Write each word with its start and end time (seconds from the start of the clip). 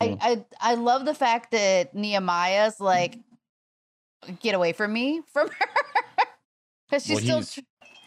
I, 0.00 0.08
mm. 0.08 0.18
I 0.20 0.44
I 0.60 0.74
love 0.74 1.04
the 1.04 1.14
fact 1.14 1.50
that 1.52 1.94
Nehemiah's 1.94 2.80
like, 2.80 3.16
mm-hmm. 3.16 4.34
get 4.40 4.54
away 4.54 4.72
from 4.72 4.92
me 4.92 5.22
from 5.32 5.48
her 5.48 5.66
because 6.88 7.04
she's 7.04 7.16
Well, 7.28 7.42
still. 7.42 7.60
he's, 7.60 7.60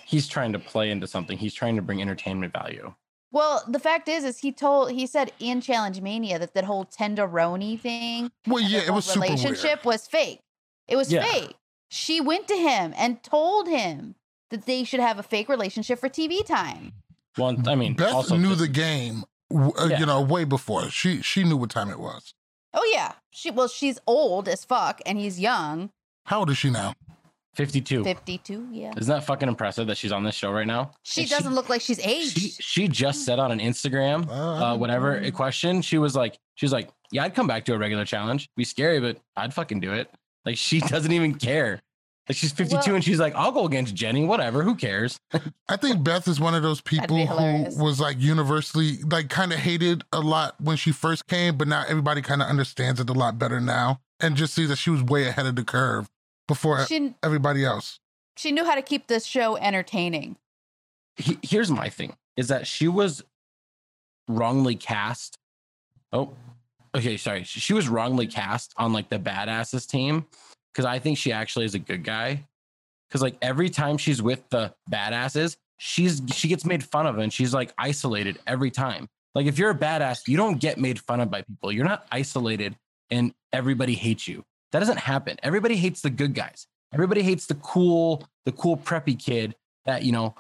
he's 0.06 0.28
trying 0.28 0.54
to 0.54 0.60
play 0.60 0.90
into 0.92 1.08
something. 1.08 1.38
He's 1.38 1.54
trying 1.54 1.76
to 1.76 1.82
bring 1.82 2.02
entertainment 2.02 2.54
value. 2.54 2.94
Well, 3.34 3.64
the 3.68 3.80
fact 3.80 4.10
is, 4.10 4.24
is 4.26 4.40
he 4.40 4.52
told 4.52 4.92
he 4.92 5.06
said 5.08 5.32
in 5.40 5.62
Challenge 5.62 6.02
Mania 6.02 6.38
that 6.40 6.54
that 6.54 6.66
whole 6.66 6.86
tenderoni 6.86 7.80
thing, 7.80 8.30
Well, 8.48 8.62
yeah, 8.64 8.80
it 8.80 8.92
was 8.92 9.06
whole 9.06 9.14
super 9.16 9.20
weird. 9.28 9.40
relationship 9.40 9.86
was 9.86 10.08
fake. 10.08 10.42
It 10.88 10.96
was 10.98 11.12
Yeah. 11.12 11.24
fake. 11.24 11.56
She 11.90 12.20
went 12.22 12.48
to 12.50 12.56
him 12.56 12.94
and 12.98 13.22
told 13.24 13.68
him 13.68 14.16
that 14.50 14.66
they 14.66 14.84
should 14.84 15.00
have 15.00 15.18
a 15.20 15.24
fake 15.24 15.48
relationship 15.50 16.00
for 16.00 16.10
TV 16.10 16.46
time. 16.46 16.94
Well, 17.38 17.56
I 17.68 17.76
mean, 17.76 17.94
Beth 17.96 18.12
also 18.14 18.36
knew 18.36 18.50
just- 18.50 18.60
the 18.62 18.68
game, 18.68 19.14
w- 19.14 19.26
Uh, 19.56 19.88
yeah. 19.90 20.00
you 20.00 20.06
know, 20.06 20.22
way 20.22 20.44
before. 20.44 20.90
She 20.90 21.22
she 21.22 21.44
knew 21.44 21.58
what 21.58 21.70
time 21.70 21.90
it 21.90 22.00
was. 22.00 22.34
Oh 22.74 22.90
yeah, 22.94 23.14
she 23.32 23.52
well 23.52 23.68
she's 23.68 24.00
old 24.08 24.48
as 24.48 24.64
fuck 24.66 25.02
and 25.06 25.18
he's 25.18 25.40
young, 25.40 25.90
How 26.26 26.40
old 26.40 26.50
is 26.50 26.58
she 26.58 26.70
now? 26.70 26.94
52. 27.56 28.06
fifty 28.06 28.38
two. 28.38 28.66
Yeah, 28.72 28.94
Isn't 28.98 29.14
that 29.14 29.26
fucking 29.26 29.50
impressive 29.50 29.88
that 29.88 29.98
she's 29.98 30.14
on 30.14 30.24
this 30.24 30.36
show 30.36 30.52
right 30.54 30.66
now? 30.66 30.92
she 31.04 31.22
And 31.22 31.30
doesn't 31.30 31.54
look 31.54 31.68
like 31.68 31.82
she's 31.82 32.00
aged. 32.00 32.38
She 32.40 32.50
she 32.62 32.88
just 32.88 33.26
said 33.26 33.40
on 33.40 33.52
an 33.52 33.60
Instagram, 33.60 34.30
uh, 34.30 34.32
uh 34.74 34.78
whatever 34.78 35.18
a 35.18 35.32
question, 35.32 35.82
she 35.82 35.98
was 35.98 36.16
like, 36.16 36.38
she's 36.56 36.72
like, 36.72 36.90
yeah, 37.12 37.24
I'd 37.26 37.36
come 37.36 37.48
back 37.48 37.66
to 37.66 37.74
a 37.74 37.78
regular 37.78 38.06
challenge. 38.06 38.48
Be 38.56 38.64
scary, 38.64 39.02
but 39.02 39.18
I'd 39.36 39.54
fucking 39.54 39.82
do 39.82 39.92
it. 39.94 40.10
Like 40.46 40.56
she 40.58 40.80
doesn't 40.94 41.12
even 41.12 41.36
care. 41.36 41.82
Like 42.30 42.38
she's 42.38 42.52
52 42.54 42.76
Well- 42.78 42.96
and 42.96 43.04
she's 43.04 43.20
like, 43.20 43.34
I'll 43.36 43.52
go 43.52 43.66
against 43.66 43.94
Jenny, 43.96 44.26
whatever, 44.26 44.64
who 44.64 44.76
cares? 44.76 45.20
I 45.68 45.76
think 45.78 46.04
Beth 46.04 46.28
is 46.28 46.40
one 46.40 46.54
of 46.56 46.62
those 46.64 46.80
people 46.80 47.26
who 47.26 47.84
was 47.84 48.00
like 48.00 48.18
universally 48.20 48.98
like 49.10 49.30
kind 49.30 49.52
of 49.52 49.60
hated 49.60 50.04
a 50.14 50.20
lot 50.20 50.56
when 50.62 50.78
she 50.78 50.92
first 50.92 51.28
came, 51.28 51.58
but 51.58 51.68
now 51.68 51.84
everybody 51.88 52.22
kind 52.22 52.42
of 52.42 52.48
understands 52.48 53.00
it 53.00 53.10
a 53.10 53.14
lot 53.14 53.38
better 53.40 53.60
now 53.60 54.00
and 54.20 54.36
just 54.36 54.54
sees 54.54 54.70
that 54.70 54.78
she 54.78 54.90
was 54.92 55.02
way 55.04 55.28
ahead 55.28 55.46
of 55.48 55.56
the 55.56 55.64
curve 55.64 56.10
before 56.48 56.86
she 56.86 57.16
everybody 57.24 57.66
else. 57.66 58.00
she 58.38 58.52
knew 58.52 58.64
how 58.66 58.76
to 58.76 58.82
keep 58.82 59.08
this 59.08 59.26
show 59.26 59.58
entertaining. 59.58 60.38
He- 61.18 61.40
here's 61.42 61.72
my 61.72 61.90
thing 61.90 62.16
is 62.38 62.48
that 62.50 62.68
she 62.68 62.88
was 62.88 63.24
wrongly 64.28 64.76
cast. 64.76 65.38
Oh, 66.14 66.34
okay. 66.96 67.18
Sorry. 67.18 67.44
She 67.44 67.60
she 67.60 67.74
was 67.74 67.90
wrongly 67.90 68.28
cast 68.28 68.74
on 68.78 68.94
like 68.94 69.10
the 69.10 69.20
badasses 69.20 69.88
team 69.88 70.26
because 70.74 70.86
I 70.86 71.00
think 71.00 71.18
she 71.18 71.32
actually 71.32 71.66
is 71.66 71.76
a 71.76 71.80
good 71.80 72.04
guy. 72.04 72.46
Because 73.08 73.22
like 73.22 73.36
every 73.42 73.70
time 73.70 73.98
she's 73.98 74.22
with 74.22 74.48
the 74.50 74.74
badasses, 74.90 75.58
she's 75.78 76.22
she 76.34 76.48
gets 76.48 76.66
made 76.66 76.84
fun 76.84 77.08
of 77.08 77.18
and 77.18 77.32
she's 77.32 77.54
like 77.54 77.74
isolated 77.78 78.40
every 78.48 78.72
time. 78.72 79.08
Like 79.36 79.46
if 79.48 79.58
you're 79.58 79.72
a 79.72 79.78
badass, 79.78 80.28
you 80.28 80.38
don't 80.38 80.60
get 80.60 80.78
made 80.78 81.00
fun 81.00 81.20
of 81.20 81.30
by 81.30 81.42
people. 81.42 81.72
You're 81.72 81.86
not 81.86 82.06
isolated 82.12 82.76
and 83.10 83.34
everybody 83.52 83.96
hates 83.96 84.28
you. 84.28 84.44
That 84.72 84.80
doesn't 84.80 85.00
happen. 85.00 85.38
Everybody 85.44 85.76
hates 85.76 86.02
the 86.02 86.10
good 86.10 86.34
guys. 86.34 86.68
Everybody 86.94 87.22
hates 87.22 87.46
the 87.46 87.56
cool, 87.56 88.26
the 88.46 88.52
cool 88.52 88.78
preppy 88.78 89.18
kid 89.18 89.56
that 89.86 90.04
you 90.04 90.12
know 90.12 90.36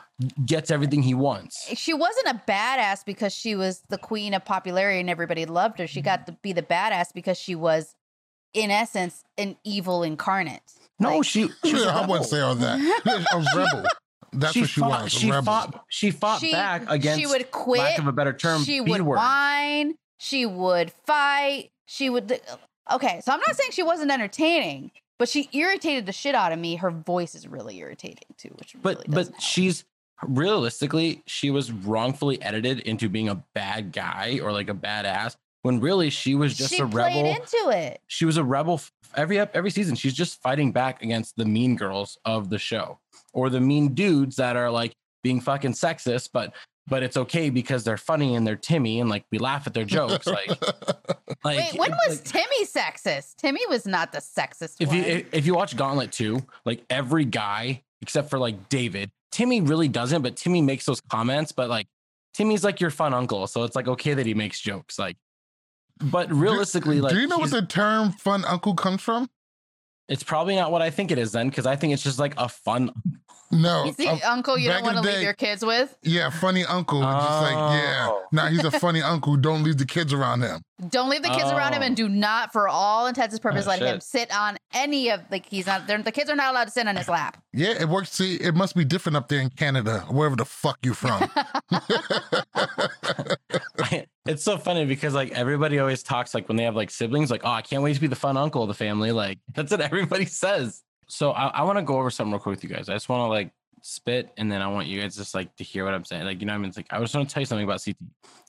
gets 0.46 0.70
everything 0.72 1.02
he 1.02 1.14
wants. 1.14 1.68
Eh, 1.70 1.76
she 1.76 1.94
wasn't 1.94 2.28
a 2.28 2.42
badass 2.48 3.04
because 3.06 3.34
she 3.34 3.56
was 3.56 3.82
the 3.90 3.98
queen 3.98 4.34
of 4.34 4.46
popularity 4.46 5.00
and 5.00 5.10
everybody 5.10 5.46
loved 5.46 5.80
her. 5.80 5.88
She 5.88 6.02
got 6.02 6.26
to 6.28 6.34
be 6.42 6.54
the 6.54 6.62
badass 6.62 7.08
because 7.14 7.38
she 7.38 7.56
was, 7.56 7.96
in 8.54 8.72
essence, 8.72 9.24
an 9.38 9.58
evil 9.64 10.04
incarnate. 10.04 10.62
No, 11.00 11.18
Like- 11.18 11.26
she. 11.26 11.50
she 11.66 11.74
was 11.74 11.84
a 11.86 11.90
I 11.92 12.06
wouldn't 12.06 12.30
say 12.30 12.40
all 12.42 12.56
that. 12.56 13.26
A 13.34 13.58
rebel. 13.58 13.86
That's 14.34 14.54
she 14.54 14.62
what 14.62 14.70
she 14.70 14.80
fought, 14.80 15.04
was. 15.04 15.14
A 15.16 15.20
She 15.20 15.28
rebel. 15.32 15.44
fought. 15.44 15.86
She 15.90 16.12
fought 16.12 16.40
She- 16.40 16.52
back 16.52 16.84
against. 16.90 17.20
she 17.20 17.28
would 17.28 17.52
quit. 17.52 17.80
Lack 17.82 18.00
of 18.00 18.08
a 18.08 18.12
better 18.12 18.34
term. 18.34 18.64
she 18.64 18.80
B 18.80 18.92
would 18.92 19.02
word. 19.02 19.18
whine. 19.18 19.96
She 20.20 20.46
would 20.46 20.92
fight. 21.06 21.72
She 21.88 22.10
would. 22.10 22.40
Okay, 22.92 23.22
so 23.26 23.32
I'm 23.34 23.40
not 23.40 23.56
saying 23.56 23.72
she 23.72 23.84
wasn't 23.84 24.12
entertaining, 24.12 24.92
but 25.20 25.28
she 25.30 25.50
irritated 25.54 26.06
the 26.06 26.12
shit 26.12 26.36
out 26.36 26.52
of 26.52 26.60
me. 26.60 26.76
Her 26.76 26.92
voice 26.92 27.36
is 27.36 27.48
really 27.48 27.78
irritating 27.80 28.28
too, 28.38 28.50
which 28.58 28.76
But 28.82 28.96
really 28.98 29.06
but 29.10 29.28
help. 29.28 29.42
she's 29.42 29.84
realistically 30.24 31.24
she 31.26 31.50
was 31.50 31.72
wrongfully 31.72 32.42
edited 32.42 32.80
into 32.82 33.10
being 33.10 33.28
a 33.30 33.44
bad 33.56 33.92
guy 33.92 34.40
or 34.42 34.52
like 34.52 34.70
a 34.70 34.74
badass 34.74 35.36
when 35.64 35.80
really 35.80 36.10
she 36.10 36.36
was 36.36 36.58
just 36.58 36.74
she 36.74 36.82
a 36.82 36.88
played 36.88 37.24
rebel. 37.24 37.36
into 37.36 37.70
it. 37.70 38.02
she 38.08 38.26
was 38.26 38.38
a 38.38 38.44
rebel 38.44 38.82
every 39.16 39.40
every 39.40 39.72
season. 39.72 39.96
She's 39.96 40.14
just 40.14 40.42
fighting 40.42 40.72
back 40.72 41.02
against 41.04 41.36
the 41.36 41.46
mean 41.46 41.76
girls 41.76 42.18
of 42.26 42.50
the 42.50 42.60
show 42.60 43.00
or 43.34 43.50
the 43.50 43.62
mean 43.62 43.94
dudes 43.94 44.36
that 44.38 44.56
are 44.56 44.72
like 44.72 44.96
being 45.24 45.40
fucking 45.42 45.74
sexist, 45.74 46.30
but 46.34 46.54
but 46.88 47.04
it's 47.04 47.16
okay 47.16 47.50
because 47.50 47.84
they're 47.84 47.98
funny 47.98 48.36
and 48.36 48.46
they're 48.46 48.56
Timmy 48.56 49.00
and 49.00 49.10
like 49.10 49.24
we 49.32 49.38
laugh 49.38 49.68
at 49.68 49.74
their 49.74 49.86
jokes. 49.86 50.26
Like 50.28 50.50
like 51.44 51.58
Wait, 51.58 51.74
when 51.76 51.92
was 52.08 52.20
like, 52.20 52.24
Timmy 52.24 52.66
sexist? 52.66 53.36
Timmy 53.36 53.62
was 53.70 53.86
not 53.86 54.12
the 54.12 54.18
sexist 54.18 54.78
if 54.80 54.88
one. 54.90 54.98
you 54.98 55.04
if, 55.04 55.34
if 55.34 55.46
you 55.46 55.54
watch 55.54 55.78
Gauntlet 55.78 56.12
2, 56.12 56.42
like 56.66 56.84
every 56.90 57.26
guy 57.26 57.84
except 58.02 58.32
for 58.32 58.40
like 58.40 58.68
David, 58.70 59.12
Timmy 59.32 59.62
really 59.62 59.88
doesn't, 59.88 60.24
but 60.24 60.36
Timmy 60.36 60.62
makes 60.62 60.86
those 60.86 61.00
comments, 61.02 61.52
but 61.52 61.70
like 61.70 61.88
Timmy's 62.34 62.64
like 62.64 62.80
your 62.80 62.90
fun 62.90 63.14
uncle, 63.14 63.46
so 63.48 63.64
it's 63.64 63.76
like 63.76 63.88
okay 63.88 64.14
that 64.14 64.26
he 64.26 64.34
makes 64.34 64.60
jokes. 64.60 64.98
Like 64.98 65.18
but 66.00 66.32
realistically, 66.32 67.02
like 67.02 67.14
Do 67.14 67.20
you 67.20 67.28
know 67.28 67.40
what 67.40 67.52
the 67.52 67.62
term 67.62 68.12
fun 68.14 68.46
uncle 68.46 68.74
comes 68.76 69.02
from? 69.02 69.30
it's 70.10 70.24
probably 70.24 70.56
not 70.58 70.72
what 70.74 70.82
I 70.82 70.90
think 70.90 71.10
it 71.12 71.18
is 71.18 71.32
then, 71.32 71.48
because 71.50 71.66
I 71.66 71.76
think 71.78 71.94
it's 71.94 72.04
just 72.04 72.20
like 72.20 72.34
a 72.38 72.50
fun 72.50 72.92
No. 73.50 73.84
you 73.86 73.94
see, 73.94 74.08
uh, 74.10 74.18
uncle, 74.30 74.58
you 74.58 74.68
don't 74.70 74.84
want 74.84 74.98
to 74.98 75.02
leave 75.02 75.22
your 75.22 75.32
kids 75.34 75.64
with. 75.64 75.96
yeah, 76.04 76.30
funny 76.30 76.66
uncle. 76.66 77.00
Just 77.02 77.42
like, 77.42 77.54
yeah. 77.54 78.08
Oh. 78.10 78.24
Now 78.34 78.48
he's 78.48 78.64
a 78.66 78.72
funny 78.72 79.02
uncle. 79.14 79.38
Don't 79.38 79.64
leave 79.64 79.78
the 79.78 79.86
kids 79.86 80.12
around 80.12 80.42
him. 80.42 80.62
Don't 80.90 81.10
leave 81.10 81.22
the 81.22 81.30
kids 81.30 81.50
around 81.52 81.74
him, 81.74 81.82
Oh. 81.82 81.86
and 81.86 81.96
do 81.96 82.10
not, 82.10 82.52
for 82.52 82.68
all 82.68 83.08
intents 83.08 83.34
and 83.36 83.42
purposes, 83.42 83.68
Oh, 83.68 83.72
let 83.72 83.82
him 83.82 84.02
sit 84.02 84.36
on 84.36 84.58
any 84.74 85.10
of 85.12 85.22
like 85.32 85.46
he's 85.46 85.68
not. 85.68 85.88
they're- 85.88 86.02
The 86.02 86.12
kids 86.12 86.30
are 86.30 86.36
not 86.36 86.52
allowed 86.52 86.66
to 86.66 86.72
sit 86.72 86.88
on 86.88 86.96
his 86.98 87.08
lap. 87.08 87.42
Yeah, 87.54 87.80
it 87.80 87.88
works. 87.88 88.12
See, 88.12 88.36
it 88.36 88.54
must 88.56 88.76
be 88.76 88.84
different 88.84 89.16
up 89.16 89.30
there 89.30 89.40
in 89.40 89.50
Canada, 89.50 90.00
wherever 90.10 90.36
the 90.36 90.46
fuck 90.46 90.80
you 90.84 90.94
from. 90.94 91.30
it's 94.28 94.44
so 94.44 94.58
funny 94.58 94.86
because 94.86 95.14
like 95.14 95.32
everybody 95.32 95.80
always 95.80 96.04
talks 96.04 96.34
like 96.34 96.48
when 96.48 96.58
they 96.58 96.64
have 96.64 96.76
like 96.76 96.90
siblings, 96.92 97.32
like, 97.32 97.42
oh, 97.44 97.50
I 97.52 97.62
can't 97.62 97.82
wait 97.84 97.96
to 97.96 98.02
be 98.02 98.08
the 98.08 98.16
fun 98.16 98.38
uncle 98.38 98.62
of 98.64 98.68
the 98.68 98.74
family. 98.74 99.12
Like 99.12 99.40
that's 99.54 99.72
what 99.72 99.82
everybody 99.82 100.26
says. 100.26 100.84
So 101.08 101.32
I, 101.32 101.48
I 101.48 101.64
want 101.64 101.78
to 101.78 101.84
go 101.84 101.98
over 101.98 102.10
something 102.10 102.32
real 102.32 102.40
quick 102.40 102.56
with 102.62 102.64
you 102.64 102.70
guys. 102.76 102.88
I 102.90 102.94
just 102.94 103.10
want 103.10 103.22
to 103.22 103.28
like 103.28 103.52
spit 103.82 104.32
and 104.38 104.52
then 104.52 104.62
I 104.62 104.68
want 104.68 104.88
you 104.88 105.02
guys 105.02 105.16
just 105.16 105.34
like 105.34 105.56
to 105.58 105.64
hear 105.64 105.84
what 105.86 105.94
I'm 105.94 106.06
saying. 106.06 106.24
Like, 106.26 106.40
you 106.40 106.46
know, 106.46 106.54
what 106.54 106.58
I 106.58 106.60
mean, 106.60 106.70
it's 106.70 106.78
like 106.78 106.88
I 106.92 107.00
just 107.00 107.16
want 107.16 107.28
to 107.28 107.34
tell 107.34 107.42
you 107.42 107.46
something 107.46 107.66
about 107.66 107.84
CT. 107.84 107.98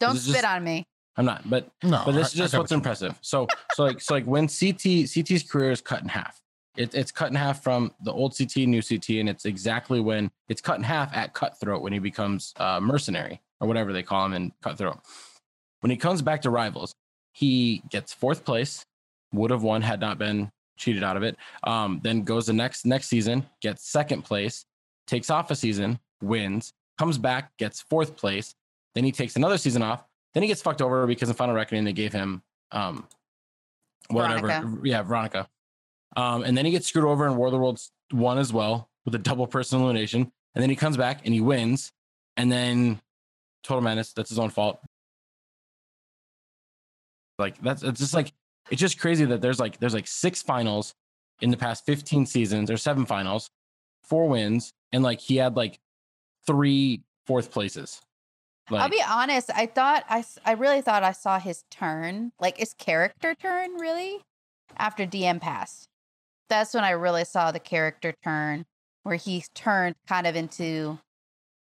Don't 0.00 0.16
spit 0.16 0.34
just- 0.34 0.44
on 0.46 0.62
me. 0.64 0.86
I'm 1.14 1.26
not, 1.26 1.48
but 1.50 1.68
No, 1.82 2.02
but 2.06 2.12
this 2.12 2.28
I- 2.28 2.28
is 2.28 2.32
just 2.32 2.54
what's 2.54 2.70
what 2.70 2.70
you 2.70 2.76
mean. 2.76 2.78
impressive. 2.80 3.18
So 3.20 3.46
so 3.74 3.82
like 3.84 4.00
so 4.00 4.14
like 4.14 4.24
when 4.24 4.48
CT 4.48 5.06
CT's 5.08 5.42
career 5.42 5.70
is 5.70 5.80
cut 5.80 6.02
in 6.02 6.08
half. 6.08 6.40
It, 6.74 6.94
it's 6.94 7.12
cut 7.12 7.28
in 7.28 7.34
half 7.34 7.62
from 7.62 7.92
the 8.02 8.10
old 8.10 8.34
CT, 8.34 8.56
new 8.66 8.80
CT, 8.80 9.10
and 9.20 9.28
it's 9.28 9.44
exactly 9.44 10.00
when 10.00 10.30
it's 10.48 10.62
cut 10.62 10.78
in 10.78 10.82
half 10.82 11.14
at 11.14 11.34
Cutthroat 11.34 11.82
when 11.82 11.92
he 11.92 11.98
becomes 11.98 12.54
uh, 12.56 12.80
mercenary 12.80 13.42
or 13.60 13.68
whatever 13.68 13.92
they 13.92 14.02
call 14.02 14.24
him 14.24 14.32
in 14.32 14.52
Cutthroat. 14.62 15.00
When 15.82 15.90
he 15.90 15.96
comes 15.96 16.22
back 16.22 16.42
to 16.42 16.50
Rivals, 16.50 16.94
he 17.32 17.82
gets 17.90 18.12
fourth 18.12 18.44
place. 18.44 18.84
Would 19.32 19.50
have 19.50 19.62
won 19.62 19.82
had 19.82 20.00
not 20.00 20.18
been 20.18 20.50
cheated 20.76 21.02
out 21.02 21.16
of 21.16 21.22
it. 21.22 21.36
Um, 21.64 22.00
then 22.02 22.22
goes 22.22 22.46
the 22.46 22.52
next 22.52 22.84
next 22.86 23.08
season, 23.08 23.46
gets 23.60 23.88
second 23.88 24.22
place, 24.22 24.64
takes 25.06 25.30
off 25.30 25.50
a 25.50 25.56
season, 25.56 25.98
wins, 26.22 26.72
comes 26.98 27.18
back, 27.18 27.56
gets 27.56 27.80
fourth 27.80 28.16
place. 28.16 28.54
Then 28.94 29.04
he 29.04 29.12
takes 29.12 29.36
another 29.36 29.58
season 29.58 29.82
off. 29.82 30.04
Then 30.34 30.42
he 30.42 30.48
gets 30.48 30.62
fucked 30.62 30.82
over 30.82 31.06
because 31.06 31.28
in 31.28 31.34
Final 31.34 31.54
Reckoning 31.54 31.84
they 31.84 31.92
gave 31.92 32.12
him 32.12 32.42
um, 32.72 33.06
whatever. 34.08 34.46
Veronica. 34.46 34.78
Yeah, 34.84 35.02
Veronica. 35.02 35.48
Um, 36.16 36.42
and 36.44 36.56
then 36.56 36.64
he 36.64 36.70
gets 36.70 36.86
screwed 36.86 37.06
over 37.06 37.26
in 37.26 37.36
War 37.36 37.46
of 37.48 37.52
the 37.52 37.58
Worlds 37.58 37.90
one 38.10 38.38
as 38.38 38.52
well 38.52 38.90
with 39.04 39.14
a 39.14 39.18
double 39.18 39.46
person 39.46 39.80
elimination. 39.80 40.30
And 40.54 40.62
then 40.62 40.68
he 40.68 40.76
comes 40.76 40.96
back 40.96 41.22
and 41.24 41.32
he 41.32 41.40
wins. 41.40 41.90
And 42.36 42.52
then 42.52 43.00
Total 43.62 43.82
Madness, 43.82 44.12
that's 44.12 44.28
his 44.28 44.38
own 44.38 44.50
fault. 44.50 44.80
Like 47.38 47.60
that's 47.62 47.82
it's 47.82 48.00
just 48.00 48.14
like 48.14 48.32
it's 48.70 48.80
just 48.80 48.98
crazy 48.98 49.24
that 49.24 49.40
there's 49.40 49.60
like 49.60 49.78
there's 49.78 49.94
like 49.94 50.06
six 50.06 50.42
finals 50.42 50.94
in 51.40 51.50
the 51.50 51.56
past 51.56 51.84
15 51.86 52.26
seasons 52.26 52.70
or 52.70 52.76
seven 52.76 53.04
finals, 53.04 53.50
four 54.04 54.28
wins, 54.28 54.72
and 54.92 55.02
like 55.02 55.20
he 55.20 55.36
had 55.36 55.56
like 55.56 55.78
three 56.46 57.02
fourth 57.26 57.50
places. 57.50 58.00
Like 58.70 58.82
I'll 58.82 58.88
be 58.88 59.02
honest. 59.06 59.50
I 59.54 59.66
thought 59.66 60.04
I 60.08 60.24
I 60.44 60.52
really 60.52 60.80
thought 60.80 61.02
I 61.02 61.12
saw 61.12 61.38
his 61.38 61.64
turn, 61.70 62.32
like 62.40 62.58
his 62.58 62.74
character 62.74 63.34
turn, 63.34 63.74
really, 63.74 64.20
after 64.76 65.04
Diem 65.04 65.40
passed. 65.40 65.88
That's 66.48 66.74
when 66.74 66.84
I 66.84 66.90
really 66.90 67.24
saw 67.24 67.50
the 67.50 67.58
character 67.58 68.14
turn, 68.22 68.66
where 69.02 69.16
he 69.16 69.44
turned 69.54 69.96
kind 70.06 70.26
of 70.26 70.36
into 70.36 70.98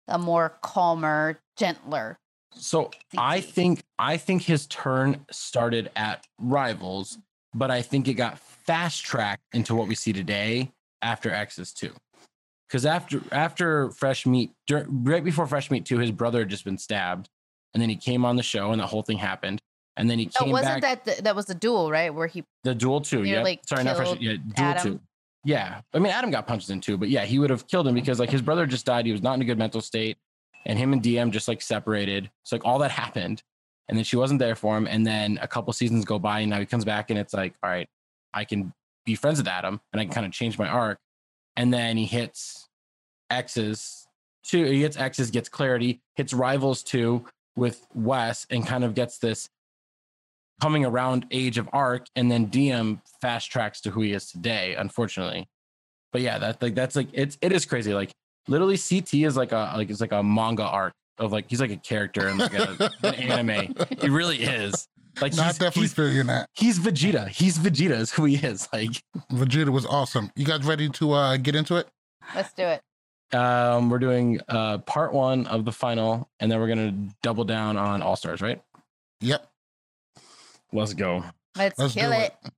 a 0.07 0.17
more 0.17 0.57
calmer, 0.61 1.39
gentler. 1.55 2.17
So 2.55 2.91
I 3.17 3.41
think 3.41 3.83
I 3.99 4.17
think 4.17 4.41
his 4.43 4.67
turn 4.67 5.25
started 5.31 5.91
at 5.95 6.25
Rivals, 6.39 7.17
but 7.53 7.71
I 7.71 7.81
think 7.81 8.07
it 8.07 8.13
got 8.15 8.39
fast 8.39 9.03
tracked 9.03 9.43
into 9.53 9.75
what 9.75 9.87
we 9.87 9.95
see 9.95 10.13
today 10.13 10.71
after 11.01 11.31
Exes 11.31 11.73
two. 11.73 11.91
Because 12.67 12.85
after 12.85 13.21
after 13.31 13.91
Fresh 13.91 14.25
Meat, 14.25 14.51
dur- 14.67 14.87
right 14.89 15.23
before 15.23 15.45
Fresh 15.45 15.69
Meat 15.71 15.85
two, 15.85 15.99
his 15.99 16.11
brother 16.11 16.39
had 16.39 16.49
just 16.49 16.65
been 16.65 16.77
stabbed, 16.77 17.29
and 17.73 17.81
then 17.81 17.89
he 17.89 17.95
came 17.95 18.25
on 18.25 18.35
the 18.35 18.43
show, 18.43 18.71
and 18.71 18.79
the 18.81 18.87
whole 18.87 19.03
thing 19.03 19.17
happened. 19.17 19.61
and 19.97 20.09
then 20.09 20.19
he 20.19 20.29
oh, 20.39 20.43
came. 20.43 20.49
Oh, 20.49 20.51
wasn't 20.53 20.81
back. 20.81 21.03
that 21.03 21.17
the, 21.17 21.21
that 21.23 21.35
was 21.35 21.45
the 21.45 21.55
duel, 21.55 21.91
right? 21.91 22.13
Where 22.13 22.27
he 22.27 22.43
The 22.63 22.73
duel 22.73 23.01
two, 23.01 23.23
yeah. 23.23 23.43
like, 23.43 23.61
Sorry, 23.67 23.83
not 23.83 23.97
fresh. 23.97 24.17
Yeah, 24.19 24.33
duel 24.33 24.51
Adam? 24.57 24.83
two. 24.83 24.99
Yeah, 25.45 25.81
I 25.93 25.99
mean 25.99 26.11
Adam 26.11 26.31
got 26.31 26.47
punched 26.47 26.69
in 26.69 26.79
too, 26.79 26.97
but 26.97 27.09
yeah, 27.09 27.25
he 27.25 27.37
would 27.37 27.49
have 27.49 27.67
killed 27.67 27.87
him 27.87 27.95
because 27.95 28.19
like 28.19 28.29
his 28.29 28.41
brother 28.41 28.65
just 28.65 28.85
died. 28.85 29.05
He 29.05 29.11
was 29.11 29.21
not 29.21 29.33
in 29.35 29.41
a 29.41 29.45
good 29.45 29.57
mental 29.57 29.81
state, 29.81 30.17
and 30.65 30.77
him 30.77 30.93
and 30.93 31.01
Diem 31.01 31.31
just 31.31 31.47
like 31.47 31.61
separated. 31.61 32.29
So 32.43 32.55
like 32.55 32.65
all 32.65 32.79
that 32.79 32.91
happened, 32.91 33.43
and 33.87 33.97
then 33.97 34.05
she 34.05 34.15
wasn't 34.15 34.39
there 34.39 34.55
for 34.55 34.77
him. 34.77 34.87
And 34.87 35.05
then 35.05 35.39
a 35.41 35.47
couple 35.47 35.73
seasons 35.73 36.05
go 36.05 36.19
by, 36.19 36.41
and 36.41 36.49
now 36.49 36.59
he 36.59 36.65
comes 36.65 36.85
back, 36.85 37.09
and 37.09 37.19
it's 37.19 37.33
like, 37.33 37.53
all 37.63 37.69
right, 37.69 37.87
I 38.33 38.45
can 38.45 38.73
be 39.05 39.15
friends 39.15 39.37
with 39.39 39.47
Adam, 39.47 39.81
and 39.91 39.99
I 39.99 40.05
can 40.05 40.13
kind 40.13 40.25
of 40.25 40.31
change 40.31 40.57
my 40.57 40.67
arc. 40.67 40.99
And 41.55 41.73
then 41.73 41.97
he 41.97 42.05
hits 42.05 42.67
Exes 43.29 44.07
two. 44.43 44.65
He 44.65 44.81
hits 44.81 44.97
Exes, 44.97 45.31
gets 45.31 45.49
clarity, 45.49 46.01
hits 46.15 46.33
rivals 46.33 46.83
two 46.83 47.25
with 47.55 47.85
Wes, 47.93 48.47
and 48.49 48.65
kind 48.65 48.83
of 48.83 48.95
gets 48.95 49.17
this 49.17 49.49
coming 50.61 50.85
around 50.85 51.25
age 51.31 51.57
of 51.57 51.69
arc 51.73 52.05
and 52.15 52.31
then 52.31 52.45
Diem 52.45 53.01
fast 53.21 53.51
tracks 53.51 53.81
to 53.81 53.89
who 53.89 54.01
he 54.01 54.13
is 54.13 54.31
today 54.31 54.75
unfortunately 54.75 55.49
but 56.13 56.21
yeah 56.21 56.37
that 56.37 56.61
like 56.61 56.75
that's 56.75 56.95
like 56.95 57.09
it's 57.11 57.37
it 57.41 57.51
is 57.51 57.65
crazy 57.65 57.93
like 57.93 58.13
literally 58.47 58.77
ct 58.77 59.13
is 59.13 59.37
like 59.37 59.51
a 59.51 59.73
like 59.75 59.89
it's 59.89 60.01
like 60.01 60.11
a 60.11 60.21
manga 60.23 60.63
arc 60.63 60.93
of 61.19 61.31
like 61.31 61.45
he's 61.49 61.61
like 61.61 61.71
a 61.71 61.77
character 61.77 62.27
in 62.29 62.37
like 62.37 62.53
a, 62.53 62.91
an 63.03 63.13
anime 63.15 63.73
he 64.01 64.09
really 64.09 64.37
is 64.43 64.87
like 65.21 65.33
No, 65.35 65.43
I 65.43 65.47
he's, 65.47 65.57
definitely 65.59 65.81
he's, 65.83 65.93
feel 65.93 66.09
you 66.11 66.21
in 66.21 66.27
that. 66.27 66.49
he's 66.53 66.79
vegeta 66.79 67.27
he's 67.27 67.57
vegeta 67.59 67.91
is 67.99 68.11
who 68.11 68.25
he 68.25 68.35
is 68.35 68.67
like 68.73 68.89
Vegeta 69.31 69.69
was 69.69 69.85
awesome. 69.85 70.31
You 70.35 70.45
guys 70.45 70.65
ready 70.65 70.89
to 70.89 71.11
uh, 71.13 71.37
get 71.37 71.55
into 71.55 71.75
it? 71.75 71.87
let's 72.35 72.51
do 72.53 72.63
it. 72.63 72.81
um 73.37 73.89
we're 73.89 73.99
doing 73.99 74.39
uh 74.49 74.77
part 74.79 75.13
one 75.13 75.45
of 75.47 75.65
the 75.65 75.71
final 75.71 76.29
and 76.39 76.51
then 76.51 76.59
we're 76.59 76.67
gonna 76.67 76.93
double 77.21 77.43
down 77.43 77.77
on 77.77 78.01
all 78.01 78.15
stars 78.15 78.41
right 78.41 78.61
Yep. 79.21 79.47
let's 80.71 80.93
go 80.93 81.23
Let's, 81.55 81.77
Let's 81.77 81.93
kill 81.93 82.09
do 82.11 82.17
it. 82.17 82.33
it. 82.43 82.51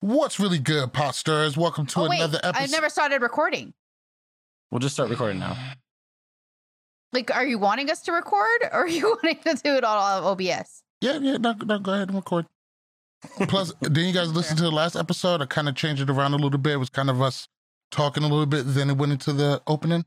What's 0.00 0.40
really 0.40 0.58
good, 0.58 0.92
Posters? 0.92 1.56
Welcome 1.56 1.86
to 1.86 2.00
Oh 2.00 2.08
wait, 2.08 2.18
another 2.18 2.40
episode. 2.42 2.62
I 2.62 2.66
never 2.66 2.88
started 2.88 3.20
recording. 3.22 3.74
we'll 4.70 4.78
just 4.78 4.94
start 4.94 5.10
recording 5.10 5.38
now 5.38 5.56
Like, 7.12 7.34
are 7.34 7.44
you 7.44 7.58
wanting 7.58 7.90
us 7.90 8.00
to 8.02 8.12
record, 8.12 8.62
or 8.64 8.70
are 8.84 8.88
you 8.88 9.08
wanting 9.22 9.42
to 9.44 9.60
do 9.62 9.74
it 9.74 9.84
all 9.84 9.98
on 9.98 10.22
OBS? 10.24 10.82
Yeah, 11.00 11.18
yeah. 11.20 11.36
No, 11.36 11.52
no, 11.52 11.78
go 11.78 11.92
ahead 11.92 12.08
and 12.08 12.16
record. 12.16 12.46
Plus, 13.48 13.72
didn't 13.82 14.04
you 14.06 14.12
guys 14.12 14.32
listen 14.32 14.56
to 14.56 14.62
the 14.62 14.70
last 14.70 14.96
episode? 14.96 15.42
I 15.42 15.46
kind 15.46 15.68
of 15.68 15.74
changed 15.74 16.00
it 16.02 16.08
around 16.10 16.32
a 16.32 16.36
little 16.36 16.58
bit. 16.58 16.74
It 16.74 16.78
was 16.78 16.90
kind 16.90 17.10
of 17.10 17.20
us 17.20 17.48
talking 17.90 18.22
a 18.22 18.28
little 18.28 18.46
bit. 18.46 18.62
Then 18.66 18.88
it 18.90 18.96
went 18.96 19.12
into 19.12 19.32
the 19.32 19.60
opening. 19.66 20.04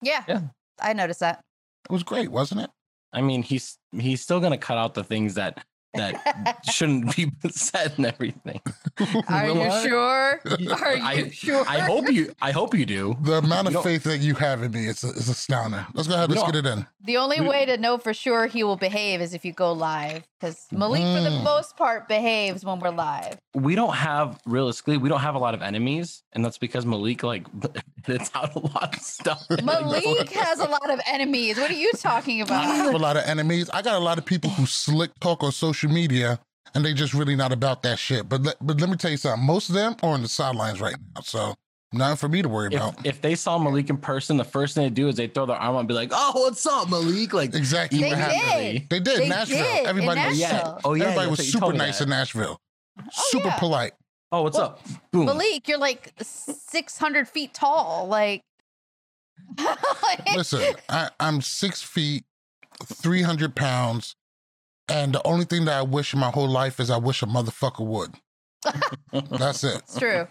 Yeah, 0.00 0.24
Yeah. 0.28 0.40
I 0.80 0.92
noticed 0.92 1.20
that. 1.20 1.40
It 1.88 1.92
was 1.92 2.02
great, 2.02 2.30
wasn't 2.30 2.62
it? 2.62 2.70
I 3.12 3.20
mean, 3.20 3.42
he's 3.42 3.78
he's 3.92 4.20
still 4.22 4.40
gonna 4.40 4.58
cut 4.58 4.78
out 4.78 4.94
the 4.94 5.04
things 5.04 5.34
that 5.34 5.64
that 5.94 6.60
shouldn't 6.70 7.14
be 7.16 7.30
said 7.50 7.92
and 7.96 8.06
everything. 8.06 8.60
Are 9.28 9.46
you 9.48 9.54
What? 9.54 9.82
sure? 9.86 10.40
Are 10.44 10.56
you 10.58 10.72
I- 10.72 11.30
sure? 11.30 11.64
I 11.68 11.78
hope 11.80 12.10
you 12.10 12.32
I 12.42 12.50
hope 12.52 12.74
you 12.74 12.86
do. 12.86 13.16
The 13.22 13.34
amount 13.38 13.68
of 13.68 13.74
don't- 13.74 13.82
faith 13.82 14.04
that 14.04 14.18
you 14.18 14.34
have 14.34 14.62
in 14.62 14.72
me 14.72 14.86
is, 14.86 15.02
is 15.04 15.28
astounding. 15.28 15.84
Let's 15.94 16.08
go 16.08 16.14
ahead. 16.14 16.30
Let's 16.30 16.42
don't- 16.42 16.52
get 16.52 16.64
it 16.64 16.68
in. 16.72 16.86
The 17.02 17.16
only 17.18 17.40
We- 17.40 17.48
way 17.48 17.66
to 17.66 17.76
know 17.76 17.98
for 17.98 18.14
sure 18.14 18.46
he 18.46 18.64
will 18.64 18.76
behave 18.76 19.20
is 19.20 19.34
if 19.34 19.44
you 19.44 19.52
go 19.52 19.72
live, 19.72 20.22
because 20.40 20.66
Malik, 20.72 21.02
for 21.02 21.22
the 21.22 21.34
Mm. 21.36 21.42
most 21.44 21.76
part, 21.76 22.08
behaves 22.08 22.64
when 22.64 22.78
we're 22.80 22.90
live. 22.90 23.38
We 23.54 23.74
don't 23.74 23.94
have 23.94 24.38
realistically, 24.46 24.96
we 24.98 25.08
don't 25.08 25.20
have 25.20 25.34
a 25.34 25.38
lot 25.38 25.54
of 25.54 25.62
enemies, 25.62 26.22
and 26.32 26.44
that's 26.44 26.58
because 26.58 26.86
Malik 26.86 27.22
like 27.22 27.46
it's 28.08 28.30
out 28.34 28.54
a 28.54 28.58
lot 28.58 28.96
of 28.96 29.02
stuff. 29.02 29.44
Malik 29.62 30.30
has 30.30 30.60
a 30.60 30.64
lot 30.66 30.90
of 30.90 31.00
enemies. 31.06 31.58
What 31.58 31.70
are 31.70 31.74
you 31.74 31.92
talking 31.98 32.40
about? 32.40 32.64
I 32.64 32.74
have 32.76 32.94
a 32.94 32.98
lot 32.98 33.16
of 33.16 33.24
enemies. 33.24 33.68
I 33.70 33.82
got 33.82 33.96
a 33.96 34.04
lot 34.04 34.16
of 34.18 34.24
people 34.24 34.50
who 34.50 34.64
slick 34.66 35.10
talk 35.20 35.42
on 35.42 35.52
social 35.52 35.83
media, 35.88 36.38
and 36.74 36.84
they 36.84 36.94
just 36.94 37.14
really 37.14 37.36
not 37.36 37.52
about 37.52 37.82
that 37.82 37.98
shit. 37.98 38.28
But 38.28 38.42
let, 38.42 38.56
but 38.60 38.80
let 38.80 38.90
me 38.90 38.96
tell 38.96 39.10
you 39.10 39.16
something. 39.16 39.44
Most 39.44 39.68
of 39.68 39.74
them 39.74 39.96
are 40.02 40.10
on 40.10 40.22
the 40.22 40.28
sidelines 40.28 40.80
right 40.80 40.96
now, 41.14 41.20
so 41.22 41.54
nothing 41.92 42.16
for 42.16 42.28
me 42.28 42.42
to 42.42 42.48
worry 42.48 42.68
if, 42.68 42.74
about. 42.74 43.06
if 43.06 43.20
they 43.20 43.34
saw 43.34 43.58
Malik 43.58 43.90
in 43.90 43.96
person, 43.96 44.36
the 44.36 44.44
first 44.44 44.74
thing 44.74 44.84
they 44.84 44.90
do 44.90 45.08
is 45.08 45.16
they 45.16 45.28
throw 45.28 45.46
their 45.46 45.56
arm 45.56 45.76
up 45.76 45.80
and 45.80 45.88
be 45.88 45.94
like, 45.94 46.10
"Oh, 46.12 46.32
what's 46.34 46.64
up, 46.66 46.90
Malik?" 46.90 47.32
Like 47.32 47.54
Exactly 47.54 48.00
They 48.00 48.10
did. 48.10 48.88
They 48.90 49.00
did. 49.00 49.18
They 49.20 49.28
Nashville. 49.28 49.58
did 49.64 49.80
in 49.80 49.86
Everybody 49.86 50.20
was 50.28 50.38
yeah, 50.38 50.78
oh 50.84 50.94
yeah, 50.94 51.04
everybody 51.04 51.30
was 51.30 51.52
super 51.52 51.72
nice 51.72 51.98
that. 51.98 52.04
in 52.04 52.10
Nashville. 52.10 52.58
Oh, 52.98 53.02
super 53.10 53.48
yeah. 53.48 53.58
polite. 53.58 53.92
Oh, 54.32 54.42
what's 54.42 54.56
Well, 54.56 54.66
up? 54.66 54.80
Boom. 55.12 55.26
Malik, 55.26 55.68
you're 55.68 55.78
like 55.78 56.12
600 56.20 57.28
feet 57.28 57.54
tall. 57.54 58.08
Like, 58.08 58.42
Listen, 60.34 60.74
I, 60.88 61.10
I'm 61.20 61.40
six 61.40 61.82
feet, 61.82 62.24
three 62.84 63.22
hundred 63.22 63.54
pounds, 63.54 64.16
and 64.88 65.14
the 65.14 65.26
only 65.26 65.44
thing 65.44 65.64
that 65.66 65.74
I 65.74 65.82
wish 65.82 66.12
in 66.12 66.20
my 66.20 66.30
whole 66.30 66.48
life 66.48 66.80
is 66.80 66.90
I 66.90 66.96
wish 66.96 67.22
a 67.22 67.26
motherfucker 67.26 67.86
would. 67.86 68.14
That's 69.30 69.64
it. 69.64 69.76
it's 69.76 69.98
true. 69.98 70.26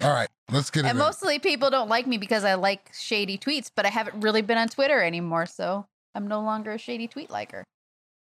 All 0.00 0.10
right, 0.10 0.28
let's 0.52 0.70
get 0.70 0.84
it. 0.84 0.88
And 0.88 0.98
in. 0.98 1.04
mostly 1.04 1.38
people 1.38 1.70
don't 1.70 1.88
like 1.88 2.06
me 2.06 2.18
because 2.18 2.44
I 2.44 2.54
like 2.54 2.90
shady 2.94 3.36
tweets, 3.36 3.70
but 3.74 3.84
I 3.84 3.88
haven't 3.88 4.20
really 4.20 4.42
been 4.42 4.58
on 4.58 4.68
Twitter 4.68 5.02
anymore, 5.02 5.46
so 5.46 5.86
I'm 6.14 6.28
no 6.28 6.40
longer 6.40 6.72
a 6.72 6.78
shady 6.78 7.08
tweet 7.08 7.30
liker. 7.30 7.64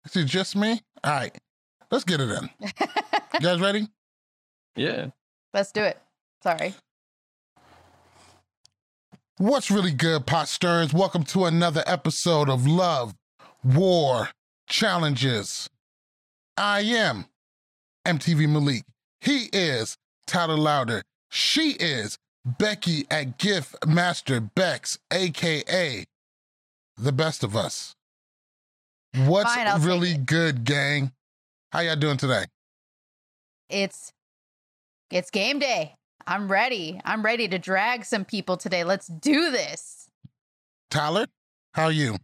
Is 0.07 0.17
it 0.17 0.25
just 0.25 0.57
me? 0.57 0.81
All 1.05 1.13
right, 1.13 1.37
let's 1.91 2.05
get 2.05 2.21
it 2.21 2.31
in. 2.31 2.49
You 2.61 3.41
guys 3.41 3.61
ready? 3.61 3.89
yeah. 4.77 5.09
Let's 5.53 5.73
do 5.73 5.83
it. 5.83 5.99
Sorry. 6.43 6.75
What's 9.39 9.71
really 9.71 9.93
good, 9.93 10.25
pot 10.27 10.49
stirrers? 10.49 10.95
Welcome 10.95 11.25
to 11.25 11.45
another 11.45 11.83
episode 11.87 12.49
of 12.49 12.67
Love, 12.67 13.15
War, 13.63 14.31
Challenges. 14.67 15.69
I 16.57 16.81
am 16.81 17.27
MTV 18.07 18.49
Malik. 18.49 18.85
He 19.21 19.49
is 19.53 19.97
Tyler 20.27 20.57
Louder. 20.57 21.03
She 21.31 21.73
is 21.73 22.19
Becky 22.45 23.07
at 23.11 23.39
Gift 23.39 23.75
Master 23.87 24.41
Bex, 24.41 24.99
aka 25.13 26.05
the 26.97 27.13
best 27.13 27.45
of 27.45 27.57
us. 27.57 27.95
What's 29.27 29.55
Fine, 29.55 29.83
really 29.83 30.15
good, 30.15 30.65
gang? 30.65 31.13
How 31.73 31.81
y'all 31.81 31.97
doing 31.97 32.17
today? 32.17 32.45
It's 33.69 34.13
it's 35.11 35.31
game 35.31 35.59
day. 35.59 35.95
I'm 36.27 36.51
ready. 36.51 37.01
I'm 37.05 37.23
ready 37.23 37.47
to 37.49 37.59
drag 37.59 38.05
some 38.05 38.25
people 38.25 38.57
today. 38.57 38.83
Let's 38.83 39.07
do 39.07 39.51
this. 39.51 40.09
Tyler, 40.91 41.27
how 41.75 41.85
are 41.85 41.93
you? 41.93 42.17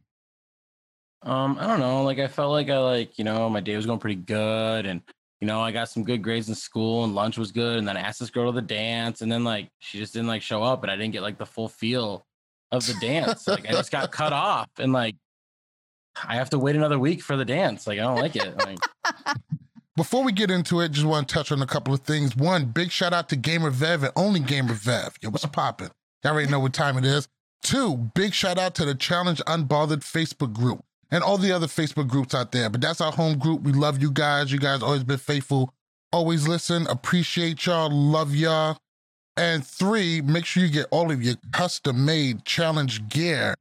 Um, 1.25 1.57
I 1.61 1.67
don't 1.67 1.81
know. 1.81 2.03
Like 2.03 2.19
I 2.19 2.29
felt 2.29 2.51
like 2.51 2.69
I 2.69 2.79
like, 2.79 3.19
you 3.19 3.25
know, 3.25 3.49
my 3.49 3.61
day 3.61 3.77
was 3.77 3.87
going 3.87 3.99
pretty 3.99 4.21
good 4.21 4.87
and 4.87 5.01
you 5.41 5.47
know, 5.47 5.61
I 5.61 5.73
got 5.73 5.89
some 5.89 6.05
good 6.05 6.23
grades 6.23 6.49
in 6.49 6.55
school 6.55 7.03
and 7.03 7.17
lunch 7.17 7.37
was 7.37 7.51
good. 7.51 7.79
And 7.79 7.87
then 7.87 7.97
I 7.97 8.01
asked 8.01 8.21
this 8.21 8.31
girl 8.31 8.53
to 8.53 8.55
the 8.55 8.67
dance 8.67 9.23
and 9.23 9.31
then 9.31 9.43
like 9.43 9.71
she 9.81 9.99
just 9.99 10.13
didn't 10.13 10.29
like 10.29 10.43
show 10.43 10.63
up 10.63 10.83
and 10.83 10.91
I 10.91 10.97
didn't 10.97 11.13
get 11.13 11.23
like 11.23 11.39
the 11.39 11.47
full 11.47 11.69
feel 11.69 12.27
of 12.71 12.87
the 12.87 12.95
dance. 13.01 13.47
like 13.49 13.69
I 13.69 13.73
just 13.73 13.91
got 13.91 14.11
cut 14.13 14.33
off 14.33 14.69
and 14.79 14.93
like 14.93 15.17
I 16.27 16.37
have 16.37 16.51
to 16.51 16.59
wait 16.59 16.77
another 16.77 16.99
week 16.99 17.23
for 17.23 17.37
the 17.37 17.45
dance. 17.45 17.87
Like 17.87 17.99
I 17.99 18.03
don't 18.03 18.21
like 18.21 18.37
it. 18.37 18.57
Like 18.57 18.79
Before 19.97 20.25
we 20.25 20.33
get 20.33 20.51
into 20.51 20.81
it, 20.81 20.93
just 20.93 21.07
want 21.07 21.29
to 21.29 21.35
touch 21.35 21.53
on 21.53 21.61
a 21.63 21.67
couple 21.67 21.93
of 21.95 22.01
things. 22.01 22.37
One, 22.37 22.67
big 22.67 22.91
shout 22.91 23.13
out 23.13 23.29
to 23.31 23.37
Gamer 23.37 23.71
Vev 23.71 24.03
and 24.03 24.13
only 24.17 24.41
Gamer 24.41 24.75
Vev. 24.75 25.17
Yo, 25.21 25.31
what's 25.31 25.47
popping? 25.53 25.91
Y'all 26.25 26.35
already 26.35 26.51
know 26.51 26.61
what 26.61 26.73
time 26.73 26.97
it 26.97 27.05
is. 27.05 27.29
Two, 27.63 27.97
big 27.97 28.33
shout 28.33 28.59
out 28.59 28.75
to 28.77 28.85
the 28.85 28.95
Challenge 28.95 29.41
Unbothered 29.47 30.01
Facebook 30.01 30.53
group 30.53 30.85
and 31.13 31.23
all 31.23 31.39
the 31.39 31.53
other 31.53 31.69
Facebook 31.69 32.09
groups 32.09 32.35
out 32.35 32.51
there. 32.51 32.69
But 32.71 32.81
that's 32.81 33.01
our 33.01 33.13
home 33.13 33.39
group. 33.39 33.63
We 33.63 33.73
love 33.73 34.03
you 34.03 34.11
guys. 34.11 34.51
You 34.51 34.59
guys 34.59 34.83
always 34.83 35.05
been 35.05 35.19
faithful. 35.19 35.73
Always 36.11 36.49
listen. 36.49 36.87
Appreciate 36.89 37.65
y'all. 37.67 37.91
Love 37.91 38.35
y'all. 38.35 38.79
And 39.37 39.65
three, 39.65 40.21
make 40.21 40.45
sure 40.45 40.65
you 40.65 40.71
get 40.71 40.87
all 40.91 41.11
of 41.11 41.23
your 41.23 41.37
custom 41.53 42.05
made 42.05 42.45
challenge 42.45 43.09
gear 43.09 43.55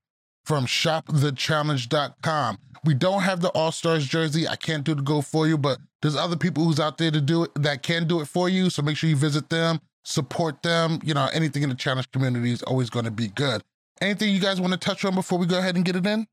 from 0.46 0.66
shopthechallenge.com. 0.66 2.58
We 2.84 2.94
don't 2.94 3.22
have 3.22 3.42
the 3.42 3.50
All 3.50 3.72
Stars 3.72 4.08
jersey. 4.08 4.48
I 4.48 4.56
can't 4.56 4.84
do 4.84 4.96
the 4.96 5.04
go 5.04 5.22
for 5.22 5.48
you, 5.48 5.58
but 5.58 5.78
there's 6.02 6.16
other 6.16 6.36
people 6.36 6.64
who's 6.64 6.80
out 6.80 6.98
there 6.98 7.12
to 7.12 7.22
do 7.22 7.44
it 7.44 7.52
that 7.56 7.84
can 7.84 8.08
do 8.08 8.22
it 8.22 8.26
for 8.26 8.50
you. 8.50 8.70
So 8.70 8.82
make 8.82 8.98
sure 8.98 9.10
you 9.10 9.16
visit 9.16 9.50
them, 9.50 9.80
support 10.04 10.64
them. 10.64 11.00
You 11.04 11.14
know, 11.14 11.30
anything 11.32 11.64
in 11.64 11.70
the 11.70 11.76
challenge 11.76 12.12
community 12.12 12.52
is 12.52 12.64
always 12.64 12.90
going 12.90 13.06
to 13.06 13.12
be 13.12 13.28
good. 13.28 13.62
Anything 14.02 14.34
you 14.34 14.40
guys 14.40 14.60
want 14.60 14.74
to 14.74 14.80
touch 14.80 15.06
on 15.06 15.14
before 15.14 15.38
we 15.38 15.46
go 15.46 15.60
ahead 15.60 15.76
and 15.76 15.86
get 15.86 15.96
it 15.96 16.08
in? 16.08 16.26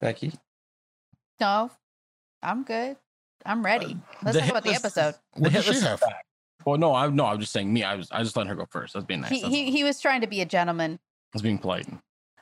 Becky. 0.00 0.32
No, 1.40 1.70
I'm 2.42 2.64
good. 2.64 2.96
I'm 3.44 3.64
ready. 3.64 3.96
Let's 4.22 4.36
the 4.36 4.40
talk 4.42 4.50
about 4.50 4.64
the 4.64 4.74
episode. 4.74 5.14
the 5.34 5.42
What 5.42 5.52
hit 5.52 5.64
does 5.64 5.66
she 5.66 5.78
is 5.78 5.82
have? 5.82 6.00
back. 6.00 6.24
Well, 6.66 6.76
no, 6.76 6.94
I 6.94 7.08
no, 7.08 7.26
I'm 7.26 7.40
just 7.40 7.52
saying 7.52 7.72
me. 7.72 7.84
I 7.84 7.94
was 7.94 8.10
I 8.10 8.22
just 8.22 8.36
letting 8.36 8.50
her 8.50 8.54
go 8.56 8.66
first. 8.70 8.94
I 8.94 8.98
was 8.98 9.06
being 9.06 9.22
nice. 9.22 9.30
He, 9.30 9.40
That's 9.40 9.54
he 9.54 9.70
he 9.70 9.84
was 9.84 10.00
trying 10.00 10.20
to 10.20 10.26
be 10.26 10.40
a 10.42 10.46
gentleman. 10.46 10.94
I 10.94 11.30
was 11.32 11.42
being 11.42 11.58
polite. 11.58 11.86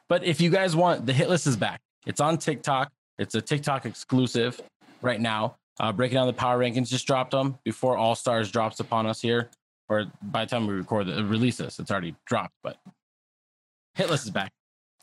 But 0.08 0.24
if 0.24 0.40
you 0.40 0.50
guys 0.50 0.74
want, 0.74 1.06
the 1.06 1.12
hit 1.12 1.28
list 1.28 1.46
is 1.46 1.56
back. 1.56 1.80
It's 2.06 2.20
on 2.20 2.38
TikTok. 2.38 2.90
It's 3.18 3.34
a 3.34 3.40
TikTok 3.40 3.86
exclusive 3.86 4.60
right 5.02 5.20
now. 5.20 5.56
Uh, 5.78 5.92
breaking 5.92 6.16
down 6.16 6.26
the 6.26 6.32
power 6.32 6.58
rankings, 6.58 6.88
just 6.88 7.06
dropped 7.06 7.30
them 7.30 7.56
before 7.64 7.96
All 7.96 8.16
Stars 8.16 8.50
drops 8.50 8.80
upon 8.80 9.06
us 9.06 9.20
here, 9.20 9.50
or 9.88 10.06
by 10.22 10.44
the 10.44 10.50
time 10.50 10.66
we 10.66 10.74
record 10.74 11.06
the 11.06 11.24
release 11.24 11.58
this, 11.58 11.78
it's 11.78 11.90
already 11.90 12.16
dropped. 12.26 12.54
But 12.64 12.78
hit 13.94 14.10
list 14.10 14.24
is 14.24 14.30
back. 14.32 14.52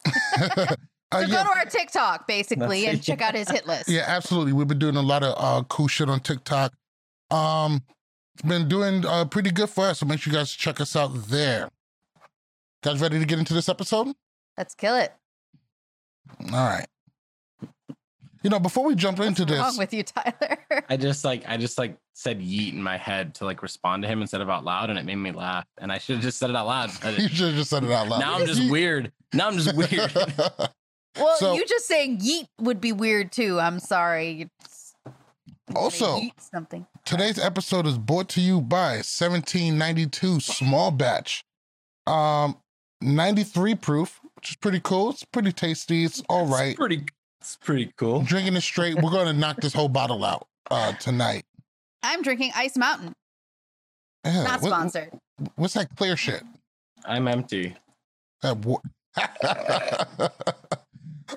Uh, 1.12 1.22
So 1.22 1.28
yeah, 1.28 1.44
go 1.44 1.52
to 1.54 1.60
our 1.60 1.66
TikTok 1.66 2.28
basically 2.28 2.88
and 2.88 3.02
check 3.02 3.22
out 3.22 3.36
his 3.36 3.50
hit 3.50 3.66
list. 3.68 3.90
yeah, 3.90 4.04
absolutely. 4.08 4.54
We've 4.54 4.68
been 4.68 4.80
doing 4.80 4.96
a 4.96 5.02
lot 5.02 5.24
of 5.24 5.36
uh, 5.38 5.64
cool 5.68 5.88
shit 5.88 6.10
on 6.10 6.20
TikTok. 6.20 6.74
Um, 7.32 7.84
it's 8.34 8.42
been 8.44 8.68
doing 8.68 9.06
uh, 9.06 9.26
pretty 9.26 9.52
good 9.52 9.70
for 9.70 9.86
us, 9.86 10.00
so 10.00 10.06
make 10.06 10.20
sure 10.20 10.32
you 10.34 10.38
guys 10.40 10.52
check 10.52 10.82
us 10.82 10.96
out 10.96 11.12
there. 11.28 11.70
Guys, 12.84 13.00
ready 13.02 13.18
to 13.20 13.26
get 13.26 13.40
into 13.40 13.54
this 13.54 13.70
episode? 13.70 14.14
Let's 14.58 14.76
kill 14.76 14.96
it. 14.96 15.14
All 16.52 16.66
right. 16.66 16.86
You 18.44 18.50
know, 18.52 18.60
before 18.60 18.86
we 18.86 18.94
jump 18.94 19.18
What's 19.18 19.40
into 19.40 19.52
wrong 19.56 19.70
this, 19.70 19.78
with 19.80 19.92
you, 19.94 20.04
Tyler? 20.04 20.58
I 20.90 20.98
just 20.98 21.26
like 21.26 21.44
I 21.48 21.58
just 21.58 21.80
like 21.80 21.98
said 22.14 22.40
yeet 22.42 22.74
in 22.74 22.84
my 22.84 22.96
head 22.96 23.34
to 23.36 23.46
like 23.46 23.64
respond 23.64 24.04
to 24.04 24.08
him 24.08 24.22
instead 24.22 24.42
of 24.42 24.50
out 24.52 24.64
loud, 24.64 24.92
and 24.92 25.00
it 25.00 25.06
made 25.06 25.16
me 25.16 25.32
laugh. 25.32 25.66
And 25.80 25.92
I 25.92 25.98
should 25.98 26.18
have 26.18 26.24
just 26.24 26.38
said 26.38 26.52
it 26.52 26.56
out 26.56 26.68
loud. 26.68 26.92
you 27.18 27.28
should 27.28 27.48
have 27.48 27.56
just 27.56 27.72
said 27.72 27.84
it 27.84 27.92
out 27.92 28.08
loud. 28.08 28.20
now 28.20 28.36
I'm 28.36 28.46
just 28.46 28.70
weird. 28.72 29.12
Now 29.34 29.48
I'm 29.48 29.58
just 29.58 29.76
weird. 29.76 30.12
Well, 31.18 31.38
So- 31.38 31.54
you 31.56 31.66
just 31.66 31.88
saying 31.88 32.20
yeet 32.20 32.48
would 32.60 32.80
be 32.82 32.92
weird 32.92 33.32
too. 33.32 33.60
I'm 33.60 33.80
sorry. 33.80 34.30
You 34.32 34.50
just- 34.64 34.96
you 35.06 35.14
wanna 35.70 35.80
Also- 35.80 36.20
yeet 36.20 36.40
something. 36.40 36.86
Today's 37.06 37.38
episode 37.40 37.86
is 37.88 37.98
brought 37.98 38.30
to 38.30 38.42
you 38.42 38.62
by 38.62 39.02
1792 39.02 40.40
Small 40.40 40.92
Batch. 40.92 41.44
Um, 42.08 42.60
93 43.02 43.76
proof, 43.76 44.20
which 44.36 44.52
is 44.52 44.56
pretty 44.58 44.80
cool. 44.80 45.12
It's 45.12 45.24
pretty 45.26 45.52
tasty. 45.52 46.04
It's 46.06 46.22
all 46.30 46.46
right. 46.46 46.70
It's 46.70 46.78
pretty. 46.78 47.06
It's 47.42 47.58
pretty 47.58 47.94
cool. 47.98 48.22
Drinking 48.24 48.56
it 48.56 48.62
straight. 48.62 48.96
We're 48.96 49.12
going 49.12 49.28
to 49.28 49.34
knock 49.34 49.58
this 49.58 49.74
whole 49.74 49.90
bottle 49.90 50.24
out 50.26 50.48
uh, 50.72 50.94
tonight. 50.94 51.46
I'm 52.02 52.22
drinking 52.24 52.52
Ice 52.56 52.76
Mountain. 52.76 53.14
Yeah, 54.26 54.44
Not 54.44 54.62
what- 54.62 54.70
sponsored. 54.70 55.12
what's 55.56 55.76
that 55.76 55.96
clear 55.96 56.18
shit? 56.18 56.42
I'm 57.06 57.28
empty. 57.28 57.76
That 58.42 58.58
wa- 58.58 58.82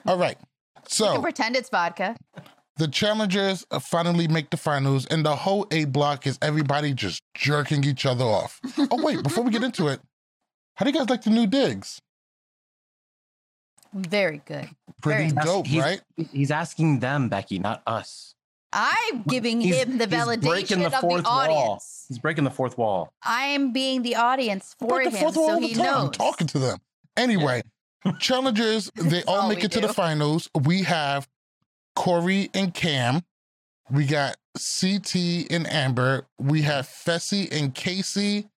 all 0.07 0.18
right. 0.18 0.37
You 0.40 0.83
So 0.88 1.12
can 1.12 1.23
pretend 1.23 1.57
it's 1.57 1.68
vodka. 1.71 2.16
the 2.76 2.88
challengers 2.88 3.66
uh, 3.71 3.78
finally 3.78 4.28
make 4.28 4.50
the 4.50 4.57
finals, 4.57 5.07
and 5.07 5.25
the 5.25 5.35
whole 5.37 5.66
A 5.71 5.85
block 5.87 6.26
is 6.26 6.38
everybody 6.42 6.92
just 6.95 7.23
jerking 7.35 7.85
each 7.85 8.07
other 8.07 8.25
off. 8.25 8.61
Oh 8.90 9.02
wait, 9.02 9.23
before 9.23 9.45
we 9.45 9.50
get 9.50 9.62
into 9.62 9.88
it, 9.88 10.00
how 10.76 10.85
do 10.85 10.90
you 10.92 10.97
guys 10.99 11.09
like 11.11 11.23
the 11.23 11.30
new 11.30 11.47
digs? 11.47 12.00
Very 13.95 14.42
good. 14.45 14.68
Pretty 15.02 15.30
Very- 15.30 15.45
dope, 15.47 15.66
He's- 15.66 15.85
right? 15.85 16.00
He's 16.33 16.50
asking 16.50 17.00
them, 17.00 17.28
Becky, 17.28 17.59
not 17.59 17.83
us. 17.87 18.35
I'm 18.71 19.23
giving 19.23 19.62
He's- 19.62 19.85
him 19.87 19.97
the 19.97 20.07
validation 20.07 20.80
the 20.80 20.87
of 20.87 20.92
the 20.92 20.99
fourth 21.00 21.25
wall. 21.25 21.38
audience. 21.38 22.04
He's 22.09 22.18
breaking 22.18 22.45
the 22.45 22.50
fourth 22.50 22.76
wall. 22.76 23.11
I'm 23.23 23.73
being 23.73 24.02
the 24.02 24.16
audience 24.16 24.75
for 24.78 24.88
Break 24.88 25.07
him, 25.09 25.12
fourth 25.21 25.37
wall 25.37 25.47
so 25.49 25.54
all 25.54 25.61
the 25.61 25.68
he 25.68 25.75
time. 25.75 25.87
I'm 25.87 26.04
knows. 26.07 26.16
talking 26.16 26.47
to 26.49 26.59
them. 26.59 26.78
Anyway, 27.16 27.62
challengers, 28.19 28.90
they 28.97 29.23
all 29.25 29.49
make 29.49 29.64
it 29.64 29.73
to 29.73 29.81
the 29.81 29.93
finals. 29.93 30.49
We 30.64 30.83
have 30.83 31.28
Corey 31.95 32.50
and 32.55 32.73
Cam. 32.73 33.23
We 33.90 34.07
got 34.07 34.37
CT 34.55 35.50
and 35.50 35.67
Amber. 35.71 36.26
We 36.38 36.62
have 36.62 36.87
Fessy 36.87 37.50
and 37.50 37.75
Casey. 37.75 38.49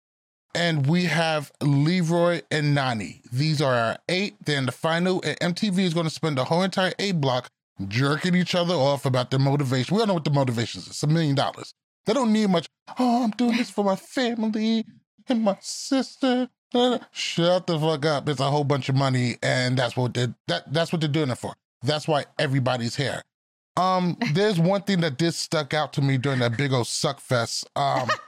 And 0.53 0.85
we 0.85 1.05
have 1.05 1.49
Leroy 1.61 2.41
and 2.51 2.75
Nani. 2.75 3.21
These 3.31 3.61
are 3.61 3.73
our 3.73 3.97
eight. 4.09 4.35
They're 4.45 4.57
in 4.57 4.65
the 4.65 4.73
final. 4.73 5.21
And 5.23 5.55
MTV 5.55 5.79
is 5.79 5.93
going 5.93 6.05
to 6.05 6.09
spend 6.09 6.37
the 6.37 6.43
whole 6.43 6.61
entire 6.61 6.91
A 6.99 7.13
block 7.13 7.49
jerking 7.87 8.35
each 8.35 8.53
other 8.53 8.73
off 8.73 9.05
about 9.05 9.31
their 9.31 9.39
motivation. 9.39 9.95
We 9.95 10.01
all 10.01 10.07
know 10.07 10.15
what 10.15 10.25
the 10.25 10.29
motivation 10.31 10.79
is. 10.79 10.87
It's 10.87 11.03
a 11.03 11.07
million 11.07 11.35
dollars. 11.35 11.73
They 12.05 12.13
don't 12.13 12.33
need 12.33 12.49
much. 12.49 12.67
Oh, 12.99 13.23
I'm 13.23 13.31
doing 13.31 13.57
this 13.57 13.69
for 13.69 13.85
my 13.85 13.95
family 13.95 14.85
and 15.27 15.41
my 15.43 15.57
sister. 15.61 16.49
Shut 17.11 17.67
the 17.67 17.77
fuck 17.79 18.05
up. 18.05 18.29
It's 18.29 18.39
a 18.39 18.49
whole 18.49 18.63
bunch 18.63 18.89
of 18.89 18.95
money, 18.95 19.37
and 19.43 19.77
that's 19.77 19.97
what 19.97 20.13
they 20.13 20.27
that 20.47 20.71
that's 20.71 20.91
what 20.91 21.01
they're 21.01 21.09
doing 21.09 21.29
it 21.29 21.37
for. 21.37 21.53
That's 21.83 22.07
why 22.07 22.25
everybody's 22.39 22.95
here. 22.95 23.21
Um, 23.77 24.17
there's 24.33 24.59
one 24.59 24.81
thing 24.83 25.01
that 25.01 25.17
did 25.17 25.33
stuck 25.33 25.73
out 25.73 25.93
to 25.93 26.01
me 26.01 26.17
during 26.17 26.39
that 26.39 26.57
big 26.57 26.71
old 26.73 26.87
suck 26.87 27.19
fest. 27.19 27.67
Um 27.75 28.09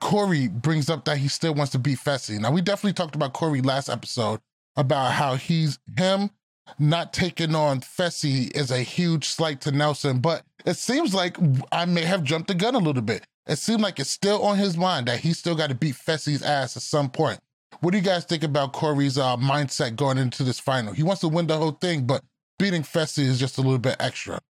Corey 0.00 0.48
brings 0.48 0.90
up 0.90 1.06
that 1.06 1.16
he 1.16 1.28
still 1.28 1.54
wants 1.54 1.72
to 1.72 1.78
beat 1.78 1.98
Fessy. 1.98 2.38
Now 2.38 2.50
we 2.52 2.60
definitely 2.60 2.92
talked 2.92 3.14
about 3.14 3.32
Corey 3.32 3.62
last 3.62 3.88
episode 3.88 4.40
about 4.76 5.12
how 5.12 5.36
he's 5.36 5.78
him 5.96 6.30
not 6.78 7.12
taking 7.12 7.54
on 7.54 7.80
Fessy 7.80 8.54
is 8.54 8.70
a 8.70 8.80
huge 8.80 9.26
slight 9.26 9.60
to 9.62 9.72
Nelson, 9.72 10.18
but 10.18 10.42
it 10.64 10.76
seems 10.76 11.14
like 11.14 11.36
I 11.72 11.84
may 11.84 12.02
have 12.02 12.24
jumped 12.24 12.48
the 12.48 12.54
gun 12.54 12.74
a 12.74 12.78
little 12.78 13.02
bit. 13.02 13.26
It 13.46 13.56
seemed 13.56 13.80
like 13.80 14.00
it's 14.00 14.10
still 14.10 14.42
on 14.42 14.58
his 14.58 14.76
mind 14.76 15.06
that 15.06 15.20
he's 15.20 15.38
still 15.38 15.54
got 15.54 15.68
to 15.68 15.74
beat 15.74 15.94
Fessy's 15.94 16.42
ass 16.42 16.76
at 16.76 16.82
some 16.82 17.08
point. 17.10 17.38
What 17.80 17.92
do 17.92 17.98
you 17.98 18.04
guys 18.04 18.24
think 18.24 18.42
about 18.42 18.72
Corey's 18.72 19.18
uh, 19.18 19.36
mindset 19.36 19.96
going 19.96 20.18
into 20.18 20.42
this 20.42 20.58
final? 20.58 20.92
He 20.92 21.02
wants 21.02 21.20
to 21.20 21.28
win 21.28 21.46
the 21.46 21.56
whole 21.56 21.72
thing, 21.72 22.06
but 22.06 22.22
beating 22.58 22.82
Fessy 22.82 23.20
is 23.20 23.38
just 23.38 23.58
a 23.58 23.60
little 23.60 23.78
bit 23.78 23.96
extra. 24.00 24.40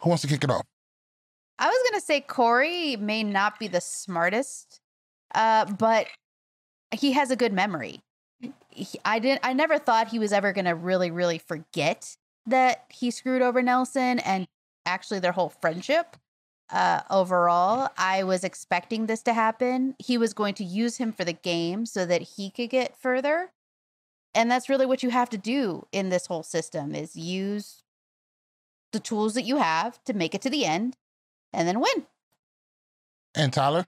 Who 0.00 0.10
wants 0.10 0.22
to 0.22 0.28
kick 0.28 0.44
it 0.44 0.50
off? 0.50 0.64
I 1.58 1.68
was 1.68 1.90
gonna 1.90 2.02
say 2.02 2.20
Corey 2.20 2.96
may 2.96 3.22
not 3.22 3.58
be 3.58 3.66
the 3.66 3.80
smartest, 3.80 4.80
uh, 5.34 5.64
but 5.64 6.06
he 6.92 7.12
has 7.12 7.30
a 7.30 7.36
good 7.36 7.52
memory. 7.52 8.00
He, 8.68 8.98
I 9.04 9.18
didn't. 9.18 9.40
I 9.42 9.54
never 9.54 9.78
thought 9.78 10.08
he 10.08 10.18
was 10.18 10.32
ever 10.32 10.52
gonna 10.52 10.74
really, 10.74 11.10
really 11.10 11.38
forget 11.38 12.16
that 12.46 12.84
he 12.90 13.10
screwed 13.10 13.40
over 13.40 13.62
Nelson 13.62 14.18
and 14.18 14.46
actually 14.84 15.18
their 15.20 15.32
whole 15.32 15.48
friendship. 15.48 16.16
Uh, 16.70 17.02
overall, 17.10 17.90
I 17.96 18.24
was 18.24 18.42
expecting 18.42 19.06
this 19.06 19.22
to 19.22 19.32
happen. 19.32 19.94
He 19.98 20.18
was 20.18 20.34
going 20.34 20.54
to 20.54 20.64
use 20.64 20.96
him 20.96 21.12
for 21.12 21.24
the 21.24 21.32
game 21.32 21.86
so 21.86 22.04
that 22.06 22.22
he 22.22 22.50
could 22.50 22.70
get 22.70 22.96
further, 22.96 23.52
and 24.34 24.50
that's 24.50 24.68
really 24.68 24.86
what 24.86 25.02
you 25.02 25.10
have 25.10 25.30
to 25.30 25.38
do 25.38 25.86
in 25.92 26.08
this 26.08 26.26
whole 26.26 26.42
system: 26.42 26.94
is 26.94 27.14
use 27.14 27.84
the 28.92 29.00
tools 29.00 29.34
that 29.34 29.42
you 29.44 29.58
have 29.58 30.02
to 30.04 30.14
make 30.14 30.34
it 30.34 30.42
to 30.42 30.50
the 30.50 30.64
end 30.64 30.96
and 31.52 31.68
then 31.68 31.80
win. 31.80 32.06
And 33.34 33.52
Tyler? 33.52 33.86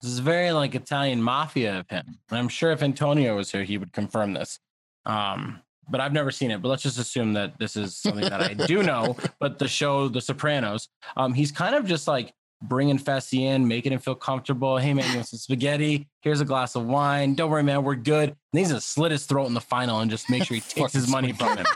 This 0.00 0.12
is 0.12 0.18
very 0.20 0.52
like 0.52 0.74
Italian 0.74 1.22
mafia 1.22 1.80
of 1.80 1.88
him. 1.88 2.18
And 2.28 2.38
I'm 2.38 2.48
sure 2.48 2.70
if 2.70 2.82
Antonio 2.82 3.36
was 3.36 3.50
here, 3.50 3.64
he 3.64 3.78
would 3.78 3.92
confirm 3.92 4.34
this. 4.34 4.58
Um, 5.04 5.62
but 5.90 6.00
I've 6.00 6.12
never 6.12 6.30
seen 6.30 6.50
it. 6.50 6.60
But 6.62 6.68
let's 6.68 6.82
just 6.82 6.98
assume 6.98 7.32
that 7.34 7.58
this 7.58 7.76
is 7.76 7.96
something 7.96 8.28
that 8.28 8.42
I 8.42 8.54
do 8.54 8.82
know. 8.82 9.16
But 9.40 9.58
the 9.58 9.68
show, 9.68 10.08
The 10.08 10.20
Sopranos, 10.20 10.88
um, 11.16 11.32
he's 11.34 11.52
kind 11.52 11.74
of 11.74 11.86
just 11.86 12.08
like 12.08 12.32
bringing 12.62 12.98
Fessy 12.98 13.42
in, 13.42 13.68
making 13.68 13.92
him 13.92 14.00
feel 14.00 14.16
comfortable. 14.16 14.78
Hey 14.78 14.92
man, 14.94 15.08
you 15.10 15.16
want 15.16 15.28
some 15.28 15.38
spaghetti? 15.38 16.08
Here's 16.22 16.40
a 16.40 16.44
glass 16.44 16.74
of 16.74 16.86
wine. 16.86 17.34
Don't 17.34 17.50
worry, 17.50 17.62
man, 17.62 17.84
we're 17.84 17.94
good. 17.94 18.30
And 18.30 18.58
he's 18.58 18.68
gonna 18.68 18.80
slit 18.80 19.12
his 19.12 19.26
throat 19.26 19.46
in 19.46 19.54
the 19.54 19.60
final 19.60 20.00
and 20.00 20.10
just 20.10 20.28
make 20.28 20.44
sure 20.44 20.56
he 20.56 20.60
takes 20.68 20.92
his 20.92 21.08
money 21.08 21.32
from 21.32 21.56
him. 21.58 21.66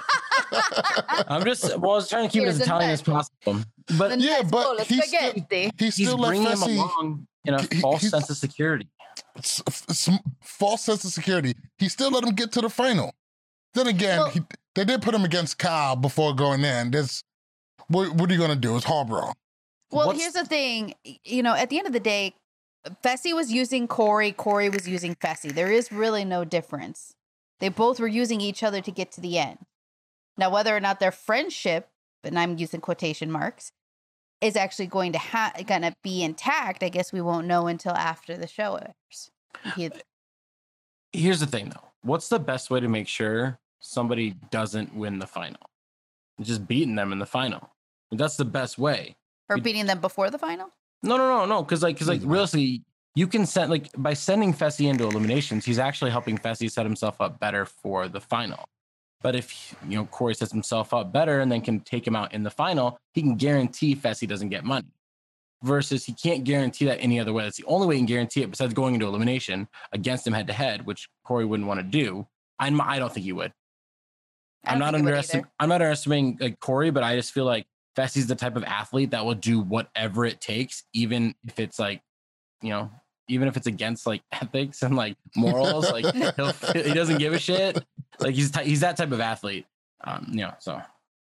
I'm 1.28 1.45
just 1.45 1.64
well, 1.78 1.92
I 1.92 1.95
was 1.95 2.09
trying 2.09 2.26
to 2.28 2.33
keep 2.33 2.42
it 2.42 2.49
as 2.49 2.61
Italian 2.61 2.90
as 2.90 3.02
possible. 3.02 3.62
But 3.99 4.19
yeah, 4.21 4.42
but 4.42 4.81
he's 4.83 5.04
still- 5.09 5.31
spaghetti. 5.31 5.71
He 5.78 5.85
he's 5.85 5.95
still 5.95 6.19
let 6.19 6.28
bringing 6.28 6.49
him 6.50 6.62
along 6.62 7.26
in 7.45 7.54
a 7.54 7.62
he- 7.62 7.81
false 7.81 8.09
sense 8.09 8.28
of 8.31 8.37
security. 8.37 8.88
s- 9.37 9.62
s- 9.69 10.09
false 10.42 10.83
sense 10.83 11.04
of 11.04 11.12
security. 11.12 11.54
He 11.78 11.88
still 11.88 12.11
let 12.11 12.25
him 12.25 12.35
get 12.35 12.52
to 12.52 12.61
the 12.61 12.71
final. 12.71 13.14
Then 13.75 13.87
again, 13.87 14.19
Well- 14.19 14.31
he, 14.31 14.41
they 14.75 14.85
did 14.85 15.02
put 15.02 15.14
him 15.14 15.25
against 15.25 15.59
Kyle 15.59 15.97
before 15.97 16.35
going 16.35 16.64
in. 16.64 16.91
There's 16.91 17.23
what, 17.88 18.12
what 18.14 18.31
are 18.31 18.33
you 18.33 18.38
gonna 18.41 18.57
do? 18.57 18.76
It's 18.76 18.85
Harborough. 18.85 19.33
Well, 19.91 20.07
What's- 20.09 20.21
here's 20.21 20.33
the 20.35 20.45
thing. 20.45 20.95
You 21.25 21.43
know, 21.43 21.55
at 21.55 21.69
the 21.71 21.79
end 21.79 21.87
of 21.87 21.93
the 21.93 22.00
day, 22.00 22.35
Fessy 23.05 23.35
was 23.35 23.52
using 23.52 23.87
Corey. 23.87 24.33
Corey 24.33 24.69
was 24.69 24.88
using 24.88 25.14
Fessy. 25.14 25.52
There 25.55 25.71
is 25.71 25.93
really 25.93 26.25
no 26.25 26.45
difference. 26.45 27.14
They 27.61 27.69
both 27.69 28.00
were 28.00 28.09
using 28.09 28.41
each 28.41 28.62
other 28.62 28.81
to 28.81 28.91
get 28.91 29.12
to 29.12 29.21
the 29.21 29.38
end. 29.38 29.59
Now, 30.37 30.50
whether 30.50 30.75
or 30.76 30.81
not 30.81 30.99
their 30.99 31.12
friendship, 31.12 31.88
and 32.25 32.38
I'm 32.38 32.59
using 32.59 32.81
quotation 32.81 33.31
marks, 33.31 33.71
is 34.41 34.57
actually 34.57 34.87
going 34.87 35.12
to 35.12 35.19
ha- 35.19 35.52
gonna 35.67 35.95
be 36.02 36.25
intact, 36.25 36.83
I 36.83 36.88
guess 36.88 37.12
we 37.12 37.21
won't 37.21 37.47
know 37.47 37.69
until 37.69 37.93
after 37.93 38.37
the 38.37 38.49
show 38.49 38.75
airs. 38.76 39.31
Here's 41.12 41.41
the 41.41 41.47
thing 41.47 41.69
though. 41.69 41.91
What's 42.02 42.29
the 42.29 42.41
best 42.41 42.71
way 42.71 42.81
to 42.81 42.88
make 42.88 43.07
sure 43.07 43.61
somebody 43.82 44.34
doesn't 44.50 44.94
win 44.94 45.18
the 45.18 45.26
final? 45.26 45.60
Just 46.40 46.66
beating 46.66 46.94
them 46.94 47.12
in 47.12 47.18
the 47.18 47.26
final. 47.26 47.70
That's 48.10 48.36
the 48.36 48.46
best 48.46 48.78
way. 48.78 49.16
or 49.50 49.58
beating 49.58 49.86
them 49.86 50.00
before 50.00 50.30
the 50.30 50.38
final. 50.38 50.70
No, 51.02 51.16
no, 51.18 51.28
no, 51.28 51.44
no. 51.44 51.62
Because 51.62 51.82
like, 51.82 51.96
because 51.96 52.08
like, 52.08 52.20
realistically, 52.24 52.82
you 53.14 53.26
can 53.26 53.44
send 53.44 53.70
like 53.70 53.90
by 53.96 54.14
sending 54.14 54.54
Fessy 54.54 54.88
into 54.88 55.04
eliminations, 55.04 55.64
he's 55.64 55.78
actually 55.78 56.10
helping 56.10 56.38
Fessy 56.38 56.70
set 56.70 56.86
himself 56.86 57.20
up 57.20 57.38
better 57.38 57.66
for 57.66 58.08
the 58.08 58.20
final. 58.20 58.64
But 59.22 59.36
if 59.36 59.74
you 59.88 59.96
know 59.96 60.06
Corey 60.06 60.34
sets 60.34 60.52
himself 60.52 60.94
up 60.94 61.12
better 61.12 61.40
and 61.40 61.50
then 61.50 61.60
can 61.60 61.80
take 61.80 62.06
him 62.06 62.16
out 62.16 62.32
in 62.32 62.42
the 62.42 62.50
final, 62.50 62.98
he 63.12 63.22
can 63.22 63.36
guarantee 63.36 63.94
Fessy 63.94 64.26
doesn't 64.26 64.48
get 64.48 64.64
money. 64.64 64.88
Versus 65.62 66.04
he 66.04 66.12
can't 66.12 66.42
guarantee 66.42 66.86
that 66.86 66.98
any 66.98 67.20
other 67.20 67.32
way. 67.32 67.44
That's 67.44 67.56
the 67.56 67.64
only 67.66 67.86
way 67.86 67.94
he 67.94 68.00
can 68.00 68.06
guarantee 68.06 68.42
it 68.42 68.50
besides 68.50 68.74
going 68.74 68.94
into 68.94 69.06
elimination 69.06 69.68
against 69.92 70.26
him 70.26 70.32
head 70.32 70.48
to 70.48 70.52
head, 70.52 70.84
which 70.86 71.08
Corey 71.24 71.44
wouldn't 71.44 71.68
want 71.68 71.78
to 71.78 71.84
do. 71.84 72.26
I'm, 72.58 72.80
I 72.80 72.98
don't 72.98 73.12
think 73.12 73.24
he 73.24 73.32
would. 73.32 73.52
I'm 74.64 74.78
not 74.78 74.92
think 74.92 74.97
he 74.99 75.02
would 75.02 75.09
underestimating. 75.11 75.50
I'm 75.59 75.69
not 75.69 75.75
underestimating 75.76 76.38
like 76.40 76.61
Corey, 76.61 76.90
but 76.90 77.02
I 77.02 77.16
just 77.16 77.33
feel 77.33 77.45
like 77.45 77.66
Fessy's 77.97 78.26
the 78.26 78.35
type 78.35 78.57
of 78.57 78.64
athlete 78.64 79.11
that 79.11 79.25
will 79.25 79.35
do 79.35 79.61
whatever 79.61 80.25
it 80.25 80.40
takes, 80.40 80.85
even 80.92 81.35
if 81.47 81.59
it's 81.59 81.78
like, 81.78 82.00
you 82.62 82.71
know, 82.71 82.90
even 83.28 83.49
if 83.49 83.57
it's 83.57 83.66
against 83.66 84.07
like 84.07 84.23
ethics 84.33 84.83
and 84.83 84.97
like 84.97 85.16
morals. 85.37 85.90
like 85.90 86.04
he'll, 86.37 86.52
he 86.73 86.95
doesn't 86.95 87.19
give 87.19 87.33
a 87.33 87.38
shit. 87.38 87.83
like 88.21 88.35
he's 88.35 88.50
ty- 88.50 88.64
he's 88.64 88.81
that 88.81 88.97
type 88.97 89.12
of 89.12 89.21
athlete. 89.21 89.66
Um, 90.04 90.26
you 90.31 90.40
know, 90.40 90.54
so 90.59 90.81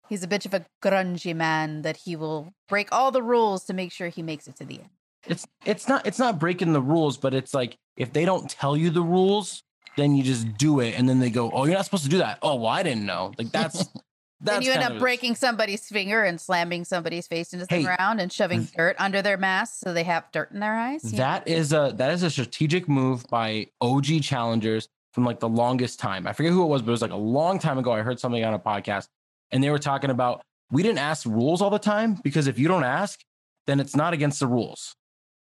He's 0.09 0.23
a 0.23 0.29
bitch 0.29 0.47
of 0.47 0.55
a 0.55 0.65
grungy 0.83 1.35
man 1.35 1.83
that 1.83 1.97
he 1.97 2.15
will 2.15 2.53
break 2.69 2.89
all 2.93 3.11
the 3.11 3.23
rules 3.23 3.65
to 3.65 3.75
make 3.75 3.91
sure 3.91 4.09
he 4.09 4.23
makes 4.23 4.47
it 4.47 4.57
to 4.57 4.65
the 4.65 4.77
end. 4.81 4.91
it's 5.27 5.47
it's 5.65 5.89
not 5.89 6.07
it's 6.07 6.19
not 6.19 6.39
breaking 6.39 6.73
the 6.73 6.81
rules, 6.81 7.17
but 7.17 7.35
it's 7.35 7.53
like 7.53 7.77
if 7.97 8.13
they 8.13 8.25
don't 8.25 8.49
tell 8.49 8.77
you 8.77 8.91
the 8.91 9.03
rules, 9.03 9.65
then 9.97 10.15
you 10.15 10.23
just 10.23 10.57
do 10.57 10.81
it, 10.81 10.99
and 10.99 11.09
then 11.09 11.21
they 11.21 11.31
go, 11.31 11.51
"Oh, 11.51 11.65
you're 11.65 11.75
not 11.75 11.85
supposed 11.85 12.05
to 12.05 12.11
do 12.11 12.19
that." 12.19 12.39
Oh, 12.43 12.57
well, 12.57 12.67
I 12.67 12.83
didn't 12.83 13.07
know. 13.07 13.33
Like 13.39 13.51
that's 13.51 13.79
that's 14.41 14.59
then 14.59 14.63
you 14.63 14.73
end 14.73 14.83
up 14.83 14.99
breaking 14.99 15.35
somebody's 15.35 15.87
finger 15.87 16.23
and 16.23 16.41
slamming 16.41 16.85
somebody's 16.85 17.27
face 17.27 17.53
into 17.53 17.67
the 17.67 17.75
Hey, 17.75 17.83
ground 17.83 18.21
and 18.21 18.33
shoving 18.33 18.63
mm. 18.63 18.73
dirt 18.75 18.97
under 18.99 19.23
their 19.23 19.37
mask 19.37 19.81
so 19.81 19.93
they 19.93 20.05
have 20.05 20.31
dirt 20.33 20.51
in 20.53 20.61
their 20.61 20.75
eyes. 20.75 21.05
you 21.05 21.13
know? 21.13 21.17
That 21.19 21.49
is 21.49 21.73
a 21.73 21.93
that 21.97 22.13
is 22.13 22.23
a 22.23 22.31
strategic 22.31 22.89
move 22.89 23.25
by 23.31 23.69
OG 23.81 24.23
challengers 24.23 24.89
from 25.13 25.25
like 25.25 25.41
the 25.41 25.49
longest 25.49 25.99
time. 25.99 26.27
I 26.27 26.33
forget 26.35 26.53
who 26.53 26.63
it 26.63 26.67
was, 26.67 26.83
but 26.83 26.89
it 26.89 26.93
was 26.93 27.03
like 27.03 27.11
a 27.11 27.17
long 27.17 27.59
time 27.59 27.79
ago. 27.79 27.93
I 27.93 28.03
heard 28.03 28.21
something 28.21 28.45
on 28.45 28.53
a 28.53 28.59
podcast, 28.59 29.09
and 29.51 29.65
they 29.65 29.71
were 29.71 29.79
talking 29.79 30.11
about 30.11 30.43
we 30.71 30.83
didn't 30.83 30.99
ask 30.99 31.25
rules 31.27 31.63
all 31.63 31.71
the 31.71 31.79
time 31.79 32.19
because 32.23 32.47
if 32.47 32.59
you 32.59 32.69
don't 32.69 32.85
ask, 32.85 33.21
then 33.67 33.81
it's 33.81 33.97
not 33.97 34.13
against 34.13 34.41
the 34.41 34.47
rules, 34.47 34.95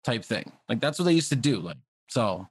type 0.04 0.24
thing. 0.24 0.52
Like 0.68 0.80
that's 0.80 0.98
what 0.98 1.04
they 1.04 1.12
used 1.12 1.28
to 1.28 1.36
do. 1.36 1.60
Like 1.60 1.76
so, 2.08 2.48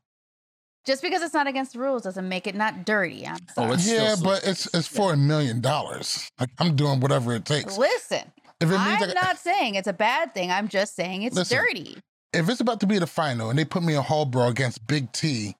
Just 0.86 1.02
because 1.02 1.22
it's 1.24 1.34
not 1.34 1.48
against 1.48 1.74
the 1.74 1.80
rules 1.80 2.04
doesn't 2.04 2.28
make 2.30 2.46
it 2.48 2.56
not 2.56 2.86
dirty. 2.86 3.26
I'm 3.26 3.38
Oh, 3.58 3.64
sorry. 3.64 3.74
it's 3.74 3.88
yeah, 3.90 4.16
so- 4.16 4.24
but 4.24 4.44
it's 4.46 4.74
it's 4.74 4.88
for 4.88 5.14
a 5.14 5.18
million 5.18 5.62
dollars. 5.62 6.30
Like 6.40 6.50
I'm 6.60 6.76
doing 6.76 7.00
whatever 7.00 7.34
it 7.34 7.46
takes. 7.46 7.78
Listen, 7.78 8.32
If 8.60 8.70
it 8.70 8.78
means 8.78 9.02
I'm 9.02 9.10
I, 9.10 9.14
not 9.14 9.40
saying 9.40 9.76
it's 9.76 9.88
a 9.88 9.94
bad 9.94 10.34
thing. 10.34 10.52
I'm 10.52 10.68
just 10.68 10.96
saying 10.96 11.24
it's 11.24 11.36
Listen, 11.36 11.58
dirty. 11.58 11.98
if 12.34 12.48
it's 12.50 12.62
about 12.62 12.80
to 12.82 12.86
be 12.88 13.00
the 13.00 13.08
final 13.08 13.50
and 13.50 13.58
they 13.58 13.66
put 13.66 13.82
me 13.84 13.96
in 13.96 14.02
Hall 14.04 14.26
Hallbro 14.26 14.50
against 14.50 14.86
Big 14.88 15.12
T, 15.12 15.56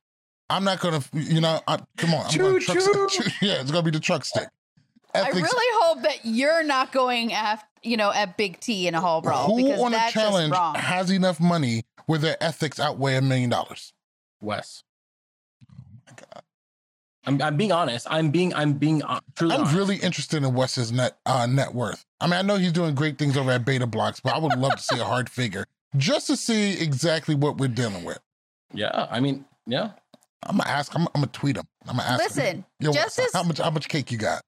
I'm 0.50 0.64
not 0.64 0.80
gonna. 0.80 1.02
You 1.14 1.42
know, 1.42 1.60
I, 1.68 1.80
come 1.98 2.14
on. 2.14 2.28
I'm 2.28 2.38
gonna 2.38 2.60
truck 2.60 2.78
Choo-choo. 2.78 3.10
stick. 3.10 3.34
Yeah, 3.42 3.62
it's 3.62 3.72
gonna 3.72 3.84
be 3.84 3.92
the 3.92 4.00
truck 4.00 4.24
stick. 4.26 4.48
I 5.16 5.30
really 5.30 5.48
hope 5.86 6.04
that 6.04 6.20
you're 6.26 6.62
not 6.64 6.92
going 6.92 7.32
after, 7.32 7.66
you 7.84 7.96
know, 7.96 8.12
at 8.12 8.36
Big 8.38 8.60
T 8.60 8.86
in 8.88 8.94
a 8.96 9.00
hall 9.02 9.22
brawl 9.22 9.48
Who 9.48 9.64
because 9.64 9.80
on 9.82 9.94
a 9.94 9.96
that's 9.96 10.14
just 10.14 10.26
challenge 10.26 10.56
has 10.78 11.10
enough 11.10 11.40
money 11.40 11.84
where 12.06 12.20
their 12.20 12.36
ethics 12.44 12.80
outweigh 12.80 13.16
a 13.16 13.22
million 13.22 13.50
dollars? 13.50 13.94
Wes. 14.42 14.84
My 17.26 17.32
God. 17.32 17.42
I'm, 17.42 17.48
I'm 17.48 17.58
being 17.58 17.72
honest. 17.72 18.08
I'm 18.10 18.30
being 18.32 18.54
I'm 18.54 18.74
being 18.74 19.04
uh, 19.04 19.20
truly. 19.36 19.56
I'm 19.56 19.62
honest. 19.62 19.76
really 19.76 19.98
interested 19.98 20.44
in 20.44 20.54
Wes's 20.54 20.92
net 20.92 21.18
uh, 21.26 21.46
net 21.46 21.74
worth. 21.74 22.06
I 22.22 22.28
mean, 22.28 22.36
I 22.36 22.42
know 22.42 22.58
he's 22.58 22.72
doing 22.72 22.96
great 22.96 23.18
things 23.18 23.38
over 23.38 23.52
at 23.52 23.66
BetaBlox, 23.66 24.22
but 24.24 24.36
I 24.36 24.40
would 24.40 24.58
love 24.58 24.76
to 24.76 24.82
see 24.82 25.00
a 25.00 25.04
hard 25.04 25.30
figure 25.30 25.66
just 25.98 26.28
to 26.28 26.38
see 26.38 26.74
exactly 26.82 27.36
what 27.36 27.58
we're 27.58 27.68
dealing 27.68 28.04
with. 28.04 28.20
yeah. 28.74 29.08
I 29.10 29.20
mean, 29.20 29.46
yeah. 29.66 29.92
I'm 30.44 30.58
gonna 30.58 30.70
ask. 30.70 30.94
I'm, 30.96 31.04
I'm 31.08 31.22
gonna 31.22 31.28
tweet 31.28 31.58
him. 31.58 31.66
I'm 31.88 31.98
gonna 31.98 32.08
ask. 32.08 32.22
him, 32.22 32.26
Listen, 32.26 32.66
Yo, 32.80 32.92
just 32.94 33.18
Wes, 33.18 33.28
as 33.28 33.34
how 33.34 33.44
much 33.44 33.58
how 33.60 33.72
much 33.72 33.88
cake 33.88 34.12
you 34.12 34.18
got? 34.18 34.42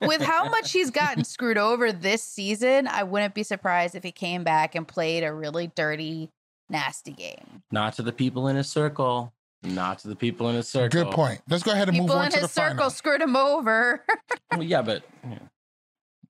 with 0.00 0.20
how 0.20 0.48
much 0.50 0.72
he's 0.72 0.90
gotten 0.90 1.24
screwed 1.24 1.58
over 1.58 1.92
this 1.92 2.22
season, 2.22 2.88
I 2.88 3.04
wouldn't 3.04 3.34
be 3.34 3.42
surprised 3.42 3.94
if 3.94 4.02
he 4.02 4.12
came 4.12 4.42
back 4.44 4.74
and 4.74 4.86
played 4.86 5.22
a 5.22 5.32
really 5.32 5.68
dirty, 5.74 6.30
nasty 6.68 7.12
game. 7.12 7.62
Not 7.70 7.94
to 7.94 8.02
the 8.02 8.12
people 8.12 8.48
in 8.48 8.56
his 8.56 8.68
circle. 8.68 9.32
Not 9.62 9.98
to 10.00 10.08
the 10.08 10.16
people 10.16 10.48
in 10.48 10.56
his 10.56 10.68
circle. 10.68 11.04
Good 11.04 11.12
point. 11.12 11.40
Let's 11.48 11.62
go 11.62 11.72
ahead 11.72 11.88
and 11.88 11.98
move 11.98 12.10
on 12.10 12.30
to 12.30 12.36
the 12.36 12.42
his 12.42 12.52
circle 12.52 12.76
final. 12.76 12.90
screwed 12.90 13.20
him 13.22 13.36
over. 13.36 14.04
Well, 14.52 14.62
yeah, 14.62 14.80
but 14.80 15.02
yeah. 15.28 15.38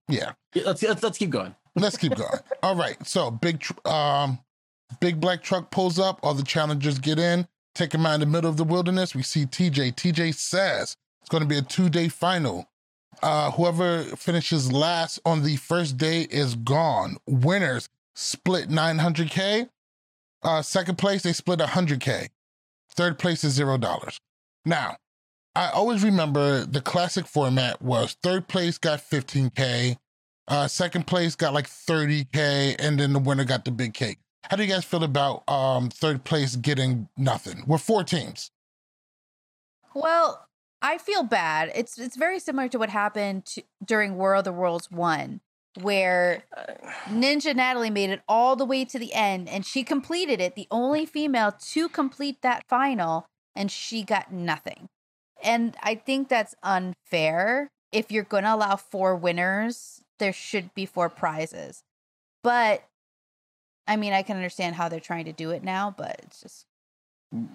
Yeah, 0.08 0.32
let's 0.64 0.82
let's 0.82 1.02
let's 1.02 1.18
keep 1.18 1.30
going. 1.30 1.54
let's 1.76 1.96
keep 1.96 2.14
going. 2.16 2.40
All 2.62 2.74
right. 2.74 2.96
So 3.06 3.30
big, 3.30 3.60
tr- 3.60 3.86
um, 3.86 4.38
big 5.00 5.20
black 5.20 5.42
truck 5.42 5.70
pulls 5.70 5.98
up. 5.98 6.18
All 6.22 6.32
the 6.34 6.42
challengers 6.42 6.98
get 6.98 7.18
in. 7.18 7.46
Take 7.74 7.92
him 7.92 8.06
out 8.06 8.14
in 8.14 8.20
the 8.20 8.26
middle 8.26 8.48
of 8.50 8.56
the 8.56 8.64
wilderness. 8.64 9.14
We 9.14 9.22
see 9.22 9.44
TJ. 9.44 9.94
TJ 9.94 10.34
says 10.34 10.96
it's 11.20 11.28
going 11.28 11.42
to 11.42 11.48
be 11.48 11.58
a 11.58 11.62
two 11.62 11.88
day 11.90 12.08
final. 12.08 12.68
Uh, 13.22 13.50
whoever 13.52 14.02
finishes 14.16 14.72
last 14.72 15.20
on 15.24 15.42
the 15.42 15.56
first 15.56 15.96
day 15.98 16.22
is 16.22 16.54
gone. 16.54 17.16
Winners 17.26 17.88
split 18.14 18.68
900k. 18.70 19.68
Uh, 20.42 20.62
second 20.62 20.96
place 20.96 21.22
they 21.22 21.32
split 21.32 21.58
100k. 21.60 22.28
Third 22.96 23.18
place 23.18 23.44
is 23.44 23.52
zero 23.52 23.78
dollars. 23.78 24.18
Now, 24.64 24.96
I 25.54 25.70
always 25.70 26.02
remember 26.02 26.64
the 26.66 26.80
classic 26.80 27.26
format 27.26 27.80
was 27.80 28.16
third 28.22 28.48
place 28.48 28.78
got 28.78 29.00
15k, 29.00 29.96
uh, 30.48 30.68
second 30.68 31.06
place 31.06 31.34
got 31.34 31.54
like 31.54 31.66
30k, 31.66 32.76
and 32.78 32.98
then 32.98 33.12
the 33.12 33.18
winner 33.18 33.44
got 33.44 33.64
the 33.64 33.70
big 33.70 33.94
cake. 33.94 34.18
How 34.50 34.56
do 34.56 34.64
you 34.64 34.72
guys 34.72 34.84
feel 34.84 35.02
about 35.02 35.48
um, 35.48 35.88
third 35.88 36.24
place 36.24 36.56
getting 36.56 37.08
nothing? 37.16 37.64
We're 37.66 37.78
four 37.78 38.04
teams. 38.04 38.50
Well, 39.94 40.46
I 40.82 40.98
feel 40.98 41.22
bad. 41.22 41.72
It's 41.74 41.98
it's 41.98 42.16
very 42.16 42.38
similar 42.38 42.68
to 42.68 42.78
what 42.78 42.90
happened 42.90 43.46
to, 43.46 43.62
during 43.84 44.16
War 44.16 44.36
of 44.36 44.44
the 44.44 44.52
Worlds 44.52 44.90
one, 44.90 45.40
where 45.76 46.44
uh. 46.56 46.72
Ninja 47.08 47.54
Natalie 47.54 47.90
made 47.90 48.10
it 48.10 48.22
all 48.28 48.56
the 48.56 48.64
way 48.64 48.84
to 48.84 48.98
the 48.98 49.12
end 49.12 49.48
and 49.48 49.64
she 49.64 49.82
completed 49.82 50.40
it, 50.40 50.54
the 50.54 50.68
only 50.70 51.06
female 51.06 51.52
to 51.52 51.88
complete 51.88 52.42
that 52.42 52.64
final, 52.68 53.26
and 53.54 53.70
she 53.70 54.02
got 54.02 54.32
nothing. 54.32 54.88
And 55.42 55.76
I 55.82 55.94
think 55.94 56.28
that's 56.28 56.54
unfair. 56.62 57.70
If 57.92 58.10
you're 58.10 58.24
going 58.24 58.44
to 58.44 58.54
allow 58.54 58.76
four 58.76 59.16
winners, 59.16 60.02
there 60.18 60.32
should 60.32 60.74
be 60.74 60.86
four 60.86 61.08
prizes. 61.08 61.82
But 62.42 62.84
I 63.86 63.96
mean, 63.96 64.12
I 64.12 64.22
can 64.22 64.36
understand 64.36 64.74
how 64.74 64.88
they're 64.88 65.00
trying 65.00 65.26
to 65.26 65.32
do 65.32 65.50
it 65.50 65.62
now, 65.62 65.94
but 65.96 66.20
it's 66.24 66.40
just 66.40 66.66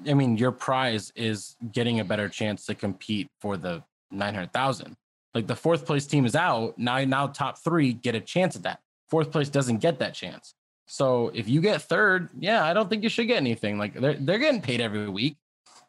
I 0.07 0.13
mean, 0.13 0.37
your 0.37 0.51
prize 0.51 1.11
is 1.15 1.55
getting 1.71 1.99
a 1.99 2.05
better 2.05 2.29
chance 2.29 2.65
to 2.65 2.75
compete 2.75 3.27
for 3.39 3.57
the 3.57 3.83
nine 4.11 4.33
hundred 4.33 4.53
thousand. 4.53 4.95
Like 5.33 5.47
the 5.47 5.55
fourth 5.55 5.85
place 5.85 6.05
team 6.05 6.25
is 6.25 6.35
out 6.35 6.77
now. 6.77 7.03
Now 7.05 7.27
top 7.27 7.57
three 7.57 7.93
get 7.93 8.15
a 8.15 8.19
chance 8.19 8.55
at 8.55 8.63
that. 8.63 8.81
Fourth 9.09 9.31
place 9.31 9.49
doesn't 9.49 9.77
get 9.77 9.99
that 9.99 10.13
chance. 10.13 10.55
So 10.87 11.31
if 11.33 11.47
you 11.47 11.61
get 11.61 11.81
third, 11.81 12.29
yeah, 12.37 12.65
I 12.65 12.73
don't 12.73 12.89
think 12.89 13.03
you 13.03 13.09
should 13.09 13.27
get 13.27 13.37
anything. 13.37 13.77
Like 13.77 13.93
they're 13.93 14.15
they're 14.15 14.39
getting 14.39 14.61
paid 14.61 14.81
every 14.81 15.07
week. 15.09 15.37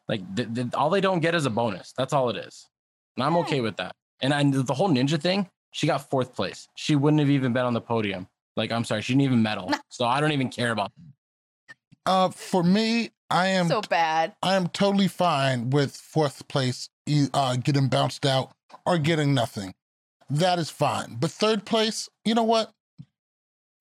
Like 0.07 0.35
th- 0.35 0.53
th- 0.53 0.73
all 0.73 0.89
they 0.89 1.01
don't 1.01 1.19
get 1.19 1.35
is 1.35 1.45
a 1.45 1.49
bonus. 1.49 1.93
That's 1.97 2.13
all 2.13 2.29
it 2.29 2.37
is, 2.37 2.67
and 3.17 3.23
I'm 3.23 3.35
okay 3.37 3.61
with 3.61 3.77
that. 3.77 3.95
And 4.21 4.33
I, 4.33 4.43
the 4.43 4.73
whole 4.73 4.89
ninja 4.89 5.19
thing, 5.19 5.49
she 5.71 5.87
got 5.87 6.09
fourth 6.09 6.35
place. 6.35 6.67
She 6.75 6.95
wouldn't 6.95 7.19
have 7.19 7.29
even 7.29 7.51
been 7.51 7.65
on 7.65 7.73
the 7.73 7.81
podium. 7.81 8.27
Like 8.55 8.71
I'm 8.71 8.85
sorry, 8.85 9.01
she 9.01 9.13
didn't 9.13 9.23
even 9.23 9.43
medal. 9.43 9.71
So 9.89 10.05
I 10.05 10.21
don't 10.21 10.31
even 10.31 10.49
care 10.49 10.71
about. 10.71 10.91
Uh, 12.05 12.29
for 12.29 12.63
me, 12.63 13.11
I 13.29 13.47
am 13.47 13.67
so 13.67 13.81
bad. 13.81 14.35
I 14.41 14.55
am 14.55 14.67
totally 14.69 15.07
fine 15.07 15.69
with 15.69 15.95
fourth 15.95 16.47
place 16.47 16.89
uh, 17.33 17.55
getting 17.57 17.89
bounced 17.89 18.25
out 18.25 18.53
or 18.85 18.97
getting 18.97 19.33
nothing. 19.33 19.73
That 20.29 20.59
is 20.59 20.69
fine. 20.69 21.17
But 21.19 21.31
third 21.31 21.65
place, 21.65 22.09
you 22.25 22.33
know 22.33 22.43
what? 22.43 22.71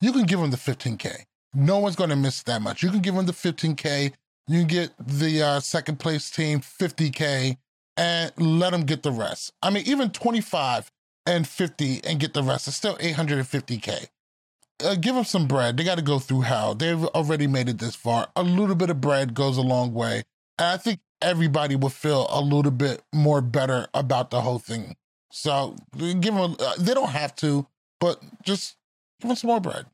You 0.00 0.12
can 0.12 0.24
give 0.24 0.40
them 0.40 0.50
the 0.50 0.57
15K. 0.57 1.24
No 1.55 1.78
one's 1.78 1.96
going 1.96 2.11
to 2.11 2.16
miss 2.16 2.42
that 2.44 2.62
much. 2.62 2.83
You 2.83 2.90
can 2.90 3.00
give 3.00 3.14
them 3.14 3.26
the 3.26 3.33
15K. 3.33 4.12
You 4.48 4.59
can 4.59 4.66
get 4.66 4.90
the 4.98 5.42
uh, 5.42 5.61
second 5.61 5.98
place 5.98 6.31
team 6.31 6.61
50K 6.61 7.57
and 7.96 8.33
let 8.37 8.70
them 8.70 8.83
get 8.83 9.02
the 9.02 9.12
rest. 9.12 9.52
I 9.62 9.70
mean, 9.70 9.85
even 9.87 10.11
25 10.11 10.90
and 11.26 11.46
50 11.46 12.00
and 12.05 12.18
get 12.18 12.35
the 12.35 12.42
rest 12.42 12.66
It's 12.68 12.76
still 12.76 12.96
850K. 12.96 14.07
Uh, 14.85 14.96
give 14.96 15.14
them 15.14 15.24
some 15.24 15.46
bread. 15.46 15.76
They 15.76 15.85
got 15.85 15.96
to 15.96 16.02
go 16.02 16.18
through 16.18 16.40
hell. 16.40 16.74
They've 16.74 17.05
already 17.05 17.46
made 17.46 17.68
it 17.68 17.78
this 17.78 17.94
far. 17.94 18.28
A 18.35 18.42
little 18.42 18.74
bit 18.74 18.90
of 18.90 19.00
bread 19.00 19.35
goes 19.35 19.57
a 19.57 19.62
long 19.62 19.94
way. 19.94 20.24
And 20.59 20.68
I 20.68 20.76
think 20.76 21.00
everybody 21.22 21.76
will 21.76 21.88
feel 21.88 22.26
a 22.30 22.40
little 22.40 22.70
bit 22.70 23.02
more 23.12 23.40
better 23.40 23.87
about 23.94 24.30
the 24.30 24.40
whole 24.40 24.58
thing. 24.58 24.96
So 25.30 25.76
give 25.96 26.35
them, 26.35 26.56
uh, 26.58 26.74
they 26.78 26.94
don't 26.94 27.11
have 27.11 27.35
to, 27.37 27.66
but 28.00 28.20
just 28.42 28.76
give 29.20 29.28
them 29.28 29.37
some 29.37 29.48
more 29.48 29.61
bread. 29.61 29.87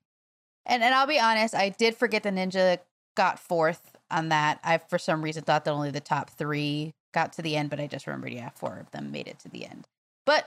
And 0.66 0.82
and 0.82 0.94
I'll 0.94 1.06
be 1.06 1.18
honest, 1.18 1.54
I 1.54 1.70
did 1.70 1.96
forget 1.96 2.22
the 2.22 2.30
ninja 2.30 2.78
got 3.16 3.38
fourth 3.38 3.96
on 4.10 4.28
that. 4.28 4.60
I 4.62 4.78
for 4.78 4.98
some 4.98 5.22
reason 5.22 5.42
thought 5.42 5.64
that 5.64 5.70
only 5.70 5.90
the 5.90 6.00
top 6.00 6.30
three 6.30 6.92
got 7.14 7.32
to 7.34 7.42
the 7.42 7.56
end, 7.56 7.70
but 7.70 7.80
I 7.80 7.86
just 7.86 8.06
remembered, 8.06 8.32
yeah, 8.32 8.50
four 8.50 8.78
of 8.78 8.90
them 8.90 9.10
made 9.10 9.28
it 9.28 9.38
to 9.40 9.48
the 9.48 9.64
end. 9.64 9.86
But 10.26 10.46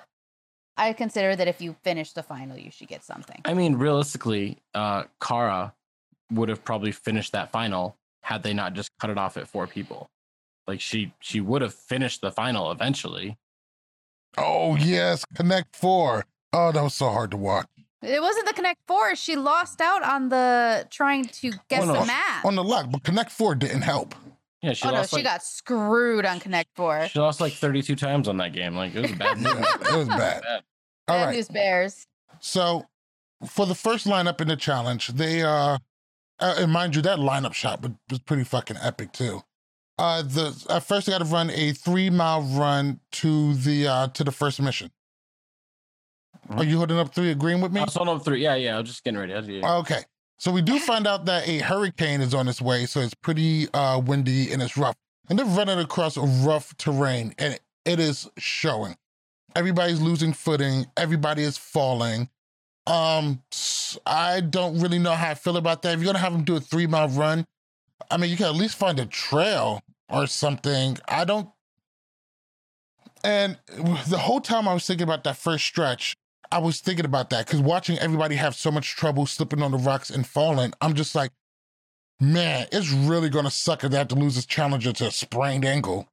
I 0.78 0.94
consider 0.94 1.36
that 1.36 1.48
if 1.48 1.62
you 1.62 1.76
finish 1.84 2.14
the 2.14 2.24
final, 2.24 2.58
you 2.58 2.72
should 2.72 2.88
get 2.88 3.04
something. 3.04 3.42
I 3.46 3.54
mean, 3.54 3.76
realistically, 3.76 4.58
uh, 4.74 5.04
Kara 5.20 5.74
would 6.32 6.50
have 6.50 6.64
probably 6.64 6.92
finished 6.92 7.32
that 7.34 7.52
final 7.52 7.98
had 8.24 8.44
they 8.44 8.54
not 8.54 8.74
just 8.74 8.90
cut 9.00 9.10
it 9.10 9.18
off 9.18 9.38
at 9.38 9.48
four 9.48 9.68
people. 9.68 10.10
Like 10.68 10.82
she 10.82 11.14
she 11.20 11.42
would 11.42 11.62
have 11.62 11.74
finished 11.74 12.22
the 12.22 12.32
final 12.32 12.72
eventually. 12.72 13.38
Oh, 14.38 14.76
yes. 14.76 15.26
Connect 15.36 15.76
Four. 15.76 16.26
Oh, 16.54 16.72
that 16.72 16.82
was 16.82 16.94
so 16.94 17.10
hard 17.10 17.32
to 17.32 17.38
watch. 17.38 17.68
It 18.02 18.22
wasn't 18.22 18.48
the 18.48 18.54
Connect 18.54 18.80
Four. 18.88 19.16
She 19.16 19.36
lost 19.36 19.80
out 19.82 20.04
on 20.04 20.30
the 20.30 20.88
trying 20.90 21.26
to 21.26 21.52
guess 21.70 21.86
no. 21.86 21.94
the 21.94 22.06
math. 22.06 22.46
On 22.46 22.56
the 22.56 22.64
luck, 22.64 22.88
but 22.90 23.04
Connect 23.04 23.32
Four 23.32 23.56
didn't 23.56 23.82
help. 23.82 24.16
Yeah, 24.62 24.74
she 24.74 24.88
oh 24.88 24.92
no, 24.92 24.98
lost 24.98 25.10
she 25.10 25.18
like 25.18 25.26
got 25.26 25.44
screwed 25.44 26.26
on 26.26 26.40
Connect 26.40 26.70
Four. 26.76 27.08
she 27.08 27.20
lost 27.20 27.42
like 27.42 27.54
32 27.54 27.96
times 27.96 28.28
on 28.28 28.38
that 28.38 28.54
game. 28.54 28.76
Like 28.76 28.96
it 28.96 29.02
was 29.02 29.12
bad. 29.14 29.38
Yeah, 29.42 29.94
it 29.94 29.98
was 29.98 30.08
bad. 30.08 30.42
Bad. 30.42 30.64
All 31.08 31.18
Bad 31.18 31.26
right. 31.26 31.36
news 31.36 31.48
bears. 31.48 32.08
So 32.40 32.86
for 33.48 33.66
the 33.66 33.76
first 33.76 34.08
lineup 34.08 34.40
in 34.42 34.48
the 34.48 34.56
challenge, 34.56 35.08
they 35.08 35.44
uh, 35.44 35.78
uh 36.40 36.56
and 36.58 36.72
mind 36.72 36.96
you, 36.96 37.02
that 37.04 37.20
lineup 37.20 37.54
shot 37.54 37.82
was, 37.82 37.92
was 38.10 38.20
pretty 38.20 38.44
fucking 38.44 38.78
epic 38.82 39.12
too. 39.12 39.42
Uh, 39.98 40.22
the 40.24 40.66
at 40.70 40.84
first 40.84 41.08
I 41.08 41.12
got 41.12 41.20
to 41.20 41.26
run 41.26 41.50
a 41.52 41.74
three 41.74 42.10
mile 42.10 42.42
run 42.42 43.00
to 43.14 43.54
the 43.56 43.88
uh 43.88 44.08
to 44.10 44.24
the 44.24 44.32
first 44.32 44.62
mission. 44.62 44.92
Are 46.50 46.64
you 46.64 46.78
holding 46.78 46.98
up 46.98 47.14
three, 47.14 47.32
agreeing 47.32 47.62
with 47.62 47.72
me? 47.72 47.82
I 47.82 47.86
was 47.86 47.94
holding 47.94 48.16
up 48.16 48.26
three. 48.26 48.42
Yeah, 48.44 48.56
yeah. 48.56 48.78
I'm 48.78 48.86
just 48.86 49.04
getting 49.04 49.20
ready. 49.20 49.34
Yeah. 49.54 49.76
Okay. 49.78 50.02
So 50.38 50.52
we 50.52 50.62
do 50.62 50.80
find 50.80 51.06
out 51.06 51.26
that 51.26 51.48
a 51.48 51.60
hurricane 51.60 52.20
is 52.20 52.34
on 52.34 52.48
its 52.48 52.62
way, 52.62 52.88
so 52.88 53.00
it's 53.00 53.14
pretty 53.14 53.72
uh, 53.74 54.00
windy 54.00 54.52
and 54.52 54.62
it's 54.62 54.76
rough. 54.76 54.96
And 55.30 55.38
they're 55.38 55.46
running 55.46 55.80
across 55.80 56.18
rough 56.18 56.76
terrain, 56.78 57.34
and 57.38 57.60
it 57.86 58.00
is 58.00 58.28
showing. 58.38 58.98
Everybody's 59.56 60.02
losing 60.02 60.34
footing. 60.34 60.88
Everybody 60.98 61.44
is 61.44 61.58
falling. 61.58 62.28
Um, 62.88 63.44
I 64.06 64.42
don't 64.42 64.80
really 64.80 64.98
know 64.98 65.14
how 65.14 65.30
I 65.30 65.34
feel 65.36 65.58
about 65.58 65.84
that. 65.84 65.94
If 65.94 66.00
you're 66.00 66.08
gonna 66.08 66.20
have 66.20 66.34
them 66.34 66.44
do 66.44 66.56
a 66.56 66.60
three 66.60 66.88
mile 66.88 67.10
run, 67.10 67.46
I 68.10 68.18
mean, 68.18 68.30
you 68.30 68.38
can 68.38 68.48
at 68.48 68.56
least 68.56 68.78
find 68.78 69.00
a 69.00 69.06
trail 69.06 69.82
or 70.10 70.28
something. 70.28 70.98
I 71.08 71.26
don't. 71.26 71.50
And 73.24 73.58
the 74.08 74.18
whole 74.18 74.42
time 74.42 74.68
I 74.68 74.74
was 74.74 74.86
thinking 74.86 75.04
about 75.04 75.24
that 75.26 75.38
first 75.38 75.66
stretch, 75.66 76.16
I 76.52 76.58
was 76.58 76.80
thinking 76.80 77.06
about 77.06 77.30
that 77.30 77.46
because 77.46 77.62
watching 77.62 77.98
everybody 78.00 78.36
have 78.36 78.56
so 78.56 78.72
much 78.72 78.96
trouble 78.96 79.26
slipping 79.26 79.62
on 79.62 79.72
the 79.72 79.78
rocks 79.78 80.10
and 80.10 80.26
falling, 80.26 80.74
I'm 80.82 80.96
just 80.96 81.16
like, 81.16 81.32
man, 82.20 82.68
it's 82.72 82.92
really 82.92 83.30
gonna 83.30 83.52
suck 83.52 83.84
if 83.84 83.92
they 83.92 83.98
have 83.98 84.10
to 84.10 84.16
lose 84.16 84.36
this 84.36 84.46
challenger 84.46 84.92
to 84.94 85.08
a 85.08 85.12
sprained 85.12 85.66
ankle. 85.66 86.08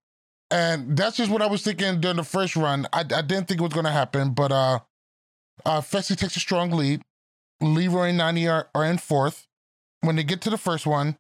And 0.51 0.97
that's 0.97 1.17
just 1.17 1.31
what 1.31 1.43
I 1.43 1.47
was 1.47 1.63
thinking 1.63 2.01
during 2.01 2.17
the 2.17 2.25
first 2.25 2.57
run. 2.57 2.87
I, 2.93 3.01
I 3.01 3.23
didn't 3.23 3.49
think 3.49 3.61
it 3.61 3.65
was 3.65 3.73
gonna 3.73 3.93
happen, 3.93 4.31
but 4.31 4.53
uh, 4.53 4.79
uh, 5.65 5.81
Fessy 5.81 6.17
takes 6.17 6.37
a 6.37 6.41
strong 6.41 6.71
lead. 6.71 7.03
Leroy 7.61 8.09
and 8.09 8.19
Nani 8.19 8.49
are, 8.49 8.69
are 8.75 8.85
in 8.85 8.99
fourth. 8.99 9.47
When 10.01 10.17
they 10.17 10.23
get 10.23 10.41
to 10.43 10.51
the 10.51 10.59
first 10.59 10.87
one, 10.87 11.17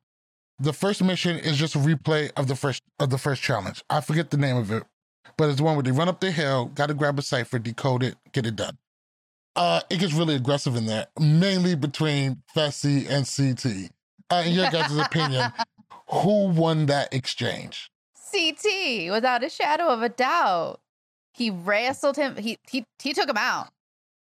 the 0.59 0.73
first 0.73 1.03
mission 1.03 1.39
is 1.39 1.57
just 1.57 1.75
a 1.75 1.79
replay 1.79 2.31
of 2.37 2.49
the 2.49 2.57
first 2.57 2.83
of 2.99 3.11
the 3.11 3.19
first 3.19 3.43
challenge. 3.43 3.83
I 3.89 4.01
forget 4.01 4.31
the 4.31 4.37
name 4.37 4.57
of 4.57 4.71
it, 4.73 4.85
but 5.37 5.49
it's 5.49 5.59
the 5.59 5.65
one 5.65 5.77
where 5.77 5.83
they 5.83 5.91
run 5.91 6.09
up 6.09 6.21
the 6.21 6.31
hill, 6.31 6.67
got 6.67 6.87
to 6.87 6.95
grab 6.95 7.19
a 7.19 7.23
cipher, 7.23 7.59
decode 7.59 8.03
it, 8.03 8.17
get 8.33 8.47
it 8.47 8.57
done. 8.57 8.79
Uh, 9.57 9.81
it 9.91 9.99
gets 9.99 10.13
really 10.13 10.35
aggressive 10.35 10.77
in 10.77 10.87
there, 10.87 11.07
mainly 11.19 11.75
between 11.75 12.43
Fessy 12.55 13.09
and 13.09 13.27
CT. 13.27 13.91
Uh, 14.31 14.43
in 14.47 14.53
your 14.53 14.71
guys' 14.71 14.97
opinion, 15.07 15.53
who 16.11 16.49
won 16.49 16.87
that 16.87 17.13
exchange? 17.13 17.91
CT, 18.31 19.11
without 19.11 19.43
a 19.43 19.49
shadow 19.49 19.89
of 19.89 20.03
a 20.03 20.09
doubt. 20.09 20.81
He 21.33 21.51
wrestled 21.51 22.17
him. 22.17 22.37
He 22.37 22.57
he 22.69 22.85
he 23.01 23.13
took 23.13 23.29
him 23.29 23.37
out, 23.37 23.69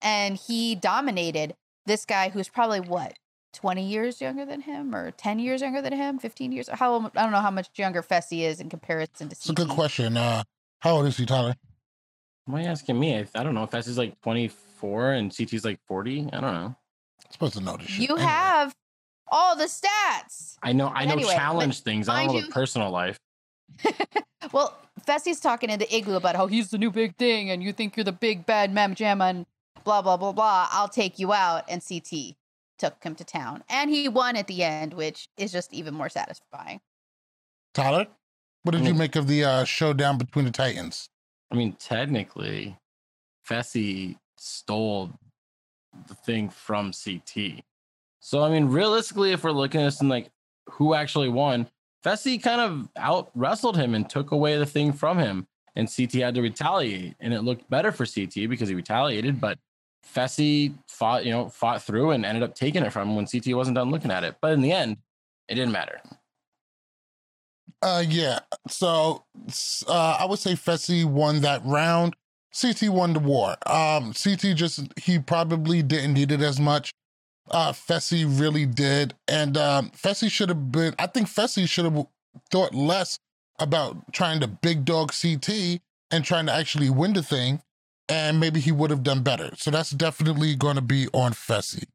and 0.02 0.38
he 0.38 0.76
dominated 0.76 1.56
this 1.86 2.06
guy 2.06 2.30
who's 2.30 2.48
probably 2.48 2.80
what 2.80 3.14
twenty 3.54 3.86
years 3.88 4.22
younger 4.22 4.46
than 4.46 4.62
him, 4.62 4.96
or 4.96 5.12
ten 5.12 5.40
years 5.40 5.62
younger 5.62 5.82
than 5.82 5.94
him, 5.94 6.20
fifteen 6.20 6.52
years. 6.52 6.68
How 6.70 6.96
I 7.16 7.22
don't 7.24 7.32
know 7.32 7.40
how 7.42 7.52
much 7.52 7.70
younger 7.76 8.02
Fessy 8.02 8.42
is 8.42 8.60
in 8.60 8.70
comparison 8.70 9.30
to 9.30 9.34
It's 9.34 9.50
a 9.50 9.54
good 9.54 9.70
question. 9.70 10.18
Uh, 10.18 10.44
how 10.80 10.96
old 10.96 11.06
is 11.08 11.18
he, 11.18 11.26
Tyler? 11.26 11.56
Why 12.46 12.60
are 12.60 12.64
you 12.64 12.70
asking 12.70 13.00
me? 13.00 13.18
I, 13.18 13.28
I 13.36 13.44
don't 13.44 13.54
know. 13.54 13.64
If 13.64 13.74
S 13.74 13.88
is 13.88 13.98
like 13.98 14.20
24 14.22 15.12
and 15.12 15.32
CT's 15.32 15.64
like 15.64 15.80
40, 15.88 16.30
I 16.34 16.42
don't 16.42 16.54
know. 16.54 16.76
supposed 17.30 17.54
to 17.54 17.62
know 17.62 17.78
this 17.78 17.88
shit. 17.88 18.10
You 18.10 18.16
Anyway. 18.16 18.30
have 18.30 18.76
all 19.32 19.56
the 19.56 19.66
stats. 19.66 20.58
I 20.64 20.74
know. 20.74 20.88
I 20.88 21.06
know 21.06 21.14
anyway, 21.14 21.34
challenge 21.34 21.82
things. 21.82 22.10
I 22.10 22.18
don't 22.18 22.28
know 22.28 22.34
mind 22.34 22.44
the 22.44 22.48
you- 22.48 22.54
personal 22.54 22.90
life. 22.92 23.20
Well, 24.52 24.76
Fessy's 25.08 25.40
talking 25.40 25.70
in 25.70 25.78
the 25.80 25.96
igloo 25.96 26.16
about 26.16 26.36
how 26.36 26.48
he's 26.48 26.72
the 26.72 26.78
new 26.80 26.90
big 26.92 27.16
thing, 27.16 27.52
and 27.52 27.62
you 27.64 27.72
think 27.72 27.96
you're 27.96 28.04
the 28.04 28.12
big 28.12 28.46
bad 28.46 28.74
mam 28.74 28.96
jamma 28.96 29.30
and 29.30 29.46
blah 29.86 30.02
blah 30.02 30.18
blah 30.18 30.32
blah. 30.34 30.68
I'll 30.72 30.90
take 30.90 31.20
you 31.20 31.32
out, 31.32 31.64
and 31.70 31.82
CT 31.88 32.36
took 32.82 33.02
him 33.04 33.16
to 33.16 33.24
town, 33.24 33.64
and 33.70 33.90
he 33.90 34.10
won 34.10 34.36
at 34.36 34.48
the 34.48 34.64
end, 34.64 34.94
which 34.94 35.30
is 35.38 35.52
just 35.52 35.72
even 35.74 35.94
more 35.94 36.10
satisfying. 36.10 36.82
Tyler, 37.74 38.08
what 38.64 38.74
did 38.74 38.86
you 38.86 38.94
Mm. 38.94 38.98
make 38.98 39.16
of 39.16 39.28
the 39.28 39.44
uh, 39.46 39.64
showdown 39.64 40.18
between 40.18 40.44
the 40.46 40.52
Titans? 40.52 41.10
I 41.52 41.56
mean, 41.56 41.74
technically, 41.74 42.78
Fessy 43.48 44.18
stole 44.38 45.12
the 46.08 46.16
thing 46.16 46.50
from 46.50 46.92
CT. 46.92 47.64
So, 48.20 48.44
I 48.44 48.50
mean, 48.50 48.66
realistically, 48.68 49.32
if 49.32 49.44
we're 49.44 49.52
looking 49.52 49.82
at 49.82 49.86
this 49.86 50.00
and 50.02 50.10
like 50.10 50.30
who 50.70 50.94
actually 50.94 51.30
won, 51.30 51.68
Fessy 52.04 52.42
kind 52.42 52.62
of 52.62 52.90
out 52.96 53.30
wrestled 53.36 53.78
him 53.78 53.94
and 53.96 54.10
took 54.10 54.32
away 54.32 54.58
the 54.58 54.66
thing 54.66 54.92
from 54.94 55.18
him. 55.20 55.48
And 55.76 55.90
CT 55.94 56.14
had 56.16 56.36
to 56.36 56.42
retaliate. 56.42 57.16
And 57.20 57.34
it 57.34 57.42
looked 57.42 57.70
better 57.70 57.92
for 57.92 58.06
CT 58.06 58.50
because 58.50 58.68
he 58.70 58.76
retaliated, 58.76 59.40
but 59.40 59.58
Fessy 60.06 60.74
fought, 60.88 61.26
you 61.26 61.32
know, 61.32 61.50
fought 61.50 61.82
through 61.82 62.12
and 62.12 62.26
ended 62.26 62.44
up 62.44 62.56
taking 62.56 62.84
it 62.84 62.92
from 62.92 63.10
him 63.10 63.16
when 63.16 63.26
CT 63.26 63.56
wasn't 63.56 63.76
done 63.76 63.92
looking 63.92 64.12
at 64.12 64.24
it. 64.24 64.36
But 64.42 64.54
in 64.54 64.62
the 64.62 64.72
end, 64.72 64.98
it 65.48 65.56
didn't 65.56 65.72
matter. 65.72 66.02
Uh, 67.82 68.04
yeah. 68.08 68.40
So 68.68 69.24
uh, 69.88 70.18
I 70.20 70.26
would 70.26 70.40
say 70.40 70.54
Fessy 70.54 71.06
won 71.06 71.42
that 71.42 71.62
round. 71.66 72.16
CT 72.60 72.90
won 72.90 73.14
the 73.14 73.20
war. 73.20 73.56
Um, 73.66 74.14
CT 74.14 74.56
just 74.56 74.88
he 75.00 75.20
probably 75.20 75.82
didn't 75.82 76.14
need 76.14 76.32
it 76.32 76.42
as 76.42 76.60
much. 76.60 76.92
Uh, 77.50 77.72
Fessy 77.72 78.26
really 78.40 78.66
did, 78.66 79.14
and 79.28 79.58
um, 79.58 79.90
Fessy 79.92 80.30
should 80.30 80.50
have 80.50 80.72
been. 80.72 80.94
I 81.00 81.08
think 81.08 81.28
Fessy 81.28 81.68
should 81.68 81.86
have 81.86 82.06
thought 82.50 82.74
less 82.74 83.18
about 83.60 84.14
trying 84.14 84.40
to 84.42 84.48
big 84.48 84.86
dog 84.86 85.12
CT 85.12 85.82
and 86.12 86.24
trying 86.24 86.46
to 86.46 86.54
actually 86.54 86.90
win 86.90 87.14
the 87.14 87.24
thing, 87.24 87.62
and 88.12 88.42
maybe 88.42 88.60
he 88.60 88.74
would 88.74 88.90
have 88.90 89.04
done 89.04 89.24
better. 89.24 89.52
So 89.56 89.72
that's 89.72 89.92
definitely 89.92 90.56
going 90.56 90.76
to 90.76 90.82
be 90.82 91.08
on 91.14 91.32
Fessy. 91.32 91.86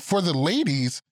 For 0.00 0.20
the 0.20 0.36
ladies, 0.36 1.02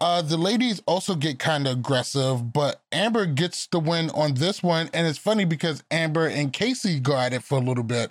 uh, 0.00 0.20
the 0.22 0.36
ladies 0.36 0.82
also 0.84 1.14
get 1.14 1.38
kind 1.38 1.68
of 1.68 1.74
aggressive, 1.74 2.52
but 2.52 2.80
Amber 2.90 3.24
gets 3.26 3.68
the 3.68 3.78
win 3.78 4.10
on 4.10 4.34
this 4.34 4.62
one. 4.64 4.90
And 4.92 5.06
it's 5.06 5.18
funny 5.18 5.44
because 5.44 5.84
Amber 5.92 6.26
and 6.26 6.52
Casey 6.52 6.98
go 6.98 7.16
at 7.16 7.32
it 7.32 7.44
for 7.44 7.58
a 7.58 7.62
little 7.62 7.84
bit. 7.84 8.10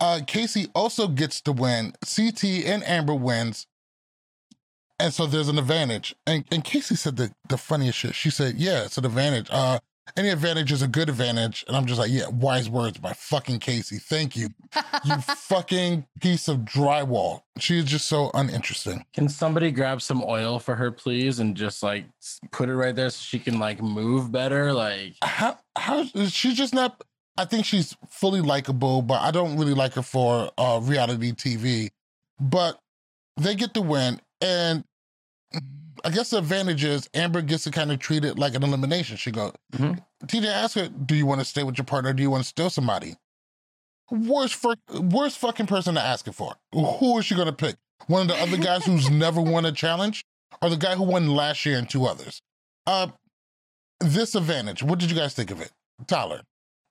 Uh, 0.00 0.20
Casey 0.26 0.68
also 0.74 1.06
gets 1.06 1.42
the 1.42 1.52
win. 1.52 1.92
CT 2.02 2.44
and 2.64 2.82
Amber 2.84 3.14
wins. 3.14 3.66
And 4.98 5.12
so 5.12 5.26
there's 5.26 5.48
an 5.48 5.58
advantage. 5.58 6.14
And, 6.26 6.44
and 6.50 6.64
Casey 6.64 6.96
said 6.96 7.16
the, 7.16 7.30
the 7.50 7.58
funniest 7.58 7.98
shit. 7.98 8.14
She 8.14 8.30
said, 8.30 8.54
Yeah, 8.54 8.84
it's 8.84 8.96
an 8.96 9.04
advantage. 9.04 9.48
Uh, 9.50 9.80
any 10.16 10.28
advantage 10.28 10.72
is 10.72 10.82
a 10.82 10.88
good 10.88 11.08
advantage. 11.08 11.64
And 11.66 11.76
I'm 11.76 11.86
just 11.86 11.98
like, 11.98 12.10
Yeah, 12.10 12.28
wise 12.28 12.70
words 12.70 12.98
by 12.98 13.12
fucking 13.12 13.58
Casey. 13.58 13.98
Thank 13.98 14.36
you. 14.36 14.48
You 15.04 15.16
fucking 15.20 16.06
piece 16.20 16.48
of 16.48 16.58
drywall. 16.58 17.42
She 17.58 17.78
is 17.78 17.84
just 17.84 18.06
so 18.06 18.30
uninteresting. 18.34 19.04
Can 19.14 19.28
somebody 19.28 19.70
grab 19.70 20.00
some 20.02 20.22
oil 20.24 20.58
for 20.58 20.74
her, 20.76 20.90
please, 20.90 21.40
and 21.40 21.56
just 21.56 21.82
like 21.82 22.04
put 22.52 22.68
it 22.68 22.76
right 22.76 22.94
there 22.94 23.10
so 23.10 23.22
she 23.22 23.38
can 23.38 23.58
like 23.58 23.82
move 23.82 24.30
better? 24.30 24.72
Like, 24.72 25.14
how 25.22 25.58
how 25.76 26.04
she's 26.04 26.54
just 26.54 26.74
not 26.74 27.02
I 27.38 27.44
think 27.44 27.66
she's 27.66 27.96
fully 28.08 28.40
likable, 28.40 29.02
but 29.02 29.20
I 29.20 29.30
don't 29.30 29.58
really 29.58 29.74
like 29.74 29.94
her 29.94 30.02
for 30.02 30.50
uh 30.56 30.80
reality 30.82 31.32
TV. 31.32 31.90
But 32.40 32.78
they 33.36 33.54
get 33.54 33.74
the 33.74 33.82
win 33.82 34.20
and 34.40 34.84
I 36.06 36.10
guess 36.10 36.30
the 36.30 36.38
advantage 36.38 36.84
is 36.84 37.10
Amber 37.14 37.42
gets 37.42 37.64
to 37.64 37.72
kind 37.72 37.90
of 37.90 37.98
treat 37.98 38.24
it 38.24 38.38
like 38.38 38.54
an 38.54 38.62
elimination. 38.62 39.16
She 39.16 39.32
goes, 39.32 39.52
Mhm. 39.72 40.04
TJ 40.26 40.46
ask 40.46 40.76
her, 40.76 40.88
Do 40.88 41.16
you 41.16 41.26
want 41.26 41.40
to 41.40 41.44
stay 41.44 41.64
with 41.64 41.76
your 41.76 41.84
partner? 41.84 42.10
Or 42.10 42.12
do 42.12 42.22
you 42.22 42.30
want 42.30 42.44
to 42.44 42.48
steal 42.48 42.70
somebody? 42.70 43.16
Worst 44.10 44.54
for 44.54 44.76
worst 44.94 45.36
fucking 45.38 45.66
person 45.66 45.96
to 45.96 46.00
ask 46.00 46.28
it 46.28 46.32
for. 46.32 46.54
Who 46.72 47.18
is 47.18 47.24
she 47.26 47.34
gonna 47.34 47.52
pick? 47.52 47.74
One 48.06 48.22
of 48.22 48.28
the 48.28 48.36
other 48.40 48.56
guys 48.56 48.84
who's 48.84 49.10
never 49.24 49.40
won 49.40 49.66
a 49.66 49.72
challenge, 49.72 50.24
or 50.62 50.70
the 50.70 50.76
guy 50.76 50.94
who 50.94 51.02
won 51.02 51.26
last 51.34 51.66
year 51.66 51.76
and 51.76 51.90
two 51.90 52.06
others? 52.06 52.40
Uh 52.86 53.08
this 53.98 54.34
advantage. 54.36 54.82
What 54.82 55.00
did 55.00 55.10
you 55.10 55.16
guys 55.16 55.34
think 55.34 55.50
of 55.50 55.60
it? 55.60 55.72
Tyler. 56.06 56.42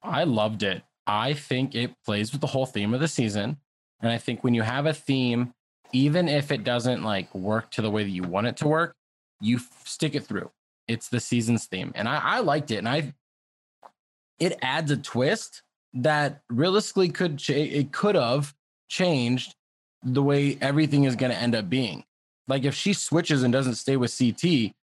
I 0.03 0.25
loved 0.25 0.61
it. 0.63 0.83
I 1.07 1.33
think 1.33 1.73
it 1.73 1.93
plays 2.03 2.31
with 2.33 2.41
the 2.41 2.47
whole 2.47 2.65
theme 2.65 2.93
of 2.93 2.99
the 2.99 3.07
season. 3.07 3.57
And 4.01 4.11
I 4.11 4.17
think 4.17 4.43
when 4.43 4.53
you 4.53 4.63
have 4.63 4.85
a 4.85 4.93
theme, 4.93 5.53
even 5.93 6.27
if 6.27 6.51
it 6.51 6.63
doesn't 6.65 7.01
like 7.03 7.33
work 7.33 7.71
to 7.71 7.81
the 7.81 7.89
way 7.89 8.03
that 8.03 8.09
you 8.09 8.23
want 8.23 8.47
it 8.47 8.57
to 8.57 8.67
work, 8.67 8.95
you 9.39 9.57
f- 9.57 9.81
stick 9.85 10.15
it 10.15 10.25
through. 10.25 10.51
It's 10.87 11.09
the 11.09 11.19
season's 11.19 11.65
theme. 11.65 11.91
And 11.95 12.07
I, 12.07 12.19
I 12.23 12.39
liked 12.39 12.71
it. 12.71 12.77
And 12.77 12.89
I, 12.89 13.13
it 14.39 14.57
adds 14.61 14.91
a 14.91 14.97
twist 14.97 15.63
that 15.93 16.41
realistically 16.49 17.09
could, 17.09 17.37
cha- 17.37 17.53
it 17.53 17.91
could 17.91 18.15
have 18.15 18.53
changed 18.87 19.55
the 20.03 20.21
way 20.21 20.57
everything 20.61 21.05
is 21.05 21.15
going 21.15 21.31
to 21.31 21.37
end 21.37 21.55
up 21.55 21.69
being. 21.69 22.03
Like 22.47 22.63
if 22.63 22.75
she 22.75 22.93
switches 22.93 23.43
and 23.43 23.51
doesn't 23.51 23.75
stay 23.75 23.97
with 23.97 24.15
CT, 24.15 24.73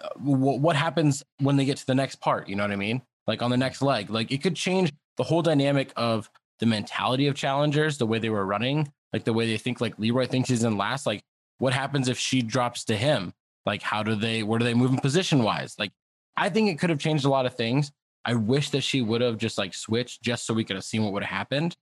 uh, 0.00 0.08
wh- 0.18 0.60
what 0.62 0.76
happens 0.76 1.24
when 1.40 1.56
they 1.56 1.64
get 1.64 1.76
to 1.78 1.86
the 1.86 1.94
next 1.94 2.20
part? 2.20 2.48
You 2.48 2.56
know 2.56 2.62
what 2.62 2.72
I 2.72 2.76
mean? 2.76 3.02
Like 3.26 3.42
on 3.42 3.50
the 3.50 3.56
next 3.56 3.82
leg, 3.82 4.10
like 4.10 4.30
it 4.30 4.42
could 4.42 4.54
change 4.56 4.92
the 5.16 5.24
whole 5.24 5.42
dynamic 5.42 5.92
of 5.96 6.30
the 6.60 6.66
mentality 6.66 7.26
of 7.26 7.34
challengers, 7.34 7.98
the 7.98 8.06
way 8.06 8.18
they 8.18 8.30
were 8.30 8.46
running, 8.46 8.90
like 9.12 9.24
the 9.24 9.32
way 9.32 9.46
they 9.46 9.58
think. 9.58 9.80
Like 9.80 9.98
Leroy 9.98 10.26
thinks 10.26 10.48
he's 10.48 10.64
in 10.64 10.76
last. 10.76 11.06
Like 11.06 11.22
what 11.58 11.72
happens 11.72 12.08
if 12.08 12.18
she 12.18 12.40
drops 12.40 12.84
to 12.84 12.96
him? 12.96 13.32
Like 13.68 13.82
how 13.82 14.02
do 14.02 14.14
they? 14.14 14.42
Where 14.42 14.58
do 14.58 14.64
they 14.64 14.72
move 14.72 14.90
in 14.90 14.98
position 14.98 15.42
wise? 15.42 15.76
Like 15.78 15.92
I 16.38 16.48
think 16.48 16.70
it 16.70 16.78
could 16.78 16.88
have 16.88 16.98
changed 16.98 17.26
a 17.26 17.28
lot 17.28 17.44
of 17.44 17.54
things. 17.54 17.92
I 18.24 18.32
wish 18.32 18.70
that 18.70 18.80
she 18.80 19.02
would 19.02 19.20
have 19.20 19.36
just 19.36 19.58
like 19.58 19.74
switched, 19.74 20.22
just 20.22 20.46
so 20.46 20.54
we 20.54 20.64
could 20.64 20.76
have 20.76 20.86
seen 20.86 21.04
what 21.04 21.12
would 21.12 21.22
have 21.22 21.36
happened. 21.36 21.76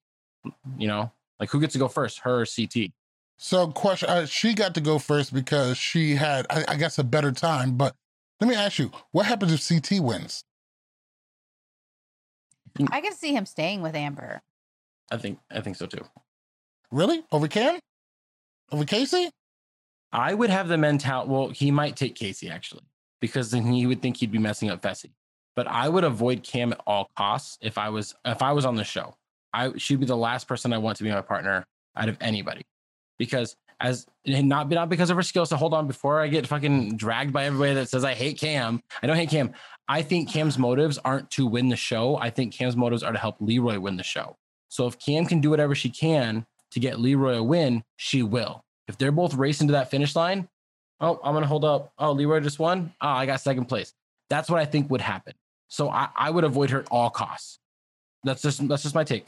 You 0.77 0.89
know, 0.89 1.13
like 1.39 1.49
who 1.51 1.61
gets 1.61 1.75
to 1.75 1.79
go 1.79 1.87
first, 1.87 2.19
her 2.21 2.41
or 2.41 2.45
CT? 2.45 2.91
So, 3.39 3.69
question: 3.69 4.09
uh, 4.09 4.27
She 4.27 4.53
got 4.53 4.75
to 4.75 4.81
go 4.81 4.99
first 4.99 5.33
because 5.33 5.79
she 5.79 6.17
had, 6.17 6.45
I, 6.51 6.65
I 6.67 6.75
guess, 6.75 6.99
a 6.99 7.05
better 7.05 7.31
time. 7.31 7.77
But 7.77 7.95
let 8.41 8.51
me 8.51 8.57
ask 8.57 8.81
you: 8.81 8.91
What 9.13 9.27
happens 9.27 9.53
if 9.53 9.69
CT 9.69 10.03
wins? 10.03 10.43
I 12.91 13.01
can 13.01 13.13
see 13.13 13.33
him 13.33 13.47
staying 13.47 13.81
with 13.81 13.95
Amber. 13.95 14.43
I 15.13 15.19
think 15.19 15.39
I 15.53 15.61
think 15.61 15.77
so 15.77 15.87
too. 15.87 16.05
Really? 16.91 17.23
Over 17.31 17.47
Cam? 17.47 17.79
Over 18.73 18.85
Casey? 18.85 19.31
I 20.17 20.33
would 20.35 20.51
have 20.51 20.67
the 20.67 20.79
mentality. 20.79 21.31
Well, 21.31 21.49
he 21.49 21.71
might 21.71 21.95
take 21.95 22.15
Casey 22.15 22.51
actually, 22.51 22.85
because 23.21 23.51
then 23.51 23.71
he 23.71 23.87
would 23.87 24.03
think 24.03 24.17
he'd 24.17 24.33
be 24.33 24.39
messing 24.39 24.71
up 24.71 24.83
Fessy. 24.83 25.13
But 25.55 25.69
I 25.69 25.89
would 25.89 26.05
avoid 26.05 26.43
Cam 26.43 26.73
at 26.73 26.81
all 26.87 27.11
costs 27.17 27.59
if 27.61 27.79
I 27.79 27.91
was 27.91 28.15
if 28.25 28.43
I 28.43 28.53
was 28.53 28.65
on 28.65 28.77
the 28.77 28.85
show. 28.85 29.15
I 29.53 29.73
she'd 29.77 30.01
be 30.01 30.07
the 30.07 30.17
last 30.17 30.49
person 30.49 30.73
I 30.73 30.79
want 30.79 30.97
to 30.99 31.05
be 31.05 31.11
my 31.11 31.21
partner 31.21 31.67
out 31.95 32.09
of 32.09 32.17
anybody, 32.21 32.63
because 33.19 33.57
as 33.79 34.07
not 34.27 34.71
not 34.71 34.89
because 34.89 35.11
of 35.11 35.17
her 35.17 35.23
skills. 35.23 35.51
So 35.51 35.57
hold 35.57 35.75
on, 35.75 35.87
before 35.87 36.21
I 36.21 36.29
get 36.29 36.47
fucking 36.47 36.97
dragged 36.97 37.33
by 37.33 37.45
everybody 37.45 37.75
that 37.75 37.91
says 37.91 38.05
I 38.05 38.15
hate 38.15 38.39
Cam. 38.41 38.83
I 39.03 39.07
don't 39.07 39.17
hate 39.17 39.31
Cam. 39.31 39.53
I 39.89 40.03
think 40.03 40.31
Cam's 40.31 40.59
motives 40.59 40.99
aren't 41.05 41.31
to 41.33 41.47
win 41.47 41.69
the 41.69 41.77
show. 41.77 42.17
I 42.17 42.31
think 42.31 42.53
Cam's 42.53 42.77
motives 42.77 43.03
are 43.03 43.13
to 43.13 43.19
help 43.19 43.37
Leroy 43.39 43.79
win 43.79 43.97
the 43.97 44.03
show. 44.03 44.37
So 44.69 44.87
if 44.87 44.99
Cam 44.99 45.27
can 45.27 45.41
do 45.41 45.51
whatever 45.51 45.75
she 45.75 45.91
can 45.91 46.47
to 46.73 46.81
get 46.81 46.99
Leroy 46.99 47.37
a 47.37 47.43
win, 47.43 47.85
she 47.97 48.23
will. 48.23 48.65
If 48.89 48.99
they're 48.99 49.13
both 49.13 49.35
racing 49.35 49.69
to 49.69 49.73
that 49.73 49.91
finish 49.91 50.15
line, 50.15 50.49
oh, 51.01 51.21
I'm 51.23 51.35
gonna 51.35 51.47
hold 51.47 51.65
up. 51.65 51.93
Oh, 51.99 52.13
Leroy 52.13 52.41
just 52.41 52.59
won. 52.59 52.93
Oh, 53.01 53.09
I 53.09 53.27
got 53.27 53.41
second 53.41 53.67
place. 53.67 53.93
That's 54.31 54.51
what 54.51 54.61
I 54.61 54.65
think 54.65 54.91
would 54.91 55.01
happen. 55.01 55.35
So 55.69 55.89
I, 55.89 56.09
I 56.15 56.31
would 56.31 56.45
avoid 56.45 56.71
her 56.71 56.81
at 56.81 56.89
all 56.91 57.11
costs. 57.11 57.59
That's 58.25 58.43
just 58.43 58.67
that's 58.69 58.83
just 58.83 58.95
my 58.95 59.05
take. 59.05 59.27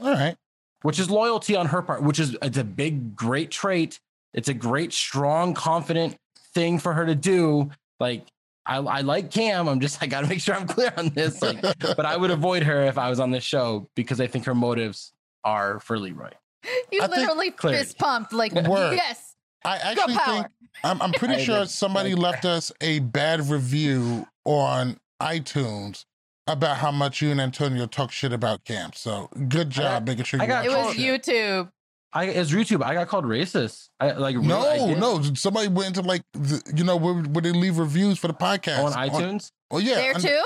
All 0.00 0.12
right. 0.12 0.36
Which 0.82 0.98
is 0.98 1.10
loyalty 1.10 1.54
on 1.56 1.66
her 1.66 1.80
part, 1.82 2.02
which 2.02 2.18
is 2.18 2.36
it's 2.42 2.58
a 2.58 2.64
big, 2.64 3.14
great 3.14 3.50
trait. 3.50 4.00
It's 4.34 4.48
a 4.48 4.54
great, 4.54 4.92
strong, 4.92 5.54
confident 5.54 6.16
thing 6.54 6.78
for 6.78 6.92
her 6.92 7.06
to 7.06 7.14
do. 7.14 7.70
Like 8.00 8.26
I, 8.66 8.78
I 8.78 9.00
like 9.02 9.30
Cam. 9.30 9.68
I'm 9.68 9.80
just 9.80 10.02
I 10.02 10.06
gotta 10.06 10.26
make 10.26 10.40
sure 10.40 10.54
I'm 10.54 10.66
clear 10.66 10.92
on 10.96 11.08
this. 11.10 11.40
Like, 11.40 11.60
but 11.78 12.06
I 12.06 12.16
would 12.16 12.30
avoid 12.38 12.62
her 12.64 12.82
if 12.84 12.98
I 12.98 13.10
was 13.10 13.20
on 13.20 13.30
this 13.30 13.44
show 13.44 13.88
because 13.94 14.20
I 14.20 14.26
think 14.26 14.44
her 14.46 14.54
motives 14.54 15.12
are 15.44 15.80
for 15.80 15.98
Leroy. 15.98 16.30
You 16.92 17.02
I 17.02 17.06
literally 17.06 17.50
clarity. 17.50 17.84
fist 17.84 17.98
pumped 17.98 18.32
like 18.32 18.52
Word. 18.52 18.94
yes. 18.94 19.34
I 19.64 19.94
Go 19.94 20.02
actually 20.02 20.14
power. 20.16 20.34
think 20.34 20.46
I'm, 20.84 21.02
I'm 21.02 21.12
pretty 21.12 21.42
sure 21.44 21.66
somebody 21.66 22.14
Like- 22.14 22.32
left 22.32 22.44
us 22.44 22.72
a 22.80 22.98
bad 23.00 23.48
review 23.48 24.26
on 24.44 24.98
iTunes 25.20 26.04
about 26.48 26.78
how 26.78 26.90
much 26.90 27.22
you 27.22 27.30
and 27.30 27.40
Antonio 27.40 27.86
talk 27.86 28.10
shit 28.10 28.32
about 28.32 28.64
Cam. 28.64 28.90
So 28.94 29.28
good 29.48 29.70
job 29.70 30.06
making 30.06 30.24
sure 30.24 30.40
I 30.40 30.44
you 30.44 30.48
got 30.48 30.64
It 30.66 30.70
was 30.70 30.94
shit. 30.96 31.22
YouTube. 31.24 31.70
I 32.14 32.26
as 32.28 32.50
YouTube, 32.52 32.82
I 32.82 32.94
got 32.94 33.08
called 33.08 33.24
racist. 33.24 33.88
I 34.00 34.12
like 34.12 34.36
really- 34.36 34.52
I 34.52 34.94
No, 34.94 35.18
no. 35.18 35.34
Somebody 35.34 35.68
went 35.68 35.96
into 35.96 36.02
like 36.06 36.22
the, 36.32 36.60
you 36.74 36.84
know 36.84 36.96
where, 36.96 37.14
where 37.14 37.40
they 37.42 37.52
leave 37.52 37.78
reviews 37.78 38.18
for 38.18 38.26
the 38.26 38.34
podcast 38.34 38.84
on 38.84 38.92
iTunes. 38.92 39.50
oh 39.70 39.78
yeah, 39.78 39.94
there 39.94 40.14
on- 40.16 40.20
too? 40.20 40.42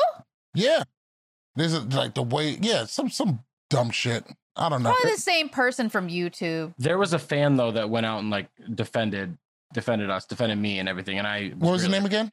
Yeah, 0.54 0.82
there's 1.56 1.72
a, 1.74 1.80
like 1.80 2.14
the 2.14 2.22
way. 2.22 2.56
Yeah, 2.60 2.84
some 2.84 3.08
some 3.10 3.40
dumb 3.70 3.90
shit. 3.90 4.24
I 4.56 4.68
don't 4.68 4.82
know. 4.82 4.90
Probably 4.90 5.12
the 5.12 5.20
same 5.20 5.48
person 5.48 5.88
from 5.88 6.08
YouTube. 6.08 6.72
There 6.78 6.96
was 6.98 7.12
a 7.12 7.18
fan 7.18 7.56
though 7.56 7.72
that 7.72 7.90
went 7.90 8.06
out 8.06 8.20
and 8.20 8.30
like 8.30 8.48
defended 8.74 9.36
defended 9.74 10.08
us, 10.10 10.24
defended 10.24 10.58
me 10.58 10.78
and 10.78 10.88
everything. 10.88 11.18
And 11.18 11.26
I 11.26 11.48
What 11.50 11.72
was 11.72 11.82
the 11.82 11.88
name 11.88 12.06
again? 12.06 12.32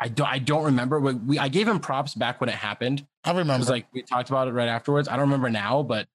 I 0.00 0.08
don't 0.08 0.26
I 0.26 0.38
don't 0.40 0.64
remember. 0.64 0.98
We, 0.98 1.14
we 1.14 1.38
I 1.38 1.48
gave 1.48 1.68
him 1.68 1.78
props 1.78 2.14
back 2.14 2.40
when 2.40 2.48
it 2.50 2.56
happened. 2.56 3.06
I 3.24 3.30
remember. 3.30 3.40
It 3.40 3.42
remember. 3.44 3.60
was 3.60 3.70
like 3.70 3.86
we 3.92 4.02
talked 4.02 4.28
about 4.30 4.48
it 4.48 4.52
right 4.52 4.68
afterwards. 4.68 5.08
I 5.08 5.12
don't 5.12 5.26
remember 5.26 5.50
now, 5.50 5.82
but 5.82 6.08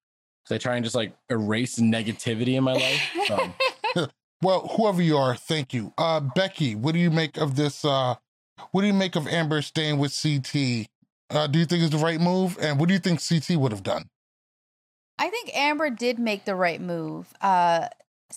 'cause 0.45 0.55
I 0.55 0.57
try 0.57 0.75
and 0.75 0.83
just 0.83 0.95
like 0.95 1.13
erase 1.29 1.77
negativity 1.79 2.55
in 2.55 2.63
my 2.63 2.73
life. 2.73 3.01
So 3.27 4.07
Well, 4.41 4.67
whoever 4.75 5.01
you 5.01 5.17
are, 5.17 5.35
thank 5.35 5.73
you. 5.73 5.93
Uh 5.97 6.19
Becky, 6.19 6.75
what 6.75 6.93
do 6.93 6.99
you 6.99 7.09
make 7.11 7.37
of 7.37 7.55
this 7.55 7.85
uh 7.85 8.15
what 8.71 8.81
do 8.81 8.87
you 8.87 8.93
make 8.93 9.15
of 9.15 9.27
Amber 9.27 9.61
staying 9.61 9.97
with 9.99 10.11
CT? 10.21 10.87
Uh 11.29 11.47
do 11.47 11.59
you 11.59 11.65
think 11.65 11.83
it's 11.83 11.91
the 11.95 12.03
right 12.03 12.19
move? 12.19 12.57
And 12.61 12.77
what 12.79 12.87
do 12.89 12.93
you 12.93 12.99
think 12.99 13.21
CT 13.25 13.57
would 13.57 13.71
have 13.71 13.83
done? 13.83 14.09
I 15.19 15.29
think 15.29 15.51
Amber 15.53 15.89
did 15.89 16.17
make 16.17 16.45
the 16.45 16.55
right 16.55 16.79
move. 16.79 17.33
Uh, 17.41 17.89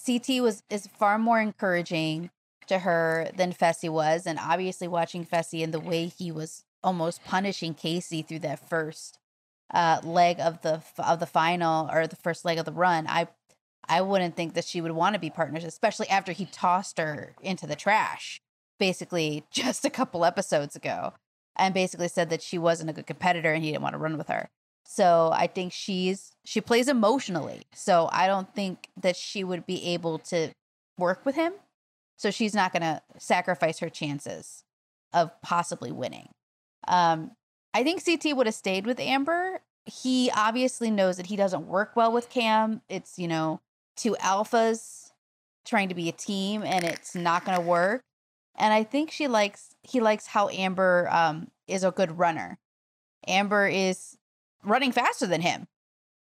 CT 0.05 0.43
was 0.43 0.65
is 0.69 0.89
far 0.89 1.17
more 1.17 1.41
encouraging 1.41 2.31
to 2.67 2.81
her 2.81 3.31
than 3.37 3.53
Fessy 3.53 3.89
was, 3.89 4.27
and 4.27 4.39
obviously 4.39 4.89
watching 4.89 5.25
Fessy 5.25 5.63
and 5.63 5.73
the 5.73 5.81
way 5.81 6.07
he 6.07 6.33
was 6.33 6.65
almost 6.83 7.25
punishing 7.25 7.75
Casey 7.75 8.23
through 8.23 8.41
that 8.41 8.69
first 8.69 9.21
uh, 9.73 10.01
leg 10.03 10.41
of 10.41 10.63
the 10.63 10.83
of 10.99 11.21
the 11.21 11.27
final 11.27 11.89
or 11.91 12.09
the 12.09 12.17
first 12.17 12.45
leg 12.45 12.59
of 12.59 12.65
the 12.65 12.73
run, 12.73 13.07
I 13.09 13.29
I 13.89 14.01
wouldn't 14.01 14.35
think 14.35 14.55
that 14.55 14.65
she 14.65 14.81
would 14.81 14.93
want 14.93 15.15
to 15.15 15.21
be 15.21 15.31
partners, 15.31 15.65
especially 15.65 16.09
after 16.09 16.33
he 16.33 16.47
tossed 16.47 16.99
her 16.99 17.35
into 17.41 17.69
the 17.69 17.77
trash, 17.77 18.41
basically 18.81 19.45
just 19.53 19.85
a 19.85 19.91
couple 19.91 20.25
episodes 20.25 20.75
ago, 20.75 21.13
and 21.55 21.75
basically 21.75 22.09
said 22.09 22.29
that 22.31 22.43
she 22.43 22.59
wasn't 22.59 22.91
a 22.91 22.93
good 22.93 23.07
competitor 23.07 23.53
and 23.53 23.63
he 23.63 23.71
didn't 23.71 23.83
want 23.83 23.95
to 23.95 23.99
run 23.99 24.19
with 24.19 24.29
her. 24.29 24.51
So 24.85 25.31
I 25.33 25.47
think 25.47 25.73
she's 25.73 26.33
she 26.45 26.61
plays 26.61 26.89
emotionally. 26.89 27.63
So 27.75 28.09
I 28.13 28.27
don't 28.27 28.53
think 28.55 28.89
that 29.01 29.17
she 29.17 29.45
would 29.45 29.67
be 29.67 29.87
able 29.89 30.19
to 30.19 30.51
work 30.99 31.25
with 31.25 31.35
him. 31.35 31.55
So 32.17 32.31
she's 32.31 32.55
not 32.55 32.73
going 32.73 32.83
to 32.83 33.03
sacrifice 33.19 33.79
her 33.81 33.89
chances 33.89 34.65
of 35.13 35.31
possibly 35.43 35.91
winning. 35.91 36.29
Um, 36.87 37.33
I 37.75 37.83
think 37.83 38.05
CT 38.05 38.37
would 38.37 38.47
have 38.47 38.55
stayed 38.55 38.87
with 38.87 39.01
Amber. 39.01 39.61
He 39.87 40.31
obviously 40.35 40.91
knows 40.91 41.17
that 41.17 41.27
he 41.27 41.37
doesn't 41.37 41.67
work 41.67 41.97
well 41.97 42.13
with 42.13 42.31
Cam. 42.31 42.83
It's 42.89 43.19
you 43.19 43.29
know 43.29 43.61
two 43.97 44.17
alphas 44.21 45.11
trying 45.65 45.89
to 45.89 45.95
be 45.95 46.09
a 46.09 46.13
team, 46.13 46.63
and 46.65 46.85
it's 46.85 47.15
not 47.15 47.45
going 47.45 47.57
to 47.59 47.65
work. 47.65 48.03
And 48.57 48.73
I 48.73 48.85
think 48.85 49.11
she 49.11 49.29
likes 49.29 49.71
he 49.83 50.01
likes 50.01 50.27
how 50.27 50.49
Amber 50.49 51.09
um, 51.11 51.49
is 51.67 51.85
a 51.85 51.91
good 51.91 52.19
runner. 52.19 52.59
Amber 53.27 53.67
is 53.67 54.17
running 54.65 54.93
faster 54.93 55.27
than 55.27 55.41
him. 55.41 55.67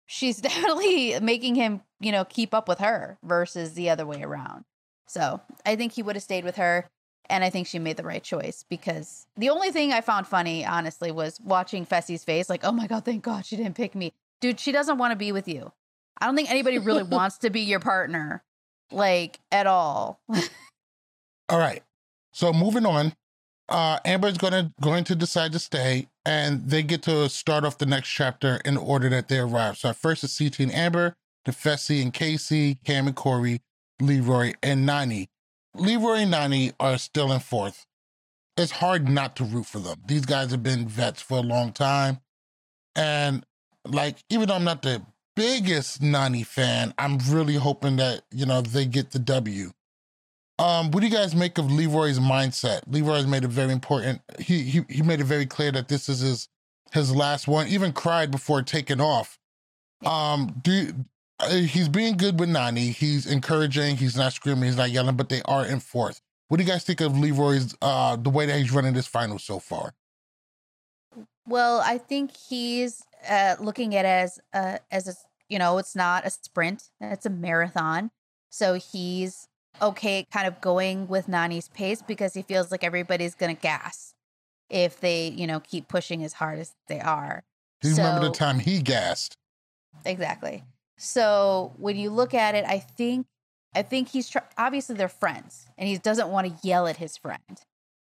She's 0.06 0.38
definitely 0.42 1.20
making 1.20 1.56
him, 1.56 1.82
you 2.00 2.12
know, 2.12 2.26
keep 2.26 2.54
up 2.54 2.68
with 2.68 2.80
her 2.80 3.18
versus 3.24 3.74
the 3.74 3.90
other 3.90 4.06
way 4.06 4.24
around. 4.24 4.66
So 5.08 5.42
I 5.66 5.76
think 5.76 5.94
he 5.94 6.04
would 6.04 6.16
have 6.16 6.24
stayed 6.24 6.46
with 6.46 6.56
her. 6.56 6.88
And 7.30 7.44
I 7.46 7.50
think 7.50 7.68
she 7.68 7.80
made 7.80 7.96
the 7.96 8.04
right 8.04 8.24
choice 8.24 8.66
because 8.70 9.26
the 9.38 9.50
only 9.50 9.72
thing 9.72 9.94
I 9.94 10.02
found 10.02 10.28
funny, 10.28 10.66
honestly, 10.66 11.12
was 11.12 11.40
watching 11.42 11.86
Fessy's 11.86 12.26
face 12.26 12.50
like, 12.50 12.66
oh 12.66 12.74
my 12.74 12.88
God, 12.88 13.06
thank 13.06 13.24
God 13.24 13.46
she 13.46 13.56
didn't 13.56 13.76
pick 13.76 13.96
me. 13.96 14.12
Dude, 14.42 14.60
she 14.60 14.74
doesn't 14.74 14.98
want 14.98 15.12
to 15.12 15.16
be 15.16 15.32
with 15.32 15.48
you. 15.48 15.72
I 16.20 16.26
don't 16.26 16.36
think 16.36 16.52
anybody 16.52 16.78
really 16.78 17.04
wants 17.18 17.38
to 17.40 17.50
be 17.50 17.62
your 17.62 17.80
partner, 17.80 18.44
like 18.92 19.40
at 19.52 19.66
all. 19.66 20.20
All 21.48 21.60
right. 21.60 21.84
So 22.34 22.52
moving 22.52 22.86
on, 22.86 23.14
uh, 23.70 24.00
Amber's 24.04 24.38
gonna 24.38 24.74
going 24.82 25.04
to 25.06 25.16
decide 25.16 25.54
to 25.54 25.60
stay, 25.60 26.08
and 26.26 26.70
they 26.70 26.84
get 26.84 27.04
to 27.04 27.30
start 27.30 27.64
off 27.64 27.78
the 27.78 27.86
next 27.86 28.10
chapter 28.10 28.62
in 28.66 28.78
order 28.78 29.10
that 29.10 29.28
they 29.28 29.40
arrive. 29.40 29.78
So 29.78 29.90
at 29.90 29.96
first 29.96 30.24
it's 30.24 30.38
CT 30.38 30.60
and 30.60 30.74
Amber, 30.74 31.16
the 31.46 31.52
Fessy 31.52 32.02
and 32.02 32.14
Casey, 32.14 32.76
Cam 32.86 33.08
and 33.08 33.16
Corey, 33.16 33.62
Leroy 34.00 34.54
and 34.62 34.86
Nani. 34.86 35.30
Leroy 35.76 36.18
and 36.18 36.32
Nani 36.32 36.72
are 36.80 36.98
still 36.98 37.32
in 37.32 37.40
fourth. 37.40 37.86
It's 38.58 38.72
hard 38.72 39.08
not 39.10 39.36
to 39.38 39.44
root 39.44 39.66
for 39.66 39.80
them. 39.80 40.02
These 40.06 40.26
guys 40.26 40.52
have 40.52 40.62
been 40.62 40.88
vets 40.88 41.22
for 41.22 41.38
a 41.38 41.42
long 41.42 41.72
time, 41.72 42.20
and 42.96 43.46
like 43.86 44.18
even 44.30 44.48
though 44.50 44.56
I'm 44.56 44.66
not 44.66 44.82
the 44.82 45.02
biggest 45.36 46.02
Nani 46.02 46.44
fan, 46.44 46.94
I'm 46.98 47.18
really 47.30 47.56
hoping 47.56 47.96
that 47.96 48.24
you 48.30 48.46
know 48.46 48.62
they 48.62 48.86
get 48.86 49.12
the 49.12 49.20
W. 49.20 49.72
Um, 50.62 50.92
what 50.92 51.00
do 51.00 51.08
you 51.08 51.14
guys 51.14 51.34
make 51.34 51.58
of 51.58 51.72
Leroy's 51.72 52.20
mindset? 52.20 52.82
Leroy's 52.86 53.26
made 53.26 53.44
it 53.44 53.50
very 53.50 53.72
important. 53.72 54.22
He 54.38 54.62
he 54.62 54.86
he 54.90 55.02
made 55.02 55.20
it 55.20 55.24
very 55.24 55.48
clear 55.48 55.72
that 55.72 55.88
this 55.88 56.08
is 56.08 56.20
his 56.20 56.50
his 56.92 57.16
last 57.16 57.48
one. 57.48 57.68
Even 57.68 57.92
cried 57.92 58.30
before 58.30 58.62
taking 58.62 59.02
off. 59.02 59.40
Um, 60.06 60.54
do 60.62 60.94
uh, 61.40 61.50
he's 61.50 61.90
being 61.90 62.16
good 62.16 62.40
with 62.40 62.50
Nani. 62.50 62.92
He's 62.92 63.26
encouraging. 63.26 63.98
He's 63.98 64.16
not 64.16 64.34
screaming. 64.34 64.66
He's 64.66 64.78
not 64.78 64.92
yelling. 64.92 65.16
But 65.16 65.30
they 65.30 65.42
are 65.46 65.66
in 65.66 65.80
fourth. 65.80 66.22
What 66.48 66.58
do 66.58 66.64
you 66.64 66.70
guys 66.70 66.84
think 66.84 67.02
of 67.02 67.18
Leroy's 67.18 67.76
uh 67.82 68.18
the 68.18 68.30
way 68.30 68.46
that 68.46 68.60
he's 68.60 68.72
running 68.72 68.94
this 68.94 69.08
final 69.08 69.40
so 69.40 69.58
far? 69.58 69.96
Well, 71.48 71.82
I 71.84 71.98
think 71.98 72.38
he's 72.38 73.02
uh, 73.28 73.56
looking 73.60 73.96
at 73.96 74.06
it 74.06 74.10
as 74.10 74.40
uh, 74.54 74.78
as 74.92 75.08
a 75.08 75.14
you 75.50 75.58
know 75.58 75.80
it's 75.80 75.96
not 75.96 76.24
a 76.24 76.30
sprint; 76.30 76.84
it's 77.00 77.26
a 77.26 77.32
marathon. 77.32 78.12
So 78.52 78.76
he's 78.76 79.48
okay, 79.82 80.26
kind 80.32 80.48
of 80.48 80.60
going 80.62 81.08
with 81.08 81.28
Nani's 81.28 81.70
pace 81.70 82.02
because 82.02 82.34
he 82.34 82.42
feels 82.42 82.72
like 82.72 82.84
everybody's 82.84 83.36
gonna 83.36 83.54
gas 83.54 84.14
if 84.70 85.00
they 85.00 85.28
you 85.30 85.46
know 85.48 85.60
keep 85.60 85.88
pushing 85.88 86.24
as 86.24 86.34
hard 86.34 86.60
as 86.60 86.74
they 86.88 87.00
are. 87.00 87.44
Do 87.82 87.90
you 87.90 87.96
remember 87.96 88.28
the 88.28 88.34
time 88.34 88.60
he 88.60 88.82
gassed? 88.82 89.36
Exactly. 90.06 90.64
So 90.98 91.74
when 91.78 91.98
you 91.98 92.10
look 92.10 92.34
at 92.34 92.56
it, 92.56 92.66
I 92.66 92.80
think 92.80 93.26
I 93.74 93.82
think 93.82 94.10
he's 94.10 94.30
tr- 94.30 94.40
obviously 94.58 94.96
they're 94.96 95.08
friends, 95.10 95.66
and 95.78 95.88
he 95.88 95.98
doesn't 95.98 96.28
want 96.30 96.48
to 96.48 96.68
yell 96.68 96.88
at 96.88 96.98
his 96.98 97.18
friend. 97.18 97.60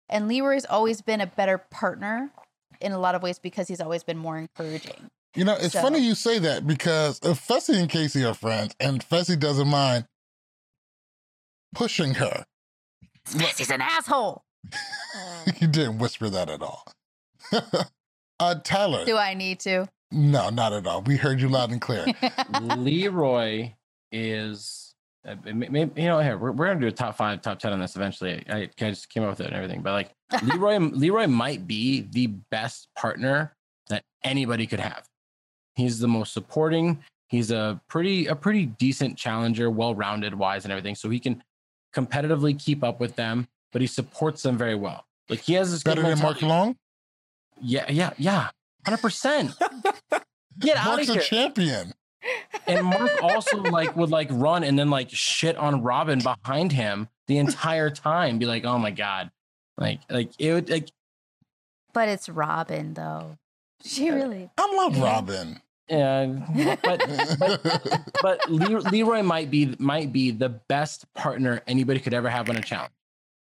And 0.09 0.27
Leroy's 0.27 0.65
always 0.65 1.01
been 1.01 1.21
a 1.21 1.27
better 1.27 1.57
partner 1.57 2.29
in 2.81 2.91
a 2.91 2.99
lot 2.99 3.15
of 3.15 3.23
ways 3.23 3.39
because 3.39 3.67
he's 3.67 3.79
always 3.79 4.03
been 4.03 4.17
more 4.17 4.37
encouraging. 4.37 5.09
You 5.35 5.45
know, 5.45 5.55
it's 5.55 5.73
So- 5.73 5.81
funny 5.81 5.99
you 5.99 6.13
say 6.15 6.39
that 6.39 6.67
because 6.67 7.19
if 7.23 7.45
Fessy 7.47 7.79
and 7.79 7.89
Casey 7.89 8.23
are 8.25 8.33
friends, 8.33 8.75
and 8.79 9.01
Fessy 9.07 9.39
doesn't 9.39 9.67
mind 9.69 10.05
pushing 11.73 12.15
her, 12.15 12.45
Yes, 13.35 13.57
He's 13.57 13.69
an 13.69 13.81
asshole. 13.81 14.43
you 15.59 15.67
didn't 15.67 15.99
whisper 15.99 16.29
that 16.29 16.49
at 16.49 16.61
all. 16.61 16.85
uh, 18.39 18.55
Tyler, 18.63 19.05
Do 19.05 19.17
I 19.17 19.33
need 19.33 19.59
to? 19.61 19.87
No, 20.11 20.49
not 20.49 20.73
at 20.73 20.85
all. 20.87 21.01
We 21.01 21.17
heard 21.17 21.39
you 21.39 21.47
loud 21.49 21.71
and 21.71 21.81
clear. 21.81 22.05
Leroy 22.77 23.73
is, 24.11 24.93
uh, 25.27 25.35
maybe, 25.45 26.01
you 26.01 26.07
know, 26.07 26.19
here 26.19 26.37
we're, 26.37 26.51
we're 26.51 26.67
gonna 26.67 26.81
do 26.81 26.87
a 26.87 26.91
top 26.91 27.15
five, 27.15 27.41
top 27.41 27.59
ten 27.59 27.71
on 27.71 27.79
this 27.79 27.95
eventually. 27.95 28.43
I, 28.49 28.61
I 28.63 28.89
just 28.89 29.09
came 29.09 29.23
up 29.23 29.29
with 29.29 29.41
it 29.41 29.47
and 29.47 29.55
everything, 29.55 29.81
but 29.81 29.93
like 29.93 30.11
Leroy, 30.43 30.79
Leroy 30.79 31.27
might 31.27 31.65
be 31.65 32.07
the 32.11 32.27
best 32.27 32.89
partner 32.97 33.53
that 33.89 34.03
anybody 34.23 34.67
could 34.67 34.79
have. 34.79 35.05
He's 35.75 35.99
the 35.99 36.07
most 36.07 36.33
supporting. 36.33 37.01
He's 37.29 37.51
a 37.51 37.79
pretty, 37.87 38.27
a 38.27 38.35
pretty 38.35 38.65
decent 38.65 39.17
challenger, 39.17 39.69
well-rounded, 39.69 40.33
wise, 40.33 40.65
and 40.65 40.71
everything. 40.73 40.95
So 40.95 41.09
he 41.09 41.19
can 41.19 41.41
competitively 41.93 42.57
keep 42.57 42.83
up 42.83 42.99
with 42.99 43.15
them, 43.15 43.47
but 43.71 43.81
he 43.81 43.87
supports 43.87 44.43
them 44.43 44.57
very 44.57 44.75
well. 44.75 45.05
Like 45.29 45.41
he 45.41 45.53
has 45.53 45.71
this 45.71 45.83
better 45.83 46.01
than 46.01 46.19
Mark 46.19 46.41
Long. 46.41 46.77
Yeah, 47.61 47.85
yeah, 47.89 48.11
yeah, 48.17 48.49
hundred 48.85 49.01
percent. 49.01 49.51
Get 50.59 50.77
out 50.77 50.97
Mark's 50.97 51.09
of 51.09 51.17
a 51.17 51.21
champion. 51.21 51.93
And 52.67 52.85
Mark 52.85 53.11
also 53.23 53.57
like 53.57 53.95
would 53.95 54.09
like 54.09 54.27
run 54.31 54.63
and 54.63 54.77
then 54.77 54.89
like 54.89 55.09
shit 55.09 55.55
on 55.57 55.81
Robin 55.81 56.19
behind 56.19 56.71
him 56.71 57.07
the 57.27 57.37
entire 57.37 57.89
time. 57.89 58.37
Be 58.37 58.45
like, 58.45 58.65
oh 58.65 58.77
my 58.77 58.91
god, 58.91 59.31
like 59.77 60.01
like 60.09 60.31
it 60.37 60.53
would 60.53 60.69
like 60.69 60.89
but 61.93 62.09
it's 62.09 62.29
Robin 62.29 62.93
though. 62.93 63.37
She 63.83 64.09
uh, 64.09 64.15
really. 64.15 64.49
I 64.57 64.73
love 64.75 64.99
Robin. 64.99 65.61
Yeah, 65.91 66.75
but 66.83 67.01
but 67.39 68.01
but 68.21 68.49
Leroy 68.49 69.21
might 69.23 69.51
be 69.51 69.75
might 69.77 70.11
be 70.13 70.31
the 70.31 70.49
best 70.49 71.05
partner 71.13 71.61
anybody 71.67 71.99
could 71.99 72.13
ever 72.13 72.29
have 72.29 72.49
on 72.49 72.55
a 72.57 72.61
challenge. 72.61 72.93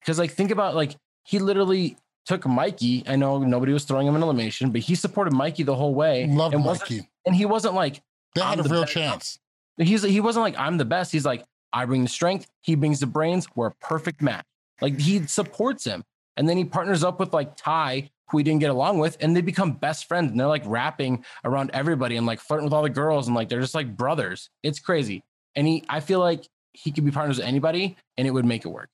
Because 0.00 0.18
like 0.18 0.30
think 0.32 0.50
about 0.50 0.74
like 0.74 0.96
he 1.24 1.38
literally 1.38 1.96
took 2.26 2.46
Mikey. 2.46 3.04
I 3.06 3.16
know 3.16 3.38
nobody 3.38 3.72
was 3.72 3.84
throwing 3.84 4.06
him 4.06 4.14
an 4.16 4.22
elimination, 4.22 4.70
but 4.70 4.80
he 4.80 4.94
supported 4.94 5.32
Mikey 5.34 5.62
the 5.64 5.74
whole 5.74 5.94
way. 5.94 6.26
Love 6.26 6.54
and 6.54 6.64
Mikey. 6.64 7.08
and 7.26 7.34
he 7.36 7.44
wasn't 7.44 7.74
like 7.74 8.00
They 8.34 8.40
had 8.42 8.58
a 8.58 8.62
the 8.62 8.68
real 8.70 8.82
best. 8.82 8.92
chance. 8.92 9.38
he's 9.76 10.02
he 10.02 10.20
wasn't 10.20 10.42
like 10.44 10.58
I'm 10.58 10.78
the 10.78 10.84
best. 10.84 11.12
He's 11.12 11.24
like 11.26 11.44
I 11.72 11.84
bring 11.84 12.02
the 12.02 12.08
strength, 12.08 12.46
he 12.62 12.74
brings 12.74 13.00
the 13.00 13.06
brains. 13.06 13.46
We're 13.54 13.68
a 13.68 13.74
perfect 13.80 14.22
match. 14.22 14.44
Like 14.80 14.98
he 14.98 15.26
supports 15.26 15.84
him, 15.84 16.04
and 16.36 16.48
then 16.48 16.56
he 16.56 16.64
partners 16.64 17.04
up 17.04 17.20
with 17.20 17.32
like 17.32 17.56
Ty, 17.56 18.10
who 18.30 18.38
he 18.38 18.44
didn't 18.44 18.60
get 18.60 18.70
along 18.70 18.98
with, 18.98 19.16
and 19.20 19.36
they 19.36 19.40
become 19.40 19.72
best 19.72 20.06
friends. 20.06 20.30
And 20.30 20.38
they're 20.38 20.46
like 20.46 20.62
rapping 20.64 21.24
around 21.44 21.70
everybody 21.72 22.16
and 22.16 22.26
like 22.26 22.40
flirting 22.40 22.64
with 22.64 22.72
all 22.72 22.82
the 22.82 22.90
girls, 22.90 23.26
and 23.26 23.36
like 23.36 23.48
they're 23.48 23.60
just 23.60 23.74
like 23.74 23.96
brothers. 23.96 24.50
It's 24.62 24.80
crazy. 24.80 25.22
And 25.56 25.66
he, 25.66 25.84
I 25.88 26.00
feel 26.00 26.20
like 26.20 26.46
he 26.72 26.92
could 26.92 27.04
be 27.04 27.10
partners 27.10 27.38
with 27.38 27.46
anybody, 27.46 27.96
and 28.16 28.26
it 28.26 28.30
would 28.30 28.44
make 28.44 28.64
it 28.64 28.68
work. 28.68 28.88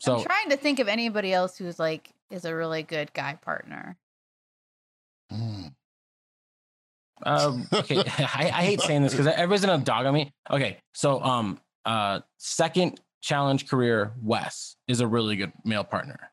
So 0.00 0.16
I'm 0.16 0.24
trying 0.24 0.50
to 0.50 0.56
think 0.56 0.80
of 0.80 0.88
anybody 0.88 1.32
else 1.32 1.56
who's 1.56 1.78
like 1.78 2.10
is 2.30 2.44
a 2.44 2.54
really 2.54 2.82
good 2.82 3.12
guy 3.12 3.38
partner. 3.40 3.96
Mm. 5.32 5.72
Um, 7.22 7.66
okay, 7.72 7.96
I, 8.18 8.52
I 8.54 8.64
hate 8.64 8.80
saying 8.80 9.02
this 9.02 9.12
because 9.12 9.26
everybody's 9.26 9.64
gonna 9.64 9.82
dog 9.82 10.06
on 10.06 10.14
me. 10.14 10.32
Okay, 10.50 10.78
so 10.92 11.20
um, 11.22 11.58
uh, 11.84 12.20
second 12.38 13.00
challenge 13.20 13.68
career, 13.68 14.12
Wes 14.22 14.76
is 14.86 15.00
a 15.00 15.06
really 15.06 15.36
good 15.36 15.52
male 15.64 15.84
partner. 15.84 16.30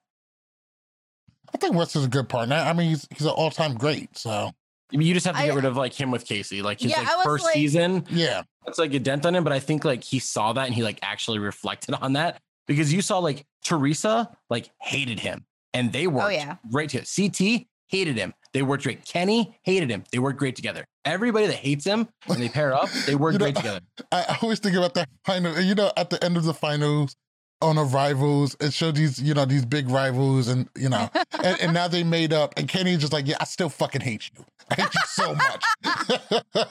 I 1.54 1.58
think 1.58 1.76
Wes 1.76 1.96
is 1.96 2.06
a 2.06 2.10
good 2.10 2.30
partner. 2.30 2.56
I 2.56 2.74
mean, 2.74 2.90
he's 2.90 3.08
he's 3.12 3.26
an 3.26 3.34
all 3.34 3.52
time 3.52 3.76
great. 3.76 4.18
So 4.18 4.52
I 4.94 4.98
mean, 4.98 5.08
you 5.08 5.14
just 5.14 5.26
have 5.26 5.36
to 5.36 5.42
I- 5.42 5.48
get 5.48 5.56
rid 5.56 5.66
of 5.66 5.78
like 5.78 5.94
him 5.94 6.12
with 6.12 6.26
Casey, 6.26 6.62
like 6.62 6.80
his 6.82 6.92
Yeah, 6.92 7.02
like 7.02 7.24
first 7.24 7.44
like- 7.46 7.54
season. 7.54 8.06
yeah, 8.10 8.44
It's 8.68 8.78
like 8.80 8.94
a 8.94 9.00
dent 9.00 9.26
on 9.26 9.36
him, 9.36 9.44
but 9.44 9.54
I 9.54 9.60
think 9.60 9.86
like 9.86 10.04
he 10.04 10.20
saw 10.20 10.54
that 10.54 10.66
and 10.66 10.76
he 10.76 10.84
like 10.84 11.00
actually 11.02 11.40
reflected 11.40 11.96
on 12.02 12.14
that 12.14 12.40
because 12.68 12.92
you 12.94 13.02
saw 13.02 13.20
like 13.20 13.46
Teresa 13.64 14.30
like 14.50 14.70
hated 14.82 15.20
him 15.20 15.46
and 15.74 15.92
they 15.94 16.08
oh, 16.08 16.10
worked 16.10 16.26
Oh, 16.26 16.30
yeah. 16.30 16.58
great 16.70 16.90
together. 16.90 17.06
CT 17.16 17.66
hated 17.88 18.18
him. 18.18 18.34
They 18.54 18.62
worked 18.64 18.84
great. 18.84 19.06
Kenny 19.06 19.58
hated 19.64 19.90
him. 19.90 20.04
They 20.12 20.20
worked 20.20 20.38
great 20.40 20.56
together. 20.58 20.84
Everybody 21.06 21.48
that 21.48 21.56
hates 21.56 21.86
him 21.86 22.08
when 22.26 22.40
they 22.42 22.50
pair 22.50 22.74
up, 22.74 22.90
they 23.06 23.16
work 23.16 23.34
You 23.34 23.40
know, 23.40 23.46
great 23.46 23.56
together. 23.56 23.80
I 24.12 24.26
I 24.30 24.38
always 24.42 24.60
think 24.60 24.76
about 24.76 24.94
that 24.96 25.08
final. 25.26 25.58
You 25.60 25.74
know, 25.76 25.92
at 25.96 26.10
the 26.10 26.22
end 26.24 26.36
of 26.38 26.44
the 26.44 26.54
finals 26.54 27.16
on 27.62 27.78
a 27.78 27.84
rivals, 27.84 28.56
it 28.60 28.74
showed 28.74 28.96
these 28.96 29.22
you 29.22 29.34
know 29.34 29.46
these 29.46 29.66
big 29.66 29.90
rivals, 29.90 30.48
and 30.48 30.68
you 30.78 30.90
know, 30.90 31.10
and, 31.44 31.62
and 31.62 31.74
now 31.74 31.88
they 31.88 32.04
made 32.04 32.34
up. 32.34 32.54
And 32.58 32.68
Kenny's 32.68 33.00
just 33.00 33.14
like, 33.14 33.28
yeah, 33.28 33.38
I 33.40 33.46
still 33.46 33.70
fucking 33.70 34.02
hate 34.02 34.30
you. 34.36 34.46
I 34.70 34.76
hate 34.76 34.94
you 34.94 35.02
so 35.08 35.36
much. 35.36 35.66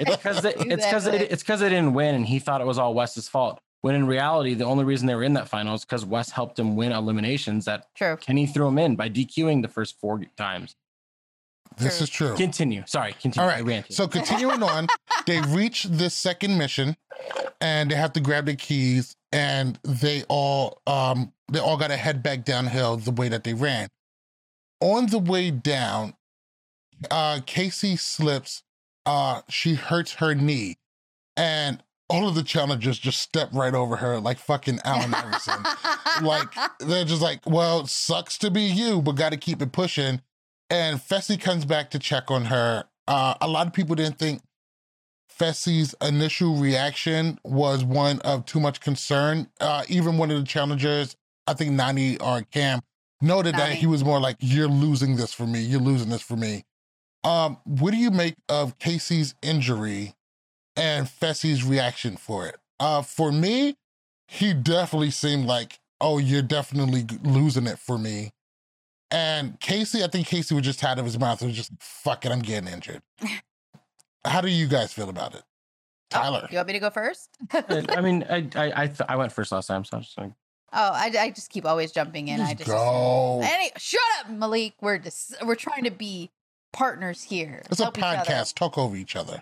It's 0.00 0.16
because 0.16 0.42
they, 0.42 0.54
it's 0.54 0.84
because 0.84 1.06
Exactly. 1.06 1.26
it's 1.26 1.42
because 1.42 1.60
they 1.60 1.68
didn't 1.68 1.94
win, 1.94 2.14
and 2.14 2.26
he 2.26 2.38
thought 2.38 2.60
it 2.60 2.66
was 2.66 2.78
all 2.78 2.94
Wes's 2.94 3.28
fault. 3.28 3.60
When 3.82 3.94
in 3.94 4.06
reality, 4.06 4.52
the 4.54 4.64
only 4.64 4.84
reason 4.84 5.06
they 5.06 5.14
were 5.14 5.22
in 5.22 5.32
that 5.34 5.48
final 5.48 5.74
is 5.74 5.84
because 5.86 6.04
Wes 6.04 6.30
helped 6.30 6.58
him 6.58 6.76
win 6.76 6.92
eliminations 6.92 7.64
that 7.64 7.86
True. 7.94 8.16
Kenny 8.18 8.46
threw 8.46 8.68
him 8.68 8.78
in 8.78 8.94
by 8.94 9.08
DQing 9.08 9.62
the 9.62 9.68
first 9.68 9.98
four 9.98 10.20
times. 10.36 10.76
this 11.78 11.96
True. 11.96 12.04
is 12.04 12.10
true. 12.10 12.36
Continue. 12.36 12.82
Sorry, 12.86 13.12
continue. 13.14 13.42
All 13.42 13.50
I 13.50 13.56
right. 13.56 13.64
ranted. 13.64 13.96
So 13.96 14.06
continuing 14.06 14.62
on, 14.62 14.86
they 15.26 15.40
reach 15.40 15.84
this 15.84 16.14
second 16.14 16.58
mission, 16.58 16.94
and 17.62 17.90
they 17.90 17.94
have 17.94 18.12
to 18.14 18.20
grab 18.20 18.44
the 18.46 18.54
keys, 18.56 19.16
and 19.32 19.78
they 19.84 20.24
all 20.28 20.80
um 20.86 21.32
they 21.50 21.58
all 21.58 21.76
got 21.76 21.88
to 21.88 21.96
head 21.96 22.22
back 22.22 22.44
downhill 22.44 22.96
the 22.96 23.10
way 23.10 23.28
that 23.28 23.44
they 23.44 23.54
ran. 23.54 23.88
On 24.80 25.06
the 25.06 25.18
way 25.18 25.50
down, 25.50 26.14
uh 27.10 27.40
Casey 27.46 27.96
slips. 27.96 28.62
Uh, 29.06 29.40
she 29.48 29.74
hurts 29.74 30.14
her 30.14 30.34
knee, 30.34 30.76
and 31.36 31.82
all 32.10 32.28
of 32.28 32.34
the 32.34 32.42
challengers 32.42 32.98
just 32.98 33.20
step 33.20 33.48
right 33.52 33.74
over 33.74 33.96
her 33.96 34.20
like 34.20 34.38
fucking 34.38 34.80
Allen 34.84 35.14
Iverson. 35.14 35.62
like 36.22 36.48
they're 36.80 37.04
just 37.04 37.22
like, 37.22 37.40
well, 37.46 37.86
sucks 37.86 38.36
to 38.38 38.50
be 38.50 38.62
you, 38.62 39.00
but 39.00 39.12
got 39.12 39.30
to 39.30 39.38
keep 39.38 39.62
it 39.62 39.72
pushing. 39.72 40.20
And 40.68 40.98
Fessy 40.98 41.40
comes 41.40 41.64
back 41.64 41.90
to 41.90 41.98
check 41.98 42.30
on 42.30 42.46
her. 42.46 42.84
Uh, 43.08 43.34
a 43.40 43.48
lot 43.48 43.66
of 43.66 43.72
people 43.72 43.94
didn't 43.94 44.18
think 44.18 44.42
Fessy's 45.40 45.94
initial 46.02 46.56
reaction 46.56 47.38
was 47.44 47.82
one 47.82 48.20
of 48.20 48.44
too 48.44 48.60
much 48.60 48.78
concern. 48.80 49.48
Uh, 49.58 49.84
even 49.88 50.18
one 50.18 50.30
of 50.30 50.38
the 50.38 50.46
challengers, 50.46 51.16
I 51.46 51.54
think 51.54 51.72
Nany 51.72 52.22
or 52.22 52.42
Cam, 52.42 52.80
noted 53.22 53.54
that 53.54 53.72
he 53.72 53.86
was 53.86 54.04
more 54.04 54.20
like, 54.20 54.36
"You're 54.40 54.68
losing 54.68 55.16
this 55.16 55.32
for 55.32 55.46
me. 55.46 55.60
You're 55.60 55.80
losing 55.80 56.10
this 56.10 56.20
for 56.20 56.36
me." 56.36 56.64
Um, 57.24 57.56
what 57.64 57.92
do 57.92 57.96
you 57.96 58.10
make 58.10 58.34
of 58.50 58.78
Casey's 58.78 59.34
injury 59.40 60.14
and 60.76 61.08
Fessy's 61.08 61.64
reaction 61.64 62.18
for 62.18 62.46
it? 62.46 62.56
Uh, 62.78 63.00
for 63.00 63.32
me, 63.32 63.76
he 64.28 64.52
definitely 64.52 65.10
seemed 65.10 65.46
like, 65.46 65.80
"Oh, 66.02 66.18
you're 66.18 66.42
definitely 66.42 67.06
losing 67.22 67.66
it 67.66 67.78
for 67.78 67.96
me." 67.96 68.32
And 69.10 69.58
Casey, 69.58 70.04
I 70.04 70.08
think 70.08 70.26
Casey 70.26 70.54
was 70.54 70.64
just 70.64 70.84
out 70.84 70.98
of 70.98 71.06
his 71.06 71.18
mouth. 71.18 71.40
It 71.40 71.46
was 71.46 71.56
just, 71.56 71.72
"Fuck 71.80 72.26
it, 72.26 72.30
I'm 72.30 72.42
getting 72.42 72.70
injured." 72.70 73.00
How 74.24 74.40
do 74.40 74.48
you 74.50 74.66
guys 74.66 74.92
feel 74.92 75.08
about 75.08 75.34
it, 75.34 75.42
Tyler? 76.10 76.46
You 76.50 76.56
want 76.56 76.66
me 76.68 76.74
to 76.74 76.78
go 76.78 76.90
first? 76.90 77.30
I 77.52 78.00
mean, 78.00 78.24
I 78.28 78.48
I 78.54 78.82
I, 78.82 78.86
th- 78.86 79.00
I 79.08 79.16
went 79.16 79.32
first 79.32 79.52
last 79.52 79.66
time, 79.66 79.84
so 79.84 79.96
I'm 79.96 80.02
just 80.02 80.18
like, 80.18 80.32
Oh, 80.72 80.92
I, 80.92 81.12
I 81.18 81.30
just 81.30 81.50
keep 81.50 81.66
always 81.66 81.90
jumping 81.90 82.28
in. 82.28 82.40
I 82.40 82.54
Just 82.54 82.58
just 82.58 82.70
go. 82.70 83.40
Any, 83.42 83.70
shut 83.76 84.00
up, 84.20 84.30
Malik. 84.30 84.74
We're 84.80 84.98
just 84.98 85.34
we're 85.44 85.56
trying 85.56 85.82
to 85.84 85.90
be 85.90 86.30
partners 86.72 87.24
here. 87.24 87.62
It's 87.70 87.80
a 87.80 87.84
Help 87.84 87.98
each 87.98 88.04
other. 88.04 88.18
podcast. 88.18 88.54
Talk 88.54 88.78
over 88.78 88.94
each 88.94 89.16
other. 89.16 89.40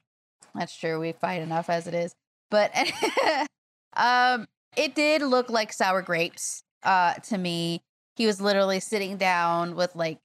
That's 0.55 0.75
true. 0.75 0.99
We 0.99 1.13
fight 1.13 1.43
enough 1.43 1.69
as 1.69 1.87
it 1.87 1.93
is. 1.93 2.15
But 2.51 2.73
um 3.95 4.47
it 4.77 4.95
did 4.95 5.21
look 5.23 5.51
like 5.51 5.73
sour 5.73 6.01
grapes 6.01 6.63
uh 6.83 7.15
to 7.15 7.37
me. 7.37 7.83
He 8.17 8.27
was 8.27 8.41
literally 8.41 8.81
sitting 8.81 9.19
down 9.19 9.77
with 9.77 9.95
like 9.95 10.19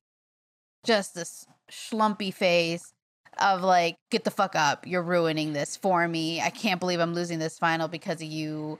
just 0.86 1.16
this 1.16 1.46
schlumpy 1.70 2.34
face 2.34 2.93
of 3.40 3.62
like 3.62 3.96
get 4.12 4.24
the 4.24 4.32
fuck 4.32 4.56
up. 4.56 4.88
You're 4.88 5.04
ruining 5.04 5.54
this 5.54 5.76
for 5.76 6.08
me. 6.08 6.42
I 6.42 6.50
can't 6.50 6.80
believe 6.80 7.00
I'm 7.00 7.14
losing 7.14 7.40
this 7.40 7.58
final 7.58 7.88
because 7.88 8.22
of 8.22 8.28
you. 8.28 8.80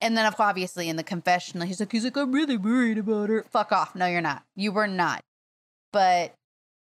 And 0.00 0.16
then 0.16 0.30
obviously 0.38 0.88
in 0.88 0.96
the 0.96 1.02
confessional 1.02 1.66
he's 1.66 1.80
like 1.80 1.92
he's 1.92 2.04
like 2.04 2.16
I'm 2.16 2.32
really 2.32 2.56
worried 2.56 2.98
about 2.98 3.28
her. 3.28 3.44
Fuck 3.50 3.72
off. 3.72 3.94
No, 3.94 4.06
you're 4.06 4.20
not. 4.20 4.42
You 4.56 4.72
were 4.72 4.86
not. 4.86 5.22
But 5.92 6.34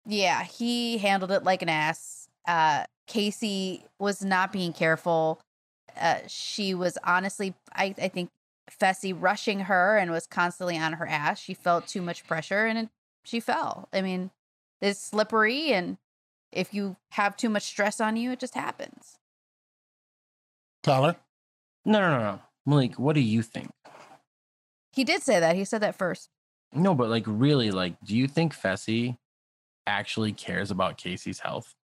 yeah, 0.04 0.44
he 0.44 0.98
handled 0.98 1.32
it 1.32 1.44
like 1.44 1.62
an 1.62 1.68
ass. 1.68 2.28
Uh 2.46 2.84
Casey 3.06 3.84
was 3.98 4.24
not 4.24 4.52
being 4.52 4.72
careful. 4.72 5.40
Uh, 5.98 6.18
she 6.26 6.74
was 6.74 6.98
honestly, 7.04 7.54
I, 7.72 7.94
I 8.00 8.08
think, 8.08 8.30
Fessy 8.68 9.16
rushing 9.16 9.60
her 9.60 9.96
and 9.96 10.10
was 10.10 10.26
constantly 10.26 10.76
on 10.76 10.94
her 10.94 11.06
ass. 11.06 11.38
She 11.38 11.54
felt 11.54 11.86
too 11.86 12.02
much 12.02 12.26
pressure 12.26 12.66
and 12.66 12.78
it, 12.78 12.88
she 13.24 13.38
fell. 13.38 13.88
I 13.92 14.02
mean, 14.02 14.30
it's 14.80 15.00
slippery, 15.00 15.72
and 15.72 15.96
if 16.52 16.72
you 16.72 16.96
have 17.10 17.36
too 17.36 17.48
much 17.48 17.64
stress 17.64 18.00
on 18.00 18.16
you, 18.16 18.32
it 18.32 18.40
just 18.40 18.54
happens. 18.54 19.18
Tyler? 20.82 21.16
no, 21.84 22.00
no, 22.00 22.10
no, 22.10 22.18
no, 22.18 22.40
Malik, 22.64 22.98
what 22.98 23.14
do 23.14 23.20
you 23.20 23.42
think? 23.42 23.70
He 24.92 25.04
did 25.04 25.22
say 25.22 25.40
that. 25.40 25.56
He 25.56 25.64
said 25.64 25.82
that 25.82 25.96
first. 25.96 26.30
No, 26.72 26.94
but 26.94 27.08
like 27.08 27.24
really, 27.26 27.70
like, 27.70 27.94
do 28.04 28.16
you 28.16 28.26
think 28.26 28.54
Fessy 28.54 29.16
actually 29.86 30.32
cares 30.32 30.70
about 30.70 30.98
Casey's 30.98 31.40
health, 31.40 31.74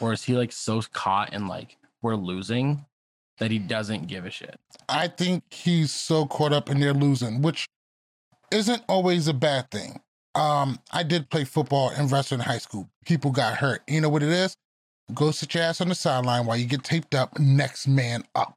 or 0.00 0.12
is 0.12 0.24
he 0.24 0.36
like 0.36 0.52
so 0.52 0.82
caught 0.92 1.32
in 1.32 1.48
like 1.48 1.76
we're 2.00 2.16
losing 2.16 2.86
that 3.38 3.50
he 3.50 3.58
doesn't 3.58 4.08
give 4.08 4.24
a 4.24 4.30
shit? 4.30 4.58
I 4.88 5.08
think 5.08 5.44
he's 5.52 5.92
so 5.92 6.26
caught 6.26 6.52
up 6.52 6.70
in 6.70 6.80
their 6.80 6.94
losing, 6.94 7.42
which 7.42 7.66
isn't 8.50 8.82
always 8.88 9.28
a 9.28 9.34
bad 9.34 9.70
thing. 9.70 10.00
Um, 10.34 10.78
I 10.90 11.02
did 11.02 11.28
play 11.30 11.44
football 11.44 11.90
and 11.90 12.10
wrestling 12.10 12.40
in 12.40 12.46
high 12.46 12.58
school. 12.58 12.88
People 13.04 13.30
got 13.30 13.58
hurt. 13.58 13.82
You 13.86 14.00
know 14.00 14.08
what 14.08 14.22
it 14.22 14.30
is? 14.30 14.56
go 15.14 15.30
sit 15.30 15.54
your 15.54 15.62
ass 15.62 15.80
on 15.80 15.88
the 15.88 15.94
sideline 15.94 16.46
while 16.46 16.56
you 16.56 16.66
get 16.66 16.84
taped 16.84 17.14
up. 17.14 17.38
Next 17.38 17.86
man 17.86 18.24
up. 18.34 18.56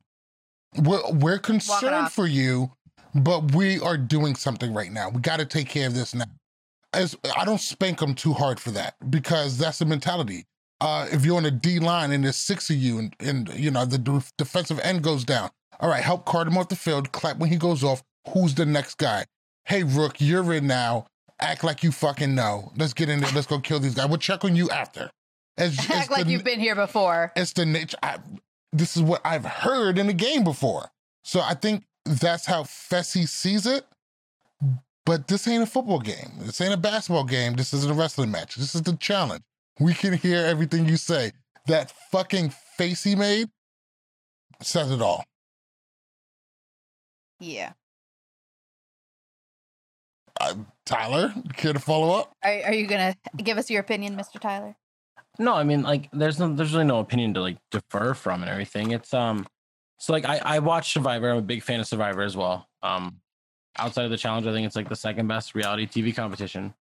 We're, 0.78 1.02
we're 1.12 1.40
concerned 1.40 2.12
for 2.12 2.28
you, 2.28 2.72
but 3.14 3.54
we 3.54 3.80
are 3.80 3.98
doing 3.98 4.36
something 4.36 4.74
right 4.74 4.92
now. 4.92 5.10
We 5.10 5.22
got 5.22 5.40
to 5.40 5.46
take 5.46 5.70
care 5.70 5.88
of 5.88 5.94
this 5.94 6.14
now. 6.14 6.26
As 6.94 7.18
I 7.38 7.44
don't 7.46 7.60
spank 7.60 8.00
them 8.00 8.14
too 8.14 8.34
hard 8.34 8.60
for 8.60 8.72
that 8.72 8.96
because 9.10 9.58
that's 9.58 9.80
the 9.80 9.86
mentality. 9.86 10.46
Uh, 10.82 11.08
if 11.12 11.26
you're 11.26 11.38
on 11.38 11.46
a 11.46 11.52
D 11.52 11.80
line 11.80 12.12
and 12.12 12.24
there's 12.24 12.36
six 12.36 12.70
of 12.70 12.76
you 12.76 13.00
and, 13.00 13.16
and 13.20 13.50
you 13.54 13.72
know 13.72 13.86
the 13.86 13.98
de- 13.98 14.24
defensive 14.38 14.80
end 14.80 15.04
goes 15.04 15.24
down, 15.24 15.50
all 15.80 15.90
right, 15.90 16.04
help 16.04 16.26
cart 16.26 16.48
him 16.48 16.58
off 16.58 16.70
the 16.70 16.76
field, 16.76 17.12
clap 17.12 17.38
when 17.38 17.50
he 17.50 17.58
goes 17.58 17.84
off. 17.84 18.04
Who's 18.30 18.56
the 18.56 18.66
next 18.66 18.98
guy? 18.98 19.26
Hey, 19.66 19.84
Rook, 19.84 20.20
you're 20.20 20.54
in 20.54 20.68
now. 20.68 21.08
Act 21.42 21.64
like 21.64 21.84
you 21.84 21.92
fucking 21.92 22.34
know. 22.34 22.72
Let's 22.78 22.94
get 22.94 23.10
in 23.10 23.20
there. 23.20 23.32
Let's 23.34 23.48
go 23.48 23.60
kill 23.60 23.80
these 23.80 23.96
guys. 23.96 24.08
We'll 24.08 24.18
check 24.18 24.46
on 24.46 24.56
you 24.56 24.70
after. 24.70 25.10
As, 25.58 25.78
as 25.80 25.90
Act 25.92 26.12
like 26.12 26.26
the- 26.26 26.32
you've 26.32 26.44
been 26.44 26.60
here 26.60 26.76
before. 26.76 27.32
it's 27.36 27.54
the 27.54 27.66
nature. 27.66 27.98
I, 28.02 28.18
this 28.72 28.96
is 28.96 29.04
what 29.04 29.22
I've 29.26 29.46
heard 29.46 29.98
in 29.98 30.08
the 30.08 30.14
game 30.14 30.44
before. 30.44 30.90
So 31.24 31.42
I 31.42 31.54
think 31.54 31.84
that's 32.06 32.46
how 32.46 32.64
Fessy 32.64 33.28
sees 33.28 33.66
it. 33.66 33.86
But 35.06 35.28
this 35.28 35.48
ain't 35.48 35.62
a 35.62 35.68
football 35.68 36.00
game. 36.00 36.32
This 36.40 36.60
ain't 36.62 36.74
a 36.74 36.78
basketball 36.78 37.26
game. 37.26 37.54
This 37.54 37.74
isn't 37.74 37.92
a 37.92 37.94
wrestling 37.94 38.32
match. 38.32 38.56
This 38.56 38.74
is 38.74 38.82
the 38.82 38.96
challenge. 38.98 39.44
We 39.80 39.94
can 39.94 40.14
hear 40.14 40.44
everything 40.46 40.88
you 40.88 40.98
say. 40.98 41.32
That 41.68 41.92
fucking 42.12 42.52
face 42.78 43.04
he 43.04 43.16
made 43.16 43.50
says 44.62 44.90
it 44.92 45.02
all. 45.02 45.24
Yeah. 47.40 47.74
Uh, 50.40 50.56
Tyler, 50.86 51.34
care 51.54 51.74
to 51.74 51.80
follow 51.80 52.20
up? 52.20 52.34
Are, 52.44 52.62
are 52.66 52.74
you 52.74 52.88
gonna 52.88 53.16
give 53.38 53.58
us 53.58 53.70
your 53.70 53.82
opinion, 53.82 54.16
Mr. 54.16 54.40
Tyler? 54.40 54.76
No, 55.40 55.54
I 55.54 55.64
mean 55.64 55.82
like 55.82 56.10
there's 56.14 56.40
no 56.40 56.54
there's 56.54 56.74
really 56.74 56.86
no 56.86 57.00
opinion 57.00 57.34
to 57.34 57.42
like 57.42 57.58
defer 57.72 58.14
from 58.14 58.42
and 58.42 58.50
everything. 58.50 58.92
It's 58.92 59.14
um 59.14 59.48
so 60.00 60.14
like 60.14 60.26
I 60.26 60.38
I 60.44 60.60
watch 60.60 60.94
Survivor. 60.94 61.30
I'm 61.32 61.38
a 61.38 61.42
big 61.42 61.64
fan 61.64 61.80
of 61.80 61.88
Survivor 61.88 62.22
as 62.22 62.38
well. 62.38 62.68
Um 62.84 63.20
outside 63.78 64.06
of 64.06 64.12
the 64.12 64.18
challenge, 64.18 64.48
I 64.48 64.54
think 64.54 64.66
it's 64.66 64.76
like 64.76 64.88
the 64.88 64.96
second 64.96 65.28
best 65.28 65.56
reality 65.56 65.88
TV 65.88 66.16
competition. 66.16 66.74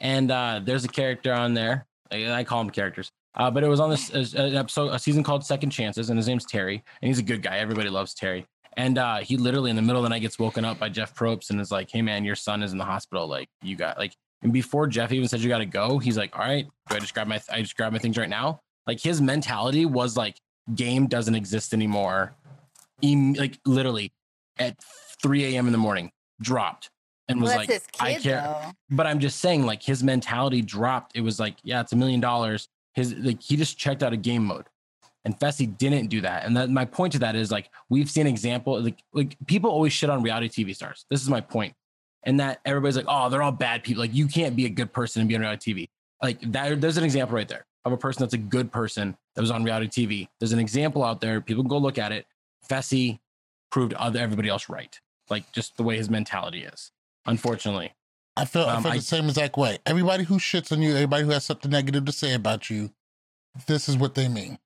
And 0.00 0.30
uh 0.30 0.60
there's 0.64 0.84
a 0.84 0.88
character 0.88 1.32
on 1.32 1.54
there. 1.54 1.86
I, 2.10 2.32
I 2.32 2.44
call 2.44 2.62
them 2.62 2.70
characters. 2.70 3.10
Uh, 3.34 3.50
but 3.50 3.62
it 3.62 3.68
was 3.68 3.78
on 3.78 3.90
this 3.90 4.12
uh, 4.12 4.42
episode, 4.54 4.88
a 4.88 4.98
season 4.98 5.22
called 5.22 5.44
Second 5.44 5.70
Chances, 5.70 6.10
and 6.10 6.18
his 6.18 6.26
name's 6.26 6.44
Terry, 6.44 6.82
and 7.00 7.08
he's 7.08 7.20
a 7.20 7.22
good 7.22 7.42
guy. 7.42 7.58
Everybody 7.58 7.88
loves 7.88 8.12
Terry. 8.12 8.44
And 8.80 8.96
uh, 8.96 9.18
he 9.18 9.36
literally 9.36 9.68
in 9.68 9.76
the 9.76 9.82
middle 9.82 9.98
of 9.98 10.04
the 10.04 10.08
night 10.08 10.20
gets 10.20 10.38
woken 10.38 10.64
up 10.64 10.78
by 10.78 10.88
Jeff 10.88 11.14
Probst 11.14 11.50
and 11.50 11.60
is 11.60 11.70
like, 11.70 11.90
"Hey 11.90 12.00
man, 12.00 12.24
your 12.24 12.34
son 12.34 12.62
is 12.62 12.72
in 12.72 12.78
the 12.78 12.84
hospital. 12.84 13.28
Like, 13.28 13.50
you 13.62 13.76
got 13.76 13.98
like." 13.98 14.14
And 14.42 14.54
before 14.54 14.86
Jeff 14.86 15.12
even 15.12 15.28
said 15.28 15.40
you 15.40 15.50
got 15.50 15.58
to 15.58 15.66
go, 15.66 15.98
he's 15.98 16.16
like, 16.16 16.34
"All 16.34 16.40
right, 16.40 16.66
do 16.88 16.96
I 16.96 16.98
just 16.98 17.12
grab 17.12 17.26
my 17.26 17.42
I 17.52 17.60
just 17.60 17.76
grab 17.76 17.92
my 17.92 17.98
things 17.98 18.16
right 18.16 18.28
now?" 18.28 18.60
Like 18.86 18.98
his 18.98 19.20
mentality 19.20 19.84
was 19.84 20.16
like, 20.16 20.40
"Game 20.74 21.08
doesn't 21.08 21.34
exist 21.34 21.74
anymore." 21.74 22.34
Em- 23.02 23.34
like 23.34 23.58
literally 23.66 24.14
at 24.58 24.76
3 25.22 25.44
a.m. 25.56 25.66
in 25.66 25.72
the 25.72 25.78
morning, 25.78 26.10
dropped 26.40 26.88
and 27.28 27.38
was 27.38 27.50
Well, 27.50 27.58
like, 27.58 27.68
his 27.68 27.84
"I 28.00 28.14
care." 28.14 28.40
though. 28.40 28.72
But 28.96 29.06
I'm 29.06 29.20
just 29.20 29.40
saying, 29.40 29.66
like 29.66 29.82
his 29.82 30.02
mentality 30.02 30.62
dropped. 30.62 31.14
It 31.14 31.20
was 31.20 31.38
like, 31.38 31.56
yeah, 31.62 31.82
it's 31.82 31.92
a 31.92 31.96
million 31.96 32.20
dollars. 32.20 32.66
His 32.94 33.14
like 33.14 33.42
he 33.42 33.58
just 33.58 33.76
checked 33.76 34.02
out 34.02 34.14
of 34.14 34.22
game 34.22 34.46
mode. 34.46 34.68
And 35.24 35.38
Fessy 35.38 35.66
didn't 35.76 36.06
do 36.06 36.22
that. 36.22 36.44
And 36.46 36.56
that 36.56 36.70
my 36.70 36.84
point 36.86 37.12
to 37.12 37.18
that 37.20 37.36
is 37.36 37.50
like 37.50 37.68
we've 37.90 38.08
seen 38.10 38.26
example 38.26 38.80
like 38.80 38.98
like 39.12 39.36
people 39.46 39.70
always 39.70 39.92
shit 39.92 40.08
on 40.10 40.22
reality 40.22 40.48
TV 40.48 40.74
stars. 40.74 41.04
This 41.10 41.22
is 41.22 41.28
my 41.28 41.40
point. 41.40 41.74
And 42.22 42.40
that 42.40 42.60
everybody's 42.64 42.96
like, 42.96 43.06
oh, 43.08 43.28
they're 43.30 43.42
all 43.42 43.52
bad 43.52 43.82
people. 43.82 44.02
Like 44.02 44.14
you 44.14 44.26
can't 44.26 44.56
be 44.56 44.66
a 44.66 44.70
good 44.70 44.92
person 44.92 45.20
and 45.20 45.28
be 45.28 45.34
on 45.34 45.40
reality 45.42 45.74
TV. 45.74 45.88
Like 46.22 46.40
that, 46.52 46.80
there's 46.80 46.96
an 46.98 47.04
example 47.04 47.36
right 47.36 47.48
there 47.48 47.66
of 47.84 47.92
a 47.92 47.96
person 47.96 48.22
that's 48.22 48.34
a 48.34 48.38
good 48.38 48.70
person 48.70 49.16
that 49.34 49.40
was 49.40 49.50
on 49.50 49.64
reality 49.64 50.06
TV. 50.06 50.28
There's 50.38 50.52
an 50.52 50.58
example 50.58 51.02
out 51.04 51.20
there. 51.20 51.40
People 51.40 51.62
can 51.64 51.68
go 51.70 51.78
look 51.78 51.96
at 51.98 52.12
it. 52.12 52.26
Fessy 52.68 53.20
proved 53.70 53.94
other 53.94 54.20
everybody 54.20 54.48
else 54.48 54.68
right. 54.68 54.98
Like 55.30 55.50
just 55.52 55.76
the 55.76 55.82
way 55.82 55.96
his 55.96 56.10
mentality 56.10 56.62
is. 56.64 56.92
Unfortunately. 57.26 57.92
I 58.36 58.44
feel, 58.44 58.64
I 58.64 58.76
Um, 58.76 58.82
feel 58.82 58.92
I- 58.92 58.96
the 58.96 59.02
same 59.02 59.28
exact 59.28 59.56
way. 59.56 59.78
Everybody 59.86 60.24
who 60.24 60.36
shits 60.36 60.72
on 60.72 60.80
you, 60.82 60.94
everybody 60.94 61.24
who 61.24 61.30
has 61.30 61.44
something 61.44 61.70
negative 61.70 62.04
to 62.06 62.12
say 62.12 62.32
about 62.34 62.68
you, 62.70 62.90
this 63.66 63.88
is 63.88 63.96
what 63.96 64.14
they 64.14 64.28
mean. 64.28 64.58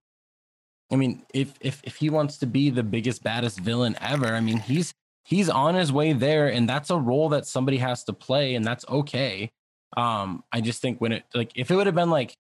I 0.93 0.97
mean, 0.97 1.23
if 1.33 1.55
if 1.61 1.81
if 1.85 1.97
he 1.97 2.11
wants 2.11 2.39
to 2.39 2.47
be 2.47 2.71
the 2.71 2.83
biggest 2.83 3.23
baddest 3.23 3.59
villain 3.61 3.97
ever, 4.01 4.27
I 4.27 4.41
mean, 4.41 4.59
he's 4.59 4.93
he's 5.25 5.49
on 5.49 5.75
his 5.75 5.93
way 5.93 6.13
there, 6.13 6.49
and 6.49 6.69
that's 6.69 6.91
a 6.91 6.99
role 6.99 7.29
that 7.31 7.47
somebody 7.47 7.79
has 7.79 8.05
to 8.05 8.13
play, 8.13 8.55
and 8.55 8.65
that's 8.65 8.85
okay. 8.89 9.51
Um, 9.97 10.45
I 10.53 10.61
just 10.61 10.83
think 10.83 11.01
when 11.01 11.13
it 11.13 11.25
like 11.35 11.53
if 11.55 11.71
it 11.71 11.77
would 11.77 11.87
have 11.87 11.95
been 11.95 12.11
like 12.11 12.37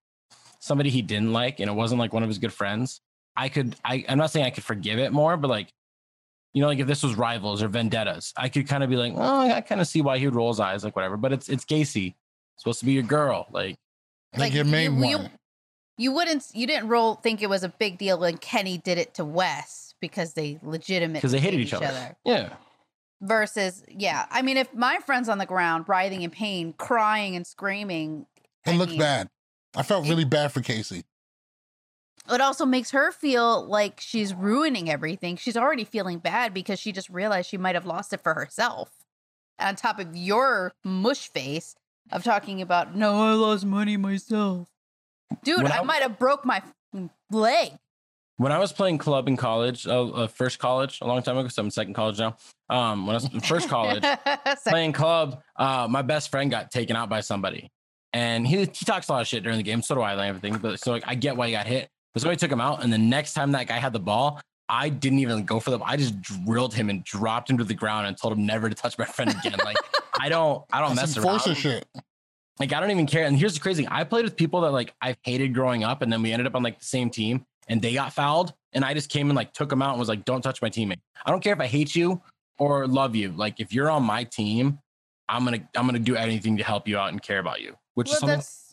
somebody 0.61 0.91
he 0.91 1.03
didn't 1.03 1.33
like, 1.33 1.61
and 1.61 1.71
it 1.71 1.75
wasn't 1.75 1.99
like 2.01 2.13
one 2.13 2.23
of 2.23 2.29
his 2.29 2.39
good 2.39 2.53
friends, 2.53 3.01
I 3.37 3.49
could 3.49 3.77
I 3.85 4.05
I'm 4.09 4.19
not 4.19 4.31
saying 4.31 4.45
I 4.47 4.51
could 4.51 4.65
forgive 4.65 4.99
it 4.99 5.13
more, 5.13 5.37
but 5.37 5.49
like 5.49 5.73
you 6.53 6.61
know, 6.61 6.69
like 6.69 6.79
if 6.79 6.87
this 6.87 7.03
was 7.03 7.17
rivals 7.17 7.63
or 7.63 7.69
vendettas, 7.69 8.33
I 8.37 8.49
could 8.49 8.69
kind 8.69 8.85
of 8.85 8.91
be 8.91 8.97
like, 8.97 9.13
oh, 9.17 9.41
I 9.41 9.61
kind 9.63 9.81
of 9.81 9.89
see 9.89 10.03
why 10.03 10.19
he 10.19 10.27
would 10.27 10.37
roll 10.37 10.53
his 10.53 10.61
eyes, 10.61 10.85
like 10.85 10.95
whatever. 10.95 11.17
But 11.17 11.33
it's 11.33 11.49
it's 11.49 11.65
Casey, 11.65 12.15
supposed 12.59 12.79
to 12.81 12.85
be 12.87 12.93
your 12.93 13.03
girl, 13.03 13.47
like 13.51 13.77
Like, 14.37 14.53
your 14.53 14.65
main 14.65 14.97
you, 14.99 15.09
you- 15.09 15.17
one. 15.19 15.25
You 15.25 15.31
wouldn't 16.13 16.47
you 16.53 16.67
didn't 16.67 16.89
roll 16.89 17.15
think 17.15 17.43
it 17.43 17.49
was 17.49 17.63
a 17.63 17.69
big 17.69 17.99
deal 17.99 18.19
when 18.19 18.39
Kenny 18.39 18.79
did 18.79 18.99
it 18.99 19.15
to 19.15 19.25
Wes 19.25 19.95
because 20.01 20.35
they 20.35 20.59
legitimately 20.63 21.19
because 21.19 21.33
they 21.33 21.41
hated 21.41 21.59
hate 21.59 21.67
each 21.67 21.75
other. 21.75 22.17
Yeah. 22.25 22.55
Versus, 23.21 23.83
yeah. 23.89 24.27
I 24.31 24.43
mean, 24.43 24.57
if 24.57 24.75
my 24.75 24.99
friend's 25.07 25.29
on 25.29 25.39
the 25.39 25.47
ground 25.47 25.85
writhing 25.89 26.23
in 26.23 26.31
pain, 26.31 26.75
crying 26.77 27.37
and 27.37 27.47
screaming, 27.47 28.27
It 28.67 28.73
I 28.73 28.77
looks 28.77 28.91
mean, 28.91 29.01
bad. 29.01 29.31
I 29.75 29.83
felt 29.83 30.07
really 30.09 30.25
bad 30.25 30.53
for 30.53 30.61
Casey. 30.61 31.05
It 32.31 32.41
also 32.41 32.67
makes 32.67 32.91
her 32.91 33.13
feel 33.13 33.67
like 33.67 34.01
she's 34.01 34.35
ruining 34.35 34.91
everything. 34.91 35.37
She's 35.37 35.57
already 35.57 35.85
feeling 35.85 36.19
bad 36.19 36.55
because 36.55 36.79
she 36.79 36.93
just 36.93 37.09
realized 37.11 37.49
she 37.49 37.59
might 37.59 37.75
have 37.75 37.87
lost 37.87 38.13
it 38.13 38.23
for 38.23 38.35
herself. 38.35 38.91
On 39.59 39.77
top 39.77 39.99
of 39.99 40.17
your 40.17 40.73
mush 40.85 41.29
face 41.29 41.77
of 42.11 42.25
talking 42.25 42.61
about, 42.61 42.97
no, 42.97 43.23
I 43.23 43.33
lost 43.33 43.65
money 43.65 43.97
myself. 43.97 44.69
Dude, 45.43 45.63
When 45.63 45.73
I, 45.73 45.79
I- 45.79 45.83
might 45.83 46.03
have 46.03 46.19
broke 46.19 46.45
my 46.45 46.63
leg. 47.31 47.73
when 48.37 48.53
I 48.53 48.59
was 48.59 48.73
playing 48.73 48.99
club 48.99 49.29
in 49.29 49.37
college, 49.37 49.87
uh, 49.87 50.07
uh, 50.09 50.27
first 50.27 50.59
college, 50.59 50.99
a 51.01 51.07
long 51.07 51.23
time 51.23 51.37
ago, 51.39 51.49
so 51.49 51.61
I'm 51.61 51.67
in 51.67 51.71
second 51.71 51.95
college 51.95 52.19
now. 52.19 52.37
Um, 52.71 53.07
when 53.07 53.15
I 53.15 53.19
was 53.19 53.33
in 53.33 53.41
first 53.41 53.69
college, 53.69 54.03
playing 54.67 54.93
club, 54.93 55.41
uh, 55.57 55.87
my 55.91 56.03
best 56.03 56.31
friend 56.31 56.51
got 56.51 56.71
taken 56.71 56.97
out 56.97 57.09
by 57.09 57.21
somebody, 57.21 57.71
and 58.13 58.47
he 58.47 58.59
he 58.59 58.85
talks 58.85 59.09
a 59.09 59.13
lot 59.13 59.21
of 59.23 59.27
shit 59.29 59.43
during 59.43 59.59
the 59.59 59.63
game. 59.65 59.83
So 59.83 59.95
do 59.95 60.01
I, 60.01 60.13
and 60.13 60.21
everything. 60.21 60.57
But 60.59 60.81
so 60.81 60.91
like, 60.93 61.05
I 61.07 61.15
get 61.15 61.37
why 61.37 61.47
he 61.47 61.53
got 61.53 61.67
hit. 61.67 61.89
But 62.13 62.23
somebody 62.23 62.37
took 62.39 62.51
him 62.51 62.61
out, 62.61 62.83
and 62.83 62.93
the 62.93 62.99
next 62.99 63.35
time 63.35 63.53
that 63.53 63.67
guy 63.67 63.79
had 63.79 63.93
the 63.93 64.01
ball, 64.01 64.41
I 64.69 64.89
didn't 64.89 65.19
even 65.19 65.45
go 65.45 65.59
for 65.61 65.71
them. 65.71 65.83
I 65.85 65.97
just 65.97 66.21
drilled 66.23 66.73
him 66.75 66.89
and 66.91 67.03
dropped 67.05 67.51
him 67.51 67.59
to 67.59 67.65
the 67.65 67.75
ground 67.75 68.07
and 68.07 68.17
told 68.17 68.33
him 68.33 68.47
never 68.47 68.69
to 68.69 68.75
touch 68.75 68.97
my 68.99 69.05
friend 69.05 69.31
again. 69.31 69.59
Like 69.65 69.77
I 70.19 70.29
don't, 70.29 70.65
I 70.73 70.81
don't 70.81 70.95
That's 70.97 71.09
mess 71.09 71.15
some 71.17 71.25
around. 71.25 71.35
enforcer 71.35 71.55
shit. 71.55 71.87
Like 72.59 72.73
I 72.73 72.81
don't 72.81 72.91
even 72.91 73.07
care. 73.07 73.25
And 73.25 73.37
here's 73.37 73.55
the 73.55 73.61
crazy: 73.61 73.83
thing. 73.83 73.93
I 73.93 74.05
played 74.05 74.25
with 74.25 74.37
people 74.37 74.61
that 74.63 74.73
like 74.73 74.95
I've 75.01 75.17
hated 75.23 75.55
growing 75.55 75.85
up, 75.85 76.03
and 76.03 76.13
then 76.13 76.23
we 76.23 76.33
ended 76.33 76.47
up 76.47 76.55
on 76.55 76.63
like 76.63 76.79
the 76.79 76.85
same 76.85 77.11
team, 77.11 77.45
and 77.69 77.83
they 77.83 77.95
got 77.95 78.13
fouled, 78.13 78.53
and 78.73 78.85
I 78.85 78.95
just 78.95 79.11
came 79.11 79.29
and 79.29 79.37
like 79.37 79.53
took 79.53 79.69
them 79.69 79.83
out 79.83 79.91
and 79.91 79.99
was 79.99 80.09
like, 80.09 80.25
"Don't 80.25 80.43
touch 80.43 80.63
my 80.63 80.71
teammate. 80.71 81.01
I 81.27 81.31
don't 81.31 81.43
care 81.43 81.53
if 81.53 81.61
I 81.61 81.67
hate 81.67 81.95
you 81.97 82.23
or 82.59 82.87
love 82.87 83.17
you. 83.17 83.33
Like 83.33 83.59
if 83.59 83.73
you're 83.73 83.91
on 83.91 84.05
my 84.05 84.25
team, 84.25 84.79
I'm 85.29 85.45
gonna 85.45 85.69
I'm 85.77 85.87
gonna 85.87 85.99
do 85.99 86.15
anything 86.15 86.57
to 86.59 86.65
help 86.65 86.87
you 86.87 86.97
out 86.97 87.11
and 87.11 87.21
care 87.21 87.41
about 87.41 87.61
you." 87.61 87.77
Which 87.95 88.07
well, 88.07 88.15
is 88.15 88.21
something 88.21 88.39
that's 88.39 88.65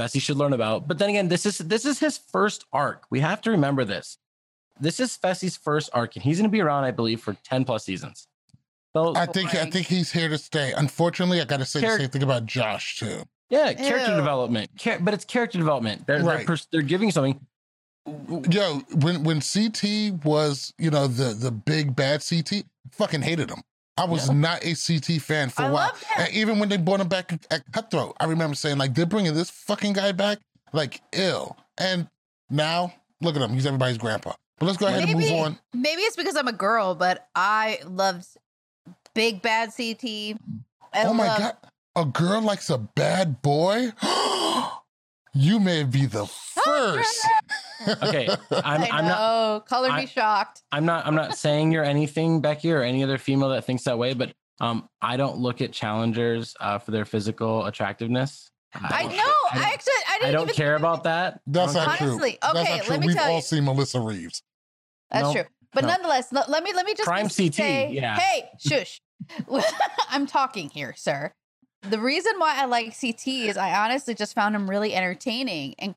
Fessy 0.00 0.20
should 0.20 0.36
learn 0.36 0.52
about. 0.52 0.88
But 0.88 0.98
then 0.98 1.10
again, 1.10 1.28
this 1.28 1.46
is 1.46 1.58
this 1.58 1.84
is 1.84 1.98
his 1.98 2.18
first 2.18 2.64
arc. 2.72 3.04
We 3.10 3.20
have 3.20 3.40
to 3.42 3.50
remember 3.50 3.84
this. 3.84 4.18
This 4.80 4.98
is 4.98 5.16
Fessy's 5.16 5.56
first 5.56 5.90
arc, 5.92 6.16
and 6.16 6.22
he's 6.22 6.38
gonna 6.38 6.48
be 6.48 6.60
around, 6.60 6.84
I 6.84 6.90
believe, 6.90 7.20
for 7.20 7.34
10 7.44 7.64
plus 7.64 7.84
seasons. 7.84 8.26
So 8.94 9.14
I 9.16 9.26
think 9.26 9.54
I 9.54 9.70
think 9.70 9.86
he's 9.86 10.10
here 10.10 10.28
to 10.28 10.38
stay. 10.38 10.72
Unfortunately, 10.76 11.40
I 11.40 11.44
got 11.44 11.58
to 11.58 11.64
say 11.64 11.80
the 11.80 11.96
same 11.98 12.08
thing 12.10 12.22
about 12.22 12.46
Josh 12.46 12.98
too. 12.98 13.22
yeah, 13.48 13.72
character 13.72 14.10
Ew. 14.10 14.16
development. 14.16 14.70
Char- 14.76 14.98
but 15.00 15.14
it's 15.14 15.24
character 15.24 15.58
development. 15.58 16.06
They're 16.06 16.22
Right. 16.22 16.38
they're, 16.38 16.46
pers- 16.46 16.66
they're 16.72 16.82
giving 16.82 17.10
something. 17.12 17.38
Yo, 18.50 18.80
when 19.02 19.22
when 19.24 19.40
CT 19.40 20.24
was 20.24 20.72
you 20.78 20.90
know 20.90 21.06
the 21.06 21.34
the 21.34 21.50
big 21.52 21.94
bad 21.94 22.22
CT, 22.28 22.64
fucking 22.92 23.22
hated 23.22 23.50
him. 23.50 23.60
I 23.96 24.04
was 24.06 24.28
Yeah. 24.28 24.34
not 24.34 24.64
a 24.64 24.74
CT 24.74 25.20
fan 25.20 25.50
for 25.50 25.62
I 25.62 25.66
a 25.66 25.72
while. 25.72 25.92
And 26.18 26.32
even 26.32 26.58
when 26.58 26.68
they 26.70 26.78
brought 26.78 27.00
him 27.00 27.08
back 27.08 27.32
at 27.50 27.70
Cutthroat, 27.72 28.16
I 28.18 28.24
remember 28.24 28.54
saying 28.56 28.78
like 28.78 28.94
they're 28.94 29.04
bringing 29.06 29.34
this 29.34 29.50
fucking 29.50 29.92
guy 29.92 30.12
back 30.12 30.38
like 30.72 31.00
ill. 31.12 31.56
And 31.78 32.08
now 32.48 32.94
look 33.20 33.36
at 33.36 33.42
him, 33.42 33.50
he's 33.52 33.66
everybody's 33.66 33.98
grandpa. 33.98 34.32
But 34.58 34.66
let's 34.66 34.78
go 34.78 34.86
ahead 34.86 35.02
and 35.08 35.18
move 35.18 35.30
on. 35.32 35.58
maybe 35.74 36.02
it's 36.02 36.16
because 36.16 36.36
I'm 36.36 36.48
a 36.48 36.52
girl, 36.52 36.94
but 36.94 37.28
I 37.34 37.80
loved 37.86 38.26
Big 39.14 39.42
Bad 39.42 39.70
CT. 39.76 40.04
I 40.92 41.04
oh 41.04 41.14
my 41.14 41.26
loved- 41.26 41.40
god, 41.40 41.56
a 41.96 42.04
girl 42.04 42.40
likes 42.42 42.70
a 42.70 42.78
bad 42.78 43.42
boy. 43.42 43.92
you 45.34 45.60
may 45.60 45.84
be 45.84 46.06
the 46.06 46.26
first. 46.26 47.26
Okay, 48.02 48.28
I'm, 48.50 48.82
I 48.82 48.88
I'm 48.90 49.04
not 49.06 49.18
know. 49.18 49.60
Color 49.66 49.92
me 49.94 50.06
shocked. 50.06 50.62
I'm 50.72 50.84
not 50.84 51.06
I'm 51.06 51.14
not 51.14 51.36
saying 51.36 51.72
you're 51.72 51.84
anything, 51.84 52.40
Becky, 52.40 52.72
or 52.72 52.82
any 52.82 53.02
other 53.04 53.18
female 53.18 53.50
that 53.50 53.64
thinks 53.64 53.84
that 53.84 53.98
way, 53.98 54.14
but 54.14 54.32
um, 54.60 54.88
I 55.00 55.16
don't 55.16 55.38
look 55.38 55.60
at 55.62 55.72
challengers 55.72 56.54
uh, 56.60 56.78
for 56.78 56.90
their 56.90 57.04
physical 57.04 57.64
attractiveness. 57.66 58.50
I 58.74 59.02
don't- 59.02 59.12
know. 59.16 59.22
I, 59.52 59.54
don't- 59.54 59.64
actually, 59.64 59.92
I 60.08 60.18
didn't 60.18 60.28
I 60.28 60.32
don't 60.32 60.42
even 60.44 60.54
care 60.54 60.76
about 60.76 61.04
that. 61.04 61.40
That's 61.46 61.74
not 61.74 61.86
don't 61.86 61.96
true. 61.98 62.08
Honestly, 62.12 62.38
That's 62.42 62.58
okay, 62.58 62.76
not 62.76 62.84
true. 62.84 62.90
let 62.92 63.00
me 63.00 63.06
We've 63.08 63.16
tell 63.16 63.30
all 63.30 63.36
you. 63.36 63.42
seen 63.42 63.64
Melissa 63.64 64.00
Reeves. 64.00 64.42
That's 65.10 65.24
No, 65.24 65.32
true. 65.32 65.44
But 65.72 65.82
no. 65.82 65.90
nonetheless, 65.90 66.32
let, 66.32 66.50
let 66.50 66.62
me 66.62 66.72
let 66.72 66.84
me 66.84 66.94
just 66.94 67.06
Crime 67.06 67.28
CT, 67.28 67.54
say, 67.54 67.90
yeah. 67.92 68.18
Hey, 68.18 68.50
shush. 68.58 69.00
I'm 70.10 70.26
talking 70.26 70.70
here, 70.70 70.94
sir. 70.96 71.32
The 71.82 71.98
reason 71.98 72.32
why 72.38 72.56
I 72.60 72.66
like 72.66 72.98
CT 72.98 73.26
is 73.28 73.56
I 73.56 73.72
honestly 73.84 74.14
just 74.14 74.34
found 74.34 74.54
him 74.54 74.68
really 74.68 74.94
entertaining 74.94 75.74
and 75.78 75.94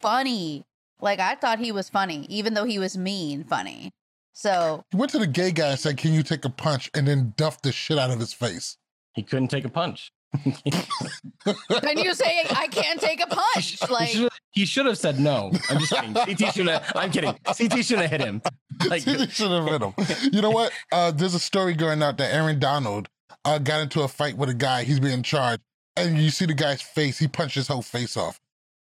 funny. 0.00 0.64
Like 1.00 1.20
I 1.20 1.34
thought 1.34 1.58
he 1.58 1.72
was 1.72 1.88
funny, 1.88 2.26
even 2.28 2.54
though 2.54 2.64
he 2.64 2.78
was 2.78 2.96
mean 2.96 3.44
funny. 3.44 3.92
So 4.32 4.82
He 4.90 4.96
went 4.96 5.12
to 5.12 5.18
the 5.18 5.26
gay 5.26 5.52
guy 5.52 5.70
and 5.70 5.78
said, 5.78 5.96
Can 5.96 6.12
you 6.12 6.22
take 6.22 6.44
a 6.44 6.50
punch? 6.50 6.90
And 6.94 7.06
then 7.06 7.32
duffed 7.36 7.62
the 7.62 7.72
shit 7.72 7.98
out 7.98 8.10
of 8.10 8.20
his 8.20 8.32
face. 8.32 8.76
He 9.14 9.22
couldn't 9.22 9.48
take 9.48 9.64
a 9.64 9.68
punch. 9.68 10.12
And 10.34 11.98
you 11.98 12.14
saying 12.14 12.46
I 12.50 12.68
can't 12.70 13.00
take 13.00 13.22
a 13.22 13.26
punch. 13.26 13.88
Like 13.88 14.08
he, 14.08 14.18
should, 14.18 14.32
he 14.50 14.64
should 14.64 14.86
have 14.86 14.98
said 14.98 15.20
no. 15.20 15.52
I'm 15.70 15.78
just 15.78 15.92
kidding. 15.92 16.14
CT 16.14 16.54
should 16.54 16.68
have. 16.68 16.92
I'm 16.94 17.10
kidding. 17.10 17.34
CT 17.44 17.84
should 17.84 17.98
have 17.98 18.10
hit 18.10 18.20
him. 18.20 18.42
Like, 18.88 19.02
He 19.02 19.26
should 19.28 19.50
have 19.50 19.66
hit 19.66 19.82
him. 19.82 19.94
You 20.32 20.42
know 20.42 20.50
what? 20.50 20.72
Uh, 20.92 21.10
there's 21.10 21.34
a 21.34 21.38
story 21.40 21.74
going 21.74 22.02
out 22.02 22.18
that 22.18 22.34
Aaron 22.34 22.58
Donald 22.58 23.08
uh, 23.44 23.58
got 23.58 23.80
into 23.80 24.02
a 24.02 24.08
fight 24.08 24.36
with 24.36 24.48
a 24.48 24.54
guy. 24.54 24.84
He's 24.84 25.00
being 25.00 25.22
charged. 25.22 25.62
And 25.96 26.18
you 26.18 26.30
see 26.30 26.46
the 26.46 26.54
guy's 26.54 26.82
face. 26.82 27.18
He 27.18 27.28
punched 27.28 27.54
his 27.54 27.68
whole 27.68 27.82
face 27.82 28.16
off. 28.16 28.40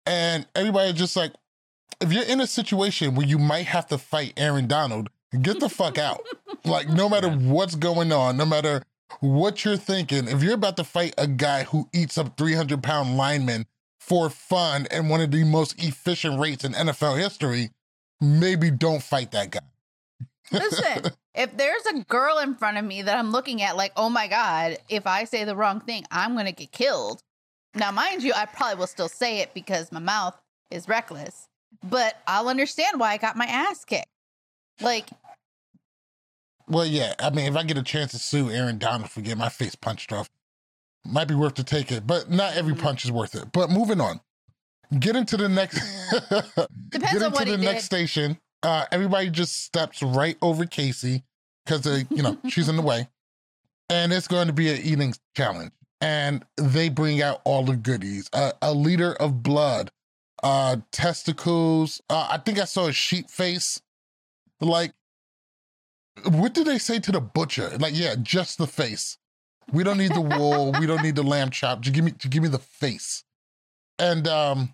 And 0.05 0.45
everybody 0.55 0.91
just 0.93 1.15
like, 1.15 1.31
if 2.01 2.11
you're 2.11 2.23
in 2.23 2.41
a 2.41 2.47
situation 2.47 3.15
where 3.15 3.25
you 3.25 3.37
might 3.37 3.67
have 3.67 3.87
to 3.87 3.97
fight 3.97 4.33
Aaron 4.37 4.67
Donald, 4.67 5.09
get 5.41 5.59
the 5.59 5.69
fuck 5.69 5.97
out. 5.97 6.21
like, 6.65 6.89
no 6.89 7.07
matter 7.07 7.29
what's 7.29 7.75
going 7.75 8.11
on, 8.11 8.35
no 8.37 8.45
matter 8.45 8.83
what 9.19 9.65
you're 9.65 9.77
thinking, 9.77 10.27
if 10.27 10.43
you're 10.43 10.53
about 10.53 10.77
to 10.77 10.83
fight 10.83 11.13
a 11.17 11.27
guy 11.27 11.63
who 11.63 11.89
eats 11.93 12.17
up 12.17 12.37
300 12.37 12.81
pound 12.81 13.17
linemen 13.17 13.65
for 13.99 14.29
fun 14.29 14.87
and 14.91 15.09
one 15.09 15.21
of 15.21 15.31
the 15.31 15.43
most 15.43 15.81
efficient 15.83 16.39
rates 16.39 16.63
in 16.63 16.73
NFL 16.73 17.17
history, 17.17 17.69
maybe 18.21 18.71
don't 18.71 19.03
fight 19.03 19.31
that 19.31 19.51
guy. 19.51 19.59
Listen, 20.51 21.11
if 21.35 21.55
there's 21.57 21.85
a 21.85 22.03
girl 22.03 22.39
in 22.39 22.55
front 22.55 22.77
of 22.77 22.85
me 22.85 23.01
that 23.01 23.17
I'm 23.17 23.31
looking 23.31 23.61
at, 23.61 23.77
like, 23.77 23.91
oh 23.95 24.09
my 24.09 24.27
God, 24.27 24.77
if 24.89 25.05
I 25.05 25.25
say 25.25 25.43
the 25.43 25.55
wrong 25.55 25.79
thing, 25.79 26.05
I'm 26.11 26.33
going 26.33 26.45
to 26.45 26.51
get 26.51 26.71
killed. 26.71 27.21
Now, 27.75 27.91
mind 27.91 28.23
you, 28.23 28.33
I 28.33 28.45
probably 28.45 28.79
will 28.79 28.87
still 28.87 29.09
say 29.09 29.39
it 29.39 29.53
because 29.53 29.91
my 29.91 29.99
mouth 29.99 30.39
is 30.71 30.87
reckless, 30.87 31.47
but 31.83 32.15
I'll 32.25 32.49
understand 32.49 32.99
why 32.99 33.11
I 33.11 33.17
got 33.17 33.35
my 33.35 33.45
ass 33.45 33.85
kicked. 33.85 34.07
Like, 34.81 35.09
Well, 36.69 36.85
yeah. 36.85 37.13
I 37.19 37.29
mean, 37.31 37.45
if 37.45 37.55
I 37.57 37.63
get 37.63 37.77
a 37.77 37.83
chance 37.83 38.11
to 38.11 38.19
sue 38.19 38.49
Aaron 38.51 38.77
Donald 38.77 39.09
for 39.09 39.21
getting 39.21 39.39
my 39.39 39.49
face 39.49 39.75
punched 39.75 40.11
off, 40.13 40.29
might 41.05 41.27
be 41.27 41.35
worth 41.35 41.55
to 41.55 41.63
take 41.63 41.91
it. 41.91 42.05
But 42.05 42.29
not 42.29 42.55
every 42.55 42.73
Mhm. 42.73 42.81
punch 42.81 43.05
is 43.05 43.11
worth 43.11 43.35
it. 43.35 43.51
But 43.51 43.69
moving 43.69 43.99
on. 44.01 44.21
Get 44.99 45.15
into 45.15 45.37
the 45.37 45.49
next. 45.49 45.79
Depends 46.29 46.63
get 46.91 47.03
on 47.05 47.15
into 47.15 47.29
what 47.31 47.47
he 47.47 47.55
the 47.55 47.57
next 47.63 47.83
did. 47.83 47.85
station. 47.85 48.39
Uh, 48.63 48.85
everybody 48.91 49.29
just 49.29 49.63
steps 49.63 50.01
right 50.01 50.37
over 50.41 50.65
Casey 50.65 51.23
because 51.65 51.85
uh, 51.87 52.01
you 52.09 52.23
know 52.23 52.37
she's 52.49 52.67
in 52.69 52.75
the 52.75 52.81
way, 52.81 53.07
and 53.89 54.11
it's 54.11 54.27
going 54.27 54.47
to 54.47 54.53
be 54.53 54.69
an 54.71 54.79
eating 54.81 55.13
challenge. 55.35 55.71
And 56.01 56.43
they 56.57 56.89
bring 56.89 57.21
out 57.21 57.41
all 57.45 57.63
the 57.63 57.75
goodies: 57.75 58.29
uh, 58.33 58.53
a 58.61 58.73
liter 58.73 59.13
of 59.13 59.43
blood, 59.43 59.91
uh, 60.43 60.77
testicles. 60.91 62.01
Uh, 62.09 62.27
I 62.31 62.37
think 62.39 62.59
I 62.59 62.65
saw 62.65 62.87
a 62.87 62.91
sheep 62.93 63.29
face. 63.29 63.79
Like, 64.59 64.93
what 66.25 66.53
did 66.53 66.67
they 66.67 66.77
say 66.77 66.99
to 66.99 67.11
the 67.11 67.21
butcher? 67.21 67.69
Like, 67.79 67.95
yeah, 67.95 68.15
just 68.21 68.57
the 68.57 68.67
face. 68.67 69.17
We 69.71 69.83
don't 69.83 69.97
need 69.97 70.13
the 70.13 70.21
wool. 70.21 70.71
we 70.79 70.85
don't 70.85 71.03
need 71.03 71.15
the 71.15 71.23
lamb 71.23 71.51
chop. 71.51 71.81
Just 71.81 71.93
give 71.93 72.03
me, 72.03 72.11
just 72.11 72.29
give 72.29 72.43
me 72.43 72.49
the 72.49 72.59
face. 72.59 73.23
And 73.99 74.27
um, 74.27 74.73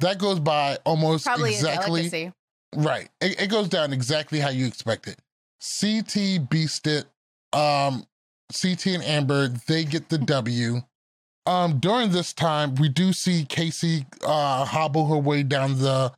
that 0.00 0.18
goes 0.18 0.38
by 0.38 0.78
almost 0.84 1.24
probably 1.24 1.54
exactly 1.54 2.32
right. 2.76 3.08
It, 3.20 3.42
it 3.42 3.50
goes 3.50 3.68
down 3.68 3.92
exactly 3.92 4.40
how 4.40 4.50
you 4.50 4.66
expect 4.66 5.08
it. 5.08 5.18
CT 5.60 6.50
beast 6.50 6.86
it. 6.86 7.06
Um, 7.52 8.06
CT 8.52 8.86
and 8.86 9.04
Amber 9.04 9.48
they 9.48 9.84
get 9.84 10.08
the 10.08 10.18
W. 10.18 10.82
Um, 11.44 11.80
during 11.80 12.10
this 12.10 12.32
time, 12.32 12.74
we 12.76 12.88
do 12.88 13.12
see 13.12 13.44
Casey 13.44 14.06
uh 14.24 14.64
hobble 14.64 15.06
her 15.08 15.18
way 15.18 15.42
down 15.42 15.78
the. 15.78 16.12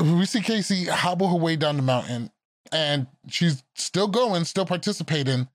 We 0.00 0.24
see 0.24 0.40
Casey 0.40 0.86
hobble 0.86 1.28
her 1.28 1.36
way 1.36 1.56
down 1.56 1.76
the 1.76 1.82
mountain, 1.82 2.30
and 2.72 3.06
she's 3.28 3.62
still 3.74 4.08
going, 4.08 4.44
still 4.44 4.66
participating. 4.66 5.48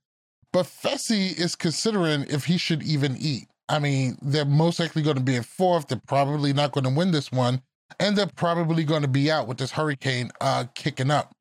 But 0.51 0.66
Fessy 0.66 1.38
is 1.38 1.55
considering 1.55 2.26
if 2.30 2.45
he 2.45 2.57
should 2.57 2.84
even 2.84 3.16
eat. 3.20 3.47
I 3.68 3.80
mean, 3.80 4.18
they're 4.22 4.45
most 4.45 4.80
likely 4.80 5.03
going 5.03 5.18
to 5.18 5.24
be 5.24 5.36
in 5.36 5.43
fourth. 5.43 5.88
They're 5.88 6.01
probably 6.07 6.53
not 6.53 6.72
going 6.72 6.86
to 6.86 6.89
win 6.89 7.12
this 7.12 7.32
one, 7.32 7.62
and 7.99 8.18
they're 8.18 8.28
probably 8.28 8.84
going 8.84 9.03
to 9.03 9.07
be 9.07 9.30
out 9.30 9.47
with 9.47 9.57
this 9.57 9.72
hurricane 9.72 10.32
uh 10.41 10.66
kicking 10.74 11.12
up. 11.12 11.32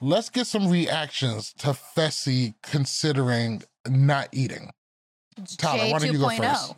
Let's 0.00 0.28
get 0.28 0.46
some 0.46 0.70
reactions 0.70 1.52
to 1.54 1.68
Fessy 1.68 2.54
considering 2.62 3.62
not 3.88 4.28
eating. 4.32 4.70
Tyler, 5.56 5.84
J 5.84 5.92
why 5.92 5.98
don't 5.98 6.12
you 6.12 6.18
go 6.18 6.28
2.0. 6.28 6.36
first? 6.36 6.74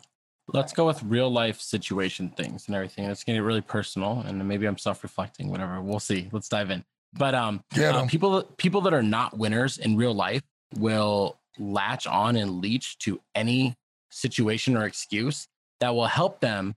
let's 0.53 0.73
go 0.73 0.85
with 0.85 1.01
real 1.03 1.29
life 1.31 1.59
situation 1.61 2.29
things 2.29 2.67
and 2.67 2.75
everything. 2.75 3.05
It's 3.05 3.23
getting 3.23 3.41
really 3.41 3.61
personal, 3.61 4.23
and 4.25 4.45
maybe 4.47 4.65
I'm 4.65 4.77
self 4.77 5.03
reflecting. 5.03 5.49
Whatever. 5.49 5.81
We'll 5.81 5.99
see. 5.99 6.29
Let's 6.31 6.49
dive 6.49 6.71
in. 6.71 6.83
But 7.13 7.33
um, 7.35 7.63
uh, 7.75 8.05
people 8.05 8.43
people 8.57 8.81
that 8.81 8.93
are 8.93 9.03
not 9.03 9.37
winners 9.37 9.77
in 9.77 9.97
real 9.97 10.13
life 10.13 10.43
will 10.75 11.39
latch 11.57 12.05
on 12.07 12.35
and 12.35 12.61
leech 12.61 12.97
to 12.99 13.19
any 13.35 13.75
situation 14.11 14.77
or 14.77 14.85
excuse 14.85 15.47
that 15.79 15.93
will 15.95 16.07
help 16.07 16.39
them 16.39 16.75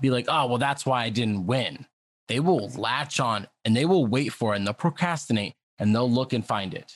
be 0.00 0.10
like, 0.10 0.26
oh, 0.28 0.46
well, 0.46 0.58
that's 0.58 0.86
why 0.86 1.04
I 1.04 1.08
didn't 1.08 1.46
win. 1.46 1.86
They 2.28 2.40
will 2.40 2.68
latch 2.70 3.18
on 3.18 3.48
and 3.64 3.76
they 3.76 3.84
will 3.84 4.06
wait 4.06 4.32
for 4.32 4.52
it 4.52 4.58
and 4.58 4.66
they'll 4.66 4.74
procrastinate 4.74 5.54
and 5.78 5.94
they'll 5.94 6.10
look 6.10 6.32
and 6.32 6.46
find 6.46 6.74
it. 6.74 6.92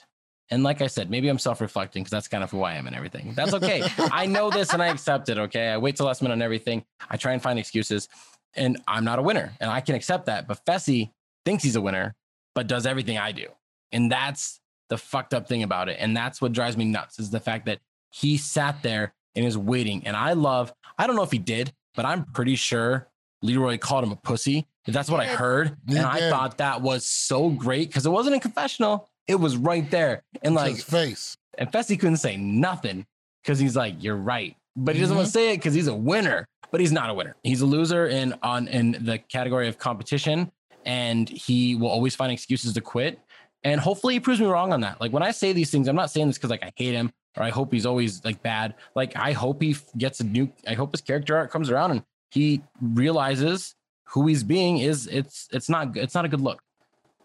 And 0.50 0.62
like 0.62 0.82
I 0.82 0.86
said, 0.86 1.10
maybe 1.10 1.28
I'm 1.28 1.38
self 1.38 1.60
reflecting 1.60 2.02
because 2.02 2.10
that's 2.12 2.28
kind 2.28 2.44
of 2.44 2.50
who 2.50 2.62
I 2.62 2.74
am 2.74 2.86
and 2.86 2.94
everything. 2.94 3.32
That's 3.34 3.54
okay. 3.54 3.82
I 3.98 4.26
know 4.26 4.50
this 4.50 4.72
and 4.72 4.82
I 4.82 4.88
accept 4.88 5.28
it. 5.28 5.38
Okay. 5.38 5.68
I 5.68 5.78
wait 5.78 5.96
till 5.96 6.06
last 6.06 6.22
minute 6.22 6.34
on 6.34 6.42
everything. 6.42 6.84
I 7.08 7.16
try 7.16 7.32
and 7.32 7.42
find 7.42 7.58
excuses 7.58 8.08
and 8.54 8.80
I'm 8.86 9.04
not 9.04 9.18
a 9.18 9.22
winner 9.22 9.52
and 9.60 9.70
I 9.70 9.80
can 9.80 9.94
accept 9.94 10.26
that. 10.26 10.46
But 10.46 10.64
Fessy 10.64 11.10
thinks 11.44 11.64
he's 11.64 11.76
a 11.76 11.80
winner, 11.80 12.14
but 12.54 12.66
does 12.66 12.86
everything 12.86 13.18
I 13.18 13.32
do. 13.32 13.46
And 13.92 14.10
that's 14.10 14.60
the 14.88 14.98
fucked 14.98 15.34
up 15.34 15.48
thing 15.48 15.62
about 15.62 15.88
it. 15.88 15.96
And 16.00 16.16
that's 16.16 16.40
what 16.42 16.52
drives 16.52 16.76
me 16.76 16.84
nuts 16.84 17.18
is 17.18 17.30
the 17.30 17.40
fact 17.40 17.66
that 17.66 17.80
he 18.10 18.36
sat 18.36 18.82
there 18.82 19.14
and 19.34 19.44
is 19.44 19.56
waiting. 19.58 20.06
And 20.06 20.16
I 20.16 20.34
love, 20.34 20.72
I 20.98 21.06
don't 21.06 21.16
know 21.16 21.22
if 21.22 21.32
he 21.32 21.38
did, 21.38 21.72
but 21.94 22.04
I'm 22.04 22.24
pretty 22.24 22.56
sure 22.56 23.08
Leroy 23.42 23.78
called 23.78 24.04
him 24.04 24.12
a 24.12 24.16
pussy. 24.16 24.66
That's 24.86 25.08
what 25.10 25.20
I 25.20 25.26
heard. 25.26 25.76
He 25.88 25.96
and 25.96 26.04
I 26.06 26.20
did. 26.20 26.30
thought 26.30 26.58
that 26.58 26.82
was 26.82 27.06
so 27.06 27.48
great 27.50 27.88
because 27.88 28.04
it 28.06 28.10
wasn't 28.10 28.36
a 28.36 28.40
confessional. 28.40 29.08
It 29.26 29.36
was 29.36 29.56
right 29.56 29.90
there. 29.90 30.22
And 30.42 30.54
like, 30.54 30.74
his 30.74 30.84
face. 30.84 31.36
and 31.56 31.72
Fessy 31.72 31.98
couldn't 31.98 32.18
say 32.18 32.36
nothing 32.36 33.06
because 33.42 33.58
he's 33.58 33.74
like, 33.76 34.02
"You're 34.02 34.16
right," 34.16 34.54
but 34.76 34.94
he 34.94 35.00
doesn't 35.00 35.14
Mm-hmm. 35.14 35.18
want 35.20 35.26
to 35.28 35.32
say 35.32 35.52
it 35.54 35.56
because 35.56 35.72
he's 35.72 35.86
a 35.86 35.94
winner. 35.94 36.46
But 36.70 36.80
he's 36.80 36.92
not 36.92 37.08
a 37.08 37.14
winner. 37.14 37.34
He's 37.42 37.62
a 37.62 37.66
loser 37.66 38.06
in 38.08 38.34
on 38.42 38.68
in 38.68 38.92
the 39.04 39.16
category 39.18 39.68
of 39.68 39.78
competition, 39.78 40.52
and 40.84 41.28
he 41.28 41.74
will 41.76 41.88
always 41.88 42.14
find 42.14 42.32
excuses 42.32 42.72
to 42.74 42.80
quit. 42.80 43.18
And 43.62 43.80
hopefully, 43.80 44.14
he 44.14 44.20
proves 44.20 44.40
me 44.40 44.46
wrong 44.46 44.72
on 44.72 44.82
that. 44.82 45.00
Like 45.00 45.12
when 45.12 45.22
I 45.22 45.30
say 45.30 45.52
these 45.52 45.70
things, 45.70 45.88
I'm 45.88 45.96
not 45.96 46.10
saying 46.10 46.26
this 46.26 46.36
because 46.36 46.50
like 46.50 46.62
I 46.62 46.72
hate 46.76 46.94
him 46.94 47.12
or 47.36 47.42
I 47.42 47.50
hope 47.50 47.72
he's 47.72 47.86
always 47.86 48.24
like 48.24 48.42
bad. 48.42 48.74
Like 48.94 49.16
I 49.16 49.32
hope 49.32 49.62
he 49.62 49.76
gets 49.96 50.20
a 50.20 50.24
new. 50.24 50.50
I 50.66 50.74
hope 50.74 50.92
his 50.92 51.00
character 51.00 51.36
arc 51.36 51.50
comes 51.50 51.70
around 51.70 51.92
and 51.92 52.02
he 52.30 52.62
realizes 52.80 53.74
who 54.08 54.26
he's 54.26 54.44
being 54.44 54.78
is 54.78 55.06
it's 55.06 55.48
it's 55.52 55.68
not 55.68 55.96
it's 55.96 56.14
not 56.14 56.24
a 56.24 56.28
good 56.28 56.40
look 56.40 56.60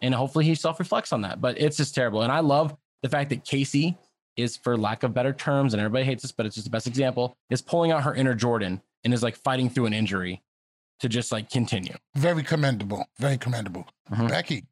and 0.01 0.14
hopefully 0.14 0.45
he 0.45 0.55
self 0.55 0.80
reflects 0.80 1.14
on 1.14 1.22
that. 1.22 1.41
But 1.41 1.60
it's 1.60 1.78
just 1.78 1.95
terrible. 1.95 2.22
And 2.22 2.32
I 2.32 2.39
love 2.39 2.76
the 3.01 3.10
fact 3.10 3.30
that 3.30 3.43
Casey 3.43 3.97
is, 4.36 4.57
for 4.57 4.78
lack 4.78 5.03
of 5.03 5.14
better 5.14 5.34
terms, 5.34 5.74
and 5.74 5.82
everybody 5.82 6.05
hates 6.05 6.22
this, 6.22 6.32
but 6.32 6.45
it's 6.45 6.55
just 6.55 6.66
the 6.66 6.72
best 6.72 6.88
example, 6.88 7.36
is 7.49 7.62
pulling 7.62 7.91
out 7.91 8.03
her 8.03 8.16
inner 8.16 8.34
Jordan 8.34 8.82
and 9.03 9.14
is 9.14 9.24
like 9.24 9.36
fighting 9.36 9.70
through 9.70 9.86
an 9.86 9.93
injury 9.93 10.41
to 11.00 11.10
just 11.10 11.32
like 11.32 11.50
continue. 11.50 11.95
Very 12.16 12.43
commendable. 12.43 13.06
Very 13.18 13.38
commendable. 13.38 13.86
Mhm. 14.12 14.30
Becky. 14.30 14.66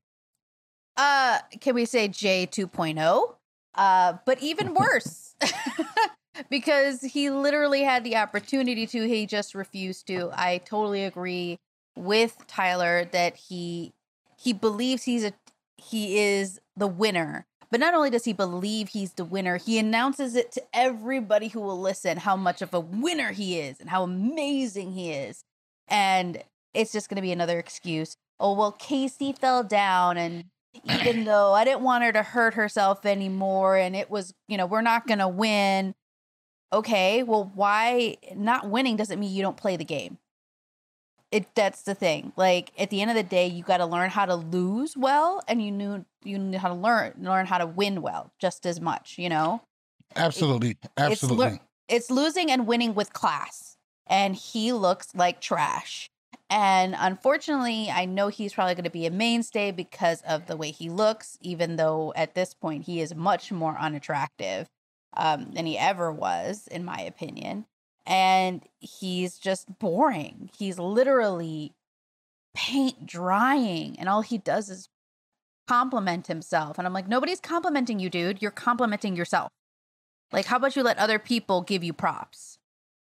Uh, 0.96 1.40
can 1.62 1.76
we 1.76 1.86
say 1.86 2.08
J 2.08 2.48
2.0? 2.48 3.36
Uh, 3.76 4.14
but 4.26 4.42
even 4.42 4.74
worse. 4.74 5.36
because 6.50 7.02
he 7.02 7.30
literally 7.30 7.84
had 7.84 8.04
the 8.04 8.16
opportunity 8.18 8.86
to, 8.88 9.08
he 9.08 9.26
just 9.26 9.56
refused 9.56 10.08
to. 10.08 10.30
I 10.34 10.60
totally 10.60 11.04
agree 11.04 11.60
with 11.96 12.38
Tyler 12.48 13.06
that 13.06 13.36
he 13.38 13.94
he 14.40 14.54
believes 14.54 15.04
he's 15.04 15.24
a 15.24 15.34
he 15.78 16.20
is 16.20 16.60
the 16.76 16.88
winner. 16.88 17.46
But 17.70 17.82
not 17.82 17.94
only 17.94 18.10
does 18.10 18.24
he 18.24 18.32
believe 18.32 18.90
he's 18.90 19.14
the 19.14 19.26
winner, 19.26 19.58
he 19.58 19.78
announces 19.78 20.36
it 20.36 20.54
to 20.54 20.64
everybody 20.74 21.50
who 21.50 21.60
will 21.60 21.80
listen 21.80 22.18
how 22.18 22.38
much 22.38 22.62
of 22.62 22.74
a 22.74 22.80
winner 22.80 23.34
he 23.34 23.60
is 23.60 23.82
and 23.82 23.90
how 23.90 24.04
amazing 24.04 24.94
he 24.94 25.12
is. 25.12 25.44
And 25.88 26.44
it's 26.74 26.92
just 26.92 27.10
going 27.10 27.16
to 27.18 27.22
be 27.22 27.32
another 27.32 27.60
excuse. 27.60 28.18
Oh, 28.40 28.54
well, 28.54 28.72
Casey 28.74 29.34
fell 29.34 29.64
down 29.64 30.18
and 30.18 30.46
even 30.86 31.24
though 31.26 31.54
I 31.54 31.64
didn't 31.66 31.82
want 31.82 32.04
her 32.04 32.12
to 32.12 32.24
hurt 32.24 32.54
herself 32.56 33.06
anymore 33.06 33.78
and 33.78 33.96
it 33.96 34.10
was, 34.12 34.34
you 34.48 34.58
know, 34.58 34.66
we're 34.66 34.82
not 34.82 35.08
going 35.08 35.20
to 35.20 35.28
win. 35.28 35.96
okay, 36.74 37.24
well, 37.24 37.52
why 37.56 38.18
not 38.36 38.70
winning 38.70 38.98
doesn't 38.98 39.20
mean 39.20 39.32
you 39.34 39.42
don't 39.42 39.58
play 39.58 39.78
the 39.78 39.86
game. 39.86 40.18
It 41.32 41.48
that's 41.56 41.84
the 41.84 41.96
thing. 41.96 42.32
Like 42.38 42.72
at 42.78 42.90
the 42.90 43.02
end 43.02 43.12
of 43.12 43.16
the 43.18 43.24
day, 43.24 43.48
you 43.48 43.64
got 43.64 43.78
to 43.78 43.86
learn 43.86 44.10
how 44.10 44.26
to 44.26 44.36
lose 44.36 44.96
well, 44.96 45.42
and 45.48 45.62
you 45.62 45.72
knew 45.72 46.06
you 46.24 46.38
knew 46.40 46.58
how 46.58 46.70
to 46.70 46.74
learn 46.74 47.14
learn 47.20 47.46
how 47.46 47.58
to 47.58 47.66
win 47.66 48.02
well 48.02 48.32
just 48.40 48.66
as 48.66 48.80
much. 48.80 49.18
You 49.18 49.30
know, 49.30 49.62
Absolutely. 50.16 50.72
it's 50.72 50.90
Absolutely. 50.98 51.46
lear- 51.46 51.60
it's 51.90 52.10
losing 52.12 52.50
and 52.52 52.66
winning 52.68 52.96
with 52.96 53.12
class, 53.14 53.77
and 54.10 54.36
he 54.36 54.74
looks 54.74 55.14
like 55.16 55.42
trash. 55.42 56.10
And 56.50 56.96
unfortunately, 56.98 57.90
I 57.92 58.06
know 58.06 58.30
he's 58.30 58.54
probably 58.54 58.76
going 58.76 58.86
to 58.86 58.90
be 58.90 59.06
a 59.06 59.12
mainstay 59.12 59.72
because 59.72 60.22
of 60.22 60.48
the 60.48 60.56
way 60.56 60.72
he 60.72 60.90
looks, 60.90 61.38
even 61.42 61.76
though 61.76 62.14
at 62.16 62.36
this 62.36 62.54
point 62.54 62.86
he 62.86 63.02
is 63.02 63.14
much 63.14 63.52
more 63.52 63.78
unattractive 63.78 64.70
um, 65.16 65.52
than 65.52 65.66
he 65.66 65.78
ever 65.78 66.12
was, 66.12 66.68
in 66.68 66.86
my 66.86 67.02
opinion. 67.02 67.66
And 68.06 68.64
he's 68.80 69.38
just 69.38 69.80
boring. 69.80 70.50
He's 70.58 70.80
literally 70.80 71.74
paint 72.56 73.06
drying, 73.06 74.00
and 74.00 74.08
all 74.08 74.22
he 74.22 74.38
does 74.38 74.70
is 74.70 74.88
compliment 75.68 76.28
himself. 76.28 76.78
And 76.78 76.88
I'm 76.88 76.94
like, 76.94 77.10
nobody's 77.10 77.42
complimenting 77.42 78.00
you, 78.00 78.10
dude. 78.10 78.42
You're 78.42 78.52
complimenting 78.52 79.18
yourself. 79.18 79.52
Like, 80.32 80.46
how 80.46 80.56
about 80.56 80.78
you 80.78 80.84
let 80.84 80.98
other 80.98 81.20
people 81.20 81.62
give 81.62 81.84
you 81.84 81.92
props? 81.92 82.58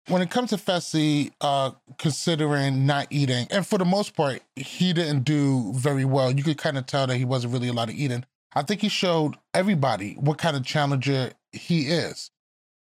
When 0.09 0.23
it 0.23 0.31
comes 0.31 0.51
to 0.51 0.57
Fessy, 0.57 1.31
uh, 1.41 1.73
considering 1.99 2.87
not 2.87 3.07
eating, 3.11 3.47
and 3.51 3.67
for 3.67 3.79
the 3.79 3.85
most 3.85 4.17
part, 4.17 4.43
he 4.57 4.93
didn't 4.93 5.23
do 5.23 5.73
very 5.75 6.05
well. 6.05 6.31
You 6.31 6.43
could 6.43 6.59
kind 6.59 6.77
of 6.77 6.87
tell 6.87 7.07
that 7.07 7.17
he 7.17 7.25
wasn't 7.25 7.53
really 7.53 7.69
a 7.69 7.73
lot 7.73 7.89
of 7.89 7.95
eating. 7.95 8.25
I 8.55 8.63
think 8.63 8.81
he 8.81 8.89
showed 8.89 9.37
everybody 9.55 10.15
what 10.15 10.39
kind 10.39 10.57
of 10.57 10.65
challenger 10.65 11.33
he 11.53 11.89
is. 11.89 12.31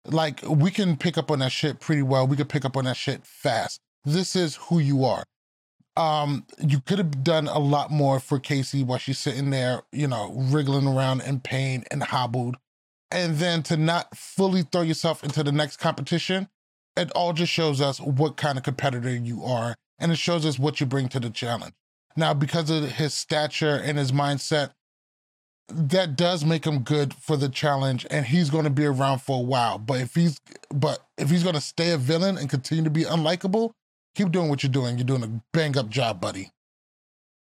Like, 0.04 0.40
we 0.42 0.70
can 0.70 0.96
pick 0.96 1.16
up 1.16 1.30
on 1.30 1.38
that 1.40 1.52
shit 1.52 1.78
pretty 1.78 2.02
well. 2.02 2.26
We 2.26 2.36
could 2.36 2.48
pick 2.48 2.64
up 2.64 2.76
on 2.76 2.84
that 2.86 2.96
shit 2.96 3.24
fast. 3.24 3.80
This 4.04 4.34
is 4.34 4.56
who 4.56 4.80
you 4.80 5.04
are. 5.04 5.24
Um, 5.96 6.46
you 6.58 6.80
could 6.80 6.98
have 6.98 7.22
done 7.22 7.46
a 7.46 7.58
lot 7.58 7.90
more 7.90 8.18
for 8.18 8.40
Casey 8.40 8.82
while 8.82 8.98
she's 8.98 9.18
sitting 9.18 9.50
there, 9.50 9.82
you 9.92 10.08
know, 10.08 10.32
wriggling 10.34 10.88
around 10.88 11.20
in 11.20 11.38
pain 11.40 11.84
and 11.90 12.02
hobbled. 12.02 12.56
And 13.10 13.36
then 13.36 13.62
to 13.64 13.76
not 13.76 14.16
fully 14.16 14.62
throw 14.62 14.80
yourself 14.80 15.22
into 15.22 15.42
the 15.42 15.52
next 15.52 15.76
competition, 15.76 16.48
it 16.96 17.10
all 17.12 17.32
just 17.32 17.52
shows 17.52 17.80
us 17.80 18.00
what 18.00 18.36
kind 18.36 18.58
of 18.58 18.64
competitor 18.64 19.14
you 19.14 19.42
are 19.44 19.74
and 19.98 20.12
it 20.12 20.18
shows 20.18 20.44
us 20.44 20.58
what 20.58 20.80
you 20.80 20.86
bring 20.86 21.08
to 21.08 21.20
the 21.20 21.30
challenge. 21.30 21.74
Now, 22.16 22.34
because 22.34 22.70
of 22.70 22.90
his 22.92 23.14
stature 23.14 23.80
and 23.82 23.98
his 23.98 24.12
mindset, 24.12 24.72
that 25.68 26.16
does 26.16 26.44
make 26.44 26.66
him 26.66 26.80
good 26.80 27.14
for 27.14 27.36
the 27.36 27.48
challenge 27.48 28.06
and 28.10 28.26
he's 28.26 28.50
going 28.50 28.64
to 28.64 28.70
be 28.70 28.84
around 28.84 29.20
for 29.20 29.38
a 29.38 29.42
while. 29.42 29.78
But 29.78 30.00
if 30.00 30.14
he's 30.14 30.38
but 30.74 31.00
if 31.16 31.30
he's 31.30 31.42
going 31.42 31.54
to 31.54 31.60
stay 31.62 31.92
a 31.92 31.96
villain 31.98 32.36
and 32.36 32.50
continue 32.50 32.84
to 32.84 32.90
be 32.90 33.04
unlikable, 33.04 33.72
keep 34.14 34.30
doing 34.30 34.48
what 34.50 34.62
you're 34.62 34.72
doing. 34.72 34.98
You're 34.98 35.06
doing 35.06 35.22
a 35.24 35.40
bang 35.52 35.78
up 35.78 35.88
job, 35.88 36.20
buddy. 36.20 36.50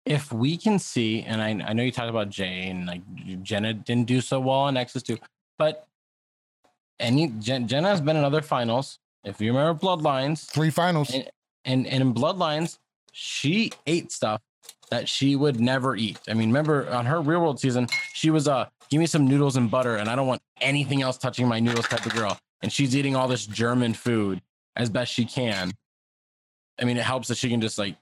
if 0.05 0.31
we 0.31 0.57
can 0.57 0.79
see, 0.79 1.21
and 1.23 1.41
I, 1.41 1.49
I 1.69 1.73
know 1.73 1.83
you 1.83 1.91
talked 1.91 2.09
about 2.09 2.29
Jay 2.29 2.69
and 2.69 2.85
like 2.87 3.01
Jenna 3.43 3.73
didn't 3.73 4.07
do 4.07 4.21
so 4.21 4.39
well 4.39 4.61
on 4.61 4.75
Nexus 4.75 5.03
2, 5.03 5.17
but 5.57 5.85
any 6.99 7.27
Jen, 7.39 7.67
Jenna 7.67 7.89
has 7.89 8.01
been 8.01 8.15
in 8.15 8.23
other 8.23 8.41
finals. 8.41 8.99
If 9.23 9.41
you 9.41 9.51
remember 9.53 9.79
Bloodlines, 9.79 10.45
Three 10.45 10.69
finals. 10.69 11.13
and, 11.13 11.29
and, 11.65 11.87
and 11.87 12.01
in 12.01 12.13
Bloodlines, 12.13 12.77
she 13.11 13.71
ate 13.85 14.11
stuff 14.11 14.41
that 14.89 15.09
she 15.09 15.35
would 15.35 15.59
never 15.59 15.95
eat. 15.95 16.19
I 16.29 16.33
mean, 16.33 16.49
remember 16.49 16.89
on 16.89 17.05
her 17.05 17.21
real 17.21 17.41
world 17.41 17.59
season, 17.59 17.87
she 18.13 18.29
was 18.29 18.47
uh 18.47 18.67
give 18.89 18.99
me 18.99 19.05
some 19.05 19.27
noodles 19.27 19.57
and 19.57 19.69
butter, 19.69 19.97
and 19.97 20.09
I 20.09 20.15
don't 20.15 20.27
want 20.27 20.41
anything 20.61 21.01
else 21.01 21.17
touching 21.17 21.47
my 21.47 21.59
noodles 21.59 21.87
type 21.87 22.05
of 22.05 22.13
girl. 22.13 22.37
And 22.61 22.71
she's 22.71 22.95
eating 22.95 23.15
all 23.15 23.27
this 23.27 23.45
German 23.45 23.93
food 23.93 24.41
as 24.75 24.89
best 24.89 25.11
she 25.11 25.25
can. 25.25 25.73
I 26.79 26.85
mean, 26.85 26.97
it 26.97 27.03
helps 27.03 27.27
that 27.27 27.37
she 27.37 27.49
can 27.49 27.61
just 27.61 27.77
like 27.77 27.95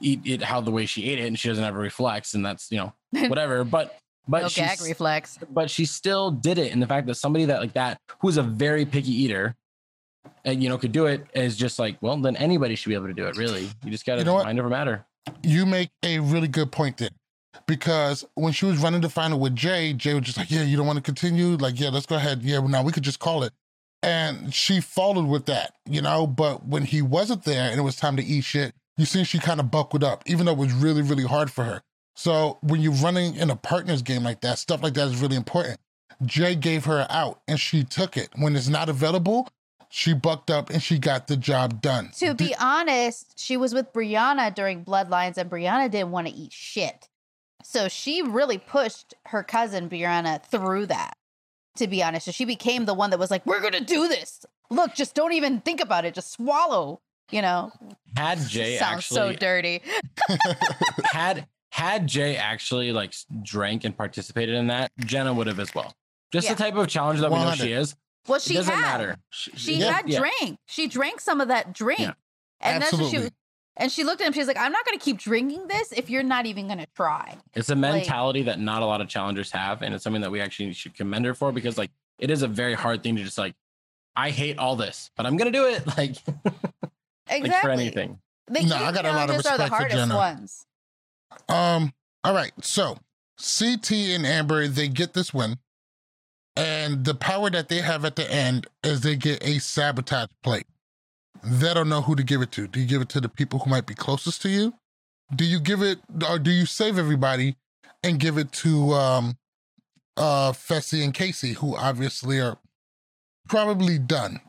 eat 0.00 0.20
it 0.24 0.42
how 0.42 0.60
the 0.60 0.70
way 0.70 0.86
she 0.86 1.08
ate 1.10 1.18
it, 1.18 1.26
and 1.26 1.38
she 1.38 1.48
doesn't 1.48 1.64
have 1.64 1.74
a 1.74 1.78
reflex, 1.78 2.34
and 2.34 2.44
that's 2.44 2.70
you 2.70 2.78
know 2.78 2.92
whatever. 3.28 3.64
But 3.64 3.98
but 4.28 4.42
no 4.42 4.48
gag 4.48 4.80
reflex. 4.80 5.38
but 5.50 5.70
she 5.70 5.84
still 5.84 6.30
did 6.30 6.58
it. 6.58 6.72
And 6.72 6.82
the 6.82 6.86
fact 6.86 7.06
that 7.06 7.14
somebody 7.14 7.46
that 7.46 7.60
like 7.60 7.74
that, 7.74 7.98
who's 8.20 8.36
a 8.36 8.42
very 8.42 8.84
picky 8.84 9.12
eater, 9.12 9.46
and 9.46 9.54
you 10.44 10.68
know, 10.68 10.78
could 10.78 10.92
do 10.92 11.06
it 11.06 11.26
is 11.34 11.56
just 11.56 11.78
like, 11.78 11.96
well, 12.00 12.16
then 12.16 12.36
anybody 12.36 12.74
should 12.74 12.88
be 12.88 12.94
able 12.94 13.06
to 13.06 13.14
do 13.14 13.26
it. 13.26 13.36
Really, 13.36 13.70
you 13.84 13.90
just 13.90 14.04
got 14.06 14.14
to 14.14 14.20
You 14.20 14.24
know 14.26 14.42
mind 14.42 14.58
over 14.58 14.68
matter. 14.68 15.04
you 15.42 15.66
make 15.66 15.90
a 16.02 16.18
really 16.18 16.48
good 16.48 16.70
point 16.72 16.98
there 16.98 17.10
because 17.66 18.24
when 18.34 18.52
she 18.52 18.66
was 18.66 18.78
running 18.78 19.00
the 19.00 19.08
final 19.08 19.38
with 19.38 19.54
Jay, 19.56 19.92
Jay 19.92 20.14
was 20.14 20.24
just 20.24 20.38
like, 20.38 20.50
"Yeah, 20.50 20.62
you 20.62 20.76
don't 20.76 20.86
want 20.86 20.96
to 20.96 21.02
continue. 21.02 21.56
Like, 21.56 21.78
yeah, 21.78 21.88
let's 21.88 22.06
go 22.06 22.16
ahead. 22.16 22.42
Yeah, 22.42 22.58
well, 22.58 22.68
now 22.68 22.82
we 22.82 22.92
could 22.92 23.02
just 23.04 23.18
call 23.18 23.42
it." 23.42 23.52
And 24.02 24.52
she 24.52 24.80
followed 24.82 25.26
with 25.26 25.46
that, 25.46 25.74
you 25.88 26.02
know. 26.02 26.26
But 26.26 26.66
when 26.66 26.82
he 26.84 27.00
wasn't 27.00 27.44
there 27.44 27.70
and 27.70 27.78
it 27.78 27.82
was 27.82 27.96
time 27.96 28.16
to 28.16 28.22
eat 28.24 28.44
shit, 28.44 28.74
you 28.98 29.06
see 29.06 29.24
she 29.24 29.38
kind 29.38 29.60
of 29.60 29.70
buckled 29.70 30.04
up, 30.04 30.22
even 30.26 30.44
though 30.46 30.52
it 30.52 30.58
was 30.58 30.72
really, 30.72 31.00
really 31.02 31.24
hard 31.24 31.50
for 31.50 31.64
her. 31.64 31.82
So 32.14 32.58
when 32.60 32.80
you're 32.80 32.92
running 32.92 33.34
in 33.36 33.50
a 33.50 33.56
partners 33.56 34.02
game 34.02 34.22
like 34.22 34.40
that, 34.42 34.58
stuff 34.58 34.82
like 34.82 34.94
that 34.94 35.08
is 35.08 35.20
really 35.20 35.36
important. 35.36 35.78
Jay 36.24 36.54
gave 36.54 36.84
her 36.84 37.06
out 37.10 37.40
and 37.48 37.58
she 37.58 37.82
took 37.82 38.16
it. 38.16 38.28
When 38.36 38.54
it's 38.54 38.68
not 38.68 38.88
available, 38.88 39.48
she 39.96 40.12
bucked 40.12 40.50
up 40.50 40.70
and 40.70 40.82
she 40.82 40.98
got 40.98 41.28
the 41.28 41.36
job 41.36 41.80
done. 41.80 42.10
To 42.18 42.34
be 42.34 42.52
honest, 42.58 43.38
she 43.38 43.56
was 43.56 43.72
with 43.72 43.92
Brianna 43.92 44.52
during 44.52 44.84
Bloodlines, 44.84 45.36
and 45.38 45.48
Brianna 45.48 45.88
didn't 45.88 46.10
want 46.10 46.26
to 46.26 46.32
eat 46.34 46.52
shit. 46.52 47.08
So 47.62 47.86
she 47.86 48.20
really 48.20 48.58
pushed 48.58 49.14
her 49.26 49.44
cousin 49.44 49.88
Brianna 49.88 50.44
through 50.44 50.86
that. 50.86 51.16
To 51.76 51.86
be 51.86 52.02
honest, 52.02 52.24
so 52.26 52.32
she 52.32 52.44
became 52.44 52.86
the 52.86 52.94
one 52.94 53.10
that 53.10 53.20
was 53.20 53.30
like, 53.30 53.46
"We're 53.46 53.60
gonna 53.60 53.80
do 53.80 54.08
this. 54.08 54.44
Look, 54.68 54.94
just 54.96 55.14
don't 55.14 55.32
even 55.32 55.60
think 55.60 55.80
about 55.80 56.04
it. 56.04 56.14
Just 56.14 56.32
swallow." 56.32 57.00
You 57.30 57.42
know, 57.42 57.70
Had 58.16 58.38
Jay 58.48 58.76
sounds 58.78 59.06
so 59.06 59.32
dirty. 59.32 59.80
had 61.04 61.46
had 61.70 62.08
Jay 62.08 62.36
actually 62.36 62.90
like 62.90 63.14
drank 63.42 63.84
and 63.84 63.96
participated 63.96 64.56
in 64.56 64.66
that, 64.68 64.90
Jenna 64.98 65.32
would 65.32 65.46
have 65.46 65.60
as 65.60 65.72
well. 65.72 65.94
Just 66.32 66.48
Yeah. 66.48 66.54
the 66.54 66.62
type 66.64 66.74
of 66.74 66.88
challenge 66.88 67.20
that 67.20 67.30
we 67.30 67.38
know 67.38 67.52
she 67.52 67.70
is. 67.72 67.94
Well, 68.28 68.40
she 68.40 68.54
doesn't 68.54 68.72
had. 68.74 68.80
matter. 68.80 69.16
She, 69.30 69.50
She 69.56 69.74
Yeah. 69.76 69.92
had 69.92 70.08
yeah. 70.08 70.18
drank. 70.20 70.58
She 70.66 70.86
drank 70.86 71.20
some 71.20 71.40
of 71.40 71.48
that 71.48 71.72
drink, 71.72 72.00
Yeah. 72.00 72.12
and 72.60 72.82
that's 72.82 72.92
what 72.92 73.10
she. 73.10 73.28
And 73.76 73.90
she 73.90 74.04
looked 74.04 74.20
at 74.20 74.28
him. 74.28 74.32
She's 74.32 74.46
like, 74.46 74.56
"I'm 74.56 74.70
not 74.70 74.84
gonna 74.84 74.98
keep 74.98 75.18
drinking 75.18 75.66
this 75.66 75.90
if 75.90 76.08
you're 76.08 76.22
not 76.22 76.46
even 76.46 76.68
gonna 76.68 76.86
try." 76.94 77.36
It's 77.54 77.70
a 77.70 77.74
mentality 77.76 78.42
that 78.44 78.60
not 78.60 78.82
a 78.82 78.86
lot 78.86 79.00
of 79.00 79.08
challengers 79.08 79.50
have, 79.50 79.82
and 79.82 79.92
it's 79.94 80.04
something 80.04 80.22
that 80.22 80.30
we 80.30 80.40
actually 80.40 80.72
should 80.74 80.94
commend 80.94 81.24
her 81.26 81.34
for 81.34 81.50
because 81.50 81.76
like 81.76 81.90
it 82.18 82.30
is 82.30 82.42
a 82.42 82.48
very 82.48 82.74
hard 82.74 83.02
thing 83.02 83.16
to 83.16 83.24
just 83.24 83.36
like, 83.36 83.54
I 84.14 84.30
hate 84.30 84.58
all 84.58 84.76
this, 84.76 85.10
but 85.16 85.26
I'm 85.26 85.36
gonna 85.36 85.50
do 85.50 85.66
it 85.66 85.84
like, 85.98 86.10
Exactly. 87.28 87.48
like 87.50 87.60
for 87.62 87.70
anything. 87.70 88.20
The 88.46 88.62
No, 88.62 88.76
I 88.76 88.92
got 88.92 89.06
a 89.06 89.12
lot 89.12 89.28
of 89.30 89.42
challenges 89.42 89.46
are 89.46 89.56
the 89.58 89.64
respect 89.64 89.82
for 89.90 89.96
Jenna. 89.96 90.16
ones. 90.16 90.66
Um, 91.48 91.92
all 92.22 92.32
right. 92.34 92.52
So 92.62 92.98
CT 93.38 93.90
and 94.14 94.24
Amber, 94.24 94.68
they 94.68 94.86
get 94.86 95.14
this 95.14 95.34
win. 95.34 95.58
And 96.56 97.04
the 97.04 97.14
power 97.14 97.50
that 97.50 97.68
they 97.68 97.80
have 97.80 98.04
at 98.04 98.16
the 98.16 98.30
end 98.30 98.66
is 98.82 99.00
they 99.00 99.16
get 99.16 99.42
a 99.44 99.58
sabotage 99.58 100.28
plate. 100.42 100.66
They 101.42 101.74
don't 101.74 101.88
know 101.88 102.00
who 102.00 102.14
to 102.14 102.22
give 102.22 102.42
it 102.42 102.52
to. 102.52 102.68
Do 102.68 102.80
you 102.80 102.86
give 102.86 103.02
it 103.02 103.08
to 103.10 103.20
the 103.20 103.28
people 103.28 103.58
who 103.58 103.70
might 103.70 103.86
be 103.86 103.94
closest 103.94 104.40
to 104.42 104.48
you? 104.48 104.74
Do 105.34 105.44
you 105.44 105.58
give 105.58 105.82
it 105.82 105.98
or 106.28 106.38
do 106.38 106.50
you 106.50 106.66
save 106.66 106.98
everybody 106.98 107.56
and 108.02 108.20
give 108.20 108.38
it 108.38 108.52
to 108.52 108.92
um 108.92 109.36
uh 110.16 110.52
Fessy 110.52 111.02
and 111.02 111.12
Casey, 111.12 111.54
who 111.54 111.76
obviously 111.76 112.40
are 112.40 112.58
probably 113.48 113.98
done. 113.98 114.40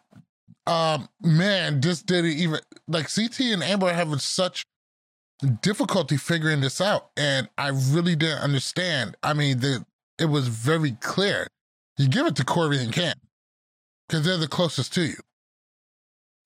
Um 0.67 1.09
man, 1.21 1.81
this 1.81 2.03
didn't 2.03 2.33
even 2.33 2.59
like 2.87 3.13
CT 3.13 3.39
and 3.39 3.63
Amber 3.63 3.87
are 3.87 3.93
having 3.93 4.19
such 4.19 4.65
difficulty 5.61 6.17
figuring 6.17 6.61
this 6.61 6.79
out 6.79 7.09
and 7.17 7.49
i 7.57 7.67
really 7.67 8.15
didn't 8.15 8.39
understand 8.39 9.17
i 9.21 9.33
mean 9.33 9.59
the 9.59 9.85
it 10.17 10.25
was 10.25 10.47
very 10.47 10.91
clear 11.01 11.47
you 11.97 12.07
give 12.07 12.25
it 12.27 12.35
to 12.35 12.43
corey 12.43 12.79
and 12.79 12.93
cam 12.93 13.15
because 14.07 14.23
they're 14.25 14.37
the 14.37 14.47
closest 14.47 14.93
to 14.93 15.03
you 15.05 15.15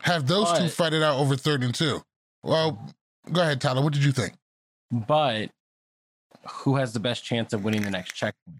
have 0.04 0.28
those 0.28 0.48
two 0.54 0.64
But- 0.64 0.72
fight 0.72 0.94
it 0.94 1.04
out 1.04 1.18
over 1.20 1.36
third 1.36 1.64
and 1.64 1.74
two 1.76 2.02
well 2.44 2.94
go 3.32 3.42
ahead 3.42 3.60
tyler 3.62 3.82
what 3.82 3.94
did 3.94 4.04
you 4.04 4.12
think 4.12 4.34
But 4.92 5.50
who 6.48 6.76
has 6.78 6.94
the 6.94 7.00
best 7.00 7.24
chance 7.24 7.52
of 7.54 7.64
winning 7.64 7.82
the 7.84 7.92
next 7.92 8.14
checkpoint? 8.14 8.58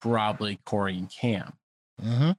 Probably 0.00 0.58
Corey 0.64 0.96
and 0.98 1.10
Cam. 1.10 1.52
mm-hmm. 2.02 2.30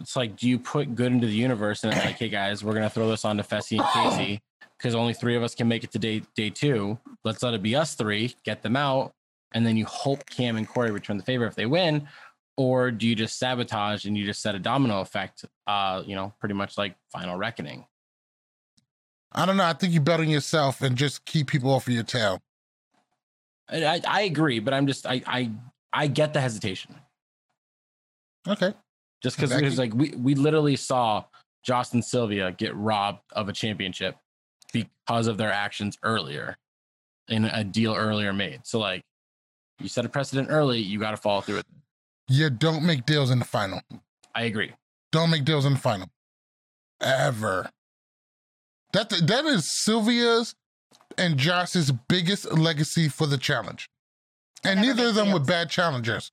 It's 0.00 0.14
like, 0.14 0.36
do 0.36 0.48
you 0.48 0.58
put 0.58 0.94
good 0.94 1.10
into 1.12 1.26
the 1.26 1.32
universe 1.32 1.82
and 1.82 1.92
it's 1.92 2.04
like, 2.04 2.16
hey 2.16 2.28
guys, 2.28 2.62
we're 2.62 2.74
gonna 2.74 2.88
throw 2.90 3.08
this 3.08 3.24
on 3.24 3.36
to 3.38 3.42
Fessy 3.42 3.78
and 3.80 3.88
Casey 3.88 4.40
because 4.76 4.94
only 4.94 5.12
three 5.14 5.34
of 5.34 5.42
us 5.42 5.54
can 5.56 5.66
make 5.66 5.82
it 5.82 5.90
to 5.92 5.98
day 5.98 6.22
day 6.36 6.50
two. 6.50 6.98
Let's 7.24 7.42
let 7.42 7.54
it 7.54 7.62
be 7.62 7.74
us 7.74 7.94
three, 7.94 8.34
get 8.44 8.62
them 8.62 8.76
out, 8.76 9.12
and 9.52 9.66
then 9.66 9.76
you 9.76 9.86
hope 9.86 10.28
Cam 10.28 10.56
and 10.56 10.68
Corey 10.68 10.90
return 10.90 11.16
the 11.16 11.24
favor 11.24 11.46
if 11.46 11.54
they 11.54 11.66
win, 11.66 12.08
or 12.56 12.90
do 12.90 13.06
you 13.06 13.14
just 13.14 13.38
sabotage 13.38 14.04
and 14.04 14.16
you 14.16 14.24
just 14.24 14.42
set 14.42 14.54
a 14.54 14.58
domino 14.58 15.00
effect? 15.00 15.44
Uh, 15.66 16.02
you 16.06 16.14
know, 16.14 16.32
pretty 16.40 16.54
much 16.54 16.76
like 16.78 16.96
Final 17.12 17.36
Reckoning. 17.36 17.86
i 19.32 19.44
don't 19.44 19.58
know 19.58 19.64
i 19.64 19.74
think 19.74 19.92
you 19.92 20.00
bet 20.00 20.20
on 20.20 20.28
yourself 20.28 20.80
and 20.80 20.96
just 20.96 21.24
keep 21.26 21.48
people 21.48 21.70
off 21.70 21.86
of 21.86 21.92
your 21.92 22.02
tail 22.02 22.40
I, 23.70 24.00
I, 24.06 24.20
agree, 24.22 24.60
but 24.60 24.72
I'm 24.72 24.86
just 24.86 25.06
I 25.06 25.22
I 25.26 25.50
I 25.92 26.06
get 26.06 26.32
the 26.32 26.40
hesitation. 26.40 26.94
okay 28.46 28.72
Just 29.22 29.36
because 29.36 29.52
it 29.52 29.62
was 29.62 29.78
like 29.78 29.94
we 29.94 30.10
we 30.16 30.34
literally 30.34 30.76
saw 30.76 31.24
Justin 31.62 32.02
Sylvia 32.02 32.52
get 32.52 32.74
robbed 32.74 33.20
of 33.32 33.48
a 33.48 33.52
championship 33.52 34.16
because 34.72 35.26
of 35.26 35.36
their 35.38 35.52
actions 35.52 35.98
earlier 36.02 36.56
in 37.28 37.44
a 37.44 37.64
deal 37.64 37.94
earlier 37.94 38.32
made. 38.32 38.60
So 38.64 38.78
like 38.78 39.02
you 39.80 39.88
set 39.88 40.04
a 40.04 40.08
precedent 40.08 40.48
early, 40.50 40.80
you 40.80 40.98
got 40.98 41.12
to 41.12 41.16
follow 41.16 41.40
through 41.40 41.56
with 41.56 41.66
it. 41.66 41.74
You 42.28 42.50
don't 42.50 42.84
make 42.84 43.06
deals 43.06 43.30
in 43.30 43.38
the 43.38 43.44
final. 43.44 43.80
I 44.34 44.42
agree. 44.42 44.72
Don't 45.12 45.30
make 45.30 45.44
deals 45.44 45.64
in 45.64 45.74
the 45.74 45.78
final. 45.78 46.08
Ever. 47.00 47.70
That 48.92 49.10
that 49.10 49.44
is 49.44 49.64
Sylvia's 49.64 50.54
and 51.16 51.36
Josh's 51.36 51.90
biggest 51.90 52.52
legacy 52.52 53.08
for 53.08 53.26
the 53.26 53.38
challenge. 53.38 53.88
And 54.64 54.80
neither 54.80 55.08
of 55.08 55.14
them 55.14 55.32
were 55.32 55.40
bad 55.40 55.70
challengers. 55.70 56.30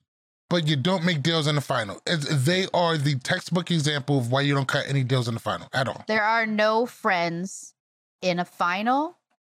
But 0.49 0.67
you 0.67 0.75
don't 0.75 1.03
make 1.03 1.23
deals 1.23 1.47
in 1.47 1.55
the 1.55 1.61
final. 1.61 1.99
It's, 2.05 2.45
they 2.45 2.67
are 2.73 2.97
the 2.97 3.15
textbook 3.15 3.71
example 3.71 4.19
of 4.19 4.31
why 4.31 4.41
you 4.41 4.53
don't 4.53 4.67
cut 4.67 4.85
any 4.87 5.03
deals 5.03 5.27
in 5.27 5.33
the 5.33 5.39
final 5.39 5.67
at 5.73 5.87
all. 5.87 6.03
There 6.07 6.23
are 6.23 6.45
no 6.45 6.85
friends 6.85 7.73
in 8.21 8.39
a 8.39 8.45
final. 8.45 9.17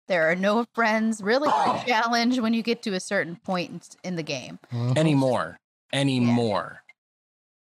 There 0.08 0.30
are 0.30 0.34
no 0.36 0.66
friends 0.74 1.22
really 1.22 1.48
in 1.48 1.76
a 1.76 1.84
challenge 1.86 2.38
when 2.38 2.54
you 2.54 2.62
get 2.62 2.82
to 2.82 2.94
a 2.94 3.00
certain 3.00 3.36
point 3.36 3.96
in, 4.04 4.10
in 4.10 4.16
the 4.16 4.22
game. 4.22 4.58
Uh-huh. 4.72 4.94
Anymore. 4.96 5.58
Anymore. 5.92 6.82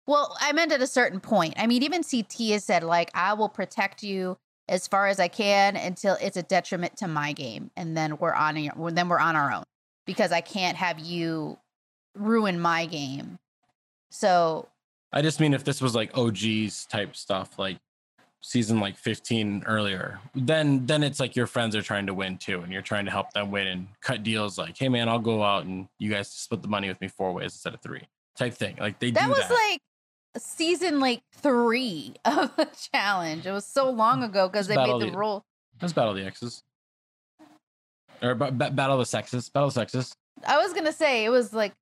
Well, 0.07 0.36
I 0.41 0.53
meant 0.53 0.72
at 0.72 0.80
a 0.80 0.86
certain 0.86 1.20
point. 1.20 1.55
I 1.57 1.66
mean, 1.66 1.82
even 1.82 2.03
CT 2.03 2.32
has 2.53 2.64
said, 2.64 2.82
like, 2.82 3.11
I 3.14 3.34
will 3.34 3.49
protect 3.49 4.03
you 4.03 4.39
as 4.68 4.86
far 4.86 5.07
as 5.09 5.18
I 5.20 5.28
can 5.28 5.76
until 5.76 6.16
it's 6.20 6.36
a 6.36 6.43
detriment 6.43 6.97
to 6.99 7.09
my 7.09 7.32
game. 7.32 7.70
And 7.76 7.97
then 7.97 8.18
we're 8.18 8.32
on 8.34 8.57
your- 8.57 8.91
then 8.91 9.09
we're 9.09 9.18
on 9.18 9.36
our 9.36 9.53
own 9.53 9.64
because 10.07 10.32
I 10.32 10.41
can't 10.41 10.76
have 10.76 10.99
you 10.99 11.59
ruin 12.14 12.61
my 12.61 12.86
game. 12.86 13.39
So 14.11 14.68
I 15.12 15.22
just 15.22 15.41
mean 15.41 15.55
if 15.55 15.64
this 15.64 15.80
was 15.80 15.95
like 15.95 16.16
OGs 16.16 16.86
type 16.86 17.16
stuff, 17.16 17.59
like 17.59 17.78
season 18.41 18.80
like 18.80 18.97
15 18.97 19.64
earlier, 19.66 20.20
then 20.34 20.86
then 20.86 21.03
it's 21.03 21.20
like 21.20 21.36
your 21.36 21.47
friends 21.47 21.74
are 21.76 21.82
trying 21.82 22.07
to 22.07 22.14
win 22.14 22.39
too, 22.39 22.61
and 22.61 22.72
you're 22.72 22.82
trying 22.82 23.05
to 23.05 23.11
help 23.11 23.32
them 23.32 23.51
win 23.51 23.66
and 23.66 23.89
cut 24.01 24.22
deals 24.22 24.59
like, 24.59 24.76
hey 24.78 24.89
man, 24.89 25.09
I'll 25.09 25.18
go 25.18 25.43
out 25.43 25.64
and 25.64 25.89
you 25.99 26.11
guys 26.11 26.28
split 26.30 26.62
the 26.62 26.68
money 26.68 26.89
with 26.89 27.01
me 27.01 27.09
four 27.09 27.32
ways 27.32 27.53
instead 27.53 27.74
of 27.74 27.80
three 27.80 28.03
type 28.36 28.55
thing. 28.55 28.76
Like 28.78 28.99
they 28.99 29.11
that 29.12 29.28
was 29.28 29.39
that. 29.39 29.51
like 29.51 29.80
season 30.36 31.01
like 31.01 31.22
three 31.34 32.14
of 32.24 32.55
the 32.57 32.68
challenge. 32.93 33.47
It 33.47 33.53
was 33.53 33.64
so 33.66 33.91
long 33.91 34.22
ago 34.22 34.49
because 34.49 34.66
they 34.68 34.76
made 34.76 35.01
the 35.01 35.11
the- 35.11 35.18
rule. 35.18 35.45
That's 35.80 35.93
Battle 35.93 36.14
the 36.14 36.24
Exes. 36.24 36.62
Or 38.20 38.34
ba- 38.34 38.51
ba- 38.51 38.70
Battle 38.70 38.99
the 38.99 39.07
Sexes. 39.07 39.49
Battle 39.49 39.68
the 39.68 39.74
Sexes. 39.74 40.12
I 40.47 40.59
was 40.59 40.72
gonna 40.72 40.93
say 40.93 41.24
it 41.24 41.28
was 41.28 41.53
like 41.53 41.72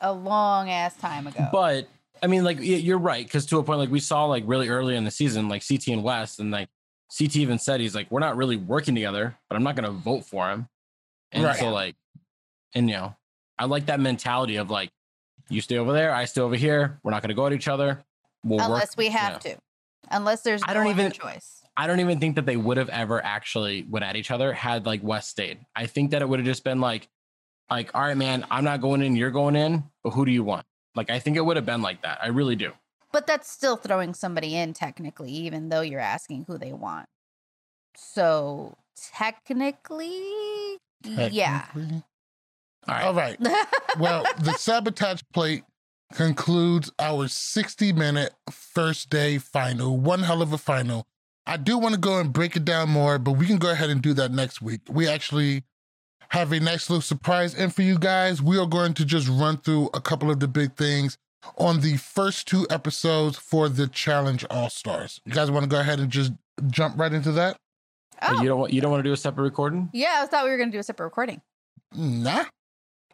a 0.00 0.12
long 0.12 0.70
ass 0.70 0.96
time 0.96 1.26
ago. 1.26 1.48
But 1.52 1.88
I 2.22 2.26
mean, 2.26 2.44
like 2.44 2.58
you're 2.60 2.98
right, 2.98 3.24
because 3.24 3.46
to 3.46 3.58
a 3.58 3.62
point, 3.62 3.78
like 3.78 3.90
we 3.90 4.00
saw 4.00 4.24
like 4.26 4.44
really 4.46 4.68
early 4.68 4.96
in 4.96 5.04
the 5.04 5.10
season, 5.10 5.48
like 5.48 5.62
CT 5.66 5.88
and 5.88 6.02
Wes, 6.02 6.38
and 6.38 6.50
like 6.50 6.68
CT 7.16 7.36
even 7.36 7.58
said 7.58 7.80
he's 7.80 7.94
like, 7.94 8.10
we're 8.10 8.20
not 8.20 8.36
really 8.36 8.56
working 8.56 8.94
together, 8.94 9.36
but 9.48 9.56
I'm 9.56 9.62
not 9.62 9.76
gonna 9.76 9.90
vote 9.90 10.24
for 10.24 10.50
him. 10.50 10.68
And 11.32 11.44
Right. 11.44 11.56
so 11.58 11.70
like, 11.70 11.96
and 12.74 12.88
you 12.88 12.96
know, 12.96 13.16
I 13.58 13.64
like 13.66 13.86
that 13.86 14.00
mentality 14.00 14.56
of 14.56 14.70
like, 14.70 14.90
you 15.48 15.60
stay 15.60 15.78
over 15.78 15.92
there, 15.92 16.12
I 16.14 16.24
stay 16.26 16.40
over 16.40 16.54
here. 16.56 17.00
We're 17.02 17.10
not 17.10 17.22
gonna 17.22 17.34
go 17.34 17.46
at 17.46 17.52
each 17.52 17.68
other. 17.68 18.04
We'll 18.44 18.58
work. 18.58 18.66
unless 18.66 18.96
we 18.96 19.08
have 19.08 19.40
yeah. 19.44 19.54
to, 19.54 19.58
unless 20.10 20.42
there's 20.42 20.62
I 20.64 20.74
don't 20.74 20.86
even- 20.88 21.12
choice. 21.12 21.56
I 21.76 21.86
don't 21.86 22.00
even 22.00 22.20
think 22.20 22.34
that 22.36 22.44
they 22.44 22.56
would 22.58 22.76
have 22.76 22.90
ever 22.90 23.24
actually 23.24 23.84
went 23.88 24.04
at 24.04 24.14
each 24.16 24.30
other 24.30 24.52
had 24.52 24.84
like 24.84 25.02
Wes 25.02 25.26
stayed. 25.28 25.60
I 25.74 25.86
think 25.86 26.10
that 26.10 26.20
it 26.20 26.28
would 26.28 26.38
have 26.40 26.46
just 26.46 26.62
been 26.64 26.80
like, 26.80 27.08
like, 27.70 27.94
all 27.94 28.02
right, 28.02 28.16
man, 28.16 28.44
I'm 28.50 28.64
not 28.64 28.80
going 28.82 29.00
in, 29.02 29.16
you're 29.16 29.30
going 29.30 29.56
in, 29.56 29.84
but 30.04 30.10
who 30.10 30.26
do 30.26 30.32
you 30.32 30.42
want? 30.44 30.66
Like, 30.94 31.10
I 31.10 31.18
think 31.18 31.36
it 31.36 31.44
would 31.44 31.56
have 31.56 31.66
been 31.66 31.82
like 31.82 32.02
that. 32.02 32.18
I 32.22 32.28
really 32.28 32.56
do. 32.56 32.72
But 33.12 33.26
that's 33.26 33.50
still 33.50 33.76
throwing 33.76 34.14
somebody 34.14 34.54
in 34.56 34.72
technically, 34.72 35.32
even 35.32 35.68
though 35.68 35.80
you're 35.80 36.00
asking 36.00 36.44
who 36.46 36.58
they 36.58 36.72
want. 36.72 37.06
So 37.96 38.76
technically, 39.12 40.78
yeah. 41.04 41.66
All 41.74 42.94
right. 42.94 43.04
All 43.04 43.14
right. 43.14 43.38
Well, 43.98 44.24
the 44.38 44.52
sabotage 44.52 45.22
plate 45.32 45.64
concludes 46.12 46.90
our 46.98 47.28
60 47.28 47.92
minute 47.92 48.32
first 48.50 49.10
day 49.10 49.38
final. 49.38 49.96
One 49.96 50.22
hell 50.22 50.42
of 50.42 50.52
a 50.52 50.58
final. 50.58 51.06
I 51.46 51.56
do 51.56 51.78
want 51.78 51.94
to 51.94 52.00
go 52.00 52.18
and 52.20 52.32
break 52.32 52.54
it 52.56 52.64
down 52.64 52.90
more, 52.90 53.18
but 53.18 53.32
we 53.32 53.46
can 53.46 53.58
go 53.58 53.70
ahead 53.70 53.90
and 53.90 54.00
do 54.00 54.14
that 54.14 54.30
next 54.30 54.62
week. 54.62 54.82
We 54.88 55.08
actually 55.08 55.64
have 56.30 56.52
a 56.52 56.60
nice 56.60 56.88
little 56.90 57.02
surprise 57.02 57.54
in 57.54 57.70
for 57.70 57.82
you 57.82 57.98
guys. 57.98 58.40
We 58.42 58.58
are 58.58 58.66
going 58.66 58.94
to 58.94 59.04
just 59.04 59.28
run 59.28 59.56
through 59.58 59.90
a 59.94 60.00
couple 60.00 60.30
of 60.30 60.40
the 60.40 60.48
big 60.48 60.76
things 60.76 61.16
on 61.58 61.80
the 61.80 61.96
first 61.96 62.46
two 62.46 62.66
episodes 62.70 63.36
for 63.38 63.68
the 63.68 63.86
Challenge 63.88 64.44
All 64.50 64.70
Stars. 64.70 65.20
You 65.24 65.32
guys 65.32 65.50
want 65.50 65.64
to 65.64 65.68
go 65.68 65.80
ahead 65.80 65.98
and 66.00 66.10
just 66.10 66.32
jump 66.68 66.98
right 66.98 67.12
into 67.12 67.32
that? 67.32 67.56
Oh, 68.22 68.42
You 68.42 68.48
don't 68.48 68.60
want 68.60 68.72
you 68.72 68.80
don't 68.82 68.90
want 68.90 69.02
to 69.02 69.08
do 69.08 69.12
a 69.14 69.16
separate 69.16 69.44
recording? 69.44 69.88
yeah, 69.94 70.20
I 70.22 70.26
thought 70.26 70.44
we 70.44 70.50
were 70.50 70.58
gonna 70.58 70.70
do 70.70 70.78
a 70.78 70.82
separate 70.82 71.06
recording. 71.06 71.40
Nah. 71.94 72.44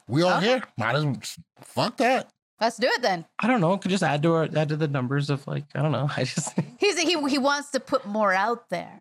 We 0.08 0.22
all 0.22 0.36
Okay. 0.38 0.46
here. 0.46 0.62
Might 0.76 0.96
as 0.96 1.04
well. 1.04 1.16
Fuck 1.62 1.96
that. 1.98 2.28
Let's 2.60 2.76
do 2.76 2.86
it 2.88 3.02
then. 3.02 3.24
I 3.38 3.46
don't 3.46 3.60
know. 3.60 3.76
Could 3.78 3.90
just 3.90 4.02
add 4.02 4.22
to 4.24 4.32
our 4.34 4.48
add 4.56 4.68
to 4.70 4.76
the 4.76 4.88
numbers 4.88 5.30
of 5.30 5.46
like 5.46 5.64
I 5.74 5.82
don't 5.82 5.92
know. 5.92 6.08
I 6.16 6.24
just 6.24 6.58
He's 6.78 6.98
he 6.98 7.16
he 7.28 7.38
wants 7.38 7.70
to 7.70 7.80
put 7.80 8.04
more 8.06 8.32
out 8.32 8.68
there. 8.68 8.98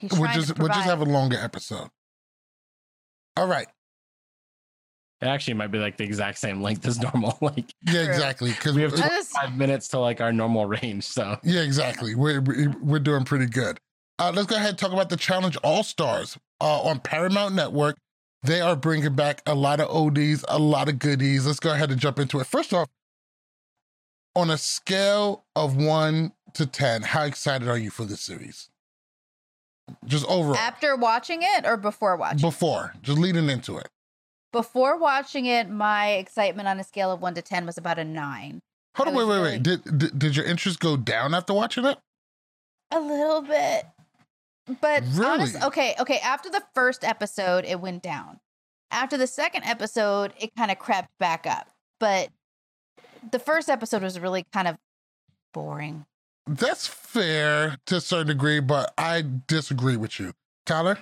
He's 0.00 0.10
We'll 0.12 0.30
just 0.32 0.48
to 0.48 0.54
we'll 0.58 0.68
just 0.68 0.84
have 0.86 1.00
a 1.00 1.04
longer 1.04 1.38
episode. 1.38 1.88
All 3.36 3.46
right. 3.46 3.66
it 5.20 5.26
actually 5.26 5.54
might 5.54 5.70
be 5.72 5.78
like 5.78 5.96
the 5.96 6.04
exact 6.04 6.38
same 6.38 6.60
length 6.62 6.86
as 6.86 7.00
normal. 7.00 7.36
Like 7.42 7.74
Yeah, 7.82 8.02
exactly. 8.02 8.50
Because 8.50 8.74
we 8.74 8.82
have 8.82 8.94
I 8.94 9.08
just- 9.08 9.30
five 9.32 9.56
minutes 9.56 9.88
to 9.88 9.98
like 9.98 10.20
our 10.20 10.32
normal 10.32 10.66
range. 10.66 11.04
So 11.04 11.38
yeah, 11.42 11.60
exactly. 11.62 12.14
We're 12.14 12.40
we're 12.40 12.74
we're 12.80 12.98
doing 13.00 13.24
pretty 13.24 13.46
good. 13.46 13.78
Uh, 14.18 14.30
let's 14.34 14.46
go 14.46 14.54
ahead 14.56 14.68
and 14.70 14.78
talk 14.78 14.92
about 14.92 15.08
the 15.08 15.16
Challenge 15.16 15.56
All 15.64 15.82
Stars 15.82 16.38
uh, 16.60 16.82
on 16.82 17.00
Paramount 17.00 17.54
Network. 17.54 17.96
They 18.44 18.60
are 18.60 18.76
bringing 18.76 19.14
back 19.16 19.42
a 19.46 19.54
lot 19.56 19.80
of 19.80 19.88
OGs, 19.88 20.44
a 20.48 20.58
lot 20.58 20.88
of 20.88 20.98
goodies. 21.00 21.46
Let's 21.46 21.58
go 21.58 21.72
ahead 21.72 21.90
and 21.90 22.00
jump 22.00 22.18
into 22.20 22.38
it. 22.38 22.46
First 22.46 22.72
off, 22.72 22.88
on 24.36 24.50
a 24.50 24.58
scale 24.58 25.44
of 25.56 25.76
one 25.76 26.32
to 26.52 26.66
ten, 26.66 27.02
how 27.02 27.24
excited 27.24 27.66
are 27.66 27.78
you 27.78 27.90
for 27.90 28.04
this 28.04 28.20
series? 28.20 28.68
Just 30.06 30.24
overall, 30.26 30.56
after 30.56 30.96
watching 30.96 31.40
it 31.42 31.64
or 31.66 31.76
before 31.76 32.16
watching. 32.16 32.40
before, 32.40 32.94
just 33.02 33.18
leading 33.18 33.48
into 33.50 33.76
it. 33.78 33.88
before 34.52 34.96
watching 34.98 35.46
it, 35.46 35.68
my 35.68 36.12
excitement 36.12 36.68
on 36.68 36.78
a 36.80 36.84
scale 36.84 37.10
of 37.12 37.20
one 37.20 37.34
to 37.34 37.42
ten 37.42 37.66
was 37.66 37.76
about 37.78 37.98
a 37.98 38.04
nine. 38.04 38.60
Hold 38.96 39.08
on, 39.08 39.14
wait, 39.14 39.24
wait, 39.26 39.34
really- 39.36 39.50
wait. 39.52 39.62
Did, 39.62 39.98
did 39.98 40.18
did 40.18 40.36
your 40.36 40.44
interest 40.46 40.80
go 40.80 40.96
down 40.96 41.34
after 41.34 41.52
watching 41.52 41.84
it? 41.84 41.98
A 42.90 43.00
little 43.00 43.42
bit. 43.42 43.86
But 44.80 45.02
honest, 45.22 45.54
Really? 45.54 45.66
okay, 45.66 45.94
okay. 46.00 46.18
After 46.20 46.48
the 46.48 46.62
first 46.74 47.04
episode, 47.04 47.64
it 47.66 47.80
went 47.80 48.02
down. 48.02 48.40
After 48.90 49.16
the 49.18 49.26
second 49.26 49.64
episode, 49.64 50.32
it 50.38 50.50
kind 50.56 50.70
of 50.70 50.78
crept 50.78 51.08
back 51.18 51.46
up. 51.46 51.68
But 52.00 52.30
the 53.30 53.38
first 53.38 53.68
episode 53.68 54.02
was 54.02 54.18
really 54.20 54.44
kind 54.52 54.68
of 54.68 54.76
boring. 55.52 56.06
That's 56.46 56.86
fair 56.86 57.78
to 57.86 57.96
a 57.96 58.00
certain 58.00 58.26
degree, 58.28 58.60
but 58.60 58.92
I 58.98 59.24
disagree 59.46 59.96
with 59.96 60.20
you. 60.20 60.32
Tyler? 60.66 60.98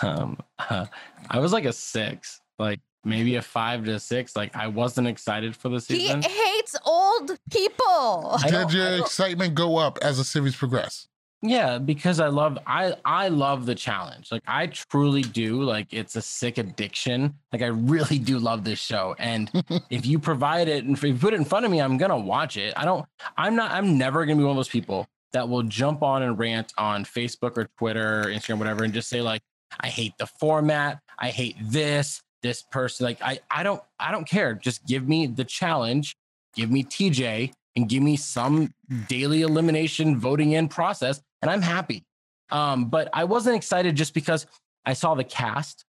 um 0.00 0.38
I 0.58 1.38
was 1.38 1.52
like 1.52 1.64
a 1.64 1.72
six, 1.72 2.40
like 2.58 2.80
maybe 3.04 3.36
a 3.36 3.42
five 3.42 3.84
to 3.84 3.98
six. 4.00 4.36
Like 4.36 4.54
I 4.56 4.66
wasn't 4.68 5.08
excited 5.08 5.56
for 5.56 5.68
the 5.68 5.80
season. 5.80 6.22
He 6.22 6.28
hates 6.28 6.76
old 6.84 7.38
people. 7.50 8.38
Did 8.42 8.72
your 8.72 8.98
excitement 8.98 9.54
go 9.54 9.76
up 9.76 9.98
as 10.02 10.18
the 10.18 10.24
series 10.24 10.56
progressed? 10.56 11.08
Yeah, 11.44 11.78
because 11.78 12.20
I 12.20 12.28
love 12.28 12.56
I 12.68 12.94
I 13.04 13.26
love 13.28 13.66
the 13.66 13.74
challenge. 13.74 14.30
Like 14.30 14.42
I 14.46 14.68
truly 14.68 15.22
do. 15.22 15.62
Like 15.62 15.92
it's 15.92 16.14
a 16.14 16.22
sick 16.22 16.56
addiction. 16.56 17.34
Like 17.52 17.62
I 17.62 17.66
really 17.66 18.18
do 18.20 18.38
love 18.38 18.62
this 18.62 18.78
show. 18.78 19.16
And 19.18 19.50
if 19.90 20.06
you 20.06 20.20
provide 20.20 20.68
it 20.68 20.84
and 20.84 20.96
if 20.96 21.02
you 21.02 21.14
put 21.14 21.34
it 21.34 21.38
in 21.38 21.44
front 21.44 21.64
of 21.64 21.72
me, 21.72 21.80
I'm 21.80 21.98
gonna 21.98 22.18
watch 22.18 22.56
it. 22.56 22.74
I 22.76 22.84
don't 22.84 23.04
I'm 23.36 23.56
not 23.56 23.72
I'm 23.72 23.98
never 23.98 24.24
gonna 24.24 24.36
be 24.38 24.44
one 24.44 24.52
of 24.52 24.56
those 24.56 24.68
people 24.68 25.08
that 25.32 25.48
will 25.48 25.64
jump 25.64 26.02
on 26.02 26.22
and 26.22 26.38
rant 26.38 26.72
on 26.78 27.04
Facebook 27.04 27.56
or 27.56 27.68
Twitter 27.78 28.20
or 28.20 28.24
Instagram, 28.26 28.58
whatever, 28.58 28.84
and 28.84 28.92
just 28.92 29.08
say, 29.08 29.22
like, 29.22 29.40
I 29.80 29.88
hate 29.88 30.12
the 30.18 30.26
format, 30.26 31.00
I 31.18 31.28
hate 31.28 31.56
this, 31.60 32.22
this 32.42 32.62
person. 32.62 33.04
Like 33.04 33.20
I 33.20 33.40
I 33.50 33.64
don't 33.64 33.82
I 33.98 34.12
don't 34.12 34.28
care. 34.28 34.54
Just 34.54 34.86
give 34.86 35.08
me 35.08 35.26
the 35.26 35.44
challenge, 35.44 36.14
give 36.54 36.70
me 36.70 36.84
TJ, 36.84 37.52
and 37.74 37.88
give 37.88 38.02
me 38.02 38.16
some 38.16 38.72
daily 39.08 39.42
elimination 39.42 40.18
voting 40.20 40.52
in 40.52 40.68
process 40.68 41.20
and 41.42 41.50
i'm 41.50 41.62
happy. 41.62 42.04
Um, 42.50 42.86
but 42.86 43.08
i 43.12 43.24
wasn't 43.24 43.56
excited 43.56 43.94
just 43.96 44.14
because 44.14 44.46
i 44.86 44.92
saw 44.94 45.14
the 45.14 45.24
cast. 45.24 45.84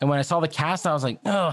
And 0.00 0.08
when 0.10 0.18
i 0.18 0.22
saw 0.22 0.40
the 0.40 0.48
cast 0.48 0.86
i 0.86 0.92
was 0.92 1.02
like 1.04 1.18
oh 1.26 1.52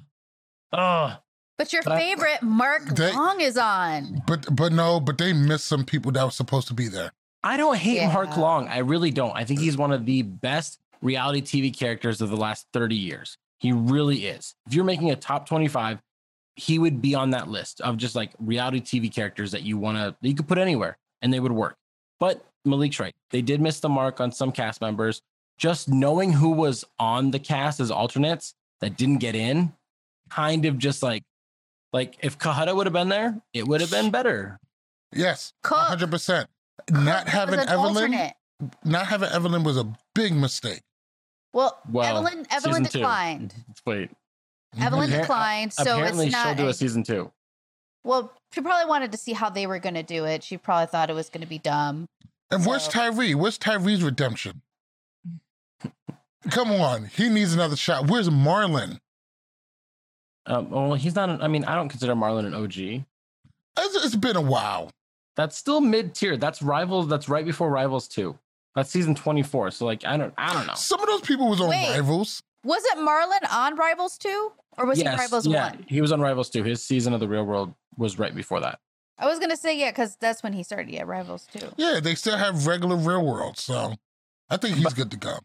oh 0.74 1.16
But 1.58 1.74
your 1.74 1.82
But 1.84 1.94
I- 1.94 2.00
favorite 2.00 2.42
Mark 2.42 2.86
They- 2.86 3.12
Long 3.14 3.42
is 3.42 3.58
on. 3.58 4.22
But 4.28 4.54
but 4.56 4.72
no, 4.72 5.00
but 5.00 5.18
they 5.18 5.34
missed 5.34 5.66
some 5.66 5.84
people 5.86 6.12
that 6.14 6.24
were 6.24 6.32
supposed 6.32 6.68
to 6.70 6.74
be 6.74 6.88
there. 6.88 7.12
i 7.44 7.58
don't 7.58 7.78
hate 7.78 8.06
mark 8.14 8.38
long. 8.38 8.68
I 8.68 8.80
really 8.80 9.12
don't. 9.12 9.36
I 9.36 9.44
think 9.46 9.60
he's 9.60 9.78
one 9.78 9.92
of 9.92 10.06
the 10.06 10.22
best 10.24 10.80
reality 11.02 11.42
tv 11.42 11.78
characters 11.78 12.22
of 12.22 12.30
the 12.30 12.38
last 12.38 12.68
30 12.74 12.96
years. 12.96 13.38
He 13.60 13.72
really 13.74 14.26
is. 14.26 14.56
If 14.68 14.74
you're 14.74 14.84
making 14.86 15.12
a 15.12 15.16
top 15.16 15.46
25 15.48 16.00
he 16.56 16.78
would 16.78 17.02
be 17.02 17.16
on 17.16 17.30
that 17.30 17.48
list 17.48 17.80
of 17.80 17.96
just 17.96 18.16
like 18.16 18.32
reality 18.38 18.82
TV 18.82 19.14
characters 19.14 19.52
that 19.52 19.62
you 19.64 19.78
want 19.78 19.98
to 19.98 20.14
you 20.22 20.36
could 20.36 20.46
put 20.48 20.58
anywhere 20.58 20.98
and 21.22 21.32
they 21.32 21.40
would 21.40 21.54
work. 21.54 21.78
But 22.20 22.46
Malik's 22.66 23.00
right. 23.00 23.16
They 23.32 23.42
did 23.42 23.62
miss 23.62 23.80
the 23.80 23.90
mark 23.90 24.20
on 24.20 24.32
some 24.32 24.52
cast 24.52 24.82
members. 24.82 25.22
Just 25.58 25.90
knowing 25.90 26.34
who 26.34 26.52
was 26.52 26.86
on 27.00 27.32
the 27.32 27.40
cast 27.40 27.80
as 27.80 27.92
alternates 27.92 28.54
that 28.82 28.96
didn't 28.98 29.18
get 29.18 29.36
in, 29.36 29.74
kind 30.30 30.66
of 30.66 30.78
just 30.78 31.04
like 31.04 31.24
like 31.92 32.16
if 32.22 32.38
Cohutta 32.38 32.76
would 32.76 32.86
have 32.86 32.94
been 32.94 33.10
there, 33.10 33.42
it 33.54 33.68
would 33.68 33.82
have 33.82 33.92
been 33.92 34.10
better. 34.12 34.60
Yes, 35.14 35.54
hundred 35.66 36.12
percent. 36.12 36.50
Not 36.90 37.28
having 37.28 37.60
Evelyn, 37.60 37.96
alternate. 37.96 38.34
not 38.86 39.08
having 39.08 39.30
Evelyn 39.30 39.64
was 39.64 39.76
a 39.78 39.92
big 40.16 40.34
mistake. 40.34 40.82
Well, 41.52 41.78
Well, 41.92 42.06
Evelyn 42.18 42.46
Evelyn 42.52 42.74
season 42.76 42.84
two. 42.86 43.00
declined. 43.00 43.54
Wait, 43.86 44.12
mm-hmm. 44.12 44.84
Evelyn 44.84 45.10
Appar- 45.10 45.22
declined, 45.22 45.74
so 45.74 45.82
apparently 45.94 46.28
it's 46.28 46.34
not. 46.34 46.46
she'll 46.46 46.56
do 46.56 46.66
a 46.68 46.70
a- 46.70 46.74
season 46.74 47.04
two. 47.04 47.32
Well, 48.04 48.34
she 48.54 48.62
probably 48.62 48.90
wanted 48.90 49.12
to 49.12 49.18
see 49.18 49.34
how 49.34 49.50
they 49.50 49.68
were 49.68 49.80
going 49.80 49.96
to 49.96 50.04
do 50.04 50.26
it. 50.26 50.44
She 50.44 50.58
probably 50.58 50.88
thought 50.88 51.10
it 51.10 51.14
was 51.14 51.30
going 51.30 51.42
to 51.42 51.48
be 51.48 51.60
dumb. 51.60 52.08
And 52.52 52.66
where's 52.66 52.88
Tyree? 52.88 53.36
Where's 53.36 53.58
Tyree's 53.58 54.02
redemption? 54.04 54.62
Come 56.50 56.72
on, 56.72 57.06
he 57.06 57.30
needs 57.30 57.54
another 57.54 57.76
shot. 57.76 58.10
Where's 58.10 58.30
Marlon? 58.30 59.00
Um, 60.46 60.70
well, 60.70 60.94
he's 60.96 61.16
not. 61.16 61.30
an- 61.30 61.42
I 61.42 61.48
mean, 61.48 61.64
I 61.66 61.76
don't 61.76 61.90
consider 61.90 62.16
Marlon 62.16 62.46
an 62.46 62.54
OG. 62.54 63.04
It's, 63.78 64.06
it's 64.06 64.16
been 64.16 64.36
a 64.36 64.42
while. 64.42 64.90
That's 65.36 65.58
still 65.58 65.80
mid 65.80 66.16
tier. 66.16 66.38
That's 66.38 66.62
Rivals. 66.62 67.08
That's 67.08 67.30
right 67.30 67.46
before 67.46 67.70
Rivals 67.70 68.08
two. 68.08 68.38
That's 68.76 68.90
season 68.90 69.16
twenty 69.16 69.44
four. 69.44 69.70
So 69.72 69.86
like, 69.86 70.06
I 70.06 70.18
don't. 70.18 70.34
I 70.38 70.54
don't 70.54 70.66
know. 70.66 70.74
Some 70.76 71.02
of 71.02 71.08
those 71.08 71.22
people 71.22 71.50
was 71.50 71.62
on 71.62 71.70
Wait. 71.70 71.92
Rivals. 71.92 72.42
Was 72.64 72.84
it 72.86 72.98
Marlon 72.98 73.52
on 73.54 73.76
Rivals 73.76 74.18
2? 74.18 74.52
Or 74.78 74.86
was 74.86 75.00
Yes, 75.00 75.14
he 75.14 75.20
Rivals 75.20 75.48
yeah, 75.48 75.70
1? 75.72 75.86
he 75.88 76.02
was 76.02 76.12
on 76.12 76.22
Rivals 76.22 76.50
two. 76.50 76.64
His 76.64 76.82
season 76.84 77.14
of 77.14 77.20
the 77.20 77.28
Real 77.28 77.44
World 77.46 77.74
was 77.98 78.18
right 78.18 78.34
before 78.34 78.60
that. 78.62 78.80
I 79.18 79.26
was 79.26 79.38
going 79.40 79.50
to 79.52 79.58
say, 79.58 79.78
yeah, 79.78 79.92
because 79.92 80.16
that's 80.22 80.42
when 80.42 80.54
he 80.54 80.64
started. 80.64 80.90
Yeah, 80.90 81.04
Rivals 81.04 81.48
2. 81.52 81.74
Yeah, 81.78 82.00
they 82.02 82.16
still 82.16 82.38
have 82.38 82.66
regular 82.66 82.96
real 82.96 83.26
world, 83.26 83.58
so 83.58 83.96
I 84.50 84.56
think 84.58 84.76
he's 84.76 84.86
But- 84.86 84.96
good 84.96 85.12
to 85.12 85.18
go. 85.18 85.40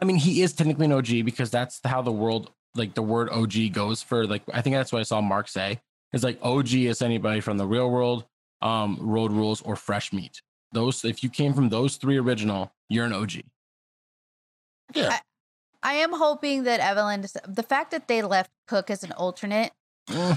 I 0.00 0.04
mean, 0.04 0.16
he 0.16 0.42
is 0.42 0.52
technically 0.54 0.86
an 0.86 0.92
OG 0.92 1.22
because 1.24 1.50
that's 1.50 1.80
how 1.84 2.00
the 2.02 2.12
world, 2.12 2.52
like 2.76 2.94
the 2.94 3.02
word 3.02 3.28
OG 3.30 3.68
goes 3.72 4.00
for. 4.02 4.26
Like, 4.26 4.42
I 4.54 4.62
think 4.62 4.76
that's 4.76 4.92
what 4.92 5.00
I 5.00 5.02
saw 5.02 5.20
Mark 5.20 5.48
say. 5.48 5.80
Is 6.12 6.22
like 6.24 6.38
OG 6.40 6.72
is 6.86 7.02
anybody 7.02 7.40
from 7.40 7.58
the 7.58 7.66
Real 7.66 7.90
World, 7.90 8.24
um, 8.62 8.96
Road 9.00 9.32
Rules, 9.32 9.60
or 9.62 9.74
Fresh 9.76 10.12
Meat. 10.12 10.40
Those, 10.72 11.04
if 11.04 11.22
you 11.22 11.28
came 11.28 11.52
from 11.52 11.68
those 11.68 11.96
three 11.96 12.16
original, 12.16 12.72
you're 12.88 13.04
an 13.04 13.12
OG. 13.12 13.42
Yeah, 14.94 15.18
I 15.82 15.94
am 15.94 16.12
hoping 16.12 16.64
that 16.64 16.80
Evelyn, 16.80 17.24
the 17.46 17.62
fact 17.62 17.90
that 17.92 18.08
they 18.08 18.22
left 18.22 18.50
Cook 18.66 18.90
as 18.90 19.02
an 19.04 19.12
alternate 19.12 19.72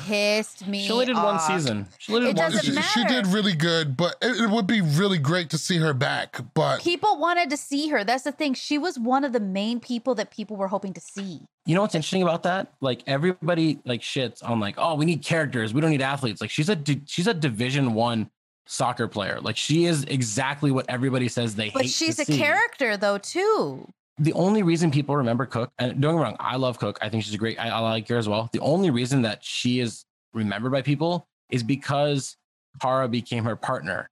pissed 0.05 0.67
me 0.67 0.85
She 0.85 0.91
only 0.91 1.05
did 1.05 1.15
one 1.15 1.39
season. 1.39 1.87
She 1.97 2.13
only 2.13 2.29
It 2.29 2.33
did 2.35 2.41
one 2.41 2.51
doesn't 2.51 2.65
season. 2.65 2.83
she, 2.83 2.99
she 3.01 3.05
did 3.05 3.25
really 3.27 3.53
good, 3.55 3.95
but 3.95 4.15
it, 4.21 4.41
it 4.41 4.49
would 4.49 4.67
be 4.67 4.81
really 4.81 5.17
great 5.17 5.49
to 5.51 5.57
see 5.57 5.77
her 5.77 5.93
back. 5.93 6.39
But 6.53 6.81
People 6.81 7.17
wanted 7.17 7.49
to 7.51 7.57
see 7.57 7.87
her. 7.89 8.03
That's 8.03 8.23
the 8.23 8.31
thing. 8.33 8.53
She 8.53 8.77
was 8.77 8.99
one 8.99 9.23
of 9.23 9.31
the 9.33 9.39
main 9.39 9.79
people 9.79 10.13
that 10.15 10.29
people 10.31 10.57
were 10.57 10.67
hoping 10.67 10.93
to 10.93 11.01
see. 11.01 11.41
You 11.65 11.75
know 11.75 11.81
what's 11.81 11.95
interesting 11.95 12.21
about 12.21 12.43
that? 12.43 12.73
Like 12.81 13.01
everybody 13.07 13.79
like 13.85 14.01
shits 14.01 14.43
on 14.47 14.59
like, 14.59 14.75
oh, 14.77 14.95
we 14.95 15.05
need 15.05 15.23
characters. 15.23 15.73
We 15.73 15.79
don't 15.81 15.91
need 15.91 16.01
athletes. 16.01 16.41
Like 16.41 16.49
she's 16.49 16.69
a 16.69 16.77
she's 17.05 17.27
a 17.27 17.33
Division 17.33 17.93
One 17.93 18.29
soccer 18.67 19.07
player. 19.07 19.39
Like 19.39 19.57
she 19.57 19.85
is 19.85 20.03
exactly 20.05 20.71
what 20.71 20.85
everybody 20.89 21.27
says 21.29 21.55
they 21.55 21.69
But 21.69 21.83
hate. 21.83 21.91
she's 21.91 22.17
to 22.17 22.23
a 22.23 22.25
see. 22.25 22.37
character, 22.37 22.97
though, 22.97 23.17
too. 23.17 23.87
The 24.21 24.33
only 24.33 24.61
reason 24.61 24.91
people 24.91 25.15
remember 25.17 25.45
Cook, 25.47 25.71
and 25.79 25.99
don't 25.99 26.13
get 26.13 26.17
me 26.17 26.23
wrong, 26.23 26.37
I 26.39 26.55
love 26.57 26.77
Cook. 26.77 26.99
I 27.01 27.09
think 27.09 27.23
she's 27.23 27.33
a 27.33 27.37
great. 27.37 27.59
I, 27.59 27.69
I 27.69 27.79
like 27.79 28.07
her 28.09 28.17
as 28.17 28.29
well. 28.29 28.49
The 28.53 28.59
only 28.59 28.91
reason 28.91 29.23
that 29.23 29.43
she 29.43 29.79
is 29.79 30.05
remembered 30.33 30.71
by 30.71 30.83
people 30.83 31.27
is 31.49 31.63
because 31.63 32.37
Kara 32.79 33.07
became 33.07 33.43
her 33.45 33.55
partner. 33.55 34.09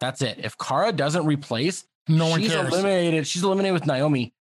That's 0.00 0.22
it. 0.22 0.38
If 0.42 0.56
Kara 0.58 0.92
doesn't 0.92 1.26
replace, 1.26 1.84
no 2.06 2.28
one 2.28 2.40
she's 2.40 2.52
cares. 2.52 2.68
eliminated. 2.68 3.26
She's 3.26 3.42
eliminated 3.42 3.74
with 3.74 3.86
Naomi, 3.86 4.32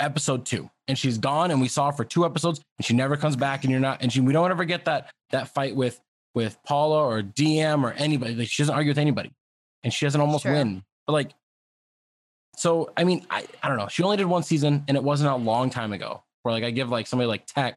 episode 0.00 0.44
two, 0.44 0.68
and 0.88 0.98
she's 0.98 1.18
gone. 1.18 1.52
And 1.52 1.60
we 1.60 1.68
saw 1.68 1.86
her 1.90 1.96
for 1.96 2.04
two 2.04 2.24
episodes, 2.24 2.60
and 2.78 2.84
she 2.84 2.94
never 2.94 3.16
comes 3.16 3.36
back. 3.36 3.62
And 3.62 3.70
you're 3.70 3.80
not. 3.80 4.02
And 4.02 4.12
she, 4.12 4.20
we 4.20 4.32
don't 4.32 4.50
ever 4.50 4.64
get 4.64 4.86
that 4.86 5.10
that 5.30 5.54
fight 5.54 5.76
with 5.76 6.00
with 6.34 6.58
Paula 6.66 7.04
or 7.04 7.22
Diem 7.22 7.86
or 7.86 7.92
anybody. 7.92 8.34
Like 8.34 8.48
she 8.48 8.62
doesn't 8.62 8.74
argue 8.74 8.90
with 8.90 8.98
anybody, 8.98 9.30
and 9.84 9.92
she 9.92 10.04
doesn't 10.04 10.20
almost 10.20 10.42
True. 10.42 10.52
win. 10.52 10.82
But 11.06 11.12
like, 11.12 11.30
so 12.56 12.92
I 12.96 13.04
mean, 13.04 13.26
I 13.30 13.44
I 13.62 13.68
don't 13.68 13.76
know. 13.78 13.88
She 13.88 14.02
only 14.02 14.16
did 14.16 14.26
one 14.26 14.42
season, 14.42 14.84
and 14.88 14.96
it 14.96 15.02
wasn't 15.02 15.30
a 15.30 15.36
long 15.36 15.70
time 15.70 15.92
ago. 15.92 16.22
Where 16.42 16.52
like 16.52 16.64
I 16.64 16.70
give 16.70 16.90
like 16.90 17.06
somebody 17.06 17.26
like 17.28 17.46
Tech 17.46 17.76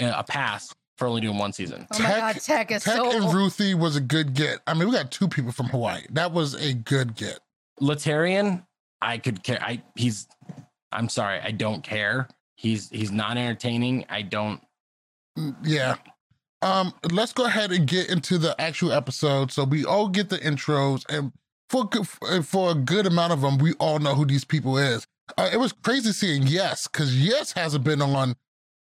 a 0.00 0.06
a 0.18 0.24
pass 0.24 0.72
for 0.98 1.06
only 1.06 1.20
doing 1.20 1.38
one 1.38 1.52
season. 1.52 1.86
Oh 1.92 1.98
my 1.98 2.04
Tech- 2.08 2.18
God, 2.20 2.40
Tech 2.42 2.70
is 2.72 2.84
Tech 2.84 2.96
so. 2.96 3.10
and 3.10 3.32
Ruthie 3.34 3.74
was 3.74 3.96
a 3.96 4.00
good 4.00 4.34
get. 4.34 4.60
I 4.66 4.74
mean, 4.74 4.88
we 4.88 4.94
got 4.94 5.10
two 5.10 5.28
people 5.28 5.52
from 5.52 5.66
Hawaii. 5.66 6.02
That 6.10 6.32
was 6.32 6.54
a 6.54 6.74
good 6.74 7.16
get. 7.16 7.40
Laterrian, 7.80 8.64
I 9.00 9.18
could 9.18 9.42
care. 9.42 9.58
I 9.62 9.82
he's. 9.96 10.28
I'm 10.92 11.08
sorry, 11.08 11.40
I 11.40 11.50
don't 11.50 11.82
care. 11.82 12.28
He's 12.56 12.88
he's 12.90 13.10
not 13.10 13.36
entertaining. 13.36 14.04
I 14.08 14.22
don't. 14.22 14.60
Mm, 15.38 15.56
Yeah. 15.64 15.96
Um, 16.60 16.94
let's 17.10 17.32
go 17.32 17.46
ahead 17.46 17.72
and 17.72 17.88
get 17.88 18.08
into 18.08 18.38
the 18.38 18.54
actual 18.60 18.92
episode. 18.92 19.50
So 19.50 19.64
we 19.64 19.84
all 19.84 20.08
get 20.08 20.28
the 20.28 20.38
intros, 20.38 21.04
and 21.08 21.32
for 21.72 21.88
for 22.42 22.70
a 22.70 22.74
good 22.74 23.06
amount 23.06 23.32
of 23.32 23.40
them, 23.40 23.58
we 23.58 23.72
all 23.74 23.98
know 23.98 24.14
who 24.14 24.26
these 24.26 24.44
people 24.44 24.76
is. 24.78 25.06
Uh, 25.38 25.48
it 25.52 25.56
was 25.56 25.72
crazy 25.72 26.12
seeing 26.12 26.46
Yes, 26.46 26.86
because 26.86 27.18
Yes 27.18 27.52
hasn't 27.52 27.84
been 27.84 28.02
on. 28.02 28.36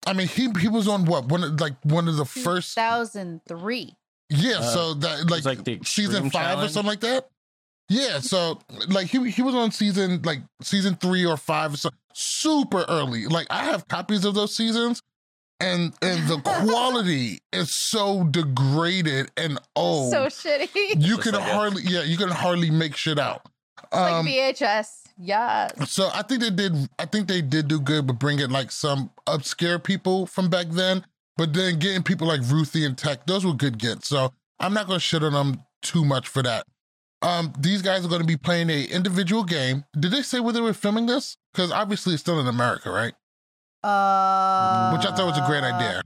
I 0.06 0.12
mean, 0.12 0.26
he 0.26 0.50
he 0.60 0.68
was 0.68 0.88
on 0.88 1.04
what 1.04 1.26
one 1.26 1.56
like 1.56 1.74
one 1.84 2.08
of 2.08 2.16
the 2.16 2.24
first. 2.24 2.74
2003. 2.74 3.94
Yeah, 4.30 4.56
Uh, 4.58 4.62
so 4.62 4.94
that 4.94 5.30
like, 5.30 5.44
like 5.44 5.64
the 5.64 5.78
season 5.84 6.26
Extreme 6.26 6.30
five 6.30 6.58
or 6.58 6.68
something 6.68 6.88
like 6.88 7.00
that. 7.00 7.28
Yeah, 7.88 8.18
so 8.20 8.58
like 8.88 9.06
he 9.06 9.30
he 9.30 9.42
was 9.42 9.54
on 9.54 9.70
season 9.70 10.22
like 10.24 10.40
season 10.62 10.96
three 10.96 11.24
or 11.24 11.36
five 11.36 11.74
or 11.74 11.76
so 11.76 11.90
super 12.14 12.84
early. 12.88 13.26
Like 13.26 13.46
I 13.50 13.64
have 13.64 13.86
copies 13.86 14.24
of 14.24 14.34
those 14.34 14.56
seasons, 14.56 15.02
and 15.60 15.92
and 16.02 16.28
the 16.28 16.38
quality 16.40 17.38
is 17.52 17.74
so 17.74 18.24
degraded 18.24 19.30
and 19.36 19.58
old. 19.76 20.12
So 20.12 20.26
shitty. 20.26 20.68
you 21.02 21.16
can 21.18 21.32
like 21.34 21.44
that. 21.44 21.54
hardly 21.54 21.82
yeah 21.84 22.02
you 22.02 22.16
can 22.16 22.28
hardly 22.28 22.70
make 22.70 22.96
shit 22.96 23.18
out. 23.18 23.42
like 23.92 24.12
Um, 24.12 24.26
VHS. 24.26 24.86
Yeah. 25.16 25.68
so 25.86 26.10
I 26.12 26.22
think 26.22 26.40
they 26.40 26.50
did. 26.50 26.88
I 26.98 27.06
think 27.06 27.28
they 27.28 27.40
did 27.40 27.68
do 27.68 27.80
good, 27.80 28.06
but 28.06 28.18
bringing 28.18 28.50
like 28.50 28.72
some 28.72 29.10
obscure 29.26 29.78
people 29.78 30.26
from 30.26 30.48
back 30.50 30.66
then. 30.70 31.04
But 31.36 31.52
then 31.52 31.78
getting 31.78 32.02
people 32.02 32.28
like 32.28 32.40
Ruthie 32.44 32.84
and 32.84 32.96
Tech, 32.96 33.26
those 33.26 33.44
were 33.44 33.52
good 33.54 33.78
gets. 33.78 34.08
So 34.08 34.32
I'm 34.60 34.72
not 34.72 34.86
going 34.86 34.98
to 34.98 35.04
shit 35.04 35.22
on 35.24 35.32
them 35.32 35.62
too 35.82 36.04
much 36.04 36.28
for 36.28 36.42
that. 36.42 36.64
Um, 37.22 37.52
these 37.58 37.82
guys 37.82 38.04
are 38.04 38.08
going 38.08 38.20
to 38.20 38.26
be 38.26 38.36
playing 38.36 38.70
a 38.70 38.84
individual 38.84 39.42
game. 39.44 39.84
Did 39.98 40.12
they 40.12 40.22
say 40.22 40.38
where 40.40 40.52
they 40.52 40.60
were 40.60 40.74
filming 40.74 41.06
this? 41.06 41.36
Because 41.52 41.72
obviously 41.72 42.12
it's 42.14 42.22
still 42.22 42.38
in 42.38 42.46
America, 42.46 42.90
right? 42.90 43.14
Uh, 43.84 44.96
Which 44.96 45.06
I 45.06 45.14
thought 45.14 45.26
was 45.26 45.38
a 45.38 45.46
great 45.46 45.62
idea. 45.62 46.02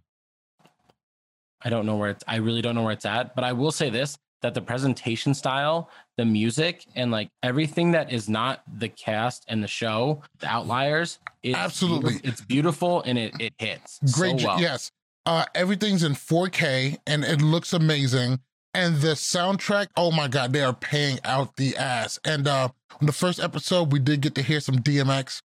I 1.62 1.70
don't 1.70 1.86
know 1.86 1.96
where 1.96 2.10
it's. 2.10 2.24
I 2.26 2.36
really 2.36 2.62
don't 2.62 2.74
know 2.74 2.82
where 2.82 2.92
it's 2.92 3.06
at. 3.06 3.34
But 3.34 3.44
I 3.44 3.52
will 3.52 3.72
say 3.72 3.90
this: 3.90 4.16
that 4.42 4.54
the 4.54 4.60
presentation 4.62 5.34
style, 5.34 5.90
the 6.16 6.24
music, 6.24 6.84
and 6.94 7.10
like 7.10 7.30
everything 7.42 7.92
that 7.92 8.12
is 8.12 8.28
not 8.28 8.62
the 8.78 8.88
cast 8.88 9.44
and 9.48 9.62
the 9.62 9.68
show, 9.68 10.22
the 10.40 10.46
outliers, 10.46 11.18
it's 11.42 11.56
Absolutely. 11.56 12.14
beautif- 12.14 12.24
it's 12.28 12.40
beautiful 12.42 13.02
and 13.02 13.18
it 13.18 13.32
it 13.40 13.52
hits 13.58 13.98
Great, 14.12 14.40
So 14.40 14.46
well. 14.48 14.60
yes. 14.60 14.90
Uh, 15.26 15.44
everything's 15.54 16.02
in 16.04 16.12
4K 16.14 16.96
and 17.06 17.22
it 17.22 17.42
looks 17.42 17.74
amazing. 17.74 18.40
And 18.72 18.96
the 19.02 19.08
soundtrack, 19.08 19.88
oh 19.96 20.10
my 20.10 20.26
god, 20.26 20.52
they 20.54 20.62
are 20.62 20.72
paying 20.72 21.18
out 21.22 21.56
the 21.56 21.76
ass. 21.76 22.18
And 22.24 22.48
uh, 22.48 22.68
on 23.00 23.06
the 23.06 23.12
first 23.12 23.38
episode, 23.38 23.92
we 23.92 23.98
did 23.98 24.22
get 24.22 24.34
to 24.36 24.42
hear 24.42 24.60
some 24.60 24.76
DMX. 24.76 25.42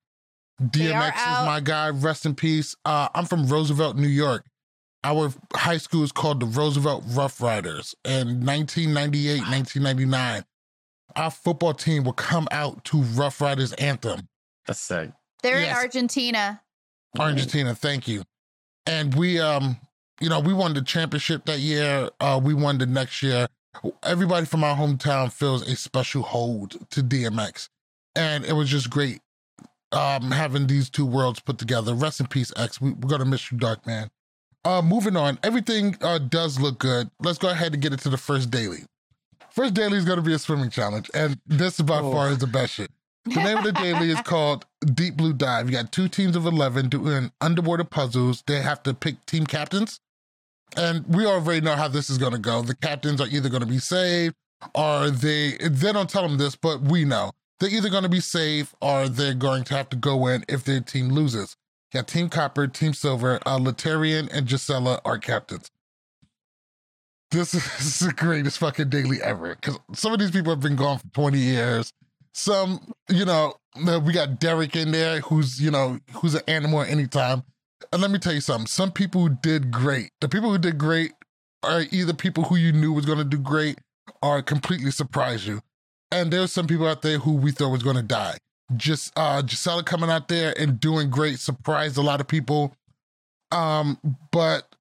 They 0.59 0.93
are 0.93 1.11
DMX 1.11 1.41
is 1.41 1.47
my 1.47 1.61
guy. 1.61 1.91
Rest 1.91 2.27
in 2.27 2.35
peace. 2.35 2.77
Uh, 2.85 3.09
I'm 3.15 3.27
from 3.27 3.47
Roosevelt, 3.47 3.97
New 3.97 4.09
York. 4.09 4.45
Our 5.05 5.33
high 5.55 5.79
school 5.79 6.05
is 6.05 6.13
called 6.13 6.41
the 6.41 6.47
Roosevelt 6.47 7.05
Rough 7.09 7.41
Riders. 7.41 7.95
In 8.05 8.45
1998, 8.45 9.41
1999, 9.41 10.45
our 11.17 11.31
football 11.31 11.75
team 11.75 12.05
would 12.05 12.17
come 12.17 12.47
out 12.53 12.85
to 12.85 13.03
Rough 13.03 13.41
Riders 13.41 13.73
anthem. 13.75 14.29
That's 14.67 14.79
sick. 14.79 15.11
They're 15.43 15.59
in 15.59 15.75
Argentina. 15.75 16.63
Argentina, 17.19 17.75
thank 17.75 18.07
you. 18.07 18.23
And 18.87 19.15
we 19.15 19.41
um, 19.41 19.77
you 20.21 20.29
know, 20.29 20.39
we 20.39 20.53
won 20.53 20.73
the 20.73 20.83
championship 20.83 21.45
that 21.47 21.59
year. 21.59 22.09
Uh, 22.21 22.41
we 22.43 22.55
won 22.55 22.79
the 22.79 22.87
next 22.87 23.23
year. 23.23 23.49
Everybody 24.05 24.47
from 24.47 24.63
our 24.63 24.77
hometown 24.77 25.33
feels 25.33 25.67
a 25.67 25.75
special 25.75 26.23
hold 26.23 26.89
to 26.91 27.03
DMX. 27.03 27.69
And 28.15 28.45
it 28.45 28.53
was 28.53 28.69
just 28.69 28.89
great 28.89 29.21
um 29.93 30.31
having 30.31 30.67
these 30.67 30.91
two 30.91 31.07
worlds 31.07 31.41
put 31.41 31.59
together. 31.59 31.95
Rest 31.95 32.21
in 32.21 32.27
peace, 32.27 32.53
X. 32.57 32.81
We, 32.81 32.93
we're 32.93 33.11
gonna 33.11 33.25
miss 33.25 33.51
you, 33.53 33.59
Dark 33.59 33.87
Man. 33.87 34.11
Uh 34.65 34.83
moving 34.83 35.17
on. 35.17 35.39
Everything 35.43 35.97
uh 36.03 36.19
does 36.19 36.61
look 36.61 36.79
good. 36.79 37.11
Let's 37.21 37.39
go 37.39 37.51
ahead 37.51 37.73
and 37.75 37.83
get 37.83 37.93
into 37.93 38.09
the 38.09 38.17
first 38.19 38.51
daily. 38.51 38.85
First 39.51 39.75
daily 39.75 39.99
is 39.99 40.05
gonna 40.05 40.23
be 40.23 40.35
a 40.35 40.39
swimming 40.39 40.71
challenge, 40.71 41.11
and 41.15 41.39
this 41.47 41.81
by 41.81 41.99
Oh. 42.01 42.13
far 42.13 42.31
is 42.31 42.39
the 42.39 42.47
best 42.47 42.75
shit. 42.75 42.91
The 43.27 43.37
name 43.43 43.59
of 43.59 43.65
the 43.65 43.73
daily 43.73 44.11
is 44.11 44.21
called 44.25 44.67
Deep 44.95 45.17
Blue 45.17 45.33
Dive. 45.33 45.69
You 45.71 45.77
got 45.77 45.93
two 45.93 46.09
teams 46.09 46.35
of 46.37 46.45
11 46.47 46.89
doing 46.89 47.31
underwater 47.41 47.85
puzzles. 47.85 48.43
They 48.47 48.61
have 48.63 48.83
to 48.85 48.95
pick 48.95 49.25
team 49.27 49.47
captains 49.47 50.01
And 50.77 51.07
we 51.07 51.27
already 51.27 51.61
know 51.61 51.77
how 51.77 51.87
this 51.89 52.11
is 52.11 52.19
going 52.19 52.33
to 52.33 52.39
go. 52.39 52.63
The 52.63 52.75
captains 52.75 53.21
are 53.21 53.29
either 53.29 53.49
going 53.49 53.61
to 53.61 53.67
be 53.69 53.79
saved 53.79 54.35
or 54.75 55.11
they, 55.11 55.57
they 55.59 55.93
don't 55.93 56.11
tell 56.11 56.23
them 56.27 56.39
this, 56.39 56.57
but 56.57 56.81
we 56.83 57.05
know. 57.05 57.33
They're 57.63 57.71
either 57.71 57.91
going 57.91 58.03
to 58.03 58.09
be 58.09 58.19
saved 58.19 58.75
or 58.81 59.09
they're 59.09 59.35
going 59.35 59.63
to 59.65 59.77
have 59.77 59.89
to 59.91 59.97
go 59.97 60.27
in 60.27 60.45
if 60.49 60.65
their 60.65 60.81
team 60.81 61.11
loses. 61.11 61.55
Yeah, 61.95 62.03
Team 62.03 62.29
Copper, 62.29 62.67
Team 62.67 62.93
Silver, 62.93 63.39
uh, 63.47 63.57
Laterrian, 63.57 64.29
and 64.33 64.49
Jisela 64.49 65.01
are 65.05 65.17
captains. 65.17 65.71
This 67.31 67.55
is, 67.81 68.01
the 68.01 68.13
greatest 68.15 68.59
fucking 68.59 68.89
daily 68.89 69.23
ever 69.23 69.55
because 69.55 69.79
some 69.93 70.13
of 70.13 70.19
these 70.19 70.33
people 70.33 70.51
have 70.51 70.59
been 70.59 70.75
gone 70.75 70.99
for 70.99 71.07
20 71.15 71.39
years. 71.39 71.93
Some, 72.35 72.93
you 73.09 73.25
know, 73.25 73.55
uh, 73.77 74.01
we 74.05 74.13
got 74.13 74.41
Derrick 74.41 74.75
in 74.75 74.91
there 74.91 75.21
who's, 75.21 75.63
you 75.63 75.71
know, 75.71 76.01
who's 76.15 76.35
an 76.35 76.43
animal 76.49 76.83
at 76.83 76.89
any 76.89 77.07
time. 77.07 77.45
And 77.93 78.03
let 78.03 78.11
me 78.11 78.19
tell 78.19 78.33
you 78.33 78.41
something 78.41 78.67
some 78.67 78.91
people 78.91 79.29
did 79.29 79.71
great. 79.71 80.11
The 80.21 80.29
people 80.29 80.51
who 80.51 80.59
did 80.59 80.79
great 80.79 81.13
are 81.63 81.85
either 81.93 82.13
people 82.13 82.43
who 82.43 82.57
you 82.57 82.73
knew 82.73 82.93
was 82.93 83.07
going 83.07 83.19
to 83.19 83.25
do 83.25 83.39
great 83.39 83.79
or 84.21 84.43
completely 84.43 84.91
surprise 84.91 85.47
you. 85.47 85.63
And 86.13 86.33
there's 86.33 86.53
some 86.53 86.67
people 86.67 86.87
out 86.87 87.03
there 87.03 87.19
who 87.19 87.33
we 87.35 87.51
thought 87.53 87.71
was 87.71 87.83
going 87.83 87.97
to 87.97 88.03
die. 88.03 88.37
Just 88.77 89.13
uh 89.17 89.43
Jisela 89.43 89.85
coming 89.85 90.09
out 90.11 90.29
there 90.29 90.55
and 90.59 90.79
doing 90.81 91.11
great 91.11 91.39
surprised 91.39 91.97
a 91.99 92.03
lot 92.03 92.21
of 92.21 92.29
people. 92.29 92.75
Um, 93.51 93.99
but 94.31 94.75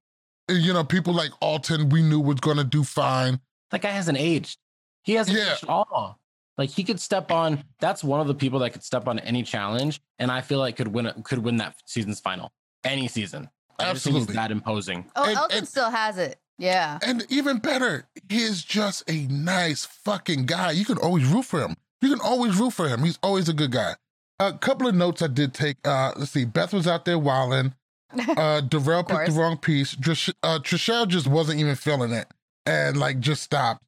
you 0.49 0.73
know, 0.73 0.83
people 0.83 1.13
like 1.13 1.31
Alton 1.41 1.89
we 1.89 2.01
knew 2.01 2.19
was 2.19 2.39
going 2.39 2.57
to 2.57 2.63
do 2.63 2.83
fine. 2.83 3.39
That 3.71 3.81
guy 3.81 3.89
hasn't 3.91 4.17
aged. 4.17 4.57
He 5.03 5.13
hasn't 5.13 5.37
Yeah. 5.37 5.53
aged 5.53 5.63
at 5.63 5.69
all. 5.69 6.19
Like 6.57 6.69
he 6.69 6.83
could 6.83 6.99
step 6.99 7.31
on. 7.31 7.63
That's 7.79 8.03
one 8.03 8.19
of 8.21 8.27
the 8.27 8.35
people 8.35 8.59
that 8.59 8.71
could 8.71 8.83
step 8.83 9.07
on 9.07 9.19
any 9.19 9.43
challenge, 9.43 9.99
and 10.19 10.31
I 10.31 10.41
feel 10.41 10.59
like 10.59 10.75
could 10.77 10.89
win. 10.89 11.07
it- 11.07 11.23
Could 11.23 11.39
win 11.39 11.57
that 11.57 11.75
season's 11.85 12.19
final. 12.19 12.51
Any 12.83 13.07
season. 13.07 13.49
I 13.79 13.93
just 13.93 14.03
think 14.03 14.15
Absolutely. 14.15 14.25
he's 14.27 14.35
that 14.35 14.51
imposing. 14.51 15.11
Oh, 15.15 15.23
And- 15.27 15.37
Alton 15.37 15.57
and- 15.59 15.67
still 15.67 15.89
has 15.89 16.17
it. 16.17 16.39
Yeah. 16.61 16.99
And 17.01 17.25
even 17.29 17.57
better, 17.57 18.05
he 18.29 18.43
is 18.43 18.63
just 18.63 19.03
a 19.09 19.25
nice 19.25 19.83
fucking 19.83 20.45
guy. 20.45 20.71
You 20.71 20.85
can 20.85 20.99
always 20.99 21.25
root 21.25 21.45
for 21.45 21.59
him. 21.59 21.75
You 22.01 22.09
can 22.09 22.21
always 22.21 22.55
root 22.57 22.73
for 22.73 22.87
him. 22.87 23.03
He's 23.03 23.17
always 23.23 23.49
a 23.49 23.53
good 23.53 23.71
guy. 23.71 23.95
A 24.39 24.53
couple 24.53 24.87
of 24.87 24.93
notes 24.93 25.23
I 25.23 25.27
did 25.27 25.55
take. 25.55 25.77
Uh, 25.83 26.13
let's 26.15 26.31
see. 26.31 26.45
Beth 26.45 26.71
was 26.71 26.87
out 26.87 27.05
there 27.05 27.19
wilding. 27.19 27.73
Uh, 28.27 28.59
Darrell 28.59 29.05
picked 29.05 29.27
the 29.27 29.39
wrong 29.39 29.55
piece. 29.57 29.95
Trish, 29.95 30.33
uh, 30.43 30.59
Trishelle 30.59 31.07
just 31.07 31.27
wasn't 31.27 31.61
even 31.61 31.75
feeling 31.75 32.11
it 32.11 32.27
and 32.65 32.97
like 32.97 33.21
just 33.21 33.41
stopped. 33.41 33.81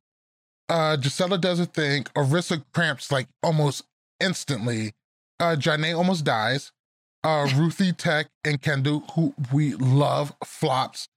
Uh, 0.70 0.96
Jisela 0.98 1.40
does 1.40 1.60
a 1.60 1.66
thing. 1.66 2.06
Arissa 2.16 2.64
cramps 2.74 3.12
like 3.12 3.28
almost 3.44 3.84
instantly. 4.22 4.94
Uh, 5.42 5.58
Janae 5.58 5.98
almost 5.98 6.24
dies. 6.24 6.72
Uh, 7.22 7.50
Ruthie 7.56 7.92
Tech 7.92 8.28
and 8.46 8.62
Kendal, 8.62 9.04
who 9.14 9.34
we 9.52 9.74
love, 9.76 10.34
flops. 10.46 11.10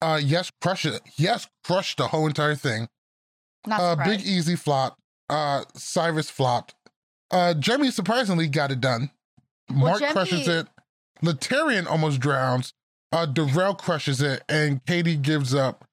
Uh, 0.00 0.20
yes, 0.22 0.50
crush 0.60 0.84
it. 0.86 1.00
Yes, 1.16 1.48
crush 1.64 1.96
the 1.96 2.08
whole 2.08 2.26
entire 2.26 2.54
thing. 2.54 2.88
Not 3.66 3.80
Uh, 3.80 3.90
surprised. 3.92 4.10
Big 4.24 4.26
Easy 4.26 4.56
flopped. 4.56 5.00
Uh, 5.28 5.64
Cyrus 5.74 6.30
flopped. 6.30 6.74
Uh, 7.30 7.54
Jemmye 7.58 7.92
surprisingly 7.92 8.48
got 8.48 8.70
it 8.70 8.80
done. 8.80 9.10
Mark 9.68 10.00
Jemmye- 10.00 10.12
crushes 10.12 10.48
it. 10.48 10.66
Laterrian 11.22 11.86
almost 11.86 12.20
drowns. 12.20 12.72
Uh, 13.12 13.26
Darrell 13.26 13.74
crushes 13.74 14.20
it, 14.22 14.42
and 14.48 14.84
Katie 14.86 15.16
gives 15.16 15.54
up. 15.54 15.84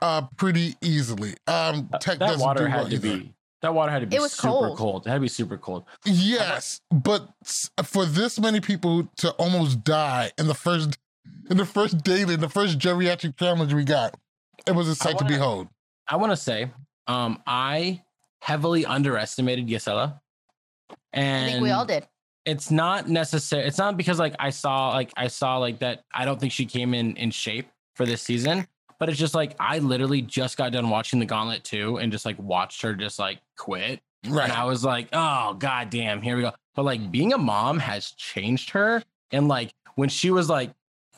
Uh, 0.00 0.22
pretty 0.36 0.76
easily. 0.80 1.34
Um, 1.48 1.90
Uh, 1.92 1.98
Tech 1.98 2.18
that 2.20 2.28
doesn't 2.28 2.40
water 2.40 2.64
do 2.64 2.70
had 2.70 2.76
well 2.82 2.88
to 2.88 2.94
either. 2.94 3.16
be. 3.18 3.34
That 3.62 3.74
water 3.74 3.90
had 3.90 4.00
to 4.02 4.06
be 4.06 4.14
It 4.16 4.20
was 4.22 4.32
super 4.32 4.48
cold. 4.52 4.78
cold. 4.78 5.06
It 5.06 5.10
had 5.10 5.16
to 5.16 5.20
be 5.20 5.28
super 5.28 5.58
cold. 5.58 5.84
Yes, 6.04 6.80
but 6.92 7.28
for 7.82 8.06
this 8.06 8.38
many 8.38 8.60
people 8.60 9.08
to 9.16 9.32
almost 9.32 9.82
die 9.82 10.30
in 10.38 10.46
the 10.46 10.54
first 10.54 10.96
in 11.50 11.56
the 11.56 11.64
first 11.66 12.02
daily, 12.04 12.34
in 12.34 12.40
the 12.40 12.48
first 12.48 12.78
geriatric 12.78 13.36
challenge 13.38 13.72
we 13.72 13.84
got, 13.84 14.16
it 14.66 14.72
was 14.72 14.88
a 14.88 14.94
sight 14.94 15.18
to 15.18 15.24
wanna- 15.24 15.36
behold. 15.36 15.68
I 16.08 16.16
want 16.16 16.32
to 16.32 16.36
say, 16.36 16.70
um, 17.06 17.42
I 17.46 18.02
heavily 18.40 18.86
underestimated 18.86 19.66
Jisela, 19.68 20.20
I 20.90 20.94
and 21.12 21.50
think 21.52 21.62
we 21.62 21.70
all 21.70 21.84
did. 21.84 22.06
it's 22.46 22.70
not 22.70 23.08
necessary. 23.08 23.64
It's 23.64 23.78
not 23.78 23.96
because 23.96 24.18
like 24.18 24.34
I 24.38 24.50
saw 24.50 24.90
like 24.90 25.10
I 25.16 25.28
saw 25.28 25.58
like 25.58 25.80
that. 25.80 26.04
I 26.14 26.24
don't 26.24 26.40
think 26.40 26.52
she 26.52 26.64
came 26.66 26.94
in 26.94 27.16
in 27.16 27.30
shape 27.30 27.68
for 27.94 28.06
this 28.06 28.22
season, 28.22 28.66
but 28.98 29.08
it's 29.08 29.18
just 29.18 29.34
like 29.34 29.54
I 29.60 29.78
literally 29.80 30.22
just 30.22 30.56
got 30.56 30.72
done 30.72 30.88
watching 30.88 31.18
the 31.18 31.26
Gauntlet 31.26 31.64
too, 31.64 31.98
and 31.98 32.10
just 32.12 32.24
like 32.24 32.38
watched 32.38 32.80
her 32.82 32.94
just 32.94 33.18
like 33.18 33.40
quit, 33.58 34.00
Right. 34.26 34.44
and 34.44 34.52
I 34.52 34.64
was 34.64 34.84
like, 34.84 35.08
oh 35.12 35.54
god 35.54 35.90
damn, 35.90 36.22
here 36.22 36.36
we 36.36 36.42
go. 36.42 36.52
But 36.74 36.84
like 36.84 37.10
being 37.10 37.32
a 37.34 37.38
mom 37.38 37.78
has 37.80 38.12
changed 38.12 38.70
her, 38.70 39.02
and 39.30 39.46
like 39.48 39.74
when 39.96 40.08
she 40.08 40.30
was 40.30 40.48
like. 40.48 40.72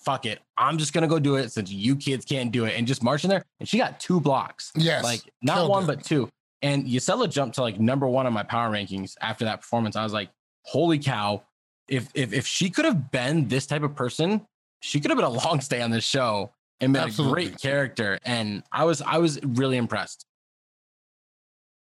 Fuck 0.04 0.24
it. 0.26 0.40
I'm 0.56 0.78
just 0.78 0.92
gonna 0.92 1.08
go 1.08 1.18
do 1.18 1.36
it 1.36 1.52
since 1.52 1.70
you 1.70 1.94
kids 1.96 2.24
can't 2.24 2.50
do 2.50 2.64
it 2.64 2.74
and 2.76 2.86
just 2.86 3.02
march 3.02 3.24
in 3.24 3.30
there. 3.30 3.44
And 3.58 3.68
she 3.68 3.76
got 3.78 4.00
two 4.00 4.20
blocks. 4.20 4.72
Yes, 4.74 5.04
Like 5.04 5.20
not 5.42 5.68
one, 5.68 5.84
it. 5.84 5.86
but 5.86 6.04
two. 6.04 6.28
And 6.62 6.86
Jisela 6.86 7.30
jumped 7.30 7.54
to 7.56 7.62
like 7.62 7.78
number 7.80 8.06
one 8.06 8.26
on 8.26 8.32
my 8.32 8.42
power 8.42 8.70
rankings 8.70 9.14
after 9.20 9.44
that 9.46 9.60
performance. 9.60 9.96
I 9.96 10.02
was 10.04 10.12
like, 10.12 10.30
holy 10.64 10.98
cow. 10.98 11.42
If 11.88 12.08
if 12.14 12.32
if 12.32 12.46
she 12.46 12.70
could 12.70 12.84
have 12.84 13.10
been 13.10 13.48
this 13.48 13.66
type 13.66 13.82
of 13.82 13.94
person, 13.94 14.46
she 14.80 15.00
could 15.00 15.10
have 15.10 15.18
been 15.18 15.26
a 15.26 15.28
long 15.30 15.60
stay 15.60 15.82
on 15.82 15.90
this 15.90 16.04
show 16.04 16.52
and 16.80 16.92
been 16.92 17.02
Absolutely. 17.02 17.42
a 17.44 17.48
great 17.48 17.60
character. 17.60 18.18
And 18.24 18.62
I 18.72 18.84
was 18.84 19.02
I 19.02 19.18
was 19.18 19.38
really 19.42 19.76
impressed. 19.76 20.24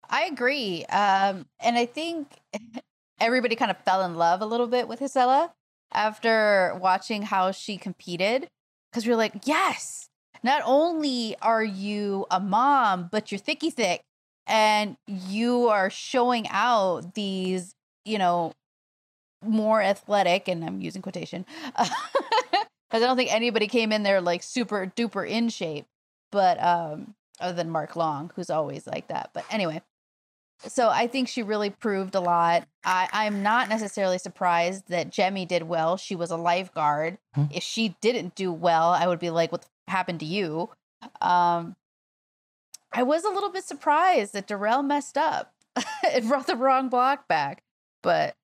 I 0.09 0.25
agree. 0.25 0.85
Um, 0.85 1.45
and 1.59 1.77
I 1.77 1.85
think 1.85 2.27
everybody 3.19 3.55
kind 3.55 3.71
of 3.71 3.77
fell 3.79 4.03
in 4.03 4.15
love 4.15 4.41
a 4.41 4.45
little 4.45 4.67
bit 4.67 4.87
with 4.87 4.99
Jisela 4.99 5.51
after 5.93 6.77
watching 6.81 7.23
how 7.23 7.51
she 7.51 7.77
competed. 7.77 8.47
Because 8.91 9.07
we're 9.07 9.15
like, 9.15 9.33
yes, 9.45 10.09
not 10.43 10.61
only 10.65 11.35
are 11.41 11.63
you 11.63 12.27
a 12.29 12.39
mom, 12.39 13.09
but 13.11 13.31
you're 13.31 13.39
thicky 13.39 13.71
thick 13.71 14.01
and 14.45 14.97
you 15.07 15.69
are 15.69 15.89
showing 15.89 16.47
out 16.49 17.15
these, 17.15 17.73
you 18.05 18.17
know, 18.17 18.51
more 19.41 19.81
athletic, 19.81 20.47
and 20.47 20.63
I'm 20.63 20.81
using 20.81 21.01
quotation, 21.01 21.45
because 21.77 21.87
I 22.91 22.99
don't 22.99 23.17
think 23.17 23.33
anybody 23.33 23.67
came 23.67 23.91
in 23.91 24.03
there 24.03 24.21
like 24.21 24.43
super 24.43 24.91
duper 24.95 25.27
in 25.27 25.49
shape, 25.49 25.85
but 26.31 26.61
um, 26.63 27.15
other 27.39 27.55
than 27.55 27.69
Mark 27.69 27.95
Long, 27.95 28.31
who's 28.35 28.49
always 28.49 28.87
like 28.87 29.07
that. 29.07 29.31
But 29.33 29.45
anyway, 29.49 29.81
so 30.67 30.89
I 30.89 31.07
think 31.07 31.27
she 31.27 31.43
really 31.43 31.69
proved 31.69 32.15
a 32.15 32.19
lot. 32.19 32.67
I, 32.83 33.09
I'm 33.11 33.43
not 33.43 33.69
necessarily 33.69 34.17
surprised 34.17 34.87
that 34.89 35.09
Jemmye 35.09 35.47
did 35.47 35.63
well. 35.63 35.97
She 35.97 36.15
was 36.15 36.31
a 36.31 36.37
lifeguard. 36.37 37.17
Hmm. 37.33 37.45
If 37.51 37.63
she 37.63 37.95
didn't 38.01 38.35
do 38.35 38.51
well, 38.51 38.89
I 38.89 39.07
would 39.07 39.19
be 39.19 39.29
like, 39.29 39.51
what 39.51 39.65
happened 39.87 40.19
to 40.21 40.25
you? 40.25 40.69
Um, 41.21 41.75
I 42.91 43.03
was 43.03 43.23
a 43.23 43.29
little 43.29 43.49
bit 43.49 43.63
surprised 43.63 44.33
that 44.33 44.47
Darrell 44.47 44.83
messed 44.83 45.17
up 45.17 45.53
and 46.11 46.27
brought 46.27 46.47
the 46.47 46.55
wrong 46.55 46.89
block 46.89 47.27
back, 47.27 47.63
but 48.01 48.35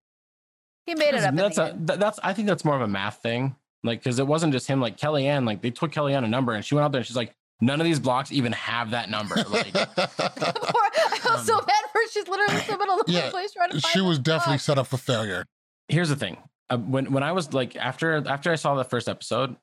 he 0.85 0.95
made 0.95 1.13
it 1.13 1.23
up. 1.23 1.35
That's 1.35 1.57
a 1.57 1.75
that's 1.77 2.19
I 2.23 2.33
think 2.33 2.47
that's 2.47 2.65
more 2.65 2.75
of 2.75 2.81
a 2.81 2.87
math 2.87 3.21
thing. 3.21 3.55
Like 3.83 3.99
because 3.99 4.19
it 4.19 4.27
wasn't 4.27 4.53
just 4.53 4.67
him. 4.67 4.81
Like 4.81 4.97
Kellyanne, 4.97 5.45
like 5.45 5.61
they 5.61 5.69
took 5.69 5.91
Kellyanne 5.91 6.25
a 6.25 6.27
number 6.27 6.53
and 6.53 6.65
she 6.65 6.75
went 6.75 6.85
out 6.85 6.91
there 6.91 6.99
and 6.99 7.05
she's 7.05 7.15
like, 7.15 7.35
none 7.61 7.79
of 7.81 7.85
these 7.85 7.99
blocks 7.99 8.31
even 8.31 8.51
have 8.53 8.91
that 8.91 9.09
number. 9.09 9.35
Like 9.49 9.75
I 9.75 11.35
was 11.35 11.45
so 11.45 11.57
Um, 11.59 11.65
bad 11.65 11.83
for 11.91 11.99
her. 11.99 12.07
She's 12.11 12.27
literally 12.27 12.61
in 12.61 12.67
the 12.67 12.77
middle 12.77 12.99
of 12.99 13.05
the 13.05 13.11
Yeah, 13.13 13.29
place 13.29 13.51
trying 13.53 13.69
to 13.71 13.79
find 13.81 13.91
she 13.93 14.01
was 14.01 14.19
definitely 14.19 14.53
block. 14.53 14.61
set 14.61 14.77
up 14.77 14.87
for 14.87 14.97
failure. 14.97 15.45
here's 15.87 16.09
the 16.09 16.15
thing 16.15 16.37
uh, 16.69 16.77
when 16.77 17.11
when 17.11 17.23
i 17.23 17.31
was 17.31 17.53
like 17.53 17.75
after 17.75 18.27
after 18.27 18.51
i 18.51 18.55
saw 18.55 18.75
the 18.75 18.83
first 18.83 19.07
episode 19.09 19.55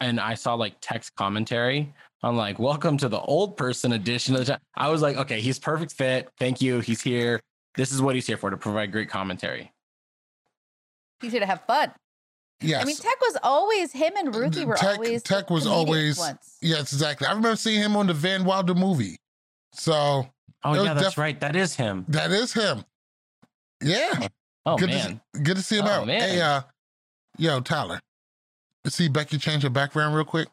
and 0.00 0.20
i 0.20 0.34
saw 0.34 0.54
like 0.54 0.74
text 0.80 1.14
commentary 1.16 1.92
on 2.22 2.36
like 2.36 2.58
welcome 2.58 2.96
to 2.98 3.08
the 3.08 3.20
old 3.20 3.56
person 3.56 3.92
edition 3.92 4.34
of 4.34 4.40
the 4.44 4.52
cha-" 4.52 4.58
i 4.76 4.88
was 4.88 5.00
like 5.02 5.16
okay 5.16 5.40
he's 5.40 5.58
perfect 5.58 5.92
fit 5.92 6.28
thank 6.38 6.60
you 6.60 6.80
he's 6.80 7.00
here 7.02 7.40
this 7.74 7.90
is 7.92 8.00
what 8.02 8.14
he's 8.14 8.26
here 8.26 8.36
for 8.36 8.50
to 8.50 8.56
provide 8.56 8.92
great 8.92 9.08
commentary 9.08 9.72
He's 11.20 11.30
here 11.30 11.40
to 11.40 11.46
have 11.46 11.62
fun. 11.68 11.92
Yes. 12.62 12.82
I 12.82 12.84
mean, 12.84 12.96
Tech 12.96 13.20
was 13.20 13.36
always 13.42 13.92
him 13.92 14.12
and 14.16 14.34
Ruthie 14.34 14.64
were 14.64 14.74
Tech- 14.76 14.96
always 14.98 15.22
Tech 15.22 15.50
was 15.50 15.66
always- 15.66 16.18
once. 16.18 16.56
yes, 16.60 16.92
exactly. 16.92 17.26
I 17.26 17.30
remember 17.30 17.56
seeing 17.56 17.80
him 17.80 17.96
on 17.96 18.06
the 18.06 18.14
Van 18.14 18.44
Wilder 18.44 18.74
movie. 18.74 19.18
So 19.74 20.28
oh 20.64 20.72
It 20.74 20.84
yeah 20.84 20.94
that's 20.94 21.08
def- 21.10 21.18
right 21.18 21.38
that 21.40 21.56
is 21.56 21.74
him 21.74 22.04
that 22.08 22.30
is 22.30 22.52
him. 22.52 22.84
Yeah. 23.82 24.28
oh 24.66 24.76
good 24.76 24.90
man 24.90 25.20
To, 25.34 25.40
good 25.40 25.56
to 25.56 25.62
see 25.62 25.78
him 25.78 25.86
Oh, 25.86 25.90
out. 25.90 26.06
man. 26.06 26.20
Hey, 26.20 26.40
uh, 26.40 26.62
yo, 27.38 27.60
Tyler. 27.60 28.00
See 28.86 29.08
Becky 29.08 29.38
change 29.38 29.62
her 29.62 29.70
background 29.70 30.14
real 30.14 30.24
quick. 30.24 30.48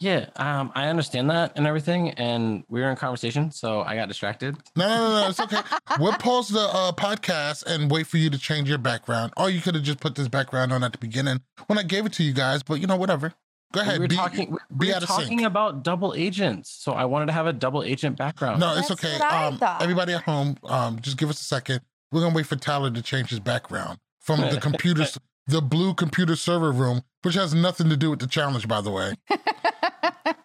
Yeah 0.00 0.26
um 0.36 0.70
i 0.74 0.88
understand 0.88 1.30
that 1.30 1.52
and 1.56 1.66
everything 1.66 2.10
and 2.12 2.64
we 2.68 2.80
were 2.80 2.90
in 2.90 2.96
conversation 2.96 3.50
so 3.50 3.80
i 3.82 3.94
got 3.96 4.08
distracted 4.08 4.54
No, 4.76 4.86
no, 4.88 4.96
no, 4.96 5.20
no. 5.22 5.28
It's 5.28 5.40
okay. 5.40 5.60
we'll 5.98 6.12
pause 6.14 6.48
the 6.48 6.60
uh, 6.60 6.92
podcast 6.92 7.64
and 7.66 7.90
wait 7.90 8.06
for 8.06 8.18
you 8.18 8.28
to 8.30 8.38
change 8.38 8.68
your 8.68 8.78
background. 8.78 9.32
Or 9.36 9.48
you 9.50 9.60
could 9.60 9.74
have 9.74 9.84
just 9.84 10.00
put 10.00 10.14
this 10.14 10.28
background 10.28 10.72
on 10.72 10.84
at 10.84 10.92
the 10.92 10.98
beginning 10.98 11.40
when 11.66 11.78
I 11.78 11.82
gave 11.82 12.04
it 12.06 12.12
to 12.14 12.22
you 12.22 12.32
guys. 12.34 12.62
But 12.62 12.80
you 12.80 12.86
know, 12.86 12.96
whatever. 12.96 13.32
Go 13.72 13.80
ahead. 13.80 13.94
we 13.94 14.04
were 14.04 14.08
be- 14.08 14.16
talking 14.16 14.50
we- 14.50 14.56
be 14.56 14.86
we 14.86 14.88
were 14.90 14.96
out 14.96 15.02
of 15.02 15.08
talking 15.08 15.38
sync. 15.38 15.42
about 15.46 15.82
double 15.82 16.14
agents 16.16 16.70
so 16.70 16.92
i 16.92 17.04
wanted 17.04 17.26
to 17.26 17.32
have 17.32 17.46
a 17.46 17.52
double 17.52 17.82
agent 17.82 18.16
background 18.16 18.60
No, 18.60 18.76
it's 18.76 18.88
That's 18.88 19.04
okay. 19.04 19.18
Um, 19.24 19.58
everybody 19.80 20.12
at 20.12 20.22
home, 20.22 20.56
um, 20.64 21.00
just 21.00 21.16
give 21.16 21.28
us 21.30 21.40
a 21.40 21.44
second. 21.44 21.80
We're 22.12 22.20
gonna 22.20 22.34
wait 22.34 22.46
for 22.46 22.56
Tyler 22.56 22.90
to 22.90 23.02
change 23.02 23.30
his 23.30 23.40
background 23.40 23.98
from 24.20 24.40
the 24.40 24.58
computers, 24.68 25.18
the 25.46 25.60
blue 25.62 25.94
computer 25.94 26.36
server 26.36 26.70
room, 26.72 27.02
which 27.22 27.34
has 27.34 27.54
nothing 27.54 27.88
to 27.88 27.96
do 27.96 28.10
with 28.10 28.20
the 28.20 28.26
challenge, 28.26 28.68
by 28.68 28.80
the 28.80 28.90
way. 28.90 29.14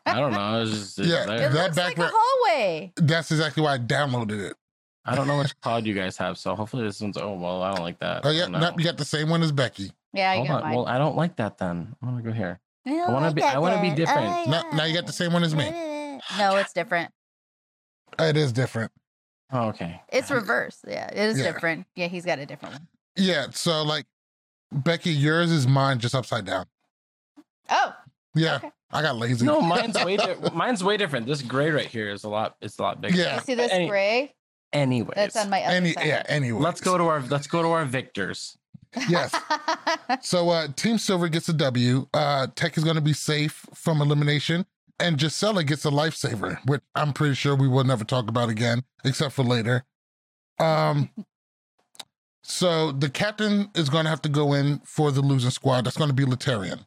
I 0.05 0.20
don't 0.20 0.32
know. 0.34 0.57
It 0.57 0.59
was 0.62 0.72
just 0.72 0.99
it's 0.99 1.07
Yeah, 1.07 1.26
there. 1.26 1.36
It 1.49 1.53
That 1.53 1.64
looks 1.64 1.78
like 1.78 1.97
a 1.97 1.99
background- 2.01 2.14
hallway. 2.16 2.93
That's 2.97 3.32
exactly 3.32 3.64
why 3.64 3.76
I 3.76 3.78
downloaded 3.80 4.39
it. 4.49 4.55
I 5.05 5.16
don't 5.16 5.28
know 5.28 5.38
which 5.39 5.59
cloud 5.62 5.86
you 5.86 5.93
guys 5.93 6.18
have, 6.18 6.38
so 6.38 6.55
hopefully 6.55 6.84
this 6.84 7.01
one's. 7.01 7.18
Oh 7.18 7.34
well, 7.34 7.62
I 7.64 7.72
don't 7.74 7.84
like 7.84 7.99
that. 7.99 8.22
Oh 8.26 8.30
yeah, 8.32 8.47
no. 8.47 8.59
no, 8.59 8.74
you 8.78 8.84
got 8.84 8.97
the 8.97 9.05
same 9.05 9.30
one 9.30 9.41
as 9.41 9.51
Becky. 9.51 9.91
Yeah, 10.14 10.34
you 10.34 10.39
Hold 10.39 10.47
got 10.49 10.55
on. 10.57 10.64
mine. 10.64 10.76
Well, 10.76 10.88
I 10.88 10.97
don't 10.97 11.16
like 11.16 11.36
that. 11.38 11.57
Then 11.57 11.95
I'm 12.01 12.09
gonna 12.09 12.22
go 12.22 12.32
here. 12.32 12.59
I 12.86 12.91
I 12.99 13.09
wanna 13.12 13.34
be- 13.34 13.41
I 13.43 13.57
wanna 13.57 13.82
be 13.82 13.91
different. 13.91 14.47
No, 14.49 14.62
now 14.74 14.84
you 14.86 14.93
got 14.93 15.07
the 15.07 15.14
same 15.14 15.34
one 15.34 15.43
as 15.43 15.55
me. 15.55 15.70
No, 16.38 16.55
it's 16.57 16.72
different. 16.72 17.12
It 18.20 18.38
is 18.38 18.51
different. 18.53 18.91
Oh, 19.51 19.70
okay. 19.70 20.01
It's 20.09 20.30
reverse. 20.30 20.78
Yeah, 20.88 21.07
it 21.07 21.18
is 21.18 21.39
Yeah. 21.39 21.51
different. 21.51 21.88
Yeah, 21.95 22.07
he's 22.07 22.24
got 22.26 22.38
a 22.39 22.45
different 22.45 22.76
one. 22.76 22.88
Yeah, 23.18 23.47
so 23.51 23.82
like 23.84 24.05
Becky, 24.72 25.09
yours 25.12 25.51
is 25.51 25.68
mine 25.68 25.97
just 25.99 26.14
upside 26.16 26.45
down. 26.45 26.68
Oh, 27.70 27.93
Yeah, 28.36 28.56
Okay. 28.58 28.72
I 28.92 29.02
got 29.02 29.16
lazy. 29.18 29.46
No, 29.46 29.62
mine's 29.76 30.04
way. 30.04 30.18
Di- 30.18 30.36
mine's 30.54 30.84
way 30.84 30.98
different. 30.98 31.26
This 31.28 31.42
gray 31.42 31.70
right 31.72 31.86
here 31.88 32.10
is 32.12 32.24
a 32.24 32.30
lot. 32.30 32.56
It's 32.62 32.78
a 32.80 32.82
lot 32.82 33.02
bigger. 33.02 33.18
Yeah. 33.18 33.36
you 33.36 33.42
see 33.42 33.56
this 33.56 33.72
Any- 33.72 33.88
gray? 33.88 34.34
Anyways, 34.74 35.16
That's 35.16 35.36
on 35.36 35.50
my 35.50 35.62
other 35.64 35.76
Any 35.76 35.92
side. 35.94 36.08
yeah, 36.08 36.24
anyway. 36.30 36.62
let's 36.62 36.80
go 36.80 36.98
to 36.98 37.04
our. 37.06 37.22
Let's 37.22 37.48
go 37.48 37.62
to 37.62 37.70
our 37.70 37.84
victors. 37.86 38.58
Yes. 39.10 39.34
So 40.22 40.50
uh 40.50 40.68
Team 40.76 40.98
Silver 40.98 41.30
gets 41.30 41.48
a 41.50 41.54
W. 41.54 42.08
Uh 42.14 42.48
Tech 42.56 42.78
is 42.78 42.84
gonna 42.84 43.02
be 43.02 43.14
safe 43.14 43.66
from 43.74 44.02
elimination. 44.02 44.66
And 45.00 45.18
Jisela 45.18 45.66
gets 45.66 45.84
a 45.86 45.90
lifesaver, 45.90 46.58
which 46.66 46.82
I'm 46.96 47.12
pretty 47.14 47.34
sure 47.36 47.56
we 47.56 47.68
will 47.68 47.84
never 47.86 48.04
talk 48.04 48.28
about 48.30 48.50
again, 48.50 48.84
except 49.06 49.34
for 49.34 49.44
later. 49.44 49.86
Um 50.60 51.10
so 52.44 52.92
the 52.92 53.10
captain 53.10 53.70
is 53.76 53.90
gonna 53.90 54.10
have 54.10 54.22
to 54.24 54.30
go 54.30 54.54
in 54.54 54.80
for 54.86 55.12
the 55.12 55.22
losing 55.22 55.52
squad. 55.52 55.86
That's 55.86 55.98
gonna 55.98 56.14
be 56.14 56.26
Laterrian. 56.26 56.86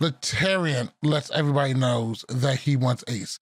Laterrian 0.00 0.90
lets 1.02 1.30
everybody 1.30 1.74
knows 1.74 2.24
that 2.28 2.60
he 2.60 2.76
wants 2.76 3.04
Ace. 3.08 3.38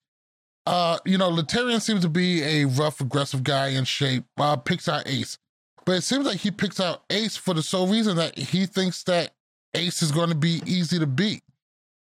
Uh, 0.65 0.99
you 1.05 1.19
know, 1.19 1.31
Laterrian 1.31 1.81
seems 1.81 2.03
to 2.03 2.09
be 2.09 2.43
a 2.43 2.67
rough, 2.67 3.01
aggressive 3.01 3.43
guy 3.43 3.69
in 3.69 3.85
shape. 3.85 4.25
Uh, 4.39 4.57
picks 4.57 4.89
out 4.89 5.07
Ace. 5.07 5.39
But 5.85 5.97
it 5.97 6.03
seems 6.03 6.27
like 6.27 6.39
he 6.39 6.51
picks 6.51 6.79
out 6.79 7.03
Ace 7.11 7.37
for 7.37 7.55
the 7.55 7.63
sole 7.63 7.89
reason 7.89 8.17
that 8.17 8.39
he 8.39 8.67
thinks 8.67 9.03
that 9.05 9.33
Ace 9.75 10.03
is 10.03 10.13
going 10.13 10.29
to 10.29 10.37
be 10.37 10.63
easy 10.65 10.99
to 10.99 11.07
beat. 11.07 11.43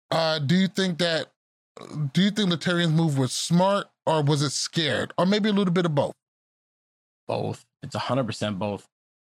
Uh, 0.09 0.39
do 0.39 0.55
you 0.55 0.67
think 0.67 0.97
that? 0.99 1.27
Do 2.13 2.23
you 2.23 2.31
think 2.31 2.49
Laterrian's 2.49 2.93
move 2.93 3.19
was 3.19 3.31
smart 3.31 3.87
or 4.07 4.23
was 4.23 4.41
it 4.41 4.51
scared, 4.51 5.13
or 5.17 5.27
maybe 5.27 5.49
a 5.49 5.53
little 5.53 5.73
bit 5.73 5.85
of 5.85 5.93
both? 5.93 6.13
Both. 7.27 7.65
It's 7.83 7.95
hundred 7.95 8.25
percent 8.25 8.57
both. 8.57 8.87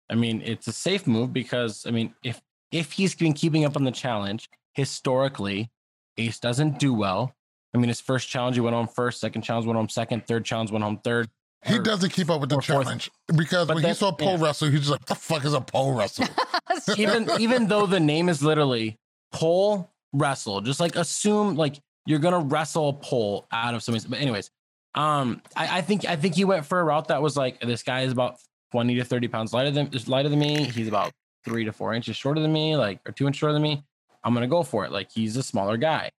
I 0.08 0.14
mean, 0.14 0.40
it's 0.44 0.66
a 0.66 0.72
safe 0.72 1.06
move 1.06 1.32
because 1.32 1.84
I 1.86 1.90
mean, 1.90 2.14
if 2.22 2.40
if 2.72 2.92
he's 2.92 3.14
been 3.14 3.34
keeping 3.34 3.66
up 3.66 3.76
on 3.76 3.84
the 3.84 3.90
challenge 3.90 4.48
historically, 4.78 5.70
Ace 6.16 6.38
doesn't 6.38 6.78
do 6.78 6.94
well. 6.94 7.34
I 7.74 7.78
mean, 7.78 7.88
his 7.88 8.00
first 8.00 8.28
challenge 8.28 8.56
he 8.56 8.60
went 8.60 8.74
home 8.74 8.88
first, 8.88 9.20
second 9.20 9.42
challenge 9.42 9.66
went 9.66 9.76
home 9.76 9.88
second, 9.88 10.26
third 10.26 10.44
challenge 10.44 10.70
went 10.70 10.82
home 10.84 10.98
third. 11.04 11.28
He 11.66 11.76
or- 11.76 11.82
doesn't 11.82 12.10
keep 12.10 12.30
up 12.30 12.40
with 12.40 12.50
the 12.50 12.56
or 12.56 12.62
fourth. 12.62 12.84
challenge 12.86 13.10
because 13.36 13.66
But 13.66 13.74
when 13.74 13.82
he 13.82 13.88
that's- 13.88 13.98
saw 13.98 14.12
pole 14.12 14.38
yeah. 14.38 14.44
wrestle, 14.44 14.68
he's 14.70 14.80
just 14.80 14.90
like, 14.92 15.04
"The 15.06 15.14
fuck 15.14 15.44
is 15.44 15.52
a 15.54 15.60
pole 15.60 15.92
wrestle?" 15.94 16.26
even 16.96 17.28
even 17.40 17.66
though 17.66 17.84
the 17.86 18.00
name 18.00 18.28
is 18.28 18.42
literally 18.42 18.96
pole 19.32 19.90
wrestle, 20.12 20.60
just 20.60 20.80
like 20.80 20.96
assume 20.96 21.56
like 21.56 21.78
you're 22.06 22.20
gonna 22.20 22.38
wrestle 22.38 22.88
a 22.90 22.92
pole 22.92 23.46
out 23.52 23.74
of 23.74 23.82
somebody's. 23.82 24.06
But 24.06 24.20
anyways, 24.20 24.50
um, 24.94 25.42
I, 25.56 25.78
I 25.78 25.80
think 25.82 26.04
I 26.06 26.16
think 26.16 26.34
he 26.36 26.44
went 26.44 26.64
for 26.64 26.78
a 26.80 26.84
route 26.84 27.08
that 27.08 27.20
was 27.20 27.36
like 27.36 27.60
this 27.60 27.82
guy 27.82 28.02
is 28.02 28.12
about 28.12 28.36
twenty 28.70 28.94
to 28.94 29.04
thirty 29.04 29.28
pounds 29.28 29.52
lighter 29.52 29.70
than 29.72 29.90
lighter 30.06 30.28
than 30.28 30.38
me. 30.38 30.62
He's 30.64 30.88
about 30.88 31.10
three 31.44 31.64
to 31.64 31.72
four 31.72 31.92
inches 31.92 32.16
shorter 32.16 32.40
than 32.40 32.52
me, 32.52 32.76
like 32.76 33.00
or 33.06 33.12
two 33.12 33.26
inches 33.26 33.40
shorter 33.40 33.52
than 33.52 33.62
me. 33.62 33.82
I'm 34.28 34.34
gonna 34.34 34.46
go 34.46 34.62
for 34.62 34.84
it. 34.84 34.92
Like 34.92 35.10
he's 35.10 35.38
a 35.38 35.42
smaller 35.42 35.78
guy, 35.78 36.10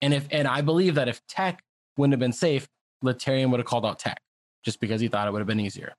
and 0.00 0.14
if 0.14 0.26
and 0.30 0.48
I 0.48 0.62
believe 0.62 0.94
that 0.94 1.08
if 1.08 1.20
Tech 1.26 1.62
wouldn't 1.98 2.14
have 2.14 2.20
been 2.20 2.32
safe, 2.32 2.66
Laterrian 3.04 3.50
would 3.50 3.60
have 3.60 3.66
called 3.66 3.84
out 3.84 3.98
Tech 3.98 4.16
just 4.64 4.80
because 4.80 4.98
he 4.98 5.08
thought 5.08 5.28
it 5.28 5.30
would 5.30 5.40
have 5.40 5.46
been 5.46 5.60
easier. 5.60 5.92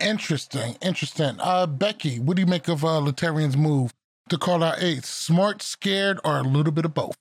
interesting, 0.00 0.76
interesting. 0.80 1.36
Uh, 1.38 1.66
Becky, 1.66 2.18
what 2.18 2.36
do 2.36 2.40
you 2.40 2.46
make 2.46 2.68
of 2.68 2.82
uh, 2.82 2.98
Laterrian's 3.00 3.58
move 3.58 3.92
to 4.30 4.38
call 4.38 4.64
out 4.64 4.82
Ace? 4.82 5.06
Smart, 5.06 5.60
scared, 5.60 6.18
or 6.24 6.38
a 6.38 6.42
little 6.42 6.72
bit 6.72 6.86
of 6.86 6.94
both? 6.94 7.18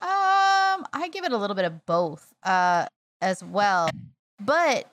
Um, 0.00 0.86
I 0.92 1.08
give 1.10 1.24
it 1.24 1.32
a 1.32 1.36
little 1.36 1.56
bit 1.56 1.64
of 1.64 1.84
both, 1.84 2.32
uh, 2.44 2.86
as 3.20 3.42
well. 3.42 3.90
But 4.40 4.88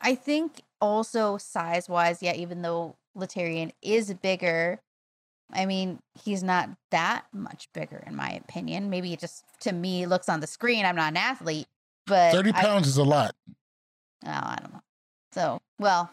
I 0.00 0.14
think 0.14 0.60
also 0.80 1.38
size 1.38 1.88
wise, 1.88 2.22
yeah, 2.22 2.34
even 2.34 2.62
though 2.62 2.94
Laterrian 3.16 3.72
is 3.82 4.14
bigger, 4.14 4.80
I 5.52 5.66
mean, 5.66 5.98
he's 6.24 6.42
not 6.42 6.70
that 6.90 7.24
much 7.32 7.68
bigger 7.72 8.02
in 8.06 8.16
my 8.16 8.30
opinion. 8.30 8.90
Maybe 8.90 9.12
it 9.12 9.20
just 9.20 9.44
to 9.60 9.72
me 9.72 10.06
looks 10.06 10.28
on 10.28 10.40
the 10.40 10.46
screen. 10.46 10.84
I'm 10.84 10.96
not 10.96 11.10
an 11.12 11.16
athlete, 11.16 11.66
but 12.06 12.32
Thirty 12.32 12.50
I, 12.54 12.62
pounds 12.62 12.86
is 12.88 12.96
a 12.96 13.04
lot. 13.04 13.34
oh, 14.26 14.30
I 14.30 14.58
don't 14.60 14.72
know. 14.72 14.82
So, 15.32 15.60
well, 15.78 16.10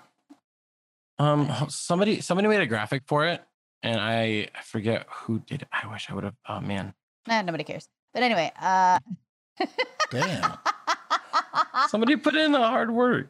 Um, 1.17 1.51
somebody 1.69 2.21
somebody 2.21 2.47
made 2.47 2.61
a 2.61 2.67
graphic 2.67 3.03
for 3.05 3.25
it, 3.25 3.43
and 3.83 3.99
I, 3.99 4.47
I 4.55 4.61
forget 4.63 5.05
who 5.09 5.39
did 5.39 5.61
it. 5.63 5.67
I 5.71 5.87
wish 5.87 6.09
I 6.09 6.13
would 6.15 6.23
have. 6.23 6.35
Oh 6.47 6.61
man, 6.61 6.93
nah, 7.27 7.41
nobody 7.41 7.63
cares. 7.63 7.87
But 8.13 8.23
anyway, 8.23 8.51
uh, 8.61 8.99
Damn. 10.11 10.57
somebody 11.89 12.15
put 12.15 12.35
in 12.35 12.51
the 12.51 12.59
hard 12.59 12.91
work. 12.91 13.29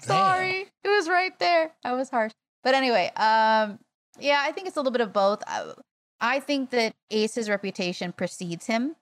Sorry, 0.00 0.66
it 0.84 0.88
was 0.88 1.08
right 1.08 1.36
there. 1.38 1.72
I 1.84 1.92
was 1.94 2.08
harsh. 2.10 2.32
But 2.62 2.74
anyway, 2.74 3.10
um, 3.16 3.78
yeah, 4.18 4.42
I 4.44 4.52
think 4.52 4.66
it's 4.68 4.76
a 4.76 4.80
little 4.80 4.92
bit 4.92 5.00
of 5.00 5.12
both. 5.12 5.42
I, 5.46 5.72
I 6.20 6.40
think 6.40 6.70
that 6.70 6.94
Ace's 7.10 7.48
reputation 7.48 8.12
precedes 8.12 8.66
him, 8.66 8.96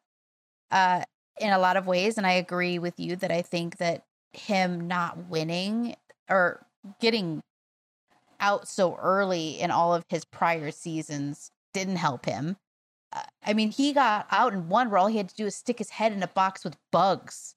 uh, 0.71 1.03
in 1.41 1.53
a 1.53 1.59
lot 1.59 1.77
of 1.77 1.87
ways, 1.87 2.19
and 2.19 2.27
I 2.27 2.33
agree 2.33 2.79
with 2.79 2.99
you 2.99 3.17
that 3.17 3.31
I 3.31 3.43
think 3.43 3.79
that 3.79 4.05
him 4.33 4.87
not 4.87 5.29
winning 5.29 5.97
or 6.29 6.65
getting 7.01 7.43
out 8.41 8.67
so 8.67 8.97
early 8.97 9.61
in 9.61 9.71
all 9.71 9.95
of 9.95 10.05
his 10.09 10.25
prior 10.25 10.71
seasons 10.71 11.51
didn't 11.73 11.97
help 11.97 12.27
him. 12.27 12.57
Uh, 13.13 13.23
I 13.45 13.53
mean, 13.53 13.71
he 13.71 13.93
got 13.93 14.27
out 14.31 14.53
in 14.53 14.69
one 14.69 14.91
where 14.91 14.99
all 14.99 15.07
he 15.07 15.17
had 15.19 15.29
to 15.29 15.35
do 15.35 15.45
was 15.45 15.55
stick 15.55 15.79
his 15.79 15.91
head 15.91 16.13
in 16.13 16.23
a 16.23 16.29
box 16.29 16.65
with 16.65 16.77
bugs, 16.91 17.55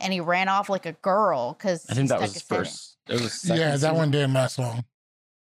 and 0.00 0.12
he 0.12 0.20
ran 0.20 0.48
off 0.48 0.68
like 0.68 0.86
a 0.86 0.92
girl 0.92 1.54
because 1.54 1.86
I 1.88 1.94
think 1.94 2.08
that 2.08 2.20
was 2.20 2.34
his 2.34 2.42
first. 2.42 2.96
It 3.08 3.20
was 3.20 3.44
Yeah, 3.44 3.70
that 3.70 3.80
season. 3.80 3.96
one 3.96 4.10
didn't 4.10 4.34
last 4.34 4.58
long. 4.58 4.84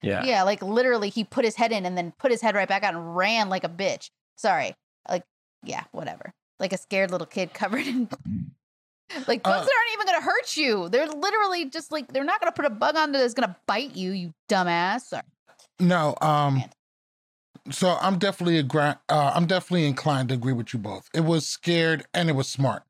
Yeah. 0.05 0.24
Yeah. 0.24 0.42
like 0.42 0.62
literally, 0.62 1.09
he 1.09 1.24
put 1.24 1.44
his 1.44 1.55
head 1.57 1.72
in 1.72 1.86
and 1.86 1.96
then 1.96 2.12
put 2.18 2.30
his 2.30 2.40
head 2.40 2.55
right 2.55 2.68
back 2.68 2.82
out 2.84 2.94
and 2.94 3.16
ran 3.16 3.48
like 3.48 3.64
a 3.64 3.68
bitch. 3.68 4.11
Sorry, 4.36 4.74
like 5.09 5.22
yeah, 5.64 5.84
whatever. 5.92 6.32
Like 6.61 6.72
a 6.72 6.78
scared 6.78 7.11
little 7.11 7.26
kid 7.26 7.52
covered 7.55 7.86
in. 7.86 8.09
Like 9.28 9.42
bugs 9.42 9.62
Uh, 9.62 9.64
that 9.64 9.70
aren't 9.70 9.92
even 9.94 10.07
gonna 10.07 10.20
hurt 10.22 10.57
you. 10.57 10.88
They're 10.88 11.07
literally 11.07 11.66
just 11.66 11.92
like 11.92 12.12
they're 12.12 12.24
not 12.24 12.40
gonna 12.40 12.52
put 12.52 12.64
a 12.64 12.70
bug 12.70 12.96
on 12.96 13.12
that's 13.12 13.34
gonna 13.34 13.56
bite 13.66 13.94
you, 13.94 14.12
you 14.12 14.35
dumbass. 14.48 15.02
Sorry. 15.02 15.22
No, 15.81 16.16
um, 16.20 16.55
Man. 16.56 16.70
so 17.70 17.97
I'm 18.01 18.18
definitely 18.18 18.59
a 18.59 18.98
uh, 19.09 19.32
I'm 19.35 19.47
definitely 19.47 19.86
inclined 19.86 20.28
to 20.31 20.35
agree 20.35 20.52
with 20.52 20.72
you 20.72 20.78
both. 20.81 21.09
It 21.14 21.20
was 21.24 21.47
scared 21.47 22.06
and 22.14 22.28
it 22.28 22.35
was 22.35 22.48
smart. 22.48 22.85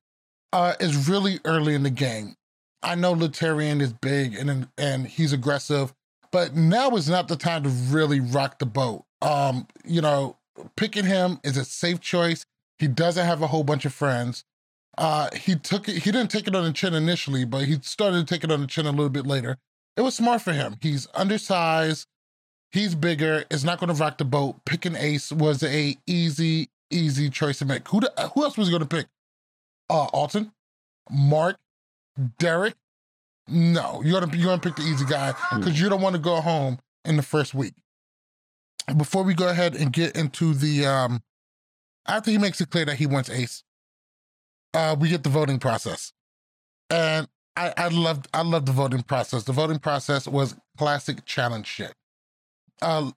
Uh, 0.52 0.74
it's 0.78 1.08
really 1.08 1.40
early 1.44 1.74
in 1.74 1.82
the 1.82 1.90
game. 1.90 2.36
I 2.82 2.94
know 2.94 3.14
Laterrian 3.14 3.80
is 3.80 3.92
big 3.92 4.34
and 4.36 4.68
and 4.78 5.06
he's 5.08 5.32
aggressive, 5.32 5.92
but 6.34 6.56
now 6.56 6.90
is 6.96 7.08
not 7.08 7.28
the 7.28 7.36
time 7.36 7.62
to 7.62 7.68
really 7.68 8.18
rock 8.18 8.58
the 8.58 8.66
boat. 8.66 9.04
Um, 9.22 9.68
you 9.84 10.00
know, 10.00 10.36
picking 10.74 11.04
him 11.04 11.38
is 11.44 11.56
a 11.56 11.64
safe 11.64 12.00
choice. 12.00 12.44
He 12.80 12.88
doesn't 12.88 13.24
have 13.24 13.40
a 13.40 13.46
whole 13.46 13.62
bunch 13.62 13.84
of 13.84 13.94
friends. 13.94 14.42
Uh, 14.98 15.28
he 15.32 15.54
took 15.54 15.88
it. 15.88 16.02
He 16.02 16.10
didn't 16.10 16.32
take 16.32 16.48
it 16.48 16.56
on 16.56 16.64
the 16.64 16.72
chin 16.72 16.92
initially, 16.92 17.44
but 17.44 17.66
he 17.66 17.78
started 17.82 18.26
to 18.26 18.34
take 18.34 18.42
it 18.42 18.50
on 18.50 18.60
the 18.60 18.66
chin 18.66 18.84
a 18.84 18.90
little 18.90 19.10
bit 19.10 19.28
later. 19.28 19.58
It 19.96 20.00
was 20.00 20.16
smart 20.16 20.42
for 20.42 20.52
him. 20.52 20.74
He's 20.80 21.06
undersized. 21.14 22.08
He's 22.72 22.96
bigger. 22.96 23.44
It's 23.48 23.62
not 23.62 23.78
going 23.78 23.94
to 23.94 24.02
rock 24.02 24.18
the 24.18 24.24
boat. 24.24 24.64
Picking 24.64 24.96
Ace 24.96 25.30
was 25.30 25.62
a 25.62 25.96
easy, 26.04 26.68
easy 26.90 27.30
choice 27.30 27.60
to 27.60 27.64
make. 27.64 27.86
Who 27.86 28.00
the, 28.00 28.12
who 28.34 28.42
else 28.42 28.58
was 28.58 28.66
he 28.66 28.72
going 28.72 28.88
to 28.88 28.96
pick? 28.96 29.06
Uh, 29.88 30.06
Alton, 30.06 30.50
Mark, 31.08 31.58
Derek. 32.40 32.74
No, 33.46 34.02
you're 34.04 34.20
gonna 34.20 34.34
you're 34.36 34.46
gonna 34.46 34.60
pick 34.60 34.76
the 34.76 34.82
easy 34.82 35.04
guy 35.04 35.34
because 35.54 35.78
you 35.80 35.88
don't 35.88 36.00
want 36.00 36.14
to 36.16 36.20
go 36.20 36.40
home 36.40 36.78
in 37.04 37.16
the 37.16 37.22
first 37.22 37.54
week. 37.54 37.74
Before 38.96 39.22
we 39.22 39.34
go 39.34 39.48
ahead 39.48 39.74
and 39.74 39.92
get 39.92 40.16
into 40.16 40.54
the 40.54 40.86
um, 40.86 41.22
after 42.06 42.30
he 42.30 42.38
makes 42.38 42.60
it 42.60 42.70
clear 42.70 42.84
that 42.86 42.96
he 42.96 43.06
wants 43.06 43.28
Ace, 43.30 43.62
uh, 44.72 44.96
we 44.98 45.08
get 45.08 45.24
the 45.24 45.30
voting 45.30 45.58
process, 45.58 46.12
and 46.88 47.28
I 47.56 47.74
I 47.76 47.88
loved 47.88 48.28
I 48.32 48.42
loved 48.42 48.66
the 48.66 48.72
voting 48.72 49.02
process. 49.02 49.44
The 49.44 49.52
voting 49.52 49.78
process 49.78 50.26
was 50.26 50.56
classic 50.78 51.24
challenge 51.26 51.66
shit. 51.66 51.92
Uh, 52.80 53.10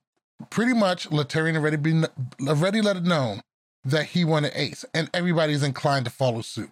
pretty 0.50 0.74
much, 0.74 1.08
Laterrian 1.10 1.56
already 1.56 1.76
been 1.76 2.06
already 2.46 2.82
let 2.82 2.96
it 2.96 3.04
known 3.04 3.40
that 3.84 4.04
he 4.06 4.24
wanted 4.24 4.52
Ace, 4.54 4.84
and 4.92 5.08
everybody's 5.14 5.62
inclined 5.62 6.04
to 6.04 6.10
follow 6.10 6.42
suit. 6.42 6.70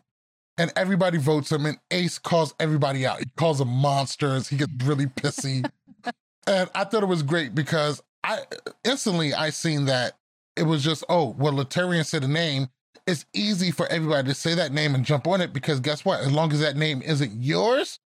And 0.58 0.72
everybody 0.74 1.18
votes 1.18 1.52
him, 1.52 1.66
and 1.66 1.78
Ace 1.90 2.18
calls 2.18 2.54
everybody 2.58 3.04
out. 3.04 3.18
He 3.18 3.26
calls 3.36 3.58
them 3.58 3.68
monsters. 3.68 4.48
He 4.48 4.56
gets 4.56 4.72
really 4.84 5.06
pissy. 5.06 5.68
and 6.46 6.70
I 6.74 6.84
thought 6.84 7.02
it 7.02 7.06
was 7.06 7.22
great 7.22 7.54
because 7.54 8.02
I 8.24 8.40
instantly 8.84 9.34
I 9.34 9.50
seen 9.50 9.84
that 9.86 10.14
it 10.56 10.62
was 10.62 10.82
just, 10.82 11.04
oh, 11.08 11.34
well, 11.38 11.52
Laterrian 11.52 12.04
said 12.04 12.24
a 12.24 12.28
name. 12.28 12.68
it's 13.06 13.26
easy 13.34 13.70
for 13.70 13.86
everybody 13.88 14.28
to 14.28 14.34
say 14.34 14.54
that 14.54 14.72
name 14.72 14.94
and 14.94 15.04
jump 15.04 15.26
on 15.26 15.42
it 15.42 15.52
because 15.52 15.78
guess 15.80 16.04
what? 16.04 16.20
As 16.20 16.32
long 16.32 16.50
as 16.52 16.60
that 16.60 16.76
name 16.76 17.02
isn't 17.02 17.32
yours, 17.40 18.00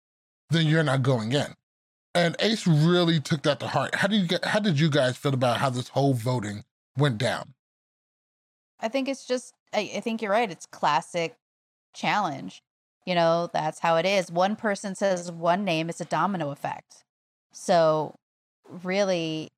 then 0.50 0.66
you're 0.66 0.82
not 0.82 1.02
going 1.02 1.32
in. 1.32 1.54
And 2.14 2.34
Ace 2.40 2.66
really 2.66 3.20
took 3.20 3.42
that 3.42 3.60
to 3.60 3.68
heart. 3.68 3.94
How 3.94 4.08
did 4.08 4.20
you 4.20 4.26
get, 4.26 4.44
how 4.44 4.58
did 4.58 4.80
you 4.80 4.90
guys 4.90 5.16
feel 5.16 5.32
about 5.32 5.58
how 5.58 5.70
this 5.70 5.88
whole 5.88 6.14
voting 6.14 6.64
went 6.98 7.18
down? 7.18 7.54
I 8.80 8.88
think 8.88 9.08
it's 9.08 9.24
just 9.24 9.54
I, 9.72 9.90
I 9.96 10.00
think 10.00 10.22
you're 10.22 10.32
right. 10.32 10.50
It's 10.50 10.66
classic 10.66 11.36
challenge. 11.94 12.62
You 13.06 13.14
know, 13.14 13.48
that's 13.52 13.80
how 13.80 13.96
it 13.96 14.06
is. 14.06 14.30
One 14.30 14.56
person 14.56 14.94
says 14.94 15.32
one 15.32 15.64
name, 15.64 15.88
it's 15.88 16.00
a 16.00 16.04
domino 16.04 16.50
effect. 16.50 17.04
So 17.52 18.14
really 18.84 19.50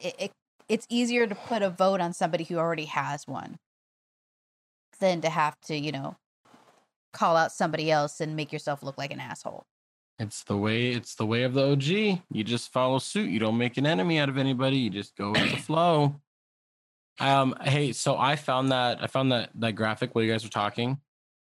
it, 0.00 0.14
it 0.18 0.32
it's 0.68 0.86
easier 0.88 1.26
to 1.26 1.34
put 1.34 1.62
a 1.62 1.70
vote 1.70 2.00
on 2.00 2.12
somebody 2.12 2.44
who 2.44 2.56
already 2.56 2.86
has 2.86 3.26
one 3.26 3.58
than 5.00 5.20
to 5.20 5.28
have 5.28 5.60
to, 5.60 5.76
you 5.76 5.92
know, 5.92 6.16
call 7.12 7.36
out 7.36 7.52
somebody 7.52 7.90
else 7.90 8.20
and 8.20 8.34
make 8.34 8.52
yourself 8.52 8.82
look 8.82 8.96
like 8.96 9.12
an 9.12 9.20
asshole. 9.20 9.66
It's 10.18 10.44
the 10.44 10.56
way 10.56 10.90
it's 10.90 11.16
the 11.16 11.26
way 11.26 11.42
of 11.42 11.54
the 11.54 11.72
OG. 11.72 12.20
You 12.30 12.44
just 12.44 12.72
follow 12.72 12.98
suit. 12.98 13.30
You 13.30 13.40
don't 13.40 13.58
make 13.58 13.76
an 13.76 13.86
enemy 13.86 14.18
out 14.18 14.28
of 14.28 14.38
anybody. 14.38 14.76
You 14.76 14.90
just 14.90 15.16
go 15.16 15.32
with 15.32 15.50
the 15.50 15.56
flow. 15.56 16.20
Um, 17.20 17.54
hey, 17.62 17.92
so 17.92 18.16
I 18.16 18.36
found 18.36 18.72
that 18.72 19.02
I 19.02 19.06
found 19.06 19.32
that 19.32 19.50
that 19.56 19.72
graphic 19.72 20.14
while 20.14 20.24
you 20.24 20.32
guys 20.32 20.44
were 20.44 20.50
talking. 20.50 20.98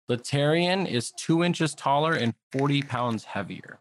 Laterrian 0.08 0.86
is 0.86 1.10
two 1.12 1.42
inches 1.42 1.74
taller 1.74 2.12
and 2.12 2.34
40 2.52 2.82
pounds 2.82 3.24
heavier, 3.24 3.78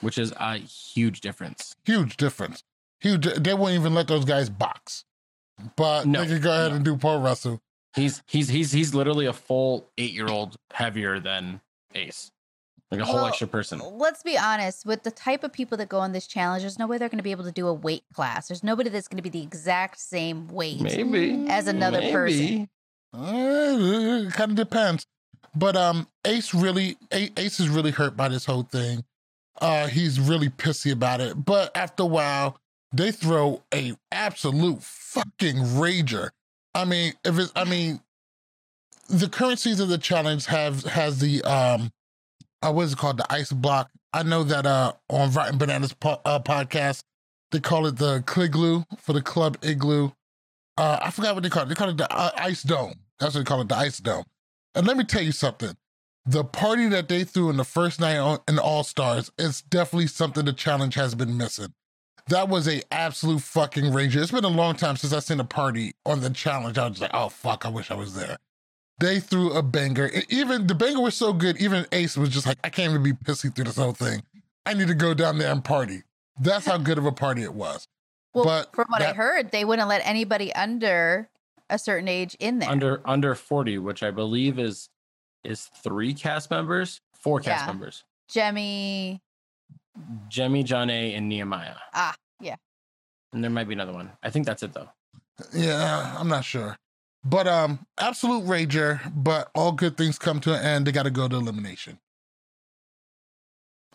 which 0.00 0.18
is 0.18 0.32
a 0.38 0.56
huge 0.56 1.20
difference. 1.20 1.74
Huge 1.84 2.16
difference. 2.16 2.62
Huge. 3.00 3.26
They 3.34 3.54
won't 3.54 3.74
even 3.74 3.94
let 3.94 4.08
those 4.08 4.24
guys 4.24 4.48
box, 4.48 5.04
but 5.76 6.06
No, 6.06 6.22
they 6.22 6.34
can 6.34 6.40
go 6.42 6.52
ahead 6.52 6.70
no. 6.70 6.76
and 6.76 6.84
do 6.84 6.96
pole 6.96 7.20
wrestle. 7.20 7.60
He's 7.94 8.22
he's 8.26 8.48
he's 8.48 8.72
he's 8.72 8.94
literally 8.94 9.26
a 9.26 9.32
full 9.32 9.90
eight 9.98 10.12
year 10.12 10.26
old 10.26 10.56
heavier 10.72 11.20
than 11.20 11.60
Ace, 11.94 12.32
like 12.90 13.00
a 13.00 13.04
whole 13.04 13.16
Well, 13.16 13.26
extra 13.26 13.46
person. 13.46 13.80
Let's 13.92 14.22
be 14.24 14.36
honest, 14.36 14.84
with 14.84 15.04
the 15.04 15.12
type 15.12 15.44
of 15.44 15.52
people 15.52 15.78
that 15.78 15.88
go 15.88 16.00
on 16.00 16.10
this 16.12 16.26
challenge, 16.26 16.62
there's 16.62 16.78
no 16.78 16.86
way 16.88 16.98
they're 16.98 17.08
going 17.08 17.18
to 17.18 17.22
be 17.22 17.30
able 17.30 17.44
to 17.44 17.52
do 17.52 17.68
a 17.68 17.72
weight 17.74 18.02
class. 18.12 18.48
There's 18.48 18.64
nobody 18.64 18.88
that's 18.90 19.06
going 19.06 19.18
to 19.18 19.22
be 19.22 19.28
the 19.28 19.42
exact 19.42 20.00
same 20.00 20.48
weight. 20.48 20.80
Maybe 20.80 21.44
as 21.48 21.68
another 21.68 22.00
person. 22.10 22.68
Uh, 23.14 24.30
kind 24.30 24.50
of 24.50 24.56
depends. 24.56 25.06
But 25.54 25.76
um, 25.76 26.08
Ace 26.24 26.52
really, 26.52 26.96
Ace 27.12 27.60
is 27.60 27.68
really 27.68 27.92
hurt 27.92 28.16
by 28.16 28.28
this 28.28 28.44
whole 28.44 28.64
thing. 28.64 29.04
Uh, 29.60 29.86
he's 29.86 30.18
really 30.18 30.48
pissy 30.48 30.92
about 30.92 31.20
it. 31.20 31.44
But 31.44 31.76
after 31.76 32.02
a 32.02 32.06
while, 32.06 32.58
they 32.92 33.12
throw 33.12 33.62
a 33.72 33.94
absolute 34.10 34.82
fucking 34.82 35.56
rager. 35.56 36.30
I 36.74 36.84
mean, 36.84 37.12
if 37.24 37.38
it's, 37.38 37.52
I 37.54 37.64
mean, 37.64 38.00
the 39.08 39.28
current 39.28 39.60
season 39.60 39.84
of 39.84 39.88
the 39.90 39.98
challenge 39.98 40.46
have 40.46 40.82
has 40.84 41.20
the 41.20 41.42
um, 41.44 41.92
uh, 42.62 42.72
what 42.72 42.82
is 42.82 42.94
it 42.94 42.98
called? 42.98 43.18
The 43.18 43.32
ice 43.32 43.52
block. 43.52 43.90
I 44.12 44.22
know 44.22 44.42
that 44.44 44.66
uh 44.66 44.92
on 45.10 45.32
Rotten 45.32 45.58
Bananas 45.58 45.92
po- 45.92 46.20
uh, 46.24 46.40
podcast 46.40 47.02
they 47.50 47.60
call 47.60 47.86
it 47.86 47.96
the 47.96 48.22
Cligloo 48.26 48.84
for 48.98 49.12
the 49.12 49.22
Club 49.22 49.56
Igloo. 49.62 50.10
Uh, 50.76 50.98
I 51.02 51.10
forgot 51.12 51.34
what 51.34 51.44
they 51.44 51.50
call 51.50 51.62
it. 51.62 51.68
They 51.68 51.76
call 51.76 51.88
it 51.88 51.96
the 51.96 52.12
uh, 52.12 52.30
Ice 52.36 52.64
Dome. 52.64 52.94
That's 53.18 53.34
what 53.34 53.40
they 53.40 53.44
call 53.44 53.60
it, 53.60 53.68
the 53.68 53.76
Ice 53.76 53.98
Dome. 53.98 54.24
And 54.74 54.86
let 54.86 54.96
me 54.96 55.04
tell 55.04 55.22
you 55.22 55.32
something. 55.32 55.76
The 56.26 56.44
party 56.44 56.88
that 56.88 57.08
they 57.08 57.24
threw 57.24 57.50
in 57.50 57.56
the 57.56 57.64
first 57.64 58.00
night 58.00 58.16
on, 58.16 58.38
in 58.48 58.58
All 58.58 58.82
Stars 58.82 59.30
is 59.38 59.62
definitely 59.62 60.06
something 60.06 60.44
the 60.44 60.52
challenge 60.52 60.94
has 60.94 61.14
been 61.14 61.36
missing. 61.36 61.74
That 62.28 62.48
was 62.48 62.66
a 62.66 62.82
absolute 62.90 63.42
fucking 63.42 63.84
rager. 63.84 64.16
It's 64.16 64.30
been 64.30 64.44
a 64.44 64.48
long 64.48 64.76
time 64.76 64.96
since 64.96 65.12
I've 65.12 65.24
seen 65.24 65.40
a 65.40 65.44
party 65.44 65.92
on 66.06 66.20
the 66.20 66.30
challenge. 66.30 66.78
I 66.78 66.88
was 66.88 67.00
like, 67.00 67.10
oh 67.12 67.28
fuck, 67.28 67.66
I 67.66 67.68
wish 67.68 67.90
I 67.90 67.94
was 67.94 68.14
there. 68.14 68.38
They 68.98 69.20
threw 69.20 69.52
a 69.52 69.62
banger. 69.62 70.06
And 70.06 70.24
even 70.30 70.66
the 70.66 70.74
banger 70.74 71.02
was 71.02 71.14
so 71.14 71.34
good, 71.34 71.60
even 71.60 71.86
Ace 71.92 72.16
was 72.16 72.30
just 72.30 72.46
like, 72.46 72.56
I 72.64 72.70
can't 72.70 72.90
even 72.90 73.02
be 73.02 73.12
pissy 73.12 73.54
through 73.54 73.64
this 73.66 73.76
whole 73.76 73.92
thing. 73.92 74.22
I 74.64 74.72
need 74.72 74.88
to 74.88 74.94
go 74.94 75.12
down 75.12 75.36
there 75.36 75.52
and 75.52 75.62
party. 75.62 76.02
That's 76.40 76.64
how 76.64 76.78
good 76.78 76.96
of 76.96 77.04
a 77.04 77.12
party 77.12 77.42
it 77.42 77.52
was. 77.52 77.86
Well, 78.32 78.44
But 78.44 78.74
from 78.74 78.86
what 78.88 79.02
I 79.02 79.12
heard, 79.12 79.50
they 79.50 79.64
wouldn't 79.64 79.88
let 79.88 80.00
anybody 80.06 80.52
under 80.54 81.28
a 81.70 81.78
certain 81.78 82.08
age 82.08 82.36
in 82.40 82.58
there. 82.58 82.68
under 82.70 83.00
under 83.04 83.34
40, 83.34 83.78
which 83.78 84.02
I 84.02 84.10
believe 84.10 84.58
is 84.58 84.88
is 85.44 85.66
three 85.82 86.14
cast 86.14 86.50
members, 86.50 87.00
four 87.14 87.40
cast 87.40 87.62
Yeah. 87.62 87.66
members. 87.66 88.04
Jemmye, 88.32 89.20
Jemmye, 90.28 90.64
John 90.64 90.90
A, 90.90 91.14
and 91.14 91.28
Nehemiah. 91.28 91.76
ah, 91.92 92.14
yeah. 92.40 92.56
And 93.32 93.42
there 93.44 93.50
might 93.50 93.68
be 93.68 93.74
another 93.74 93.92
one. 93.92 94.10
I 94.22 94.30
think 94.30 94.46
that's 94.46 94.62
it 94.62 94.72
though. 94.72 94.88
Yeah, 95.52 96.16
I'm 96.18 96.28
not 96.28 96.44
sure. 96.44 96.76
But 97.24 97.48
um, 97.48 97.86
absolute 97.98 98.44
rager, 98.44 99.00
but 99.14 99.50
all 99.54 99.72
good 99.72 99.96
things 99.96 100.18
come 100.18 100.40
to 100.40 100.54
an 100.54 100.64
end. 100.64 100.86
They 100.86 100.92
gotta 100.92 101.10
go 101.10 101.26
to 101.28 101.36
elimination. 101.36 101.98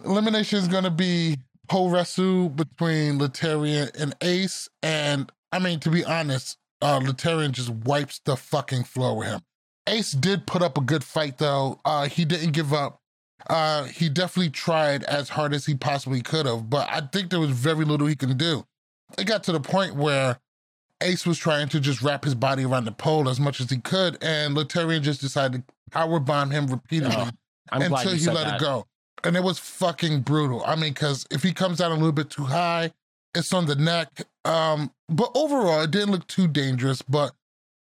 Elimination 0.03 0.59
is 0.59 0.67
gonna 0.67 0.89
be 0.91 1.37
pole 1.67 1.89
wrestle 1.89 2.49
between 2.49 3.19
Laterrian 3.19 3.89
and 3.99 4.15
Ace. 4.21 4.69
And 4.81 5.31
I 5.51 5.59
mean, 5.59 5.79
to 5.81 5.89
be 5.89 6.03
honest, 6.05 6.57
uh 6.81 6.99
Laterrian 6.99 7.51
just 7.51 7.69
wipes 7.69 8.19
the 8.25 8.35
fucking 8.35 8.83
floor 8.83 9.17
with 9.17 9.27
him. 9.27 9.41
Ace 9.87 10.11
did 10.11 10.45
put 10.47 10.61
up 10.61 10.77
a 10.77 10.81
good 10.81 11.03
fight 11.03 11.37
though. 11.37 11.79
Uh 11.85 12.07
he 12.07 12.25
didn't 12.25 12.51
give 12.51 12.73
up. 12.73 13.01
Uh 13.49 13.83
he 13.85 14.09
definitely 14.09 14.49
tried 14.51 15.03
as 15.03 15.29
hard 15.29 15.53
as 15.53 15.65
he 15.65 15.75
possibly 15.75 16.21
could 16.21 16.45
have, 16.45 16.69
but 16.69 16.87
I 16.89 17.01
think 17.01 17.29
there 17.29 17.39
was 17.39 17.51
very 17.51 17.85
little 17.85 18.07
he 18.07 18.15
can 18.15 18.37
do. 18.37 18.65
It 19.17 19.25
got 19.25 19.43
to 19.45 19.51
the 19.51 19.59
point 19.59 19.95
where 19.95 20.37
Ace 21.01 21.25
was 21.25 21.37
trying 21.37 21.69
to 21.69 21.79
just 21.79 22.01
wrap 22.01 22.25
his 22.25 22.35
body 22.35 22.65
around 22.65 22.83
the 22.85 22.91
pole 22.91 23.29
as 23.29 23.39
much 23.39 23.61
as 23.61 23.69
he 23.69 23.77
could, 23.77 24.17
and 24.21 24.53
Laterrian 24.55 25.01
just 25.01 25.21
decided 25.21 25.65
to 25.65 25.73
power 25.91 26.19
bomb 26.19 26.51
him 26.51 26.67
repeatedly 26.67 27.15
Oh, 27.17 27.29
until 27.71 28.11
he 28.13 28.25
let 28.27 28.45
that. 28.45 28.55
it 28.55 28.59
go. 28.61 28.85
And 29.23 29.35
it 29.37 29.43
was 29.43 29.57
fucking 29.59 30.21
brutal. 30.21 30.61
I 30.65 30.75
mean, 30.75 30.93
because 30.93 31.25
if 31.31 31.41
he 31.41 31.53
comes 31.53 31.77
down 31.77 31.91
a 31.91 31.95
little 31.95 32.11
bit 32.11 32.29
too 32.29 32.43
high, 32.43 32.91
it's 33.35 33.53
on 33.53 33.65
the 33.65 33.75
neck. 33.75 34.25
Um, 34.45 34.91
but 35.07 35.31
overall, 35.35 35.81
it 35.81 35.91
didn't 35.91 36.11
look 36.11 36.27
too 36.27 36.47
dangerous. 36.47 37.01
But 37.01 37.33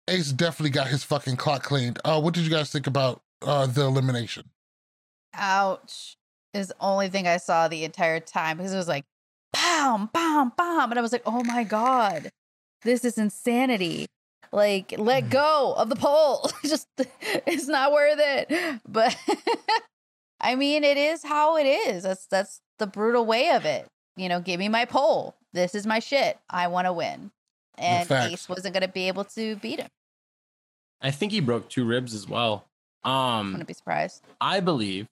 Ace 0.08 0.32
definitely 0.32 0.72
got 0.72 0.88
his 0.88 1.04
fucking 1.04 1.38
clock 1.38 1.64
cleaned. 1.64 2.00
Uh, 2.06 2.20
what 2.20 2.34
did 2.34 2.44
you 2.44 2.50
guys 2.50 2.72
think 2.72 2.88
about 2.88 3.22
uh, 3.42 3.66
the 3.66 3.82
elimination? 3.82 4.50
Ouch. 5.34 6.18
Is 6.54 6.70
the 6.70 6.76
only 6.80 7.10
thing 7.10 7.28
I 7.28 7.38
saw 7.38 7.68
the 7.68 7.84
entire 7.84 8.22
time 8.22 8.58
because 8.58 8.74
it 8.74 8.78
was 8.78 8.88
like, 8.88 9.04
bam, 9.52 10.10
bam, 10.14 10.54
bam. 10.58 10.90
And 10.92 10.98
I 10.98 11.02
was 11.02 11.12
like, 11.12 11.24
oh 11.26 11.44
my 11.44 11.64
God, 11.64 12.30
this 12.84 13.04
is 13.04 13.18
insanity. 13.18 14.08
Like, 14.52 14.96
let 14.98 15.30
go 15.30 15.74
of 15.76 15.90
the 15.90 15.98
pole. 15.98 16.50
Just, 16.64 16.88
it's 16.98 17.68
not 17.68 17.92
worth 17.92 18.20
it. 18.20 18.80
But 18.88 19.18
I 20.40 20.56
mean, 20.56 20.86
it 20.86 20.98
is 20.98 21.24
how 21.24 21.58
it 21.58 21.66
is. 21.66 22.04
That's, 22.04 22.26
that's 22.28 22.62
the 22.80 22.88
brutal 22.88 23.26
way 23.26 23.50
of 23.50 23.66
it. 23.66 23.88
You 24.16 24.30
know, 24.30 24.40
give 24.40 24.60
me 24.60 24.70
my 24.70 24.86
pole. 24.86 25.36
This 25.54 25.76
is 25.76 25.86
my 25.86 26.00
shit. 26.00 26.38
I 26.50 26.68
want 26.68 26.86
to 26.86 26.94
win. 26.94 27.32
And. 27.78 28.10
Ace 28.12 28.48
wasn't 28.48 28.74
going 28.74 28.86
to 28.86 28.92
be 28.92 29.08
able 29.08 29.26
to 29.26 29.56
beat 29.58 29.80
him. 29.80 29.90
I 31.02 31.12
think 31.12 31.32
he 31.32 31.40
broke 31.40 31.70
two 31.70 31.86
ribs 31.86 32.14
as 32.14 32.28
well. 32.28 32.66
Um, 33.04 33.52
Wouldn't 33.52 33.68
be 33.68 33.74
surprised. 33.74 34.24
I 34.42 34.60
believe 34.60 35.08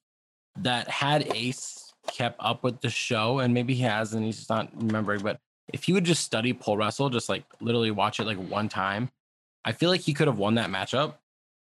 that 0.57 0.89
had 0.89 1.27
Ace 1.35 1.93
kept 2.07 2.37
up 2.39 2.63
with 2.63 2.81
the 2.81 2.89
show, 2.89 3.39
and 3.39 3.53
maybe 3.53 3.73
he 3.73 3.83
has, 3.83 4.13
and 4.13 4.25
he's 4.25 4.37
just 4.37 4.49
not 4.49 4.69
remembering, 4.75 5.21
but 5.21 5.39
if 5.71 5.83
he 5.83 5.93
would 5.93 6.03
just 6.03 6.23
study 6.23 6.53
pole 6.53 6.77
wrestle, 6.77 7.09
just 7.09 7.29
like 7.29 7.43
literally 7.61 7.91
watch 7.91 8.19
it 8.19 8.25
like 8.25 8.37
one 8.37 8.69
time, 8.69 9.09
I 9.63 9.71
feel 9.71 9.89
like 9.89 10.01
he 10.01 10.13
could 10.13 10.27
have 10.27 10.37
won 10.37 10.55
that 10.55 10.69
matchup 10.69 11.15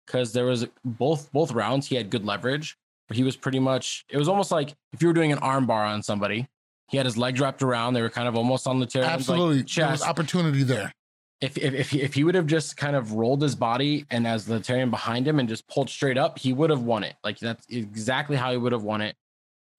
because 0.05 0.33
there 0.33 0.45
was 0.45 0.65
both 0.83 1.31
both 1.31 1.51
rounds 1.51 1.87
he 1.87 1.95
had 1.95 2.09
good 2.09 2.25
leverage. 2.25 2.77
But 3.07 3.17
he 3.17 3.23
was 3.23 3.35
pretty 3.35 3.59
much 3.59 4.03
it 4.09 4.17
was 4.17 4.27
almost 4.27 4.51
like 4.51 4.73
if 4.91 5.01
you 5.01 5.07
were 5.07 5.13
doing 5.13 5.31
an 5.31 5.37
arm 5.39 5.67
bar 5.67 5.85
on 5.85 6.01
somebody, 6.01 6.47
he 6.87 6.97
had 6.97 7.05
his 7.05 7.17
legs 7.17 7.39
wrapped 7.39 7.63
around. 7.63 7.93
They 7.93 8.01
were 8.01 8.09
kind 8.09 8.27
of 8.27 8.35
almost 8.35 8.67
on 8.67 8.79
the 8.79 8.85
tear. 8.85 9.03
Absolutely, 9.03 9.57
like, 9.57 9.67
there 9.67 9.89
was 9.91 10.03
opportunity 10.03 10.63
there. 10.63 10.93
if 11.41 11.57
if 11.57 11.73
if 11.73 11.89
he, 11.89 12.01
if 12.01 12.13
he 12.13 12.23
would 12.23 12.35
have 12.35 12.47
just 12.47 12.77
kind 12.77 12.95
of 12.95 13.13
rolled 13.13 13.41
his 13.41 13.55
body 13.55 14.05
and 14.09 14.25
as 14.25 14.45
the 14.45 14.59
Tyrion 14.59 14.89
behind 14.89 15.27
him 15.27 15.39
and 15.39 15.49
just 15.49 15.67
pulled 15.67 15.89
straight 15.89 16.17
up, 16.17 16.39
he 16.39 16.53
would 16.53 16.69
have 16.69 16.83
won 16.83 17.03
it. 17.03 17.15
Like 17.23 17.39
that's 17.39 17.65
exactly 17.69 18.37
how 18.37 18.51
he 18.51 18.57
would 18.57 18.71
have 18.71 18.83
won 18.83 19.01
it. 19.01 19.15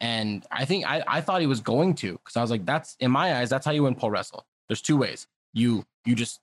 And 0.00 0.44
I 0.50 0.66
think 0.66 0.86
I, 0.86 1.02
I 1.08 1.20
thought 1.22 1.40
he 1.40 1.46
was 1.46 1.60
going 1.60 1.94
to 1.96 2.12
because 2.12 2.36
I 2.36 2.42
was 2.42 2.50
like, 2.50 2.66
that's 2.66 2.96
in 3.00 3.10
my 3.10 3.38
eyes, 3.38 3.48
that's 3.48 3.64
how 3.64 3.72
you 3.72 3.84
win 3.84 3.94
pole 3.94 4.10
wrestle. 4.10 4.44
There's 4.68 4.82
two 4.82 4.96
ways. 4.96 5.26
You 5.54 5.84
you 6.04 6.14
just 6.14 6.40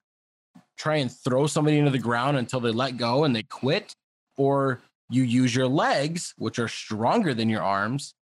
try 0.77 0.95
and 0.95 1.11
throw 1.11 1.45
somebody 1.45 1.77
into 1.77 1.91
the 1.91 1.99
ground 1.99 2.37
until 2.37 2.59
they 2.59 2.71
let 2.71 2.97
go 2.97 3.23
and 3.23 3.35
they 3.35 3.43
quit, 3.43 3.95
or 4.37 4.81
you 5.09 5.21
use 5.23 5.55
your 5.55 5.67
legs, 5.67 6.33
which 6.37 6.57
are 6.57 6.67
stronger 6.67 7.35
than 7.35 7.47
your 7.47 7.61
arms, 7.61 8.15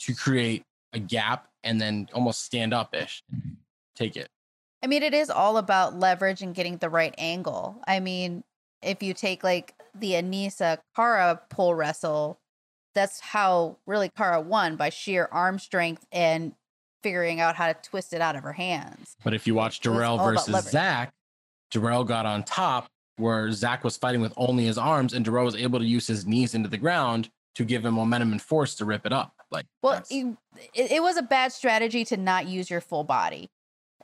to 0.00 0.14
create 0.14 0.62
a 0.94 0.98
gap 0.98 1.48
and 1.62 1.80
then 1.80 2.08
almost 2.12 2.42
stand 2.42 2.72
up 2.72 2.94
ish. 2.94 3.22
Mm-hmm. 3.34 3.50
Take 3.96 4.16
it. 4.16 4.28
I 4.82 4.86
mean, 4.86 5.02
it 5.02 5.14
is 5.14 5.30
all 5.30 5.56
about 5.56 5.98
leverage 5.98 6.42
and 6.42 6.54
getting 6.54 6.76
the 6.76 6.90
right 6.90 7.14
angle. 7.16 7.80
I 7.86 8.00
mean, 8.00 8.44
if 8.82 9.02
you 9.02 9.14
take 9.14 9.42
like 9.42 9.74
the 9.94 10.12
Aneesa 10.12 10.78
Kara 10.94 11.40
pole 11.48 11.74
wrestle, 11.74 12.38
that's 12.94 13.20
how 13.20 13.78
really 13.86 14.10
Kara 14.16 14.40
won 14.40 14.76
by 14.76 14.90
sheer 14.90 15.28
arm 15.32 15.58
strength 15.58 16.06
and 16.12 16.52
figuring 17.02 17.40
out 17.40 17.56
how 17.56 17.66
to 17.66 17.74
twist 17.82 18.12
it 18.12 18.20
out 18.20 18.36
of 18.36 18.42
her 18.42 18.52
hands. 18.52 19.16
But 19.24 19.34
if 19.34 19.46
you 19.46 19.54
watch 19.54 19.78
It 19.78 19.84
Darrell 19.84 20.18
versus. 20.18 20.70
Zach, 20.70 21.12
Darrell 21.70 22.04
got 22.04 22.26
on 22.26 22.42
top 22.44 22.88
where 23.16 23.50
Zach 23.52 23.84
was 23.84 23.96
fighting 23.96 24.20
with 24.20 24.32
only 24.36 24.64
his 24.64 24.78
arms 24.78 25.12
and 25.12 25.24
Darrell 25.24 25.44
was 25.44 25.56
able 25.56 25.78
to 25.78 25.84
use 25.84 26.06
his 26.06 26.26
knees 26.26 26.54
into 26.54 26.68
the 26.68 26.76
ground 26.76 27.30
to 27.54 27.64
give 27.64 27.84
him 27.84 27.94
momentum 27.94 28.32
and 28.32 28.42
force 28.42 28.74
to 28.76 28.84
rip 28.84 29.06
it 29.06 29.12
up. 29.12 29.34
Like, 29.54 29.66
Well, 29.82 30.02
you, 30.10 30.36
it, 30.74 30.92
it 30.92 31.02
was 31.02 31.16
a 31.16 31.22
bad 31.22 31.52
strategy 31.52 32.04
to 32.06 32.16
not 32.16 32.46
use 32.46 32.68
your 32.70 32.80
full 32.80 33.04
body, 33.04 33.50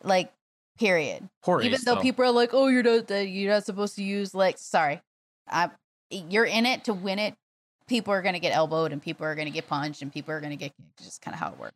like 0.02 0.32
period. 0.78 1.28
poor 1.42 1.60
Even 1.60 1.74
Ace, 1.74 1.84
though 1.84 1.96
though. 1.96 2.00
people 2.02 2.24
are 2.24 2.30
like, 2.30 2.50
"Oh, 2.54 2.68
you're 2.68 2.82
not 2.82 3.10
you're 3.28 3.52
not 3.52 3.64
supposed 3.64 3.96
to 3.96 4.02
use 4.02 4.34
like, 4.34 4.56
Sorry, 4.58 5.00
I, 5.48 5.70
you're 6.10 6.44
in 6.46 6.64
it 6.66 6.84
to 6.84 6.94
win 6.94 7.18
it. 7.18 7.34
People 7.86 8.14
are 8.14 8.22
gonna 8.22 8.38
get 8.40 8.54
elbowed, 8.54 8.92
and 8.92 9.02
people 9.02 9.26
are 9.26 9.34
gonna 9.34 9.50
get 9.50 9.66
punched, 9.68 10.00
and 10.02 10.12
people 10.12 10.32
are 10.32 10.40
gonna 10.40 10.56
get 10.56 10.72
kicked. 10.76 11.04
Just 11.04 11.20
kind 11.22 11.34
of 11.34 11.40
how 11.40 11.48
it 11.52 11.58
works. 11.58 11.74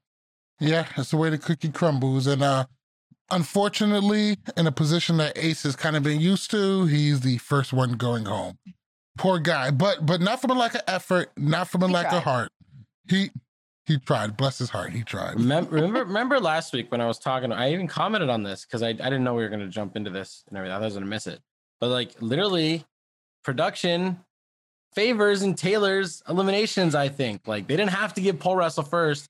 Yeah, 0.60 0.86
that's 0.96 1.10
the 1.10 1.16
way 1.16 1.30
the 1.30 1.38
cookie 1.38 1.70
crumbles. 1.70 2.26
And 2.28 2.42
uh 2.42 2.66
unfortunately, 3.30 4.36
in 4.56 4.66
a 4.66 4.72
position 4.72 5.16
that 5.18 5.36
Ace 5.36 5.64
has 5.64 5.76
kind 5.76 5.96
of 5.96 6.02
been 6.02 6.20
used 6.20 6.50
to, 6.52 6.86
he's 6.86 7.20
the 7.20 7.38
first 7.38 7.72
one 7.72 7.92
going 7.92 8.24
home. 8.26 8.58
Poor 9.18 9.38
guy. 9.38 9.70
But 9.70 10.06
but 10.06 10.20
not 10.20 10.40
from 10.40 10.50
a 10.52 10.54
lack 10.54 10.74
of 10.74 10.82
effort, 10.86 11.30
not 11.36 11.68
from 11.68 11.82
a 11.82 11.88
He 11.88 11.92
lack 11.92 12.08
tried. 12.08 12.16
of 12.18 12.22
heart. 12.24 12.50
He 13.08 13.30
he 13.86 13.98
tried. 13.98 14.36
Bless 14.36 14.58
his 14.58 14.70
heart. 14.70 14.92
He 14.92 15.02
tried. 15.02 15.34
Remember, 15.34 15.70
remember, 15.74 16.04
remember 16.04 16.40
last 16.40 16.72
week 16.72 16.90
when 16.90 17.00
I 17.00 17.06
was 17.06 17.18
talking, 17.18 17.52
I 17.52 17.72
even 17.72 17.86
commented 17.86 18.30
on 18.30 18.42
this 18.42 18.64
because 18.64 18.82
I, 18.82 18.88
I 18.88 18.92
didn't 18.92 19.24
know 19.24 19.34
we 19.34 19.42
were 19.42 19.48
going 19.48 19.60
to 19.60 19.68
jump 19.68 19.96
into 19.96 20.10
this 20.10 20.44
and 20.48 20.56
everything. 20.56 20.72
I 20.72 20.76
thought 20.76 20.82
I 20.82 20.86
was 20.86 20.94
going 20.94 21.04
to 21.04 21.10
miss 21.10 21.26
it. 21.26 21.40
But 21.80 21.88
like 21.88 22.14
literally, 22.20 22.84
production 23.42 24.20
favors 24.94 25.42
and 25.42 25.56
tailors 25.58 26.22
eliminations, 26.28 26.94
I 26.94 27.08
think. 27.08 27.46
Like 27.46 27.66
they 27.66 27.76
didn't 27.76 27.90
have 27.90 28.14
to 28.14 28.20
give 28.20 28.38
pole 28.38 28.56
wrestle 28.56 28.84
first, 28.84 29.28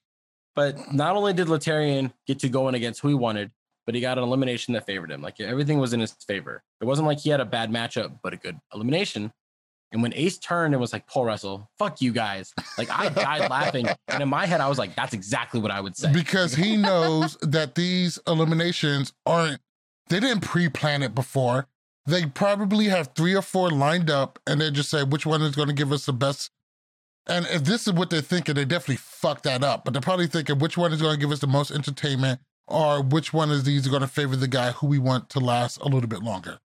but 0.54 0.92
not 0.92 1.16
only 1.16 1.32
did 1.32 1.48
Laterrian 1.48 2.12
get 2.26 2.38
to 2.40 2.48
go 2.48 2.68
in 2.68 2.74
against 2.74 3.00
who 3.00 3.08
he 3.08 3.14
wanted, 3.14 3.50
but 3.86 3.94
he 3.94 4.00
got 4.00 4.18
an 4.18 4.24
elimination 4.24 4.74
that 4.74 4.86
favored 4.86 5.10
him. 5.10 5.20
Like 5.20 5.40
everything 5.40 5.78
was 5.78 5.92
in 5.92 6.00
his 6.00 6.12
favor. 6.26 6.62
It 6.80 6.84
wasn't 6.84 7.08
like 7.08 7.18
he 7.18 7.30
had 7.30 7.40
a 7.40 7.44
bad 7.44 7.70
matchup, 7.70 8.18
but 8.22 8.32
a 8.32 8.36
good 8.36 8.58
elimination. 8.72 9.32
And 9.94 10.02
when 10.02 10.12
Ace 10.14 10.38
turned 10.38 10.74
and 10.74 10.80
was 10.80 10.92
like, 10.92 11.06
"pole 11.06 11.24
wrestle, 11.24 11.70
fuck 11.78 12.02
you 12.02 12.12
guys. 12.12 12.52
Like 12.76 12.90
I 12.90 13.08
died 13.08 13.48
laughing. 13.50 13.86
And 14.08 14.22
in 14.22 14.28
my 14.28 14.44
head, 14.44 14.60
I 14.60 14.68
was 14.68 14.78
like, 14.78 14.94
that's 14.94 15.14
exactly 15.14 15.60
what 15.60 15.70
I 15.70 15.80
would 15.80 15.96
say. 15.96 16.12
Because 16.12 16.54
he 16.54 16.76
knows 16.76 17.38
that 17.40 17.74
these 17.74 18.18
eliminations 18.26 19.12
aren't 19.24 19.60
they 20.10 20.20
didn't 20.20 20.40
pre-plan 20.40 21.02
it 21.02 21.14
before. 21.14 21.66
They 22.06 22.26
probably 22.26 22.86
have 22.86 23.10
three 23.14 23.34
or 23.34 23.40
four 23.40 23.70
lined 23.70 24.10
up 24.10 24.38
and 24.46 24.60
they 24.60 24.70
just 24.70 24.90
say 24.90 25.02
which 25.02 25.24
one 25.24 25.40
is 25.40 25.56
going 25.56 25.68
to 25.68 25.74
give 25.74 25.92
us 25.92 26.04
the 26.04 26.12
best. 26.12 26.50
And 27.26 27.46
if 27.46 27.64
this 27.64 27.86
is 27.86 27.94
what 27.94 28.10
they're 28.10 28.20
thinking, 28.20 28.54
they 28.54 28.66
definitely 28.66 28.96
fuck 28.96 29.42
that 29.42 29.64
up. 29.64 29.84
But 29.84 29.94
they're 29.94 30.02
probably 30.02 30.26
thinking 30.26 30.58
which 30.58 30.76
one 30.76 30.92
is 30.92 31.00
going 31.00 31.14
to 31.14 31.20
give 31.20 31.32
us 31.32 31.38
the 31.38 31.46
most 31.46 31.70
entertainment 31.70 32.40
or 32.68 33.02
which 33.02 33.32
one 33.32 33.50
is 33.50 33.64
these 33.64 33.86
are 33.86 33.90
going 33.90 34.02
to 34.02 34.08
favor 34.08 34.36
the 34.36 34.48
guy 34.48 34.72
who 34.72 34.86
we 34.86 34.98
want 34.98 35.30
to 35.30 35.40
last 35.40 35.78
a 35.78 35.84
little 35.84 36.08
bit 36.08 36.22
longer. 36.22 36.58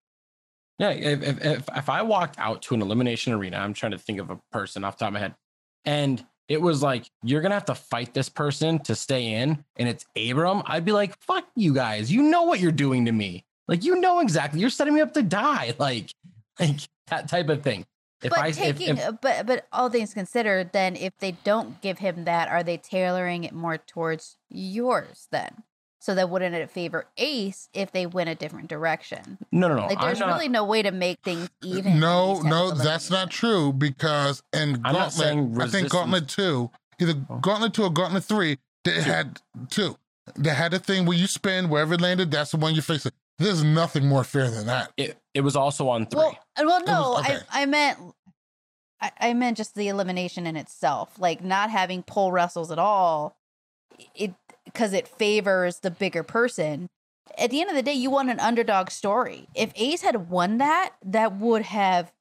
Yeah, 0.80 0.92
if, 0.92 1.22
if 1.22 1.46
if 1.46 1.70
if 1.76 1.90
I 1.90 2.02
walked 2.02 2.40
out 2.40 2.62
to 2.64 2.74
an 2.74 2.82
elimination 2.82 3.34
arena, 3.34 3.58
I'm 3.58 3.74
trying 3.74 3.92
to 3.92 3.98
think 3.98 4.20
of 4.20 4.30
a 4.30 4.40
person 4.52 4.86
off 4.86 4.98
the 4.98 5.02
top 5.02 5.10
of 5.10 5.14
my 5.14 5.20
head, 5.20 5.36
and 5.84 6.26
it 6.48 6.62
was 6.62 6.82
like 6.82 7.12
you're 7.22 7.42
gonna 7.42 7.56
have 7.56 7.66
to 7.66 7.76
fight 7.76 8.14
this 8.14 8.30
person 8.30 8.80
to 8.80 8.96
stay 8.96 9.34
in, 9.34 9.64
and 9.76 9.90
it's 9.90 10.06
Abram. 10.16 10.64
I'd 10.66 10.86
be 10.86 10.94
like, 10.94 11.20
"Fuck 11.20 11.46
you 11.56 11.74
guys! 11.74 12.10
You 12.10 12.24
know 12.24 12.44
what 12.44 12.62
you're 12.62 12.72
doing 12.72 13.06
to 13.06 13.12
me. 13.12 13.46
Like 13.68 13.84
you 13.84 14.00
know 14.00 14.22
exactly. 14.22 14.62
You're 14.62 14.70
setting 14.70 14.94
me 14.94 15.02
up 15.02 15.14
to 15.14 15.22
die. 15.22 15.76
Like, 15.80 16.12
like 16.60 16.80
that 17.08 17.28
type 17.28 17.50
of 17.50 17.62
thing." 17.62 17.86
If 18.22 18.32
but 18.32 18.40
I 18.40 18.52
taking, 18.52 18.98
if, 18.98 19.06
uh, 19.06 19.12
but 19.14 19.46
but 19.46 19.68
all 19.72 19.90
things 19.90 20.14
considered, 20.14 20.72
then 20.72 20.96
if 20.96 21.18
they 21.20 21.32
don't 21.44 21.82
give 21.82 22.00
him 22.00 22.26
that, 22.26 22.50
are 22.50 22.64
they 22.64 22.78
tailoring 22.78 23.44
it 23.44 23.54
more 23.54 23.78
towards 23.78 24.38
yours 24.50 25.28
then? 25.32 25.64
So 26.02 26.16
that 26.16 26.30
wouldn't 26.30 26.56
it 26.56 26.70
favor 26.72 27.06
Ace 27.18 27.68
if 27.74 27.92
they 27.92 28.06
went 28.06 28.30
a 28.30 28.36
different 28.36 28.70
direction? 28.70 29.38
no 29.52 29.68
no 29.68 29.76
no, 29.76 29.86
Like 29.88 30.00
there's 30.00 30.20
not, 30.20 30.28
really 30.34 30.48
no 30.48 30.64
way 30.64 30.82
to 30.82 30.92
make 30.92 31.20
things 31.24 31.50
even. 31.62 32.00
No, 32.00 32.42
no, 32.42 32.72
that's 32.72 33.10
not 33.10 33.30
true 33.30 33.74
because 33.74 34.42
in 34.54 34.82
I'm 34.86 34.94
Gauntlet, 34.96 35.62
I 35.62 35.68
think 35.68 35.90
Gauntlet 35.90 36.28
2, 36.30 36.72
either 37.02 37.14
Oh. 37.30 37.38
Gauntlet 37.40 37.74
2 37.74 37.84
or 37.84 37.90
Gauntlet 37.90 38.24
3, 38.24 38.58
they 38.86 38.94
Two. 38.96 39.02
had 39.02 39.42
two. 39.70 39.98
They 40.36 40.52
had 40.52 40.74
a 40.74 40.80
thing 40.80 41.06
where 41.06 41.18
you 41.18 41.28
spin, 41.28 41.68
wherever 41.70 41.96
it 41.96 42.02
landed, 42.02 42.32
that's 42.32 42.52
the 42.52 42.58
one 42.58 42.76
you 42.76 42.82
face 42.82 43.06
it. 43.06 43.14
There's 43.40 43.64
nothing 43.64 44.08
more 44.08 44.24
fair 44.24 44.50
than 44.50 44.68
that. 44.68 44.92
it, 44.96 45.18
it 45.34 45.42
was 45.42 45.56
also 45.56 45.90
on 45.90 46.06
three. 46.06 46.20
Well, 46.20 46.38
well, 46.60 46.84
no, 46.86 47.02
was- 47.12 47.26
okay. 47.26 47.38
I 47.52 47.64
I 47.64 47.66
meant. 47.66 47.98
I, 49.02 49.12
I 49.20 49.34
meant 49.34 49.56
just 49.58 49.76
the 49.76 49.88
elimination 49.88 50.46
in 50.46 50.56
itself, 50.58 51.18
like 51.20 51.42
not 51.44 51.70
having 51.70 52.04
pole 52.04 52.32
wrestles 52.34 52.70
at 52.72 52.80
all. 52.80 53.38
It 54.14 54.34
because 54.74 54.94
it 54.94 55.08
favors 55.08 55.80
the 55.80 55.92
bigger 55.92 56.24
person. 56.24 56.88
At 57.38 57.52
the 57.52 57.62
end 57.62 57.70
of 57.70 57.76
the 57.76 57.84
day, 57.84 57.94
you 57.94 58.10
want 58.10 58.30
an 58.30 58.40
underdog 58.40 58.90
story. 58.90 59.48
If 59.56 59.72
Ace 59.76 60.02
had 60.02 60.30
won 60.30 60.58
that, 60.58 60.94
that 61.06 61.38
would 61.38 61.64
have 61.64 62.12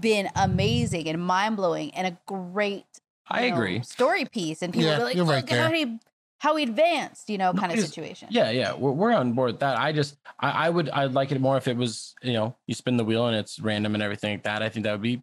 been 0.00 0.28
amazing 0.36 1.08
and 1.08 1.22
mind 1.22 1.56
blowing 1.56 1.90
and 1.94 2.06
a 2.06 2.18
great 2.26 2.84
I 3.30 3.42
you 3.42 3.50
know, 3.50 3.56
agree. 3.56 3.82
story 3.82 4.24
piece. 4.26 4.62
And 4.62 4.72
people 4.72 4.90
Yeah, 4.90 4.98
were 4.98 5.04
like, 5.04 5.16
you're 5.16 5.24
oh 5.24 5.28
look 5.28 5.36
right 5.50 5.52
at 5.52 5.58
how 5.58 5.72
he 5.72 5.98
how 6.40 6.56
he 6.56 6.64
advanced, 6.64 7.28
you 7.30 7.38
know, 7.38 7.52
No, 7.52 7.60
kind 7.60 7.72
of 7.72 7.80
situation. 7.80 8.28
Yeah, 8.30 8.50
yeah, 8.50 8.74
we're, 8.74 8.92
we're 8.92 9.12
on 9.12 9.32
board 9.32 9.52
with 9.52 9.60
that. 9.60 9.76
I 9.76 9.90
just, 9.92 10.16
I, 10.38 10.66
I 10.66 10.70
would, 10.70 10.88
I'd 10.90 11.12
like 11.12 11.32
it 11.32 11.40
more 11.40 11.56
if 11.56 11.66
it 11.66 11.76
was, 11.76 12.14
you 12.22 12.32
know, 12.32 12.56
you 12.68 12.74
spin 12.74 12.96
the 12.96 13.04
wheel 13.04 13.26
and 13.26 13.36
it's 13.36 13.58
random 13.58 13.94
and 13.94 14.02
everything 14.04 14.34
like 14.34 14.44
that. 14.44 14.62
I 14.62 14.68
think 14.68 14.84
that 14.84 14.92
would 14.92 15.02
be 15.02 15.20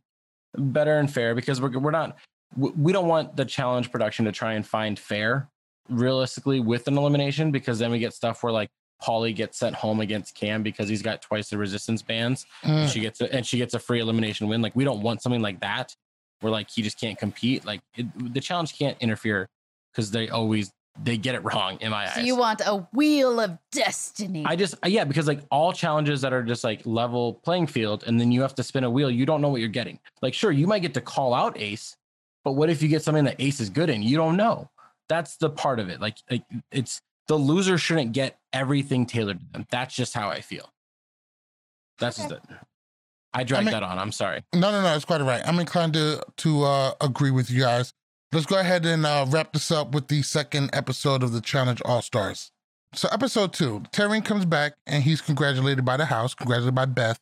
better 0.57 0.97
and 0.97 1.09
fair 1.09 1.33
because 1.33 1.61
we're, 1.61 1.77
we're 1.79 1.91
not, 1.91 2.17
we 2.57 2.69
we 2.71 2.91
don't 2.91 3.07
want 3.07 3.37
the 3.37 3.45
challenge 3.45 3.91
production 3.91 4.25
to 4.25 4.31
try 4.33 4.53
and 4.53 4.67
find 4.67 4.99
fair 4.99 5.49
realistically 5.89 6.59
with 6.59 6.87
an 6.87 6.97
elimination 6.97 7.51
because 7.51 7.79
then 7.79 7.91
we 7.91 7.99
get 7.99 8.13
stuff 8.13 8.43
where 8.43 8.51
like 8.53 8.69
Polly 9.01 9.33
gets 9.33 9.57
sent 9.59 9.75
home 9.75 9.99
against 9.99 10.35
Cam 10.35 10.63
because 10.63 10.87
he's 10.89 11.01
got 11.01 11.21
twice 11.21 11.49
the 11.49 11.57
resistance 11.57 12.01
bands 12.01 12.45
and 12.63 12.73
Mm, 12.89 12.91
she 12.91 12.99
gets 13.01 13.21
a, 13.21 13.33
and 13.33 13.45
she 13.45 13.57
gets 13.57 13.73
a 13.73 13.79
free 13.79 13.99
elimination 13.99 14.47
win. 14.47 14.61
Like 14.61 14.75
we 14.75 14.83
don't 14.83 15.01
want 15.01 15.21
something 15.21 15.41
like 15.41 15.59
that 15.61 15.95
where 16.41 16.51
like 16.51 16.69
he 16.69 16.81
just 16.81 16.99
can't 16.99 17.17
compete. 17.17 17.65
Like 17.65 17.81
it, 17.95 18.05
the 18.33 18.39
challenge 18.41 18.77
can't 18.77 18.97
interfere 19.01 19.49
because 19.91 20.11
they 20.11 20.29
always 20.29 20.71
they 21.03 21.17
get 21.17 21.35
it 21.35 21.43
wrong 21.43 21.77
in 21.81 21.91
my 21.91 22.07
So 22.09 22.21
eyes. 22.21 22.25
you 22.25 22.37
want 22.37 22.61
a 22.65 22.87
wheel 22.93 23.39
of 23.41 23.57
destiny. 23.71 24.43
I 24.45 24.55
just 24.55 24.75
yeah, 24.85 25.03
because 25.03 25.27
like 25.27 25.41
all 25.51 25.73
challenges 25.73 26.21
that 26.21 26.31
are 26.31 26.41
just 26.41 26.63
like 26.63 26.85
level 26.85 27.33
playing 27.43 27.67
field, 27.67 28.05
and 28.07 28.17
then 28.19 28.31
you 28.31 28.41
have 28.41 28.55
to 28.55 28.63
spin 28.63 28.85
a 28.85 28.89
wheel, 28.89 29.11
you 29.11 29.25
don't 29.25 29.41
know 29.41 29.49
what 29.49 29.59
you're 29.59 29.69
getting. 29.69 29.99
Like, 30.21 30.33
sure, 30.33 30.51
you 30.53 30.67
might 30.67 30.79
get 30.79 30.93
to 30.93 31.01
call 31.01 31.33
out 31.33 31.59
Ace, 31.59 31.97
but 32.45 32.53
what 32.53 32.69
if 32.69 32.81
you 32.81 32.87
get 32.87 33.03
something 33.03 33.25
that 33.25 33.35
Ace 33.39 33.59
is 33.59 33.69
good 33.69 33.89
in? 33.89 34.01
You 34.03 34.15
don't 34.15 34.37
know. 34.37 34.69
That's 35.09 35.37
the 35.37 35.49
part 35.49 35.79
of 35.79 35.89
it. 35.89 36.01
Like, 36.01 36.17
like 36.29 36.43
it's 36.71 37.01
the 37.27 37.35
loser 37.35 37.77
shouldn't 37.77 38.13
get 38.13 38.37
everything 38.53 39.05
tailored 39.05 39.39
to 39.39 39.45
them. 39.51 39.67
That's 39.71 39.95
just 39.95 40.13
how 40.13 40.29
I 40.29 40.41
feel. 40.41 40.71
That's 41.99 42.17
just 42.17 42.31
it. 42.31 42.41
I 43.33 43.43
dragged 43.43 43.65
mean- 43.65 43.73
that 43.73 43.83
on. 43.83 43.99
I'm 43.99 44.11
sorry. 44.11 44.43
No, 44.53 44.71
no, 44.71 44.81
no, 44.81 44.95
it's 44.95 45.05
quite 45.05 45.21
all 45.21 45.27
right. 45.27 45.41
I'm 45.45 45.59
inclined 45.59 45.93
to 45.93 46.21
to 46.37 46.63
uh, 46.63 46.93
agree 47.01 47.31
with 47.31 47.49
you 47.51 47.61
guys. 47.61 47.93
Let's 48.31 48.45
go 48.45 48.59
ahead 48.59 48.85
and 48.85 49.05
uh, 49.05 49.25
wrap 49.29 49.53
this 49.53 49.71
up 49.71 49.91
with 49.93 50.07
the 50.07 50.21
second 50.21 50.69
episode 50.73 51.23
of 51.23 51.31
the 51.31 51.41
Challenge 51.41 51.81
All 51.85 52.01
Stars. 52.01 52.51
So, 52.93 53.07
episode 53.11 53.53
two, 53.53 53.83
Terry 53.91 54.21
comes 54.21 54.45
back 54.45 54.73
and 54.87 55.03
he's 55.03 55.21
congratulated 55.21 55.85
by 55.85 55.97
the 55.97 56.05
house, 56.05 56.33
congratulated 56.33 56.75
by 56.75 56.85
Beth. 56.85 57.19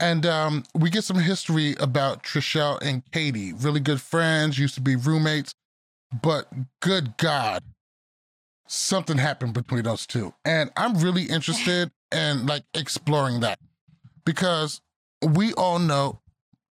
And 0.00 0.26
um, 0.26 0.64
we 0.74 0.90
get 0.90 1.04
some 1.04 1.18
history 1.18 1.74
about 1.78 2.22
Trishelle 2.24 2.80
and 2.82 3.02
Katie. 3.12 3.52
Really 3.52 3.80
good 3.80 4.00
friends, 4.00 4.58
used 4.58 4.74
to 4.74 4.80
be 4.80 4.96
roommates, 4.96 5.54
but 6.22 6.48
good 6.80 7.16
God, 7.16 7.62
something 8.68 9.18
happened 9.18 9.54
between 9.54 9.84
those 9.84 10.06
two. 10.06 10.34
And 10.44 10.70
I'm 10.76 10.98
really 10.98 11.24
interested 11.24 11.90
in 12.12 12.46
like 12.46 12.64
exploring 12.74 13.40
that 13.40 13.58
because 14.24 14.80
we 15.22 15.52
all 15.54 15.78
know 15.78 16.20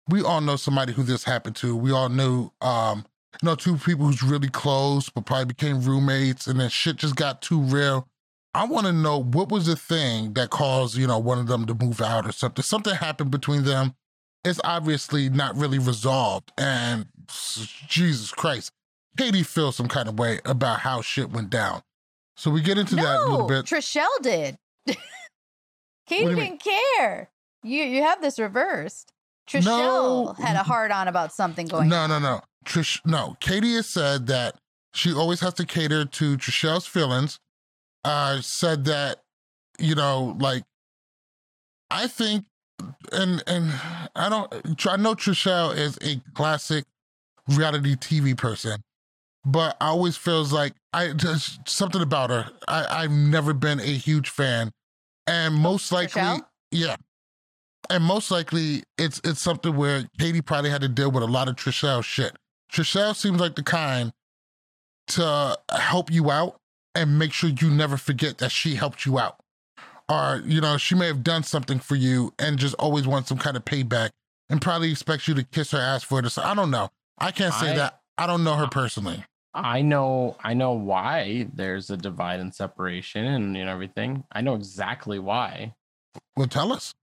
we 0.08 0.22
all 0.22 0.40
know 0.40 0.56
somebody 0.56 0.92
who 0.92 1.02
this 1.02 1.24
happened 1.24 1.56
to. 1.56 1.76
We 1.76 1.92
all 1.92 2.08
knew 2.08 2.50
um 2.60 3.04
you 3.42 3.46
know 3.46 3.54
two 3.54 3.76
people 3.76 4.06
who's 4.06 4.22
really 4.22 4.48
close 4.48 5.08
but 5.08 5.26
probably 5.26 5.46
became 5.46 5.82
roommates 5.82 6.46
and 6.46 6.58
then 6.58 6.70
shit 6.70 6.96
just 6.96 7.16
got 7.16 7.42
too 7.42 7.60
real. 7.60 8.08
I 8.54 8.64
want 8.64 8.86
to 8.86 8.92
know 8.92 9.22
what 9.22 9.50
was 9.50 9.66
the 9.66 9.76
thing 9.76 10.32
that 10.32 10.50
caused, 10.50 10.96
you 10.96 11.06
know, 11.06 11.18
one 11.18 11.38
of 11.38 11.46
them 11.46 11.66
to 11.66 11.74
move 11.74 12.00
out 12.00 12.26
or 12.26 12.32
something. 12.32 12.62
Something 12.62 12.94
happened 12.94 13.30
between 13.30 13.64
them. 13.64 13.94
It's 14.44 14.60
obviously 14.64 15.28
not 15.28 15.56
really 15.56 15.78
resolved 15.78 16.52
and 16.56 17.06
Jesus 17.86 18.30
Christ. 18.30 18.72
Katie 19.18 19.42
feels 19.42 19.76
some 19.76 19.88
kind 19.88 20.08
of 20.08 20.18
way 20.18 20.40
about 20.44 20.80
how 20.80 21.02
shit 21.02 21.30
went 21.30 21.50
down. 21.50 21.82
So 22.36 22.50
we 22.50 22.60
get 22.62 22.78
into 22.78 22.94
that 22.96 23.20
a 23.20 23.24
little 23.28 23.46
bit. 23.48 23.64
Trishelle 23.66 24.06
did. 24.22 24.56
Katie 26.06 26.22
you 26.22 26.26
mean? 26.28 26.36
didn't 26.36 26.62
care. 26.62 27.28
You 27.62 27.82
you 27.82 28.02
have 28.02 28.22
this 28.22 28.38
reversed. 28.38 29.12
Trishelle 29.48 29.64
No. 29.64 30.32
had 30.38 30.56
a 30.56 30.62
hard 30.62 30.92
on 30.92 31.08
about 31.08 31.32
something 31.32 31.66
going 31.66 31.88
no, 31.88 32.00
on. 32.00 32.10
no, 32.10 32.18
no. 32.18 32.40
Trish, 32.64 33.00
no. 33.04 33.36
Katie 33.40 33.74
has 33.74 33.88
said 33.88 34.26
that 34.28 34.56
she 34.94 35.12
always 35.12 35.40
has 35.40 35.54
to 35.54 35.66
cater 35.66 36.04
to 36.04 36.36
Trishelle's 36.36 36.86
feelings. 36.86 37.40
Uh, 38.04 38.40
said 38.40 38.84
that, 38.84 39.22
you 39.78 39.94
know, 39.94 40.36
like, 40.38 40.62
I 41.90 42.06
think, 42.06 42.44
and 43.12 43.42
and 43.46 43.72
I 44.14 44.28
don't, 44.28 44.86
I 44.86 44.96
know 44.96 45.14
Trishelle 45.14 45.76
is 45.76 45.98
a 46.02 46.20
classic 46.34 46.84
reality 47.48 47.96
TV 47.96 48.36
person, 48.36 48.82
but 49.44 49.76
I 49.80 49.86
always 49.88 50.16
feels 50.16 50.52
like 50.52 50.74
I 50.92 51.12
just 51.12 51.68
something 51.68 52.02
about 52.02 52.30
her. 52.30 52.50
I 52.66 53.02
I've 53.04 53.10
never 53.10 53.52
been 53.54 53.80
a 53.80 53.84
huge 53.84 54.28
fan, 54.30 54.70
and 55.26 55.54
oh, 55.54 55.58
most 55.58 55.92
likely, 55.92 56.20
Trishelle? 56.20 56.44
yeah. 56.70 56.96
and 57.90 58.02
most 58.04 58.30
likely 58.30 58.82
it's 58.96 59.20
it's 59.24 59.40
something 59.40 59.76
where 59.76 60.04
Katie 60.18 60.42
probably 60.42 60.70
had 60.70 60.80
to 60.82 60.88
deal 60.88 61.10
with 61.10 61.22
a 61.22 61.26
lot 61.26 61.48
of 61.48 61.56
Trishelle 61.56 62.02
shit. 62.04 62.36
Trishelle 62.72 63.16
seems 63.16 63.40
like 63.40 63.56
the 63.56 63.62
kind 63.62 64.12
to 65.08 65.58
help 65.70 66.10
you 66.12 66.30
out 66.30 66.60
and 66.94 67.18
make 67.18 67.32
sure 67.32 67.48
you 67.50 67.70
never 67.70 67.96
forget 67.96 68.38
that 68.38 68.50
she 68.50 68.74
helped 68.74 69.06
you 69.06 69.18
out. 69.18 69.36
Or, 70.10 70.42
you 70.44 70.60
know, 70.60 70.76
she 70.76 70.94
may 70.94 71.06
have 71.06 71.22
done 71.22 71.42
something 71.42 71.78
for 71.78 71.94
you 71.94 72.32
and 72.38 72.58
just 72.58 72.74
always 72.74 73.06
wants 73.06 73.28
some 73.28 73.38
kind 73.38 73.56
of 73.56 73.64
payback 73.64 74.10
and 74.50 74.60
probably 74.60 74.90
expects 74.90 75.26
you 75.28 75.34
to 75.34 75.44
kiss 75.44 75.70
her 75.70 75.78
ass 75.78 76.02
for 76.02 76.20
it. 76.20 76.28
So 76.30 76.42
I 76.42 76.54
don't 76.54 76.70
know. 76.70 76.90
I 77.18 77.30
can't 77.30 77.54
say 77.54 77.70
I- 77.72 77.76
that. 77.76 77.97
I 78.18 78.26
don't 78.26 78.44
know 78.44 78.54
her 78.56 78.66
personally. 78.66 79.24
I 79.54 79.80
know 79.82 80.36
I 80.42 80.54
know 80.54 80.72
why 80.72 81.48
there's 81.52 81.90
a 81.90 81.96
divide 81.96 82.40
and 82.40 82.54
separation 82.54 83.24
and 83.24 83.56
you 83.56 83.64
know 83.64 83.72
everything. 83.72 84.24
I 84.30 84.40
know 84.40 84.54
exactly 84.54 85.18
why. 85.18 85.74
Well, 86.36 86.46
tell 86.46 86.72
us. 86.72 86.94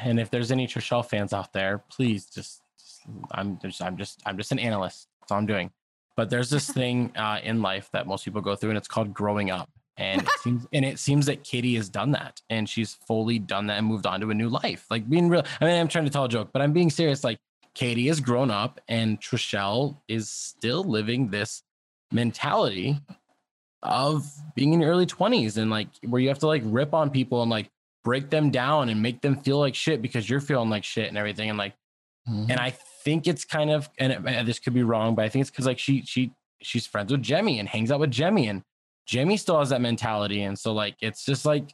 And 0.00 0.20
if 0.20 0.30
there's 0.30 0.52
any 0.52 0.66
Trishelle 0.66 1.04
fans 1.04 1.32
out 1.32 1.52
there, 1.52 1.82
please 1.90 2.26
just, 2.26 2.60
just- 2.78 3.02
I'm 3.32 3.58
just 3.58 3.82
I'm 3.82 3.96
just 3.96 4.22
I'm 4.24 4.36
just 4.36 4.52
an 4.52 4.58
analyst. 4.58 5.08
That's 5.20 5.32
all 5.32 5.38
I'm 5.38 5.46
doing. 5.46 5.70
But 6.16 6.30
there's 6.30 6.50
this 6.50 6.70
thing 6.80 7.12
uh, 7.16 7.40
in 7.42 7.62
life 7.62 7.88
that 7.92 8.06
most 8.06 8.24
people 8.24 8.40
go 8.40 8.54
through, 8.54 8.70
and 8.70 8.78
it's 8.78 8.88
called 8.88 9.12
growing 9.12 9.50
up. 9.50 9.68
And 9.96 10.22
it 10.22 10.28
seems 10.42 10.66
and 10.72 10.84
it 10.84 10.98
seems 10.98 11.26
that 11.26 11.42
Katie 11.44 11.74
has 11.76 11.88
done 11.88 12.12
that, 12.12 12.40
and 12.50 12.68
she's 12.68 12.94
fully 13.06 13.38
done 13.38 13.66
that 13.66 13.78
and 13.78 13.86
moved 13.86 14.06
on 14.06 14.20
to 14.20 14.30
a 14.30 14.34
new 14.34 14.48
life. 14.48 14.86
Like 14.90 15.08
being 15.08 15.28
real. 15.28 15.44
I 15.60 15.64
mean, 15.64 15.80
I'm 15.80 15.88
trying 15.88 16.04
to 16.04 16.10
tell 16.10 16.24
a 16.24 16.28
joke, 16.28 16.50
but 16.52 16.62
I'm 16.62 16.72
being 16.72 16.90
serious. 16.90 17.24
Like 17.24 17.38
Katie 17.74 18.08
has 18.08 18.20
grown 18.20 18.50
up, 18.50 18.80
and 18.88 19.20
Trishelle 19.20 20.00
is 20.08 20.28
still 20.30 20.82
living 20.84 21.28
this 21.30 21.62
mentality 22.12 22.98
of 23.82 24.26
being 24.54 24.74
in 24.74 24.80
your 24.80 24.90
early 24.90 25.06
20s 25.06 25.56
and 25.56 25.70
like 25.70 25.88
where 26.06 26.20
you 26.20 26.28
have 26.28 26.38
to 26.40 26.46
like 26.46 26.62
rip 26.66 26.92
on 26.92 27.08
people 27.08 27.40
and 27.40 27.50
like 27.50 27.70
break 28.04 28.28
them 28.28 28.50
down 28.50 28.88
and 28.90 29.00
make 29.00 29.22
them 29.22 29.36
feel 29.36 29.58
like 29.58 29.74
shit 29.74 30.02
because 30.02 30.28
you're 30.28 30.40
feeling 30.40 30.68
like 30.68 30.84
shit 30.84 31.08
and 31.08 31.16
everything 31.16 31.48
and 31.48 31.56
like 31.58 31.74
Mhm. 32.28 32.50
and 32.50 32.60
I 32.60 32.68
think 32.70 33.26
it's 33.26 33.46
kind 33.46 33.70
of 33.70 33.88
and, 33.98 34.12
it, 34.12 34.20
and 34.26 34.46
this 34.46 34.58
could 34.58 34.74
be 34.74 34.82
wrong 34.82 35.14
but 35.14 35.24
I 35.24 35.30
think 35.30 35.40
it's 35.40 35.50
because 35.50 35.64
like 35.64 35.78
she 35.78 36.02
she 36.02 36.30
she's 36.60 36.86
friends 36.86 37.10
with 37.10 37.22
Jemmye 37.22 37.58
and 37.58 37.66
hangs 37.66 37.90
out 37.90 38.00
with 38.00 38.10
Jemmye 38.10 38.50
and 38.50 38.62
Jemmye 39.08 39.38
still 39.38 39.58
has 39.58 39.70
that 39.70 39.80
mentality 39.80 40.42
and 40.42 40.58
so 40.58 40.74
like 40.74 40.96
it's 41.00 41.24
just 41.24 41.46
like 41.46 41.72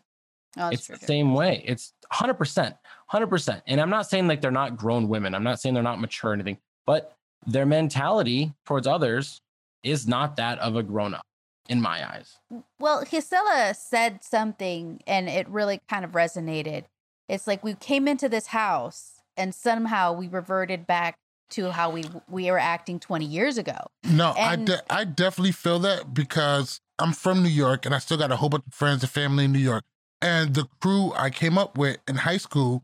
Oh, 0.58 0.68
it's 0.68 0.86
true, 0.86 0.96
the 0.96 1.04
same 1.04 1.34
way. 1.34 1.62
It's 1.66 1.92
100%, 2.12 2.74
100%. 3.12 3.62
And 3.66 3.80
I'm 3.80 3.90
not 3.90 4.08
saying 4.08 4.26
like 4.26 4.40
they're 4.40 4.50
not 4.50 4.76
grown 4.76 5.08
women. 5.08 5.34
I'm 5.34 5.44
not 5.44 5.60
saying 5.60 5.74
they're 5.74 5.82
not 5.82 6.00
mature 6.00 6.30
or 6.30 6.34
anything, 6.34 6.58
but 6.86 7.16
their 7.46 7.66
mentality 7.66 8.52
towards 8.64 8.86
others 8.86 9.40
is 9.82 10.08
not 10.08 10.36
that 10.36 10.58
of 10.58 10.76
a 10.76 10.82
grown 10.82 11.14
up 11.14 11.24
in 11.68 11.80
my 11.80 12.08
eyes. 12.08 12.38
Well, 12.78 13.04
Jisela 13.04 13.74
said 13.74 14.22
something 14.24 15.00
and 15.06 15.28
it 15.28 15.48
really 15.48 15.80
kind 15.88 16.04
of 16.04 16.12
resonated. 16.12 16.84
It's 17.28 17.46
like 17.46 17.62
we 17.62 17.74
came 17.74 18.08
into 18.08 18.28
this 18.28 18.48
house 18.48 19.20
and 19.36 19.54
somehow 19.54 20.12
we 20.12 20.28
reverted 20.28 20.86
back 20.86 21.18
to 21.48 21.70
how 21.70 21.90
we 21.90 22.04
we 22.28 22.50
were 22.50 22.58
acting 22.58 22.98
20 22.98 23.24
years 23.24 23.56
ago. 23.56 23.76
No, 24.02 24.32
I, 24.36 24.56
de- 24.56 24.92
I 24.92 25.04
definitely 25.04 25.52
feel 25.52 25.78
that 25.80 26.12
because 26.12 26.80
I'm 26.98 27.12
from 27.12 27.42
New 27.42 27.48
York 27.48 27.86
and 27.86 27.94
I 27.94 27.98
still 27.98 28.18
got 28.18 28.32
a 28.32 28.36
whole 28.36 28.48
bunch 28.48 28.64
of 28.66 28.74
friends 28.74 29.02
and 29.02 29.10
family 29.10 29.44
in 29.44 29.52
New 29.52 29.60
York. 29.60 29.84
And 30.20 30.54
the 30.54 30.66
crew 30.80 31.12
I 31.14 31.30
came 31.30 31.56
up 31.56 31.78
with 31.78 31.98
in 32.08 32.16
high 32.16 32.38
school 32.38 32.82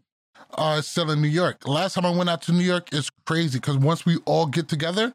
uh, 0.58 0.76
is 0.78 0.86
still 0.86 1.10
in 1.10 1.20
New 1.20 1.28
York. 1.28 1.66
Last 1.66 1.94
time 1.94 2.06
I 2.06 2.10
went 2.10 2.30
out 2.30 2.42
to 2.42 2.52
New 2.52 2.64
York 2.64 2.92
is 2.92 3.10
crazy 3.26 3.58
because 3.58 3.78
once 3.78 4.04
we 4.04 4.18
all 4.24 4.46
get 4.46 4.68
together, 4.68 5.12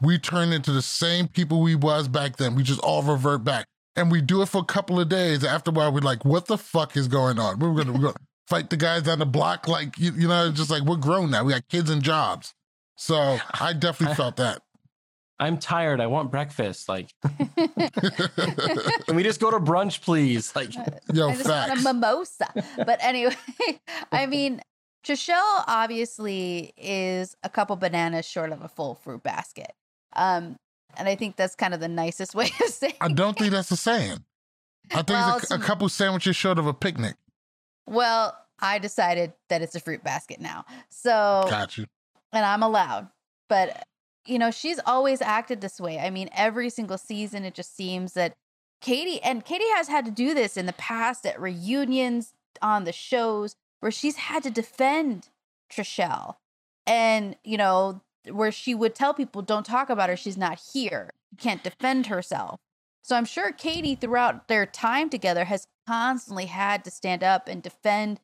we 0.00 0.18
turn 0.18 0.52
into 0.52 0.72
the 0.72 0.82
same 0.82 1.28
people 1.28 1.60
we 1.60 1.74
was 1.74 2.08
back 2.08 2.36
then. 2.36 2.54
We 2.54 2.62
just 2.62 2.80
all 2.80 3.02
revert 3.02 3.44
back. 3.44 3.66
And 3.96 4.10
we 4.10 4.20
do 4.20 4.40
it 4.42 4.46
for 4.46 4.58
a 4.58 4.64
couple 4.64 4.98
of 5.00 5.08
days. 5.08 5.44
After 5.44 5.70
a 5.70 5.74
while, 5.74 5.92
we're 5.92 6.00
like, 6.00 6.24
what 6.24 6.46
the 6.46 6.56
fuck 6.56 6.96
is 6.96 7.08
going 7.08 7.38
on? 7.38 7.58
We're 7.58 7.74
gonna, 7.74 7.92
we're 7.92 8.00
gonna 8.00 8.14
fight 8.48 8.70
the 8.70 8.76
guys 8.76 9.06
on 9.08 9.18
the 9.18 9.26
block. 9.26 9.68
Like, 9.68 9.98
you, 9.98 10.12
you 10.12 10.28
know, 10.28 10.50
just 10.52 10.70
like 10.70 10.82
we're 10.84 10.96
grown 10.96 11.30
now. 11.30 11.44
We 11.44 11.52
got 11.52 11.68
kids 11.68 11.90
and 11.90 12.02
jobs. 12.02 12.54
So 12.96 13.38
I 13.60 13.72
definitely 13.72 14.14
felt 14.22 14.36
that. 14.36 14.62
I'm 15.40 15.56
tired. 15.56 16.00
I 16.02 16.06
want 16.06 16.30
breakfast. 16.30 16.86
Like, 16.86 17.14
can 17.56 19.16
we 19.16 19.22
just 19.22 19.40
go 19.40 19.50
to 19.50 19.58
brunch, 19.58 20.02
please? 20.02 20.54
Like, 20.54 20.74
Yo, 21.14 21.30
I 21.30 21.34
just 21.34 21.48
want 21.48 21.80
a 21.80 21.82
mimosa. 21.82 22.52
But 22.76 22.98
anyway, 23.02 23.34
I 24.12 24.26
mean, 24.26 24.60
Trishelle 25.04 25.64
obviously 25.66 26.72
is 26.76 27.36
a 27.42 27.48
couple 27.48 27.76
bananas 27.76 28.26
short 28.26 28.52
of 28.52 28.62
a 28.62 28.68
full 28.68 28.94
fruit 28.94 29.22
basket. 29.22 29.72
Um, 30.14 30.56
and 30.96 31.08
I 31.08 31.14
think 31.14 31.36
that's 31.36 31.54
kind 31.54 31.72
of 31.74 31.80
the 31.80 31.88
nicest 31.88 32.34
way 32.34 32.50
of 32.62 32.68
saying. 32.68 32.94
I 33.00 33.08
don't 33.08 33.38
think 33.38 33.52
that's 33.52 33.70
a 33.70 33.76
saying. 33.76 34.18
I 34.90 34.96
think 34.96 35.10
Well, 35.10 35.36
it's 35.38 35.50
a, 35.50 35.54
a 35.54 35.58
couple 35.58 35.88
sandwiches 35.88 36.36
short 36.36 36.58
of 36.58 36.66
a 36.66 36.74
picnic. 36.74 37.14
Well, 37.86 38.36
I 38.60 38.78
decided 38.78 39.32
that 39.48 39.62
it's 39.62 39.74
a 39.74 39.80
fruit 39.80 40.02
basket 40.04 40.40
now. 40.40 40.64
So 40.90 41.46
Got 41.48 41.78
you. 41.78 41.86
and 42.32 42.44
I'm 42.44 42.62
allowed. 42.62 43.08
But 43.48 43.86
you 44.26 44.38
know, 44.38 44.50
she's 44.50 44.78
always 44.84 45.22
acted 45.22 45.60
this 45.60 45.80
way. 45.80 45.98
I 45.98 46.10
mean, 46.10 46.28
every 46.36 46.68
single 46.70 46.98
season 46.98 47.44
it 47.44 47.54
just 47.54 47.74
seems 47.74 48.12
that 48.12 48.34
Katie 48.80 49.22
and 49.22 49.44
Katie 49.44 49.64
has 49.74 49.88
had 49.88 50.04
to 50.04 50.10
do 50.10 50.34
this 50.34 50.56
in 50.56 50.66
the 50.66 50.72
past 50.74 51.24
at 51.26 51.40
reunions 51.40 52.32
on 52.60 52.84
the 52.84 52.92
shows 52.92 53.56
where 53.80 53.92
she's 53.92 54.16
had 54.16 54.42
to 54.44 54.50
defend 54.50 55.28
Trishelle. 55.70 56.36
And, 56.86 57.36
you 57.44 57.56
know, 57.56 58.00
where 58.30 58.52
she 58.52 58.74
would 58.74 58.94
tell 58.94 59.14
people 59.14 59.42
don't 59.42 59.66
talk 59.66 59.90
about 59.90 60.08
her, 60.08 60.16
she's 60.16 60.36
not 60.36 60.60
here. 60.72 61.10
She 61.30 61.36
can't 61.36 61.62
defend 61.62 62.06
herself. 62.06 62.58
So 63.02 63.16
I'm 63.16 63.24
sure 63.24 63.52
Katie 63.52 63.94
throughout 63.94 64.48
their 64.48 64.66
time 64.66 65.08
together 65.08 65.44
has 65.44 65.66
constantly 65.86 66.46
had 66.46 66.84
to 66.84 66.90
stand 66.90 67.24
up 67.24 67.48
and 67.48 67.62
defend 67.62 68.20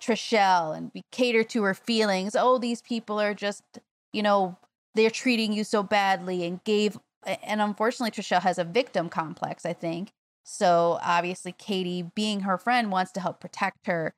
Trishelle 0.00 0.76
and 0.76 0.92
be 0.92 1.02
cater 1.10 1.44
to 1.44 1.62
her 1.64 1.74
feelings. 1.74 2.36
Oh, 2.36 2.58
these 2.58 2.82
people 2.82 3.20
are 3.20 3.34
just, 3.34 3.62
you 4.12 4.22
know, 4.22 4.56
they're 4.94 5.10
treating 5.10 5.52
you 5.52 5.64
so 5.64 5.82
badly 5.82 6.44
and 6.44 6.62
gave 6.64 6.98
and 7.24 7.60
unfortunately 7.60 8.10
Trishelle 8.10 8.42
has 8.42 8.58
a 8.58 8.64
victim 8.64 9.08
complex, 9.08 9.64
I 9.64 9.72
think. 9.72 10.12
So 10.44 10.98
obviously 11.02 11.52
Katie 11.52 12.10
being 12.14 12.40
her 12.40 12.58
friend 12.58 12.90
wants 12.90 13.12
to 13.12 13.20
help 13.20 13.40
protect 13.40 13.86
her 13.86 14.14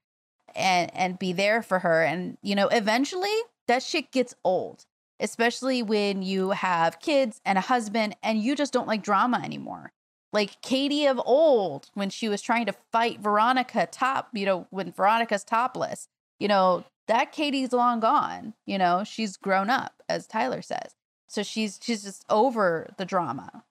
and 0.55 0.95
and 0.95 1.19
be 1.19 1.33
there 1.33 1.63
for 1.63 1.81
her 1.81 2.03
and 2.03 2.39
you 2.43 2.55
know, 2.55 2.69
eventually 2.69 3.35
that 3.67 3.83
shit 3.83 4.11
gets 4.13 4.35
old, 4.45 4.87
especially 5.21 5.83
when 5.83 6.23
you 6.23 6.51
have 6.51 7.01
kids 7.01 7.41
and 7.45 7.59
a 7.59 7.63
husband 7.63 8.17
and 8.23 8.41
you 8.41 8.55
just 8.55 8.73
don't 8.73 8.89
like 8.89 9.03
drama 9.03 9.41
anymore 9.45 9.93
like 10.35 10.61
Katie 10.63 11.07
of 11.07 11.23
old 11.25 11.91
when 11.95 12.11
she 12.11 12.29
was 12.29 12.43
trying 12.43 12.67
to 12.67 12.75
fight 12.91 13.21
Veronica 13.21 13.87
top, 13.91 14.29
you 14.33 14.45
know, 14.45 14.67
when 14.71 14.91
Veronica's 14.91 15.45
topless, 15.45 16.09
you 16.41 16.49
know, 16.49 16.85
that 17.07 17.31
Katie's 17.31 17.73
long 17.73 18.01
gone, 18.01 18.53
you 18.67 18.77
know, 18.77 19.05
she's 19.05 19.37
grown 19.37 19.71
up 19.71 20.03
as 20.09 20.27
Tyler 20.27 20.61
says. 20.61 20.97
So 21.29 21.45
she's 21.45 21.79
she's 21.81 22.03
just 22.03 22.25
over 22.29 22.93
the 22.99 23.05
drama. 23.05 23.63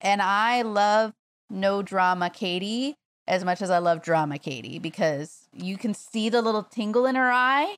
And 0.00 0.20
I 0.20 0.60
love 0.60 1.14
no 1.48 1.80
drama 1.82 2.28
Katie 2.28 2.96
as 3.26 3.44
much 3.44 3.62
as 3.62 3.70
I 3.70 3.78
love 3.78 4.02
drama 4.02 4.38
Katie 4.38 4.78
because 4.78 5.48
you 5.52 5.76
can 5.76 5.94
see 5.94 6.28
the 6.28 6.42
little 6.42 6.62
tingle 6.62 7.06
in 7.06 7.14
her 7.14 7.30
eye 7.32 7.76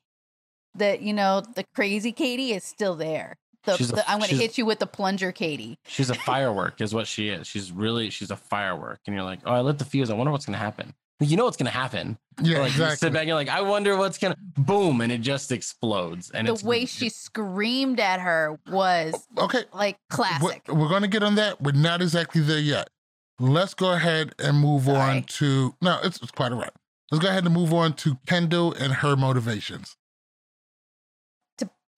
that 0.75 1.01
you 1.03 1.13
know 1.13 1.43
the 1.55 1.65
crazy 1.75 2.13
Katie 2.13 2.53
is 2.53 2.65
still 2.65 2.95
there. 2.97 3.37
The, 3.65 3.77
the- 3.79 4.05
I'm 4.09 4.19
going 4.19 4.31
to 4.31 4.37
hit 4.37 4.59
you 4.59 4.65
with 4.65 4.79
the 4.79 4.87
plunger 4.87 5.33
Katie. 5.33 5.77
she's 5.89 6.09
a 6.11 6.15
firework, 6.27 6.81
is 6.81 6.95
what 6.95 7.07
she 7.09 7.31
is. 7.31 7.47
She's 7.49 7.73
really, 7.73 8.11
she's 8.11 8.31
a 8.31 8.37
firework. 8.37 9.01
And 9.07 9.15
you're 9.17 9.25
like, 9.25 9.41
oh, 9.45 9.53
I 9.53 9.61
lit 9.61 9.79
the 9.79 9.85
fuse. 9.85 10.09
I 10.09 10.15
wonder 10.15 10.31
what's 10.31 10.47
going 10.47 10.53
to 10.55 10.59
happen. 10.65 10.95
You 11.19 11.37
know 11.37 11.47
what's 11.47 11.57
going 11.57 11.67
to 11.67 11.73
happen. 11.77 12.17
Yeah, 12.43 12.59
like, 12.59 12.77
you 12.77 12.85
exactly. 12.85 12.97
sit 12.97 13.13
back 13.13 13.21
and 13.23 13.29
you're 13.29 13.37
like, 13.37 13.49
I 13.49 13.63
wonder 13.63 13.97
what's 13.97 14.19
going 14.19 14.35
to, 14.35 14.61
boom, 14.61 15.01
and 15.01 15.11
it 15.11 15.23
just 15.23 15.51
explodes. 15.51 16.31
And 16.31 16.47
the 16.47 16.53
it's 16.53 16.63
way 16.63 16.85
she 16.85 17.09
screamed 17.09 17.99
at 17.99 18.21
her 18.21 18.61
was 18.71 19.27
Okay, 19.39 19.65
like 19.73 19.97
classic. 20.11 20.63
we're, 20.69 20.75
we're 20.75 20.89
going 20.89 21.03
to 21.03 21.09
get 21.09 21.23
on 21.25 21.35
that. 21.37 21.61
We're 21.61 21.73
not 21.73 22.03
exactly 22.03 22.43
there 22.43 22.59
yet. 22.61 22.89
Let's 23.39 23.75
go 23.75 23.93
ahead 23.93 24.35
and 24.39 24.59
move 24.59 24.89
on 24.89 25.25
to. 25.25 25.75
No, 25.83 25.99
it's, 26.03 26.21
it's 26.23 26.31
quite 26.31 26.53
all 26.53 26.59
right. 26.59 26.71
Let's 27.11 27.23
go 27.23 27.29
ahead 27.31 27.45
and 27.45 27.55
move 27.55 27.73
on 27.73 27.93
to 27.95 28.17
Kendal 28.27 28.73
and 28.73 28.95
her 28.95 29.15
motivations. 29.17 29.97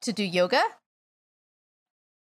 to 0.00 0.12
do 0.12 0.22
yoga. 0.22 0.62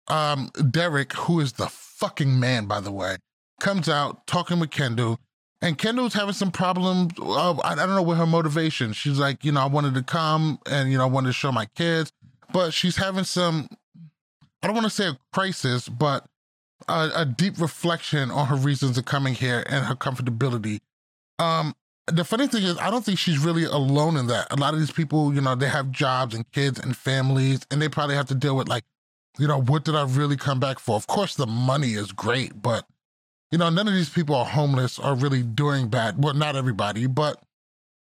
um, 0.09 0.51
Derek, 0.71 1.13
who 1.15 1.41
is 1.41 1.55
the 1.55 1.67
fucking 1.69 2.39
man, 2.39 2.67
by 2.67 2.81
the 2.81 2.93
way, 2.93 3.17
comes 3.61 3.89
out 3.89 4.27
talking 4.27 4.61
with 4.61 4.71
Kendal, 4.71 5.19
and 5.63 5.79
Kendal's 5.79 6.15
having 6.15 6.35
some 6.35 6.51
problems. 6.51 7.13
Uh, 7.19 7.53
I, 7.59 7.73
I 7.73 7.75
don't 7.75 7.95
know 7.95 8.03
what 8.03 8.17
her 8.19 8.27
motivation. 8.27 8.93
She's 8.93 9.19
like, 9.19 9.45
you 9.45 9.53
know, 9.53 9.61
I 9.61 9.67
wanted 9.67 9.95
to 9.95 10.03
come 10.03 10.59
and 10.67 10.91
you 10.93 10.99
know, 10.99 11.05
I 11.05 11.09
wanted 11.09 11.29
to 11.29 11.33
show 11.33 11.51
my 11.53 11.67
kids, 11.75 12.13
but 12.53 12.73
she's 12.73 12.97
having 12.97 13.25
some. 13.25 13.69
I 14.63 14.67
don't 14.67 14.75
want 14.75 14.85
to 14.85 14.91
say 14.91 15.09
a 15.09 15.19
crisis, 15.33 15.89
but 15.89 16.27
a, 16.89 17.11
a 17.15 17.25
deep 17.25 17.61
reflection 17.61 18.31
on 18.31 18.47
her 18.47 18.57
reasons 18.57 18.99
of 18.99 19.05
coming 19.05 19.35
here 19.35 19.65
and 19.69 19.85
her 19.87 19.95
comfortability. 19.95 20.81
Um, 21.39 21.75
the 22.07 22.25
funny 22.25 22.47
thing 22.47 22.65
is, 22.65 22.79
I 22.79 22.91
don't 22.91 23.05
think 23.05 23.19
she's 23.19 23.39
really 23.39 23.65
alone 23.65 24.17
in 24.17 24.27
that. 24.27 24.53
A 24.53 24.57
lot 24.57 24.75
of 24.75 24.81
these 24.81 24.93
people, 24.93 25.35
you 25.35 25.41
know, 25.41 25.55
they 25.55 25.69
have 25.69 25.91
jobs 25.91 26.35
and 26.35 26.51
kids 26.53 26.79
and 26.79 26.97
families, 26.97 27.61
and 27.71 27.81
they 27.81 27.89
probably 27.89 28.15
have 28.15 28.27
to 28.27 28.35
deal 28.35 28.57
with 28.57 28.69
like 28.69 28.85
you 29.39 29.49
know, 29.49 29.61
what 29.61 29.85
did 29.85 29.95
I 29.95 30.05
really 30.05 30.37
come 30.37 30.61
back 30.61 30.79
for? 30.79 30.97
Of 30.97 31.07
course, 31.07 31.35
the 31.35 31.47
money 31.47 31.95
is 31.95 32.13
great, 32.13 32.61
but, 32.61 32.87
you 33.51 33.59
know, 33.59 33.69
none 33.69 33.89
of 33.89 33.95
these 33.95 34.09
people 34.09 34.35
are 34.35 34.45
homeless 34.45 34.99
or 34.99 35.15
really 35.15 35.43
doing 35.43 35.89
bad. 35.89 36.23
Well, 36.23 36.35
not 36.35 36.57
everybody, 36.57 37.07
but 37.07 37.43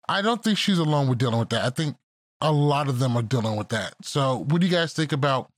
I 0.07 0.21
don't 0.21 0.43
think 0.43 0.57
she's 0.57 0.79
alone 0.79 1.07
with 1.07 1.17
dealing 1.17 1.39
with 1.39 1.49
that. 1.49 1.65
I 1.65 1.69
think 1.69 1.97
a 2.39 2.51
lot 2.51 2.87
of 2.87 2.99
them 2.99 3.17
are 3.17 3.23
dealing 3.23 3.57
with 3.57 3.69
that. 3.69 3.95
So, 4.01 4.45
what 4.47 4.61
do 4.61 4.67
you 4.67 4.71
guys 4.71 4.93
think 4.93 5.11
about 5.11 5.49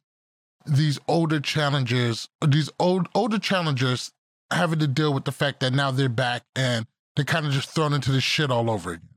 these 0.65 0.99
older 1.07 1.40
challengers, 1.40 2.27
these 2.45 2.69
old 2.80 3.07
older 3.15 3.40
challengers 3.40 4.11
having 4.52 4.80
to 4.80 4.88
deal 4.88 5.14
with 5.14 5.26
the 5.26 5.31
fact 5.31 5.60
that 5.61 5.73
now 5.73 5.91
they're 5.91 6.10
back 6.10 6.44
and 6.56 6.86
they're 7.15 7.26
kind 7.26 7.45
of 7.45 7.52
just 7.52 7.69
thrown 7.69 7.94
into 7.94 8.11
this 8.11 8.23
shit 8.23 8.52
all 8.52 8.69
over 8.69 8.94
again? 8.94 9.07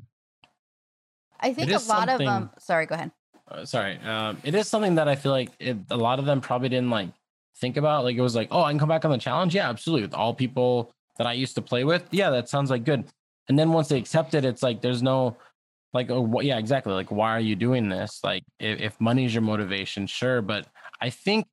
I 1.40 1.52
think 1.52 1.70
a 1.72 1.78
lot 1.88 2.08
of 2.08 2.18
them. 2.18 2.50
Sorry, 2.58 2.86
go 2.86 2.94
ahead. 2.94 3.10
uh, 3.50 3.64
sorry 3.64 3.98
um 4.04 4.38
it 4.44 4.54
is 4.54 4.66
something 4.68 4.94
that 4.94 5.08
i 5.08 5.16
feel 5.16 5.32
like 5.32 5.50
it, 5.58 5.76
a 5.90 5.96
lot 5.96 6.18
of 6.18 6.24
them 6.24 6.40
probably 6.40 6.68
didn't 6.68 6.88
like 6.90 7.08
think 7.58 7.76
about 7.76 8.04
like 8.04 8.16
it 8.16 8.20
was 8.20 8.34
like 8.34 8.48
oh 8.50 8.62
i 8.62 8.70
can 8.70 8.78
come 8.78 8.88
back 8.88 9.04
on 9.04 9.10
the 9.10 9.18
challenge 9.18 9.54
yeah 9.54 9.68
absolutely 9.68 10.02
with 10.02 10.14
all 10.14 10.32
people 10.32 10.92
that 11.18 11.26
i 11.26 11.32
used 11.32 11.54
to 11.54 11.60
play 11.60 11.84
with 11.84 12.04
yeah 12.12 12.30
that 12.30 12.48
sounds 12.48 12.70
like 12.70 12.84
good 12.84 13.04
and 13.48 13.58
then 13.58 13.72
once 13.72 13.88
they 13.88 13.98
accept 13.98 14.34
it 14.34 14.44
it's 14.44 14.62
like 14.62 14.80
there's 14.80 15.02
no 15.02 15.36
like 15.92 16.08
oh 16.10 16.20
what 16.20 16.44
yeah 16.44 16.56
exactly 16.56 16.92
like 16.92 17.10
why 17.10 17.30
are 17.30 17.40
you 17.40 17.56
doing 17.56 17.88
this 17.88 18.20
like 18.24 18.42
if, 18.58 18.80
if 18.80 19.00
money 19.00 19.24
is 19.24 19.34
your 19.34 19.42
motivation 19.42 20.06
sure 20.06 20.40
but 20.40 20.66
i 21.02 21.10
think 21.10 21.46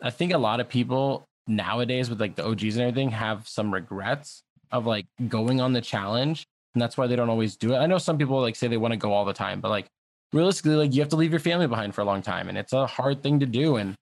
i 0.00 0.10
think 0.10 0.32
a 0.32 0.38
lot 0.38 0.60
of 0.60 0.68
people 0.68 1.26
nowadays 1.46 2.08
with 2.08 2.20
like 2.20 2.36
the 2.36 2.44
og's 2.44 2.76
and 2.76 2.82
everything 2.82 3.10
have 3.10 3.46
some 3.46 3.72
regrets 3.72 4.42
of 4.70 4.86
like 4.86 5.06
going 5.28 5.60
on 5.60 5.72
the 5.72 5.80
challenge 5.80 6.46
and 6.74 6.80
that's 6.80 6.96
why 6.96 7.06
they 7.06 7.16
don't 7.16 7.28
always 7.28 7.56
do 7.56 7.74
it 7.74 7.78
i 7.78 7.86
know 7.86 7.98
some 7.98 8.16
people 8.16 8.40
like 8.40 8.56
say 8.56 8.68
they 8.68 8.76
want 8.76 8.92
to 8.92 8.98
go 8.98 9.12
all 9.12 9.24
the 9.24 9.32
time 9.32 9.60
but 9.60 9.68
like 9.68 9.86
realistically 10.32 10.76
like 10.76 10.94
you 10.94 11.00
have 11.00 11.10
to 11.10 11.16
leave 11.16 11.30
your 11.32 11.40
family 11.40 11.66
behind 11.66 11.94
for 11.94 12.00
a 12.00 12.04
long 12.04 12.22
time 12.22 12.48
and 12.48 12.56
it's 12.56 12.72
a 12.72 12.86
hard 12.86 13.22
thing 13.22 13.40
to 13.40 13.46
do 13.46 13.76
and 13.76 13.94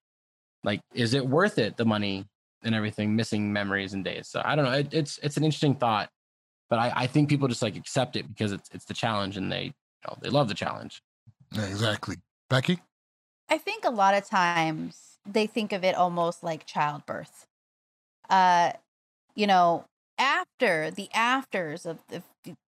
like 0.63 0.81
is 0.95 1.15
it 1.15 1.27
worth 1.27 1.59
it 1.59 1.77
the 1.77 1.85
money 1.85 2.25
and 2.63 2.75
everything 2.75 3.17
missing 3.17 3.53
memories 3.53 3.95
and 3.95 4.05
days 4.05 4.29
so 4.29 4.43
i 4.45 4.55
don't 4.55 4.67
know 4.67 4.73
it, 4.73 4.93
it's 4.93 5.19
it's 5.23 5.37
an 5.37 5.45
interesting 5.45 5.75
thought 5.75 6.09
but 6.69 6.79
I, 6.79 6.93
I 6.95 7.07
think 7.09 7.29
people 7.29 7.49
just 7.49 7.63
like 7.63 7.77
accept 7.77 8.15
it 8.15 8.29
because 8.29 8.53
it's 8.53 8.69
it's 8.73 8.85
the 8.85 8.95
challenge 8.95 9.37
and 9.37 9.51
they 9.51 9.65
you 9.65 10.07
know, 10.07 10.17
they 10.23 10.29
love 10.29 10.49
the 10.49 10.55
challenge 10.55 11.03
exactly. 11.53 12.17
Becky? 12.49 12.79
I 13.51 13.59
think 13.59 13.85
a 13.85 13.91
lot 13.91 14.15
of 14.15 14.25
times 14.27 15.19
they 15.27 15.47
think 15.47 15.73
of 15.73 15.85
it 15.85 15.97
almost 15.97 16.43
like 16.43 16.65
childbirth. 16.65 17.47
Uh, 18.29 18.73
you 19.35 19.47
know, 19.47 19.85
after 20.19 20.91
the 20.91 21.09
afters 21.13 21.85
of 21.85 21.99
the, 22.09 22.23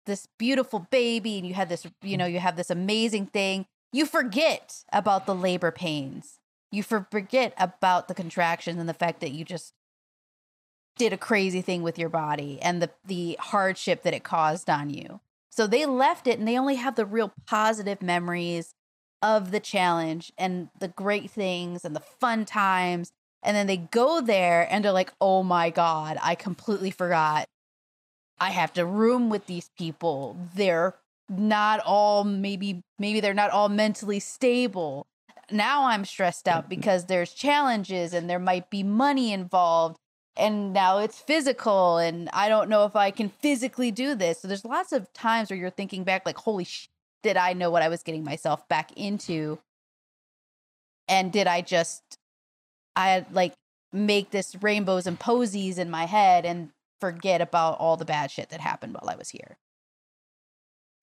this 0.05 0.27
beautiful 0.37 0.87
baby, 0.89 1.37
and 1.37 1.45
you 1.45 1.53
had 1.53 1.67
this, 1.67 1.85
you 2.01 2.17
know, 2.17 2.25
you 2.25 2.39
have 2.39 2.55
this 2.55 2.69
amazing 2.69 3.25
thing, 3.25 3.65
you 3.91 4.05
forget 4.05 4.83
about 4.93 5.25
the 5.25 5.35
labor 5.35 5.71
pains. 5.71 6.39
You 6.71 6.83
forget 6.83 7.53
about 7.57 8.07
the 8.07 8.13
contractions 8.13 8.79
and 8.79 8.87
the 8.87 8.93
fact 8.93 9.21
that 9.21 9.31
you 9.31 9.43
just 9.43 9.73
did 10.97 11.11
a 11.11 11.17
crazy 11.17 11.61
thing 11.61 11.81
with 11.81 11.97
your 11.97 12.09
body 12.09 12.59
and 12.61 12.81
the 12.81 12.91
the 13.05 13.37
hardship 13.39 14.03
that 14.03 14.13
it 14.13 14.23
caused 14.23 14.69
on 14.69 14.91
you. 14.91 15.19
So 15.49 15.65
they 15.65 15.85
left 15.85 16.27
it 16.27 16.37
and 16.37 16.47
they 16.47 16.59
only 16.59 16.75
have 16.75 16.95
the 16.95 17.05
real 17.05 17.33
positive 17.47 18.01
memories 18.03 18.75
of 19.21 19.51
the 19.51 19.59
challenge 19.59 20.31
and 20.37 20.69
the 20.79 20.87
great 20.87 21.29
things 21.29 21.83
and 21.83 21.95
the 21.95 21.99
fun 21.99 22.45
times. 22.45 23.11
And 23.43 23.55
then 23.55 23.67
they 23.67 23.77
go 23.77 24.21
there 24.21 24.67
and 24.69 24.83
they're 24.83 24.91
like, 24.91 25.13
oh 25.21 25.43
my 25.43 25.69
God, 25.69 26.17
I 26.21 26.35
completely 26.35 26.91
forgot. 26.91 27.47
I 28.39 28.51
have 28.51 28.73
to 28.73 28.85
room 28.85 29.29
with 29.29 29.45
these 29.47 29.69
people. 29.77 30.37
They're 30.55 30.95
not 31.29 31.79
all 31.85 32.23
maybe 32.23 32.81
maybe 32.97 33.19
they're 33.19 33.33
not 33.33 33.51
all 33.51 33.69
mentally 33.69 34.19
stable. 34.19 35.05
Now 35.51 35.85
I'm 35.85 36.05
stressed 36.05 36.47
out 36.47 36.63
mm-hmm. 36.63 36.69
because 36.69 37.05
there's 37.05 37.33
challenges 37.33 38.13
and 38.13 38.29
there 38.29 38.39
might 38.39 38.69
be 38.69 38.83
money 38.83 39.31
involved 39.31 39.97
and 40.35 40.73
now 40.73 40.99
it's 40.99 41.19
physical 41.19 41.97
and 41.97 42.29
I 42.33 42.49
don't 42.49 42.69
know 42.69 42.85
if 42.85 42.95
I 42.95 43.11
can 43.11 43.29
physically 43.29 43.91
do 43.91 44.15
this. 44.15 44.39
So 44.41 44.47
there's 44.47 44.65
lots 44.65 44.91
of 44.91 45.11
times 45.13 45.49
where 45.49 45.59
you're 45.59 45.69
thinking 45.69 46.03
back 46.03 46.25
like 46.25 46.37
holy 46.37 46.63
sh- 46.63 46.89
did 47.23 47.37
I 47.37 47.53
know 47.53 47.69
what 47.69 47.81
I 47.81 47.89
was 47.89 48.03
getting 48.03 48.23
myself 48.23 48.67
back 48.67 48.91
into? 48.93 49.59
And 51.07 51.31
did 51.31 51.47
I 51.47 51.61
just 51.61 52.01
I 52.95 53.25
like 53.31 53.53
make 53.91 54.31
this 54.31 54.55
rainbows 54.61 55.07
and 55.07 55.19
posies 55.19 55.77
in 55.77 55.89
my 55.89 56.05
head 56.05 56.45
and 56.45 56.69
forget 57.01 57.41
about 57.41 57.79
all 57.79 57.97
the 57.97 58.05
bad 58.05 58.31
shit 58.31 58.49
that 58.49 58.59
happened 58.59 58.93
while 58.93 59.09
I 59.09 59.15
was 59.15 59.29
here? 59.29 59.57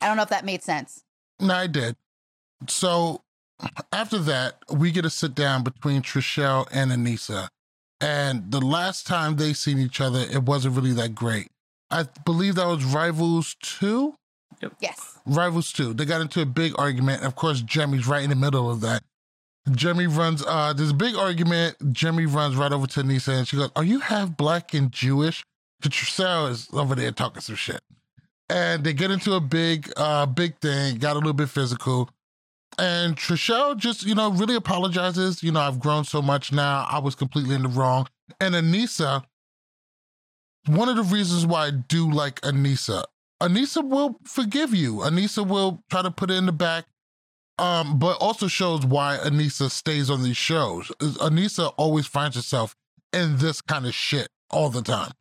I 0.01 0.06
don't 0.06 0.16
know 0.16 0.22
if 0.22 0.28
that 0.28 0.44
made 0.44 0.62
sense. 0.62 1.02
No, 1.40 1.55
I 1.55 1.66
did. 1.66 1.97
So 2.68 3.22
after 3.93 4.18
that, 4.18 4.59
we 4.70 4.90
get 4.90 5.05
a 5.05 5.10
sit 5.10 5.34
down 5.34 5.62
between 5.62 6.02
Trishelle 6.02 6.68
and 6.72 6.90
Aneesa. 6.90 7.48
And 8.01 8.51
the 8.51 8.60
last 8.60 9.06
time 9.06 9.36
they 9.36 9.52
seen 9.55 9.78
each 9.78 10.01
other, 10.01 10.20
it 10.20 10.43
wasn't 10.43 10.76
really 10.76 10.93
that 10.93 11.14
great. 11.14 11.48
I 11.90 12.05
believe 12.24 12.56
that 12.56 12.66
was 12.66 12.84
Rivals 12.84 13.56
2. 13.60 14.14
Yes. 14.81 15.18
Rivals 15.27 15.73
2. 15.73 15.94
They 15.94 16.05
got 16.05 16.20
into 16.20 16.40
a 16.40 16.47
big 16.47 16.73
argument. 16.78 17.23
Of 17.23 17.35
course, 17.35 17.62
Jemmye's 17.62 18.06
right 18.06 18.23
in 18.23 18.31
the 18.31 18.36
middle 18.36 18.70
of 18.70 18.81
that. 18.81 19.02
Jemmye 19.68 20.14
runs, 20.16 20.44
uh, 20.47 20.73
there's 20.73 20.90
a 20.90 20.94
big 20.94 21.16
argument. 21.16 21.78
Jemmye 21.93 22.32
runs 22.32 22.56
right 22.56 22.73
over 22.73 22.86
to 22.86 23.02
Aneesa 23.02 23.36
and 23.36 23.48
she 23.48 23.56
goes, 23.56 23.70
Are 23.74 23.85
you 23.85 23.98
half 23.98 24.36
black 24.36 24.74
and 24.74 24.93
Jewish? 24.93 25.44
But 25.81 25.93
Trishelle 25.93 26.51
is 26.51 26.68
over 26.73 26.94
there 26.94 27.10
talking 27.10 27.43
some 27.43 27.56
shit. 27.56 27.81
And 28.48 28.85
they 28.85 28.93
get 28.93 29.10
into 29.10 29.35
a 29.35 29.40
big, 29.40 29.93
uh, 29.97 30.27
big 30.27 30.59
thing, 30.60 30.98
got 30.98 31.14
a 31.14 31.18
little 31.18 31.32
bit 31.32 31.48
physical. 31.48 32.09
And 32.78 33.16
Trishelle 33.16 33.77
just, 33.77 34.05
you 34.05 34.14
know, 34.14 34.31
really 34.31 34.55
apologizes. 34.55 35.43
You 35.43 35.51
know, 35.51 35.60
I've 35.60 35.81
grown 35.81 36.05
so 36.05 36.23
much 36.23 36.52
now. 36.52 36.86
I 36.89 36.98
was 37.01 37.14
completely 37.14 37.55
in 37.56 37.62
the 37.62 37.68
wrong. 37.68 38.06
And 38.40 38.55
Aneesa, 38.55 39.24
one 40.66 40.89
of 40.89 40.97
the 40.97 41.02
reasons 41.02 41.44
why 41.44 41.66
I 41.66 41.70
do 41.70 42.10
like 42.10 42.40
Aneesa, 42.43 43.05
Aneesa 43.42 43.86
will 43.86 44.18
forgive 44.24 44.74
you. 44.74 44.96
Aneesa 44.96 45.46
will 45.46 45.82
try 45.90 46.02
to 46.02 46.10
put 46.10 46.30
it 46.30 46.34
in 46.34 46.46
the 46.46 46.52
back, 46.52 46.86
um, 47.58 47.98
but 47.98 48.16
also 48.20 48.46
shows 48.48 48.86
why 48.86 49.18
Aneesa 49.22 49.70
stays 49.70 50.08
on 50.10 50.22
these 50.22 50.36
shows. 50.36 50.90
Is 51.00 51.18
Aneesa 51.18 51.72
always 51.76 52.06
finds 52.06 52.36
herself 52.36 52.74
in 53.12 53.38
this 53.38 53.60
kind 53.60 53.86
of 53.86 53.94
shit 53.94 54.28
all 54.50 54.70
the 54.70 54.82
time. 54.82 55.12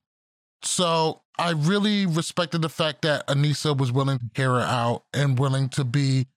So 0.62 1.22
I 1.38 1.52
really 1.52 2.06
respected 2.06 2.62
the 2.62 2.70
fact 2.70 3.02
that 3.02 3.28
Aneesa 3.28 3.78
was 3.78 3.92
willing 3.92 4.20
to 4.20 4.26
hear 4.34 4.52
her 4.52 4.62
out 4.62 5.04
and 5.14 5.38
willing 5.38 5.70
to 5.70 5.84
be, 5.84 6.28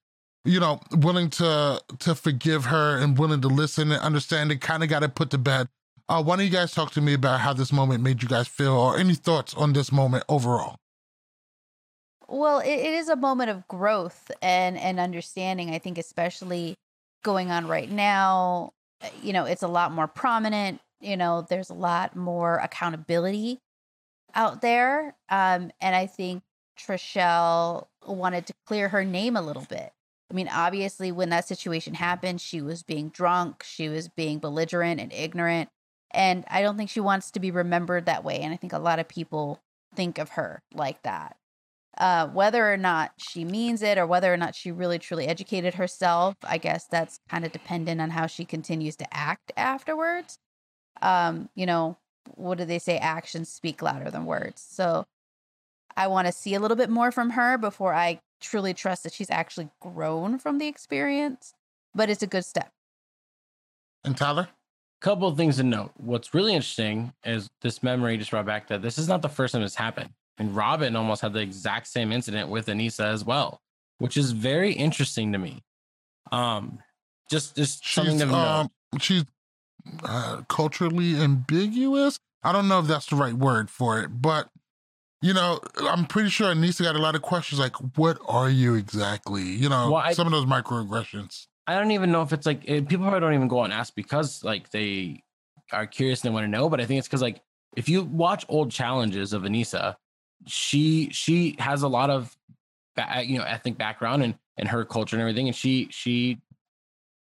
you 0.45 0.59
know, 0.59 0.81
willing 0.91 1.31
to 1.31 1.81
to 2.01 2.15
forgive 2.15 2.67
her 2.67 2.99
and 2.99 3.17
willing 3.17 3.41
to 3.43 3.49
listen 3.49 3.93
and 3.93 4.03
understand 4.03 4.51
and 4.51 4.61
kind 4.61 4.83
of 4.83 4.89
got 4.89 5.05
it 5.05 5.15
put 5.15 5.31
to 5.31 5.39
bed. 5.39 5.69
Uh, 6.09 6.23
why 6.23 6.37
don't 6.37 6.45
you 6.45 6.51
guys 6.51 6.73
talk 6.73 6.91
to 6.93 7.01
me 7.01 7.15
about 7.15 7.41
how 7.41 7.53
this 7.53 7.73
moment 7.73 8.03
made 8.03 8.23
you 8.23 8.29
guys 8.29 8.49
feel 8.49 8.73
or 8.73 8.99
any 8.99 9.15
thoughts 9.15 9.55
on 9.55 9.75
this 9.75 9.93
moment 9.93 10.25
overall? 10.29 10.77
Well, 12.29 12.59
it, 12.61 12.69
it 12.69 12.95
is 12.95 13.09
a 13.09 13.17
moment 13.17 13.51
of 13.51 13.67
growth 13.69 14.31
and 14.43 14.77
and 14.79 15.01
understanding. 15.01 15.71
I 15.71 15.79
think, 15.79 15.99
especially 15.99 16.77
going 17.25 17.51
on 17.51 17.67
right 17.67 17.91
now, 17.91 18.73
uh, 19.03 19.09
you 19.23 19.33
know, 19.33 19.45
it's 19.45 19.63
a 19.63 19.69
lot 19.69 19.93
more 19.93 20.07
prominent. 20.07 20.81
You 21.01 21.17
know, 21.17 21.47
there's 21.49 21.71
a 21.71 21.75
lot 21.75 22.17
more 22.17 22.57
accountability 22.57 23.59
out 24.35 24.61
there, 24.61 25.17
um, 25.31 25.71
and 25.81 25.97
I 25.97 26.07
think 26.07 26.43
Trishelle 26.79 27.87
wanted 28.07 28.47
to 28.47 28.55
clear 28.67 28.89
her 28.91 29.05
name 29.05 29.37
a 29.37 29.43
little 29.43 29.67
bit. 29.69 29.93
I 30.31 30.35
mean, 30.35 30.49
obviously, 30.49 31.11
when 31.13 31.31
that 31.31 31.49
situation 31.49 31.95
happened, 31.95 32.41
she 32.43 32.61
was 32.61 32.83
being 32.83 33.09
drunk, 33.09 33.63
she 33.65 33.89
was 33.89 34.09
being 34.09 34.39
belligerent 34.39 35.01
and 35.01 35.13
ignorant, 35.13 35.71
and 36.11 36.45
I 36.49 36.61
don't 36.61 36.77
think 36.77 36.91
she 36.91 37.01
wants 37.01 37.31
to 37.31 37.41
be 37.41 37.51
remembered 37.51 38.05
that 38.07 38.25
way. 38.25 38.41
And 38.41 38.53
I 38.53 38.57
think 38.57 38.75
a 38.75 38.79
lot 38.79 38.99
of 38.99 39.09
people 39.09 39.61
think 39.95 40.19
of 40.19 40.31
her 40.31 40.61
like 40.75 41.03
that 41.05 41.37
uh, 41.99 42.29
whether 42.29 42.73
or 42.73 42.77
not 42.77 43.13
she 43.19 43.45
means 43.45 43.83
it 43.83 43.99
or 43.99 44.07
whether 44.07 44.33
or 44.33 44.37
not 44.37 44.55
she 44.55 44.71
really 44.71 44.99
truly 44.99 45.27
educated 45.27 45.75
herself, 45.75 46.37
I 46.45 46.59
guess 46.59 46.87
that's 46.87 47.19
kind 47.29 47.45
of 47.45 47.53
dependent 47.53 48.01
on 48.01 48.11
how 48.11 48.27
she 48.27 48.45
continues 48.45 48.97
to 48.97 49.15
act 49.15 49.53
afterwards. 49.57 50.39
Um, 51.03 51.49
you 51.55 51.67
know, 51.67 51.99
what 52.35 52.59
do 52.59 52.65
they 52.65 52.79
say? 52.79 52.99
Actions 52.99 53.49
speak 53.49 53.83
louder 53.83 54.11
than 54.11 54.27
words. 54.27 54.65
So 54.69 55.07
I 55.97 56.07
want 56.07 56.27
to 56.27 56.33
see 56.33 56.55
a 56.55 56.61
little 56.61 56.77
bit 56.77 56.91
more 56.91 57.11
from 57.11 57.31
her 57.31 57.59
before 57.59 57.95
I 57.95 58.21
truly 58.41 58.75
trust 58.75 59.03
that 59.03 59.13
she's 59.13 59.31
actually 59.31 59.69
grown 59.81 60.39
from 60.39 60.59
the 60.59 60.69
experience. 60.69 61.53
But 61.95 62.11
it's 62.11 62.23
a 62.23 62.29
good 62.29 62.45
step. 62.45 62.71
And 64.05 64.17
Tyler? 64.17 64.49
couple 65.01 65.29
of 65.29 65.37
things 65.37 65.57
to 65.57 65.63
note 65.63 65.93
what's 65.97 66.35
really 66.35 66.53
interesting 66.53 67.13
is 67.25 67.49
this 67.63 67.85
memory 67.85 68.17
just 68.17 68.33
brought 68.33 68.45
back 68.45 68.67
that 68.67 68.83
this 68.83 68.99
is 68.99 69.07
not 69.07 69.23
the 69.23 69.29
first 69.29 69.53
time 69.53 69.63
it's 69.63 69.77
happened 69.77 70.11
and 70.39 70.55
Robin 70.55 70.95
almost 70.97 71.23
had 71.23 71.33
the 71.33 71.41
exact 71.41 71.87
same 71.89 72.13
incident 72.13 72.49
with 72.49 72.67
Aneesa 72.67 73.05
as 73.05 73.25
well, 73.25 73.61
which 73.99 74.17
is 74.17 74.33
very 74.33 74.73
interesting 74.73 75.33
to 75.33 75.39
me. 75.39 75.63
Um, 76.33 76.79
just 77.31 77.57
just 77.57 77.87
something 77.87 78.15
She's, 78.15 78.23
to 78.23 78.27
know. 78.27 78.37
um, 78.39 78.69
she's 79.01 79.25
uh, 80.05 80.43
culturally 80.49 81.17
ambiguous. 81.17 82.19
I 82.43 82.53
don't 82.53 82.69
know 82.69 82.81
if 82.81 82.87
that's 82.87 83.07
the 83.07 83.17
right 83.17 83.35
word 83.35 83.71
for 83.71 84.01
it, 84.01 84.09
but 84.23 84.49
you 85.21 85.35
know, 85.35 85.59
I'm 85.81 86.07
pretty 86.07 86.29
sure 86.31 86.55
Aneesa 86.55 86.83
got 86.85 86.95
a 86.95 87.01
lot 87.01 87.15
of 87.17 87.23
questions 87.23 87.59
like, 87.59 87.75
"What 87.97 88.19
are 88.29 88.49
you 88.49 88.75
exactly?" 88.75 89.43
You 89.43 89.69
know, 89.69 89.91
Well, 89.91 90.03
I- 90.03 90.13
some 90.13 90.27
of 90.27 90.33
those 90.33 90.47
microaggressions. 90.47 91.47
I 91.67 91.75
don't 91.75 91.91
even 91.91 92.11
know 92.13 92.23
if 92.23 92.33
it's 92.33 92.47
like 92.47 92.63
eh, 92.69 92.81
people 92.81 93.05
probably 93.05 93.21
don't 93.21 93.35
even 93.35 93.49
go 93.49 93.61
out 93.61 93.65
and 93.65 93.73
ask 93.75 93.95
because 93.95 94.43
like 94.45 94.71
they 94.71 95.23
are 95.73 95.87
curious 95.87 96.23
and 96.25 96.31
they 96.31 96.35
want 96.35 96.45
to 96.45 96.49
know. 96.49 96.69
But 96.71 96.81
I 96.81 96.87
think 96.87 96.99
it's 97.01 97.09
because 97.09 97.21
like 97.21 97.43
if 97.77 97.89
you 97.89 98.05
watch 98.05 98.47
old 98.49 98.71
challenges 98.71 99.33
of 99.35 99.43
Aneesa, 99.43 99.97
she 100.47 101.11
she 101.11 101.57
has 101.59 101.83
a 101.83 101.89
lot 101.89 102.11
of 102.11 102.37
you 103.23 103.39
know 103.39 103.45
ethnic 103.45 103.79
background 103.79 104.23
and 104.23 104.35
and 104.57 104.69
her 104.69 104.85
culture 104.85 105.17
and 105.17 105.21
everything, 105.21 105.47
and 105.47 105.57
she 105.57 105.89
she 105.91 106.41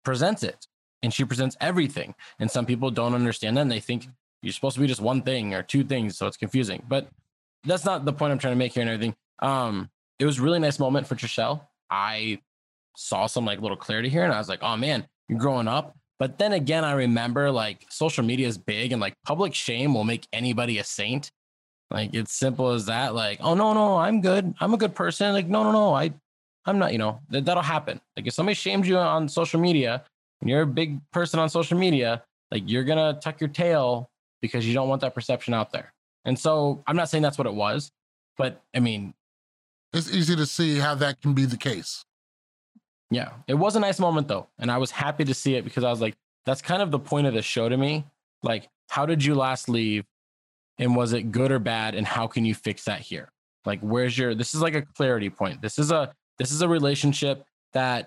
presents 0.04 0.42
it 0.42 0.66
and 1.02 1.12
she 1.12 1.24
presents 1.24 1.56
everything. 1.60 2.14
And 2.38 2.50
some 2.50 2.66
people 2.66 2.90
don't 2.90 3.14
understand 3.14 3.56
that 3.56 3.62
and 3.62 3.70
they 3.70 3.80
think 3.80 4.06
you're 4.42 4.52
supposed 4.52 4.74
to 4.74 4.80
be 4.80 4.86
just 4.86 5.00
one 5.00 5.22
thing 5.22 5.54
or 5.54 5.62
two 5.62 5.84
things, 5.84 6.16
so 6.16 6.26
it's 6.26 6.36
confusing. 6.36 6.82
But 6.88 7.08
that's 7.64 7.84
not 7.84 8.04
the 8.04 8.12
point 8.12 8.32
I'm 8.32 8.38
trying 8.38 8.54
to 8.54 8.58
make 8.58 8.72
here 8.72 8.82
and 8.82 8.90
everything. 8.90 9.14
Um, 9.40 9.90
it 10.18 10.24
was 10.24 10.40
really 10.40 10.58
nice 10.58 10.78
moment 10.78 11.06
for 11.06 11.14
Trishelle. 11.14 11.60
I 11.90 12.40
saw 12.96 13.26
some 13.26 13.44
like 13.44 13.60
little 13.60 13.76
clarity 13.76 14.08
here, 14.08 14.24
and 14.24 14.32
I 14.32 14.38
was 14.38 14.48
like, 14.48 14.62
oh 14.62 14.76
man, 14.76 15.06
you're 15.28 15.38
growing 15.38 15.68
up. 15.68 15.96
But 16.18 16.38
then 16.38 16.52
again, 16.52 16.84
I 16.84 16.92
remember 16.92 17.50
like 17.50 17.86
social 17.90 18.24
media 18.24 18.48
is 18.48 18.58
big 18.58 18.92
and 18.92 19.00
like 19.00 19.14
public 19.24 19.54
shame 19.54 19.94
will 19.94 20.04
make 20.04 20.26
anybody 20.32 20.78
a 20.78 20.84
saint. 20.84 21.30
Like 21.90 22.14
it's 22.14 22.32
simple 22.32 22.70
as 22.70 22.86
that. 22.86 23.14
Like, 23.14 23.38
oh 23.40 23.54
no, 23.54 23.72
no, 23.72 23.96
I'm 23.96 24.20
good. 24.20 24.54
I'm 24.60 24.74
a 24.74 24.76
good 24.76 24.94
person. 24.94 25.32
Like, 25.32 25.48
no, 25.48 25.62
no, 25.62 25.72
no, 25.72 25.94
I, 25.94 26.12
I'm 26.66 26.78
not. 26.78 26.92
You 26.92 26.98
know 26.98 27.20
that 27.30 27.44
that'll 27.44 27.62
happen. 27.62 28.00
Like 28.16 28.26
if 28.26 28.34
somebody 28.34 28.54
shames 28.54 28.86
you 28.86 28.98
on 28.98 29.28
social 29.28 29.60
media, 29.60 30.04
and 30.40 30.50
you're 30.50 30.62
a 30.62 30.66
big 30.66 31.00
person 31.12 31.40
on 31.40 31.48
social 31.48 31.78
media, 31.78 32.22
like 32.50 32.64
you're 32.66 32.84
gonna 32.84 33.18
tuck 33.22 33.40
your 33.40 33.48
tail 33.48 34.10
because 34.42 34.66
you 34.66 34.74
don't 34.74 34.88
want 34.88 35.00
that 35.00 35.14
perception 35.14 35.54
out 35.54 35.72
there. 35.72 35.92
And 36.24 36.38
so 36.38 36.82
I'm 36.86 36.96
not 36.96 37.08
saying 37.08 37.22
that's 37.22 37.38
what 37.38 37.46
it 37.46 37.54
was, 37.54 37.90
but 38.36 38.62
I 38.74 38.80
mean, 38.80 39.14
it's 39.92 40.12
easy 40.12 40.36
to 40.36 40.46
see 40.46 40.78
how 40.78 40.94
that 40.96 41.20
can 41.22 41.32
be 41.32 41.46
the 41.46 41.56
case. 41.56 42.04
Yeah, 43.10 43.30
it 43.46 43.54
was 43.54 43.74
a 43.76 43.80
nice 43.80 43.98
moment 43.98 44.28
though, 44.28 44.48
and 44.58 44.70
I 44.70 44.76
was 44.76 44.90
happy 44.90 45.24
to 45.24 45.32
see 45.32 45.54
it 45.54 45.64
because 45.64 45.84
I 45.84 45.90
was 45.90 46.02
like, 46.02 46.14
that's 46.44 46.60
kind 46.60 46.82
of 46.82 46.90
the 46.90 46.98
point 46.98 47.26
of 47.26 47.32
the 47.32 47.40
show 47.40 47.68
to 47.68 47.76
me. 47.76 48.04
Like, 48.42 48.68
how 48.88 49.06
did 49.06 49.24
you 49.24 49.34
last 49.34 49.68
leave, 49.68 50.04
and 50.78 50.94
was 50.96 51.12
it 51.12 51.32
good 51.32 51.50
or 51.52 51.58
bad, 51.58 51.94
and 51.94 52.06
how 52.06 52.26
can 52.26 52.44
you 52.44 52.54
fix 52.54 52.84
that 52.84 53.00
here? 53.00 53.30
Like, 53.64 53.80
where's 53.80 54.16
your? 54.16 54.34
This 54.34 54.54
is 54.54 54.62
like 54.62 54.74
a 54.74 54.82
clarity 54.82 55.30
point. 55.30 55.60
This 55.62 55.78
is 55.78 55.90
a 55.90 56.12
this 56.38 56.52
is 56.52 56.62
a 56.62 56.68
relationship 56.68 57.44
that 57.72 58.06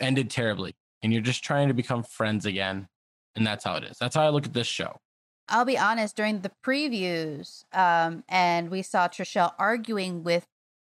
ended 0.00 0.30
terribly, 0.30 0.74
and 1.02 1.12
you're 1.12 1.22
just 1.22 1.42
trying 1.44 1.68
to 1.68 1.74
become 1.74 2.02
friends 2.02 2.46
again, 2.46 2.88
and 3.36 3.46
that's 3.46 3.64
how 3.64 3.76
it 3.76 3.84
is. 3.84 3.96
That's 3.98 4.14
how 4.16 4.22
I 4.24 4.30
look 4.30 4.46
at 4.46 4.52
this 4.52 4.66
show. 4.66 4.96
I'll 5.48 5.64
be 5.64 5.76
honest, 5.76 6.16
during 6.16 6.40
the 6.40 6.52
previews, 6.64 7.64
um, 7.74 8.24
and 8.28 8.70
we 8.70 8.82
saw 8.82 9.08
Trishelle 9.08 9.52
arguing 9.58 10.22
with 10.22 10.44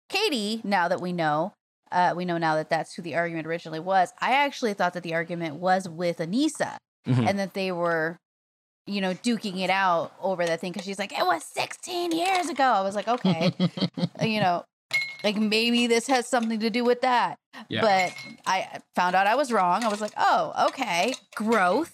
Katie, 0.07 0.61
now 0.63 0.87
that 0.87 1.01
we 1.01 1.11
know, 1.11 1.53
uh, 1.91 2.13
we 2.15 2.25
know 2.25 2.37
now 2.37 2.55
that 2.55 2.69
that's 2.69 2.93
who 2.93 3.01
the 3.01 3.15
argument 3.15 3.47
originally 3.47 3.79
was. 3.79 4.13
I 4.21 4.33
actually 4.33 4.73
thought 4.73 4.93
that 4.93 5.03
the 5.03 5.15
argument 5.15 5.55
was 5.55 5.89
with 5.89 6.19
Aneesa 6.19 6.77
Mhm. 7.07 7.27
and 7.27 7.39
that 7.39 7.53
they 7.55 7.71
were, 7.71 8.17
you 8.87 9.01
know, 9.01 9.13
duking 9.13 9.59
it 9.61 9.69
out 9.69 10.13
over 10.21 10.45
that 10.45 10.61
thing 10.61 10.71
because 10.71 10.85
she's 10.85 10.99
like, 10.99 11.11
it 11.11 11.25
was 11.25 11.43
16 11.43 12.11
years 12.11 12.49
ago. 12.49 12.63
I 12.63 12.81
was 12.81 12.95
like, 12.95 13.07
okay, 13.07 13.51
you 14.21 14.39
know, 14.39 14.63
like 15.23 15.37
maybe 15.37 15.87
this 15.87 16.07
has 16.07 16.27
something 16.27 16.59
to 16.59 16.69
do 16.69 16.83
with 16.83 17.01
that. 17.01 17.39
Yeah. 17.67 17.81
But 17.81 18.13
I 18.45 18.79
found 18.95 19.15
out 19.15 19.27
I 19.27 19.35
was 19.35 19.51
wrong. 19.51 19.83
I 19.83 19.87
was 19.87 20.01
like, 20.01 20.13
oh, 20.17 20.67
okay, 20.67 21.15
growth. 21.35 21.93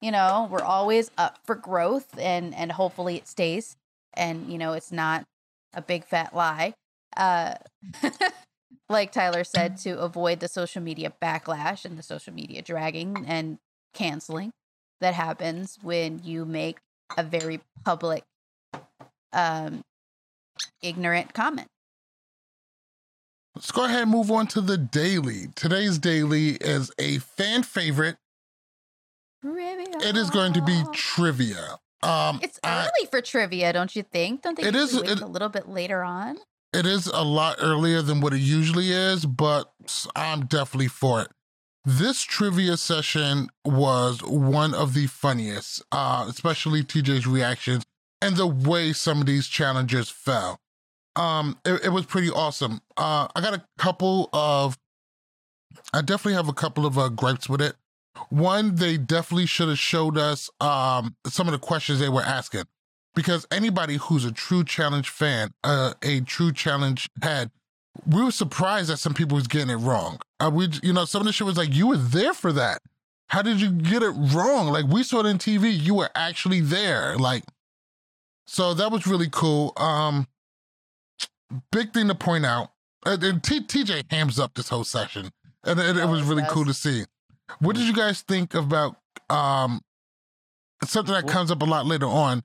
You 0.00 0.10
know, 0.10 0.48
we're 0.50 0.64
always 0.64 1.10
up 1.16 1.38
for 1.44 1.54
growth 1.54 2.18
and 2.18 2.54
and 2.54 2.72
hopefully 2.72 3.16
it 3.16 3.28
stays 3.28 3.76
and 4.14 4.50
you 4.50 4.58
know, 4.58 4.72
it's 4.72 4.92
not 4.92 5.24
a 5.74 5.80
big 5.80 6.04
fat 6.04 6.34
lie. 6.34 6.74
Uh 7.16 7.54
like 8.88 9.12
Tyler 9.12 9.44
said 9.44 9.78
to 9.78 9.98
avoid 9.98 10.40
the 10.40 10.48
social 10.48 10.82
media 10.82 11.12
backlash 11.22 11.84
and 11.84 11.96
the 11.96 12.02
social 12.02 12.32
media 12.32 12.62
dragging 12.62 13.24
and 13.26 13.58
canceling 13.94 14.52
that 15.00 15.14
happens 15.14 15.78
when 15.82 16.20
you 16.24 16.44
make 16.44 16.78
a 17.16 17.22
very 17.22 17.60
public 17.84 18.24
um 19.32 19.82
ignorant 20.82 21.32
comment. 21.34 21.68
Let's 23.54 23.70
go 23.72 23.84
ahead 23.84 24.02
and 24.02 24.10
move 24.10 24.30
on 24.30 24.46
to 24.48 24.60
the 24.60 24.76
daily. 24.76 25.46
Today's 25.54 25.98
daily 25.98 26.50
is 26.60 26.90
a 26.98 27.18
fan 27.18 27.62
favorite. 27.62 28.16
It 29.44 30.16
is 30.16 30.28
going 30.30 30.52
to 30.54 30.62
be 30.62 30.82
trivia. 30.92 31.78
Um, 32.02 32.40
It's 32.42 32.58
I- 32.62 32.82
early 32.86 33.06
for 33.10 33.20
trivia, 33.22 33.72
don't 33.72 33.94
you 33.96 34.02
think? 34.02 34.42
Don't 34.42 34.56
they 34.58 34.64
It 34.68 34.74
is- 34.74 34.94
it- 34.94 35.20
a 35.20 35.26
little 35.26 35.48
bit 35.48 35.68
later 35.68 36.02
on? 36.02 36.38
it 36.72 36.84
is 36.84 37.06
a 37.06 37.22
lot 37.22 37.56
earlier 37.60 38.02
than 38.02 38.20
what 38.20 38.34
it 38.34 38.40
usually 38.40 38.92
is, 38.92 39.24
but 39.24 39.72
I'm 40.14 40.44
definitely 40.46 40.88
for 40.88 41.22
it. 41.22 41.30
This 41.88 42.22
trivia 42.22 42.76
session 42.76 43.48
was 43.64 44.20
one 44.20 44.74
of 44.74 44.92
the 44.92 45.06
funniest, 45.06 45.84
uh, 45.92 46.26
especially 46.28 46.82
TJ's 46.82 47.28
reactions 47.28 47.84
and 48.20 48.36
the 48.36 48.48
way 48.48 48.92
some 48.92 49.20
of 49.20 49.26
these 49.26 49.46
challenges 49.46 50.10
fell. 50.10 50.58
Um, 51.14 51.60
it, 51.64 51.84
it 51.84 51.88
was 51.90 52.04
pretty 52.04 52.28
awesome. 52.28 52.80
Uh, 52.96 53.28
I 53.36 53.40
got 53.40 53.54
a 53.54 53.62
couple 53.78 54.28
of, 54.32 54.76
I 55.94 56.00
definitely 56.00 56.32
have 56.32 56.48
a 56.48 56.52
couple 56.52 56.86
of 56.86 56.98
uh, 56.98 57.08
gripes 57.08 57.48
with 57.48 57.62
it. 57.62 57.76
One, 58.30 58.74
they 58.74 58.96
definitely 58.96 59.46
should 59.46 59.68
have 59.68 59.78
showed 59.78 60.18
us 60.18 60.50
um, 60.60 61.14
some 61.26 61.46
of 61.46 61.52
the 61.52 61.58
questions 61.60 62.00
they 62.00 62.08
were 62.08 62.22
asking 62.22 62.64
because 63.14 63.46
anybody 63.52 63.94
who's 63.94 64.24
a 64.24 64.32
true 64.32 64.64
challenge 64.64 65.08
fan, 65.08 65.52
uh, 65.62 65.94
a 66.02 66.20
true 66.22 66.52
challenge 66.52 67.08
head, 67.22 67.52
we 68.04 68.24
were 68.24 68.32
surprised 68.32 68.90
that 68.90 68.96
some 68.96 69.14
people 69.14 69.36
was 69.36 69.46
getting 69.46 69.70
it 69.70 69.76
wrong. 69.76 70.18
Uh, 70.38 70.50
we, 70.52 70.68
you 70.82 70.92
know, 70.92 71.04
some 71.04 71.20
of 71.22 71.26
the 71.26 71.32
shit 71.32 71.46
was 71.46 71.56
like, 71.56 71.74
you 71.74 71.86
were 71.88 71.96
there 71.96 72.34
for 72.34 72.52
that. 72.52 72.82
How 73.28 73.42
did 73.42 73.60
you 73.60 73.70
get 73.70 74.02
it 74.02 74.10
wrong? 74.10 74.68
Like 74.68 74.86
we 74.86 75.02
saw 75.02 75.20
it 75.20 75.26
on 75.26 75.38
TV, 75.38 75.76
you 75.76 75.94
were 75.94 76.10
actually 76.14 76.60
there. 76.60 77.16
Like, 77.16 77.44
so 78.46 78.74
that 78.74 78.92
was 78.92 79.06
really 79.06 79.28
cool. 79.30 79.72
Um, 79.76 80.28
big 81.72 81.92
thing 81.92 82.08
to 82.08 82.14
point 82.14 82.46
out, 82.46 82.70
and 83.04 83.42
T- 83.42 83.60
TJ 83.60 84.04
hams 84.10 84.38
up 84.38 84.54
this 84.54 84.68
whole 84.68 84.84
session, 84.84 85.30
and 85.64 85.80
it, 85.80 85.96
it 85.96 86.06
was 86.06 86.22
really 86.22 86.44
cool 86.48 86.64
to 86.64 86.74
see. 86.74 87.04
What 87.58 87.76
did 87.76 87.86
you 87.86 87.94
guys 87.94 88.22
think 88.22 88.54
about 88.54 88.96
um 89.30 89.80
something 90.84 91.14
that 91.14 91.26
comes 91.26 91.50
up 91.50 91.62
a 91.62 91.64
lot 91.64 91.86
later 91.86 92.06
on? 92.06 92.42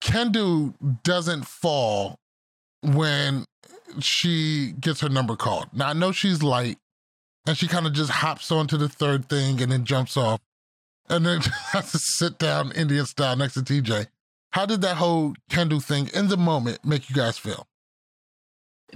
Kendu 0.00 0.74
doesn't 1.02 1.46
fall 1.46 2.18
when 2.82 3.44
she 4.00 4.72
gets 4.80 5.00
her 5.00 5.08
number 5.08 5.36
called. 5.36 5.66
Now 5.72 5.88
I 5.88 5.92
know 5.92 6.12
she's 6.12 6.42
light, 6.42 6.78
and 7.46 7.56
she 7.56 7.68
kind 7.68 7.86
of 7.86 7.92
just 7.92 8.10
hops 8.10 8.50
onto 8.52 8.76
the 8.76 8.88
third 8.88 9.28
thing 9.28 9.60
and 9.60 9.72
then 9.72 9.84
jumps 9.84 10.16
off, 10.16 10.40
and 11.08 11.24
then 11.26 11.40
has 11.72 11.92
to 11.92 11.98
sit 11.98 12.38
down 12.38 12.72
Indian 12.72 13.06
style 13.06 13.36
next 13.36 13.54
to 13.54 13.60
TJ. 13.60 14.06
How 14.52 14.66
did 14.66 14.80
that 14.80 14.96
whole 14.96 15.34
Kendu 15.50 15.82
thing 15.82 16.08
in 16.14 16.28
the 16.28 16.36
moment 16.36 16.84
make 16.84 17.08
you 17.10 17.16
guys 17.16 17.38
feel? 17.38 17.66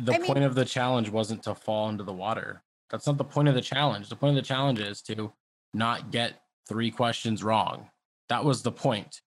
the 0.01 0.15
I 0.15 0.19
mean- 0.19 0.27
point 0.27 0.45
of 0.45 0.55
the 0.55 0.65
challenge 0.65 1.11
wasn't 1.11 1.43
to 1.45 1.55
fall 1.55 1.89
into 1.91 2.05
the 2.05 2.13
water. 2.13 2.63
That's 2.91 3.07
not 3.07 3.19
the 3.19 3.25
point 3.25 3.49
of 3.49 3.55
the 3.55 3.61
challenge. 3.61 4.09
The 4.09 4.17
point 4.17 4.37
of 4.37 4.43
the 4.43 4.47
challenge 4.47 4.81
is 4.81 5.03
to 5.03 5.33
not 5.75 6.11
get 6.11 6.43
three 6.69 6.91
questions 6.91 7.43
wrong. 7.43 7.91
That 8.29 8.45
was 8.45 8.63
the 8.63 8.73
point. 8.73 9.21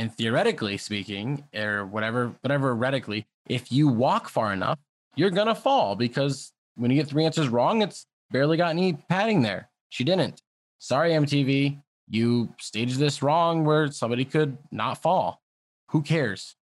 And 0.00 0.10
theoretically 0.16 0.78
speaking, 0.78 1.44
or 1.54 1.84
whatever, 1.84 2.34
whatever 2.40 2.74
radically, 2.74 3.26
if 3.46 3.70
you 3.70 3.86
walk 3.86 4.30
far 4.30 4.50
enough, 4.50 4.78
you're 5.14 5.28
gonna 5.28 5.54
fall 5.54 5.94
because 5.94 6.54
when 6.74 6.90
you 6.90 6.96
get 6.96 7.06
three 7.06 7.26
answers 7.26 7.48
wrong, 7.48 7.82
it's 7.82 8.06
barely 8.30 8.56
got 8.56 8.70
any 8.70 8.94
padding 8.94 9.42
there. 9.42 9.68
She 9.90 10.02
didn't. 10.04 10.40
Sorry, 10.78 11.10
MTV. 11.10 11.82
You 12.08 12.48
staged 12.58 12.98
this 12.98 13.22
wrong 13.22 13.66
where 13.66 13.92
somebody 13.92 14.24
could 14.24 14.56
not 14.70 15.02
fall. 15.02 15.42
Who 15.90 16.00
cares? 16.00 16.56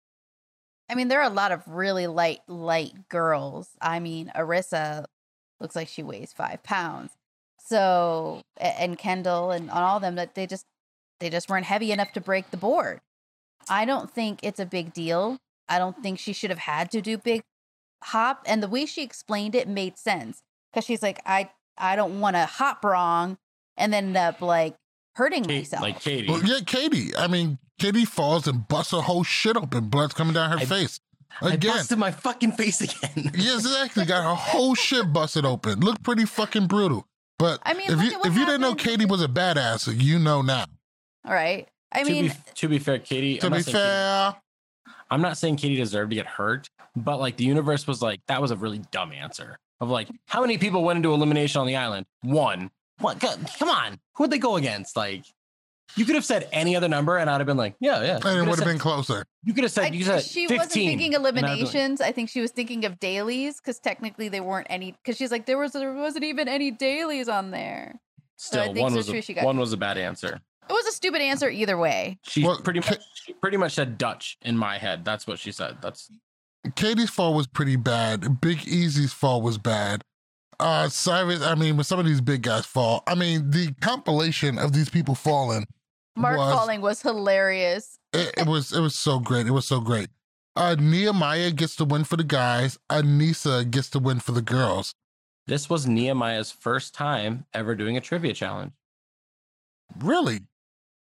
I 0.87 0.95
mean, 0.95 1.09
there 1.09 1.19
are 1.19 1.29
a 1.29 1.33
lot 1.33 1.51
of 1.51 1.61
really 1.67 2.07
light, 2.07 2.39
light 2.47 3.09
girls. 3.09 3.67
I 3.81 3.99
mean, 3.99 4.31
Arissa 4.33 5.03
looks 5.59 5.75
like 5.75 5.89
she 5.89 6.03
weighs 6.03 6.31
five 6.31 6.63
pounds. 6.63 7.11
So, 7.57 8.43
and 8.55 8.97
Kendal 8.97 9.51
and 9.51 9.69
all 9.69 9.97
of 9.97 10.01
them 10.01 10.15
that 10.15 10.35
they 10.35 10.47
just 10.47 10.65
they 11.19 11.29
just 11.29 11.49
weren't 11.49 11.65
heavy 11.65 11.91
enough 11.91 12.13
to 12.13 12.21
break 12.21 12.49
the 12.51 12.55
board. 12.55 13.01
I 13.69 13.85
don't 13.85 14.09
think 14.11 14.39
it's 14.43 14.59
a 14.59 14.65
big 14.65 14.93
deal. 14.93 15.37
I 15.67 15.79
don't 15.79 16.01
think 16.03 16.19
she 16.19 16.33
should 16.33 16.49
have 16.51 16.59
had 16.59 16.91
to 16.91 17.01
do 17.01 17.17
big 17.17 17.41
hop. 18.03 18.43
And 18.45 18.61
the 18.61 18.67
way 18.67 18.85
she 18.85 19.03
explained 19.03 19.55
it 19.55 19.67
made 19.67 19.97
sense 19.97 20.41
because 20.71 20.85
she's 20.85 21.01
like, 21.01 21.19
I 21.25 21.49
I 21.77 21.95
don't 21.95 22.19
want 22.19 22.35
to 22.35 22.45
hop 22.45 22.83
wrong 22.85 23.37
and 23.77 23.91
then 23.91 24.07
end 24.07 24.17
up 24.17 24.41
like 24.41 24.75
hurting 25.15 25.43
Kate, 25.45 25.59
myself. 25.61 25.81
like 25.81 25.99
Katie. 25.99 26.27
Well, 26.29 26.43
yeah, 26.43 26.59
Katie. 26.65 27.15
I 27.15 27.27
mean, 27.27 27.57
Katie 27.79 28.05
falls 28.05 28.47
and 28.47 28.67
busts 28.67 28.91
her 28.91 29.01
whole 29.01 29.23
shit 29.23 29.57
open. 29.57 29.89
Blood's 29.89 30.13
coming 30.13 30.33
down 30.33 30.51
her 30.51 30.57
I- 30.59 30.65
face. 30.65 30.99
I 31.41 31.55
Again. 31.55 31.73
busted 31.73 31.97
my 31.97 32.11
fucking 32.11 32.53
face 32.53 32.79
again. 32.81 33.31
Yeah, 33.35 33.55
exactly. 33.55 34.05
Got 34.05 34.23
her 34.23 34.35
whole 34.35 34.73
shit 34.73 35.11
busted 35.11 35.43
open. 35.45 35.81
Looked 35.81 36.01
pretty 36.01 36.23
fucking 36.23 36.67
brutal. 36.67 37.05
But 37.37 37.59
I 37.63 37.73
mean, 37.73 37.91
if 37.91 38.01
you 38.01 38.11
at 38.13 38.19
what 38.19 38.27
if 38.27 38.37
you 38.37 38.45
didn't 38.45 38.61
know. 38.61 38.73
Katie 38.75 39.05
was 39.05 39.21
a 39.21 39.27
badass, 39.27 39.93
you 40.01 40.17
know 40.17 40.41
now. 40.41 40.63
all 41.25 41.33
right. 41.33 41.67
I 41.95 42.03
to 42.03 42.09
mean, 42.11 42.27
be 42.27 42.33
to 42.55 42.67
be 42.67 42.79
fair, 42.79 42.99
Katie. 42.99 43.37
To 43.39 43.45
I'm 43.47 43.51
be 43.51 43.57
not 43.59 43.65
saying 43.65 43.75
Katie- 43.75 43.83
fair, 43.87 44.35
I'm 45.11 45.21
not 45.21 45.37
saying 45.37 45.55
Katie 45.57 45.75
deserved 45.75 46.11
to 46.11 46.15
get 46.15 46.25
hurt, 46.25 46.69
but 46.95 47.19
like 47.19 47.37
the 47.37 47.43
universe 47.45 47.87
was 47.87 48.01
like 48.01 48.21
that 48.27 48.41
was 48.41 48.51
a 48.51 48.55
really 48.55 48.79
dumb 48.91 49.11
answer. 49.11 49.57
Of 49.81 49.89
like, 49.89 50.07
how 50.27 50.41
many 50.41 50.57
people 50.57 50.83
went 50.83 50.97
into 50.97 51.13
elimination 51.13 51.59
on 51.61 51.67
the 51.67 51.75
island? 51.75 52.05
One. 52.21 52.71
What? 52.99 53.19
Come 53.19 53.69
on, 53.69 53.99
who'd 54.15 54.31
they 54.31 54.37
go 54.37 54.55
against? 54.55 54.95
Like, 54.95 55.25
You 55.97 56.05
could 56.05 56.15
have 56.15 56.23
said 56.25 56.47
any 56.53 56.75
other 56.77 56.87
number, 56.87 57.17
and 57.17 57.29
I'd 57.29 57.39
have 57.41 57.45
been 57.45 57.57
like, 57.57 57.75
yeah, 57.81 58.01
yeah. 58.01 58.15
And 58.15 58.25
it 58.25 58.39
would 58.41 58.47
have 58.47 58.57
said- 58.59 58.65
been 58.65 58.79
closer. 58.79 59.25
You 59.43 59.53
could 59.53 59.65
have 59.65 59.71
said. 59.73 59.85
I- 59.91 59.95
you 59.95 60.03
said 60.05 60.23
she 60.23 60.47
15. 60.47 60.57
wasn't 60.57 60.73
thinking 60.73 61.13
and 61.13 61.21
I'd 61.23 61.25
have 61.27 61.35
been 61.35 61.43
like, 61.43 61.51
eliminations. 61.59 61.99
I 62.01 62.11
think 62.13 62.29
she 62.29 62.39
was 62.41 62.51
thinking 62.51 62.85
of 62.85 62.99
dailies 62.99 63.57
because 63.59 63.79
technically 63.79 64.29
they 64.29 64.39
weren't 64.39 64.67
any. 64.69 64.91
Because 64.93 65.17
she's 65.17 65.29
like, 65.31 65.45
there 65.45 65.57
was 65.57 65.73
there 65.73 65.93
wasn't 65.93 66.23
even 66.23 66.47
any 66.47 66.71
dailies 66.71 67.27
on 67.29 67.51
there. 67.51 67.99
So 68.37 68.59
I 68.59 68.63
Still, 68.63 68.73
think 68.73 68.83
one 68.83 68.93
was 68.95 69.07
too, 69.07 69.17
a, 69.17 69.21
she 69.21 69.33
got- 69.33 69.43
one 69.45 69.57
was 69.57 69.73
a 69.73 69.77
bad 69.77 69.97
answer. 69.97 70.39
It 70.69 70.73
was 70.73 70.85
a 70.87 70.91
stupid 70.91 71.21
answer 71.21 71.49
either 71.49 71.77
way. 71.77 72.17
She 72.23 72.43
Well, 72.43 72.59
pretty 72.61 72.79
much 72.79 72.99
she 73.13 73.33
pretty 73.33 73.57
much 73.57 73.73
said 73.73 73.97
Dutch 73.97 74.37
in 74.41 74.57
my 74.57 74.77
head. 74.77 75.05
That's 75.05 75.27
what 75.27 75.39
she 75.39 75.51
said. 75.51 75.77
That's 75.81 76.09
Katie's 76.75 77.09
fall 77.11 77.33
was 77.35 77.45
pretty 77.47 77.75
bad. 77.75 78.41
Big 78.41 78.59
Easy's 78.67 79.13
fall 79.13 79.41
was 79.41 79.57
bad. 79.57 80.03
Uh 80.59 80.87
Cyrus, 80.89 81.41
I 81.43 81.53
mean, 81.55 81.75
when 81.77 81.83
some 81.83 81.99
of 81.99 82.05
these 82.05 82.21
big 82.21 82.41
guys 82.41 82.65
fall, 82.65 83.03
I 83.05 83.13
mean, 83.15 83.51
the 83.51 83.73
compilation 83.81 84.57
of 84.57 84.73
these 84.73 84.89
people 84.89 85.13
falling, 85.13 85.67
Mark 86.15 86.37
Was- 86.37 86.53
falling 86.53 86.81
was 86.81 87.01
hilarious. 87.01 87.99
it, 88.13 88.33
it 88.37 88.47
was 88.47 88.71
it 88.73 88.79
was 88.79 88.95
so 88.95 89.19
great. 89.19 89.45
It 89.47 89.51
was 89.51 89.67
so 89.67 89.79
great. 89.81 90.07
Uh 90.55 90.75
Nehemiah 90.79 91.51
gets 91.51 91.75
the 91.75 91.85
win 91.85 92.05
for 92.05 92.15
the 92.17 92.23
guys. 92.23 92.79
Aneesa 92.89 93.69
gets 93.69 93.89
the 93.89 93.99
win 93.99 94.19
for 94.19 94.31
the 94.31 94.41
girls. 94.41 94.93
this 95.45 95.69
was 95.69 95.85
Nehemiah's 95.85 96.51
first 96.51 96.95
time 96.95 97.45
ever 97.53 97.75
doing 97.75 97.97
a 97.97 98.01
trivia 98.01 98.33
challenge. 98.33 98.71
Really? 99.99 100.39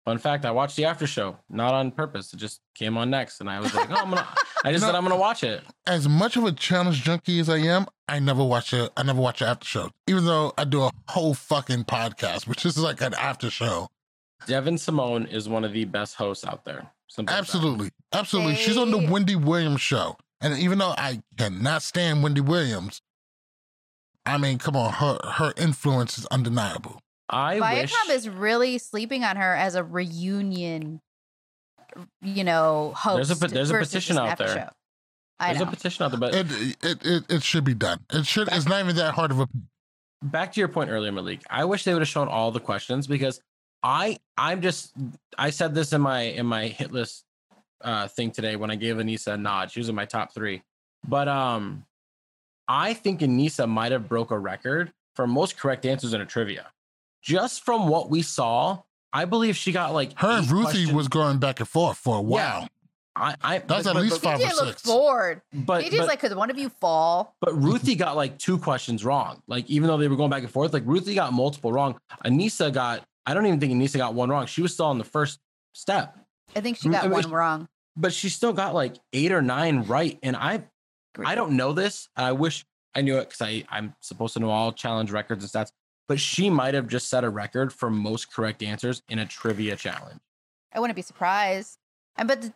Fun 0.04 0.18
fact: 0.18 0.44
I 0.44 0.50
watched 0.50 0.76
the 0.76 0.84
after 0.84 1.06
show, 1.06 1.38
not 1.48 1.72
on 1.72 1.90
purpose. 1.90 2.32
It 2.34 2.36
just 2.36 2.60
came 2.74 2.98
on 2.98 3.08
next, 3.08 3.40
and 3.40 3.48
I 3.48 3.58
was 3.60 3.74
like, 3.74 3.90
"Oh, 3.90 3.94
I'm 3.94 4.10
gonna." 4.10 4.28
I 4.64 4.70
just 4.72 4.82
No. 4.82 4.88
said 4.88 4.94
I'm 4.94 5.02
gonna 5.02 5.16
watch 5.16 5.42
it. 5.42 5.62
As 5.86 6.06
much 6.08 6.36
of 6.36 6.44
a 6.44 6.52
challenge 6.52 7.02
junkie 7.02 7.40
as 7.40 7.48
I 7.48 7.58
am, 7.58 7.86
I 8.06 8.18
never 8.18 8.44
watch 8.44 8.74
it. 8.74 8.90
I 8.96 9.02
never 9.02 9.20
watch 9.20 9.40
an 9.40 9.48
after 9.48 9.66
show. 9.66 9.90
Even 10.06 10.26
though 10.26 10.52
I 10.58 10.64
do 10.64 10.82
a 10.82 10.90
whole 11.08 11.32
fucking 11.32 11.84
podcast, 11.84 12.46
which 12.46 12.66
is 12.66 12.76
like 12.76 13.00
an 13.00 13.14
after 13.14 13.48
show. 13.48 13.88
Devyn 14.46 14.78
Simone 14.78 15.24
is 15.26 15.48
one 15.48 15.64
of 15.64 15.72
the 15.72 15.86
best 15.86 16.16
hosts 16.16 16.44
out 16.44 16.66
there. 16.66 16.90
Simple 17.08 17.32
as 17.32 17.36
that. 17.38 17.40
Absolutely. 17.54 17.90
Absolutely. 18.12 18.54
She's 18.56 18.76
on 18.76 18.90
the 18.90 18.98
Wendy 19.10 19.36
Williams 19.36 19.80
show. 19.80 20.16
And 20.42 20.58
even 20.58 20.76
though 20.76 20.92
I 20.98 21.22
cannot 21.38 21.82
stand 21.82 22.22
Wendy 22.22 22.42
Williams, 22.42 23.00
I 24.26 24.36
mean, 24.36 24.58
come 24.58 24.76
on, 24.76 24.92
her 24.94 25.18
her 25.32 25.54
influence 25.56 26.18
is 26.18 26.26
undeniable. 26.26 27.00
I 27.28 27.60
wish. 27.60 27.92
Viacom 27.92 28.14
is 28.14 28.28
really 28.28 28.78
sleeping 28.78 29.24
on 29.24 29.36
her 29.36 29.54
as 29.54 29.74
a 29.74 29.84
reunion, 29.84 31.00
you 32.22 32.44
know, 32.44 32.92
host. 32.96 33.28
There's 33.28 33.42
a 33.42 33.54
there's 33.54 33.70
a 33.70 33.78
petition 33.78 34.18
out 34.18 34.38
there. 34.38 34.48
show. 34.48 34.68
I 35.40 35.48
There's 35.48 35.60
know. 35.60 35.68
a 35.68 35.70
petition 35.70 36.04
out 36.04 36.10
there, 36.10 36.20
but 36.20 36.34
It, 36.34 36.76
it 36.82 37.06
it 37.06 37.24
it 37.28 37.42
should 37.42 37.64
be 37.64 37.74
done. 37.74 38.00
It 38.12 38.26
should 38.26 38.48
it's 38.52 38.66
not 38.66 38.80
even 38.80 38.96
that 38.96 39.14
hard 39.14 39.30
of 39.30 39.40
a 39.40 39.48
back 40.22 40.52
to 40.52 40.60
your 40.60 40.68
point 40.68 40.90
earlier, 40.90 41.12
Malik. 41.12 41.40
I 41.50 41.64
wish 41.64 41.84
they 41.84 41.92
would 41.92 42.02
have 42.02 42.08
shown 42.08 42.28
all 42.28 42.50
the 42.50 42.60
questions 42.60 43.06
because 43.06 43.40
I 43.82 44.18
I'm 44.38 44.62
just 44.62 44.94
I 45.36 45.50
said 45.50 45.74
this 45.74 45.92
in 45.92 46.00
my 46.00 46.20
in 46.22 46.46
my 46.46 46.68
hit 46.68 46.92
list 46.92 47.24
uh 47.80 48.08
thing 48.08 48.30
today 48.30 48.56
when 48.56 48.70
I 48.70 48.76
gave 48.76 48.96
Aneesa 48.96 49.34
a 49.34 49.36
nod. 49.36 49.70
She 49.70 49.80
was 49.80 49.88
in 49.88 49.94
my 49.94 50.04
top 50.04 50.32
three. 50.32 50.62
But 51.06 51.28
um 51.28 51.84
I 52.68 52.94
think 52.94 53.20
Aneesa 53.20 53.68
might 53.68 53.92
have 53.92 54.08
broke 54.08 54.30
a 54.30 54.38
record 54.38 54.92
for 55.16 55.26
most 55.26 55.58
correct 55.58 55.84
answers 55.84 56.14
in 56.14 56.20
a 56.20 56.26
trivia. 56.26 56.66
Just 57.24 57.64
from 57.64 57.88
what 57.88 58.10
we 58.10 58.20
saw, 58.22 58.82
I 59.12 59.24
believe 59.24 59.56
she 59.56 59.72
got 59.72 59.94
like 59.94 60.18
her 60.18 60.28
and 60.38 60.50
Ruthie 60.50 60.64
questions- 60.64 60.92
was 60.92 61.08
going 61.08 61.38
back 61.38 61.58
and 61.60 61.68
forth 61.68 61.96
for 61.98 62.18
a 62.18 62.22
Yeah. 62.22 62.26
while. 62.28 62.68
I, 63.16 63.36
I 63.42 63.58
That's 63.58 63.66
but- 63.84 63.86
at 63.86 63.94
but- 63.94 64.02
least 64.02 64.22
but- 64.22 64.22
five 64.22 64.40
or 64.40 64.42
DJ 64.42 64.54
looked 64.56 64.78
six. 64.80 64.82
bored. 64.82 65.40
But, 65.52 65.84
DJ's 65.84 65.98
but, 65.98 66.08
like, 66.08 66.18
could 66.20 66.34
one 66.36 66.50
of 66.50 66.58
you 66.58 66.68
fall? 66.80 67.34
But 67.40 67.54
Ruthie 67.54 67.94
got 67.94 68.16
like 68.16 68.38
two 68.38 68.58
questions 68.58 69.04
wrong. 69.04 69.40
Like 69.46 69.70
even 69.70 69.86
though 69.88 69.96
they 69.96 70.08
were 70.08 70.16
going 70.16 70.30
back 70.30 70.42
and 70.42 70.50
forth, 70.50 70.72
like 70.72 70.82
Ruthie 70.84 71.14
got 71.14 71.32
multiple 71.32 71.72
wrong. 71.72 71.98
Aneesa 72.24 72.72
got 72.72 73.04
I 73.26 73.32
don't 73.32 73.46
even 73.46 73.58
think 73.60 73.72
Aneesa 73.72 73.96
got 73.96 74.12
one 74.14 74.28
wrong. 74.28 74.44
She 74.46 74.60
was 74.60 74.74
still 74.74 74.86
on 74.86 74.98
the 74.98 75.04
first 75.04 75.38
step, 75.72 76.18
I 76.54 76.60
think 76.60 76.76
she 76.76 76.88
got 76.90 77.04
I 77.04 77.06
mean, 77.08 77.12
one 77.12 77.30
wrong. 77.30 77.68
but 77.96 78.12
she 78.12 78.28
still 78.28 78.52
got 78.52 78.74
like 78.74 78.96
eight 79.14 79.32
or 79.32 79.40
nine 79.40 79.84
right. 79.84 80.18
And 80.22 80.36
I 80.36 80.64
I 81.24 81.36
don't 81.36 81.52
know 81.56 81.72
this. 81.72 82.08
I 82.16 82.32
wish 82.32 82.66
I 82.96 83.00
knew 83.00 83.16
it 83.18 83.28
because 83.30 83.40
I 83.40 83.64
I'm 83.70 83.94
supposed 84.00 84.34
to 84.34 84.40
know 84.40 84.50
all 84.50 84.72
challenge 84.72 85.10
records 85.12 85.42
and 85.44 85.50
stats. 85.52 85.70
But 86.06 86.20
she 86.20 86.50
might 86.50 86.74
have 86.74 86.86
just 86.86 87.08
set 87.08 87.24
a 87.24 87.30
record 87.30 87.72
for 87.72 87.90
most 87.90 88.32
correct 88.32 88.62
answers 88.62 89.02
in 89.08 89.18
a 89.18 89.26
trivia 89.26 89.76
challenge. 89.76 90.20
I 90.72 90.80
wouldn't 90.80 90.96
be 90.96 91.02
surprised. 91.02 91.78
And 92.16 92.28
but 92.28 92.42
th- 92.42 92.52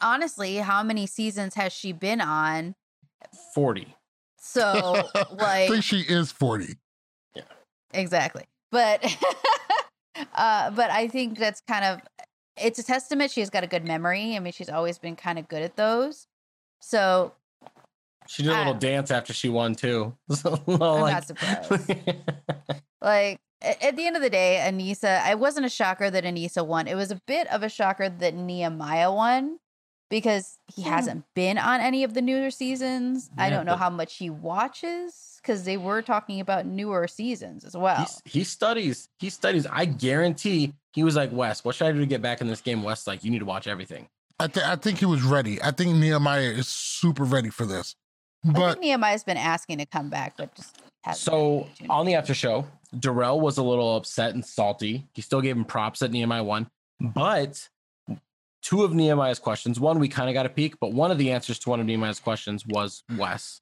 honestly, 0.00 0.56
how 0.56 0.82
many 0.82 1.06
seasons 1.06 1.54
has 1.54 1.72
she 1.72 1.92
been 1.92 2.20
on? 2.20 2.74
Forty. 3.54 3.96
So 4.38 5.08
like 5.14 5.40
I 5.42 5.68
think 5.68 5.84
she 5.84 6.00
is 6.00 6.30
40. 6.30 6.76
Yeah. 7.34 7.42
exactly. 7.92 8.44
But 8.70 9.04
uh 10.34 10.70
but 10.70 10.90
I 10.90 11.08
think 11.08 11.38
that's 11.38 11.60
kind 11.60 11.84
of 11.84 12.00
it's 12.56 12.78
a 12.78 12.82
testament 12.82 13.30
she's 13.30 13.50
got 13.50 13.64
a 13.64 13.66
good 13.66 13.84
memory. 13.84 14.36
I 14.36 14.40
mean, 14.40 14.52
she's 14.52 14.68
always 14.68 14.98
been 14.98 15.16
kind 15.16 15.38
of 15.38 15.48
good 15.48 15.62
at 15.62 15.76
those. 15.76 16.26
So 16.80 17.32
She 18.28 18.42
did 18.42 18.52
a 18.52 18.58
little 18.58 18.74
I- 18.74 18.78
dance 18.78 19.10
after 19.10 19.32
she 19.32 19.48
won 19.48 19.74
too. 19.74 20.14
So, 20.34 20.52
a 20.54 20.72
I'm 20.72 20.78
like- 21.00 21.14
not 21.14 21.24
surprised. 21.26 21.94
like 23.00 23.40
at 23.60 23.96
the 23.96 24.06
end 24.06 24.14
of 24.16 24.22
the 24.22 24.30
day, 24.30 24.62
Aneesa, 24.64 25.20
I 25.22 25.34
wasn't 25.34 25.66
a 25.66 25.70
shocker 25.70 26.10
that 26.10 26.22
Aneesa 26.24 26.64
won. 26.64 26.86
It 26.86 26.94
was 26.94 27.10
a 27.10 27.20
bit 27.26 27.48
of 27.52 27.62
a 27.64 27.68
shocker 27.68 28.08
that 28.08 28.34
Nehemiah 28.34 29.10
won 29.12 29.58
because 30.10 30.58
he 30.74 30.82
Hmm. 30.82 30.88
hasn't 30.90 31.24
been 31.34 31.58
on 31.58 31.80
any 31.80 32.04
of 32.04 32.14
the 32.14 32.22
newer 32.22 32.50
seasons. 32.50 33.30
I 33.36 33.50
don't 33.50 33.66
know 33.66 33.72
but- 33.72 33.78
how 33.78 33.90
much 33.90 34.16
he 34.16 34.30
watches 34.30 35.38
because 35.42 35.64
they 35.64 35.76
were 35.76 36.02
talking 36.02 36.38
about 36.40 36.66
newer 36.66 37.08
seasons 37.08 37.64
as 37.64 37.76
well. 37.76 37.96
He's, 37.96 38.22
he 38.24 38.44
studies. 38.44 39.08
He 39.18 39.30
studies. 39.30 39.66
I 39.66 39.86
guarantee 39.86 40.74
he 40.92 41.02
was 41.02 41.16
like, 41.16 41.30
Wes, 41.32 41.64
what 41.64 41.74
should 41.74 41.86
I 41.88 41.92
do 41.92 42.00
to 42.00 42.06
get 42.06 42.22
back 42.22 42.40
in 42.40 42.46
this 42.46 42.60
game? 42.60 42.82
Wes, 42.82 43.06
like, 43.06 43.24
you 43.24 43.30
need 43.30 43.38
to 43.40 43.44
watch 43.44 43.66
everything. 43.66 44.08
I, 44.40 44.46
th- 44.46 44.64
I 44.64 44.76
think 44.76 44.98
he 44.98 45.04
was 45.06 45.22
ready. 45.22 45.60
I 45.62 45.72
think 45.72 45.96
Nehemiah 45.96 46.50
is 46.50 46.68
super 46.68 47.24
ready 47.24 47.50
for 47.50 47.66
this. 47.66 47.96
I 48.46 48.52
But 48.52 48.72
think 48.72 48.80
Nehemiah's 48.80 49.24
been 49.24 49.36
asking 49.36 49.78
to 49.78 49.86
come 49.86 50.10
back, 50.10 50.36
but 50.36 50.54
just 50.54 50.80
hasn't. 51.02 51.24
So 51.24 51.68
on 51.90 52.06
the 52.06 52.14
after 52.14 52.34
show, 52.34 52.66
Darrell 52.98 53.40
was 53.40 53.58
a 53.58 53.62
little 53.62 53.96
upset 53.96 54.34
and 54.34 54.44
salty. 54.44 55.06
He 55.14 55.22
still 55.22 55.40
gave 55.40 55.56
him 55.56 55.64
props 55.64 56.00
that 56.00 56.10
Nehemiah 56.10 56.44
won, 56.44 56.68
but 57.00 57.68
two 58.62 58.84
of 58.84 58.94
Nehemiah's 58.94 59.38
questions, 59.38 59.78
one 59.80 59.98
we 59.98 60.08
kind 60.08 60.28
of 60.28 60.34
got 60.34 60.46
a 60.46 60.50
peek, 60.50 60.78
but 60.80 60.92
one 60.92 61.10
of 61.10 61.18
the 61.18 61.32
answers 61.32 61.58
to 61.60 61.70
one 61.70 61.80
of 61.80 61.86
Nehemiah's 61.86 62.20
questions 62.20 62.64
was 62.66 63.02
Wes, 63.16 63.60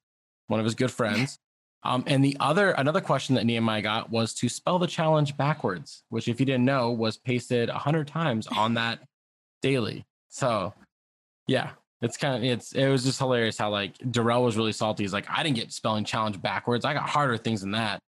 one 0.48 0.60
of 0.60 0.64
his 0.64 0.74
good 0.74 0.90
friends. 0.90 1.38
Um, 1.82 2.02
and 2.06 2.24
the 2.24 2.36
other, 2.40 2.72
another 2.72 3.00
question 3.00 3.36
that 3.36 3.44
Nehemiah 3.44 3.82
got 3.82 4.10
was 4.10 4.34
to 4.34 4.48
spell 4.48 4.78
the 4.78 4.88
challenge 4.88 5.36
backwards, 5.36 6.02
which, 6.08 6.26
if 6.26 6.40
you 6.40 6.46
didn't 6.46 6.64
know, 6.64 6.90
was 6.90 7.16
pasted 7.16 7.68
a 7.68 7.78
hundred 7.78 8.08
times 8.08 8.48
on 8.48 8.74
that 8.74 8.98
daily. 9.62 10.04
So, 10.28 10.74
yeah, 11.46 11.70
it's 12.02 12.16
kind 12.16 12.36
of 12.36 12.44
it's 12.44 12.72
it 12.72 12.88
was 12.88 13.04
just 13.04 13.18
hilarious 13.18 13.56
how 13.56 13.70
like 13.70 13.94
Darrell 14.10 14.44
was 14.44 14.56
really 14.56 14.72
salty. 14.72 15.02
He's 15.04 15.12
like, 15.12 15.26
I 15.30 15.42
didn't 15.42 15.56
get 15.56 15.72
spelling 15.72 16.04
challenge 16.04 16.40
backwards. 16.40 16.84
I 16.84 16.92
got 16.92 17.08
harder 17.08 17.36
things 17.36 17.62
than 17.62 17.72
that. 17.72 18.00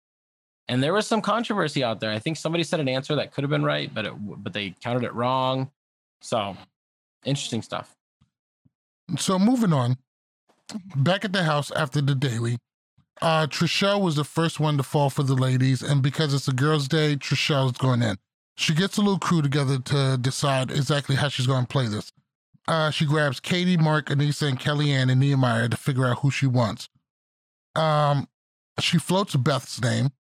And 0.69 0.82
there 0.82 0.93
was 0.93 1.06
some 1.06 1.23
controversy 1.23 1.82
out 1.82 1.98
there. 1.98 2.10
I 2.10 2.19
think 2.19 2.36
somebody 2.36 2.62
said 2.62 2.81
an 2.81 2.89
answer 2.89 3.15
that 3.16 3.32
could 3.32 3.43
have 3.43 3.51
been 3.51 3.65
right, 3.65 3.93
but 3.93 4.05
it 4.05 4.12
but 4.19 4.52
they 4.52 4.74
counted 4.82 5.05
it 5.05 5.15
wrong. 5.15 5.70
So 6.20 6.56
interesting 7.24 7.62
stuff. 7.62 7.94
So 9.16 9.39
moving 9.39 9.73
on, 9.73 9.97
back 10.97 11.24
at 11.24 11.32
the 11.32 11.44
house 11.44 11.70
after 11.70 12.02
the 12.02 12.15
daily, 12.15 12.59
uh, 13.23 13.47
Trishelle 13.47 14.02
was 14.02 14.16
the 14.16 14.24
first 14.24 14.60
one 14.60 14.77
to 14.77 14.82
fall 14.82 15.09
for 15.09 15.23
the 15.23 15.35
ladies, 15.35 15.82
and 15.82 16.02
because 16.02 16.35
it's 16.35 16.47
a 16.47 16.52
girls' 16.52 16.89
day, 16.89 17.16
Trishelle's 17.16 17.78
going 17.78 18.02
in. 18.02 18.19
She 18.56 18.74
gets 18.74 18.98
a 18.98 19.01
little 19.01 19.19
crew 19.19 19.40
together 19.40 19.78
to 19.78 20.19
decide 20.20 20.70
exactly 20.70 21.16
how 21.16 21.28
she's 21.28 21.47
going 21.47 21.62
to 21.62 21.69
play 21.69 21.86
this. 21.86 22.12
Uh, 22.68 22.90
she 22.90 23.06
grabs 23.06 23.40
Katie, 23.40 23.78
Mark, 23.78 24.06
Aneesa, 24.06 24.46
and 24.46 24.60
Kellyanne 24.60 25.10
and 25.10 25.18
Nehemiah 25.18 25.68
to 25.70 25.76
figure 25.76 26.06
out 26.06 26.18
who 26.18 26.30
she 26.30 26.46
wants. 26.46 26.88
Um, 27.74 28.28
she 28.78 28.98
floats 28.98 29.34
Beth's 29.34 29.80
name, 29.80 30.10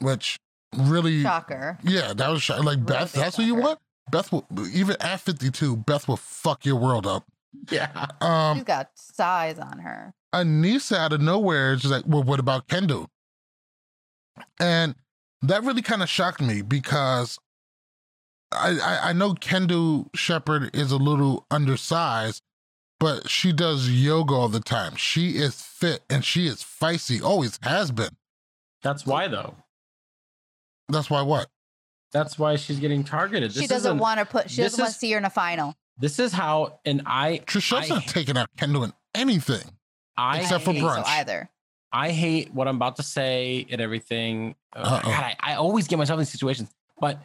which 0.00 0.40
really, 0.76 1.22
shocker. 1.22 1.78
yeah, 1.84 2.14
that 2.14 2.28
was 2.30 2.42
sh- 2.42 2.50
like 2.50 2.78
Real 2.78 2.86
Beth. 2.86 3.12
big 3.12 3.22
That's 3.22 3.36
who 3.36 3.42
you 3.42 3.54
want. 3.54 3.78
Beth 4.10 4.32
will 4.32 4.46
even 4.72 4.96
at 5.00 5.20
fifty 5.20 5.50
two. 5.50 5.76
Beth 5.76 6.08
will 6.08 6.16
fuck 6.16 6.64
your 6.64 6.76
world 6.76 7.06
up. 7.06 7.24
Yeah. 7.70 8.06
Um, 8.20 8.56
She's 8.56 8.64
got 8.64 8.90
size 8.94 9.58
on 9.58 9.78
her. 9.78 10.14
Aneesa 10.34 10.96
out 10.96 11.12
of 11.12 11.20
nowhere 11.20 11.74
is 11.74 11.84
like, 11.84 12.04
well, 12.06 12.22
what 12.22 12.40
about 12.40 12.66
Kendal? 12.66 13.08
And 14.58 14.94
that 15.42 15.62
really 15.62 15.82
kind 15.82 16.02
of 16.02 16.08
shocked 16.08 16.40
me 16.40 16.62
because 16.62 17.38
I, 18.54 18.78
I, 18.78 19.08
I 19.10 19.12
know 19.12 19.34
Kendal 19.34 20.08
Sheppard 20.14 20.74
is 20.74 20.92
a 20.92 20.96
little 20.96 21.46
undersized, 21.50 22.42
but 23.00 23.28
she 23.28 23.52
does 23.52 23.90
yoga 23.90 24.34
all 24.34 24.48
the 24.48 24.60
time. 24.60 24.96
She 24.96 25.30
is 25.30 25.60
fit 25.60 26.02
and 26.08 26.24
she 26.24 26.46
is 26.46 26.56
feisty, 26.62 27.22
always 27.22 27.58
has 27.62 27.90
been. 27.90 28.16
That's 28.82 29.04
why 29.06 29.28
though. 29.28 29.54
That's 30.88 31.08
why 31.10 31.22
what? 31.22 31.48
That's 32.12 32.38
why 32.38 32.56
she's 32.56 32.78
getting 32.78 33.02
targeted. 33.02 33.52
She 33.52 33.66
doesn't 33.66 33.98
want 33.98 34.20
to 34.20 34.26
put. 34.26 34.50
She 34.50 34.62
doesn't 34.62 34.80
want 34.80 34.92
to 34.92 34.98
see 34.98 35.10
her 35.12 35.18
in 35.18 35.24
a 35.24 35.30
final. 35.30 35.74
This 35.98 36.18
is 36.18 36.32
how, 36.32 36.80
and 36.84 37.02
I, 37.06 37.40
Trishelle's 37.46 37.90
I- 37.90 37.94
not 37.96 38.06
taking 38.06 38.36
out 38.36 38.48
Kendal 38.56 38.84
in 38.84 38.92
anything. 39.14 39.62
I 40.16 40.40
Except 40.40 40.64
for 40.64 40.70
I 40.70 40.74
hate- 40.74 40.82
brunch. 40.82 41.04
So 41.04 41.10
either. 41.10 41.50
I 41.92 42.10
hate 42.10 42.52
what 42.52 42.66
I'm 42.68 42.76
about 42.76 42.96
to 42.96 43.02
say 43.04 43.66
and 43.70 43.80
everything. 43.80 44.56
Uh, 44.72 45.00
God, 45.00 45.12
I, 45.12 45.36
I 45.40 45.54
always 45.54 45.86
get 45.86 45.96
myself 45.98 46.18
in 46.18 46.26
situations. 46.26 46.68
But 47.00 47.20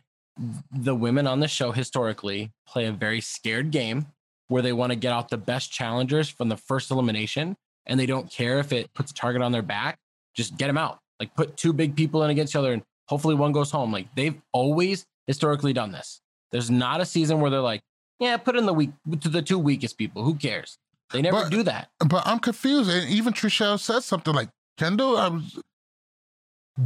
the 0.72 0.96
women 0.96 1.28
on 1.28 1.40
the 1.40 1.48
show 1.48 1.72
historically 1.72 2.52
play 2.68 2.86
a 2.86 2.92
very 2.92 3.22
scared 3.22 3.72
game 3.72 4.08
where 4.48 4.62
they 4.62 4.74
want 4.74 4.92
to 4.92 4.96
get 4.96 5.12
out 5.14 5.30
the 5.30 5.38
best 5.38 5.72
challengers 5.72 6.30
from 6.30 6.50
the 6.50 6.58
first 6.58 6.90
elimination 6.92 7.56
and 7.86 8.00
they 8.00 8.06
don't 8.06 8.32
care 8.32 8.60
if 8.60 8.72
it 8.72 8.94
puts 8.94 9.12
a 9.12 9.14
target 9.14 9.42
on 9.42 9.52
their 9.52 9.62
back. 9.62 9.98
Just 10.36 10.58
get 10.58 10.68
them 10.68 10.78
out. 10.78 11.00
Like 11.20 11.36
put 11.36 11.58
two 11.58 11.74
big 11.74 11.96
people 11.96 12.24
in 12.24 12.30
against 12.30 12.52
each 12.54 12.56
other 12.56 12.72
and 12.74 12.82
hopefully 13.08 13.36
one 13.36 13.52
goes 13.52 13.72
home. 13.72 13.92
Like 13.92 14.08
they've 14.16 14.40
always 14.54 15.06
historically 15.28 15.74
done 15.74 15.92
this. 15.92 16.22
There's 16.52 16.72
not 16.72 17.02
a 17.02 17.06
season 17.06 17.42
where 17.42 17.52
they're 17.52 17.60
like, 17.60 17.82
yeah, 18.20 18.38
put 18.38 18.56
in 18.56 18.66
the 18.66 18.74
weak 18.74 18.90
to 19.22 19.30
the 19.30 19.42
two 19.42 19.60
weakest 19.60 19.98
people. 19.98 20.24
Who 20.24 20.36
cares? 20.36 20.78
They 21.12 21.22
never 21.22 21.44
But- 21.44 21.52
do 21.52 21.64
that. 21.64 21.90
But 22.08 22.26
I'm 22.26 22.40
confused. 22.40 22.90
And 22.90 23.10
even 23.10 23.34
Trishelle 23.34 23.80
said 23.80 24.02
something 24.04 24.34
like, 24.34 24.50
Kendal, 24.78 25.18
I 25.18 25.28
was. 25.28 25.60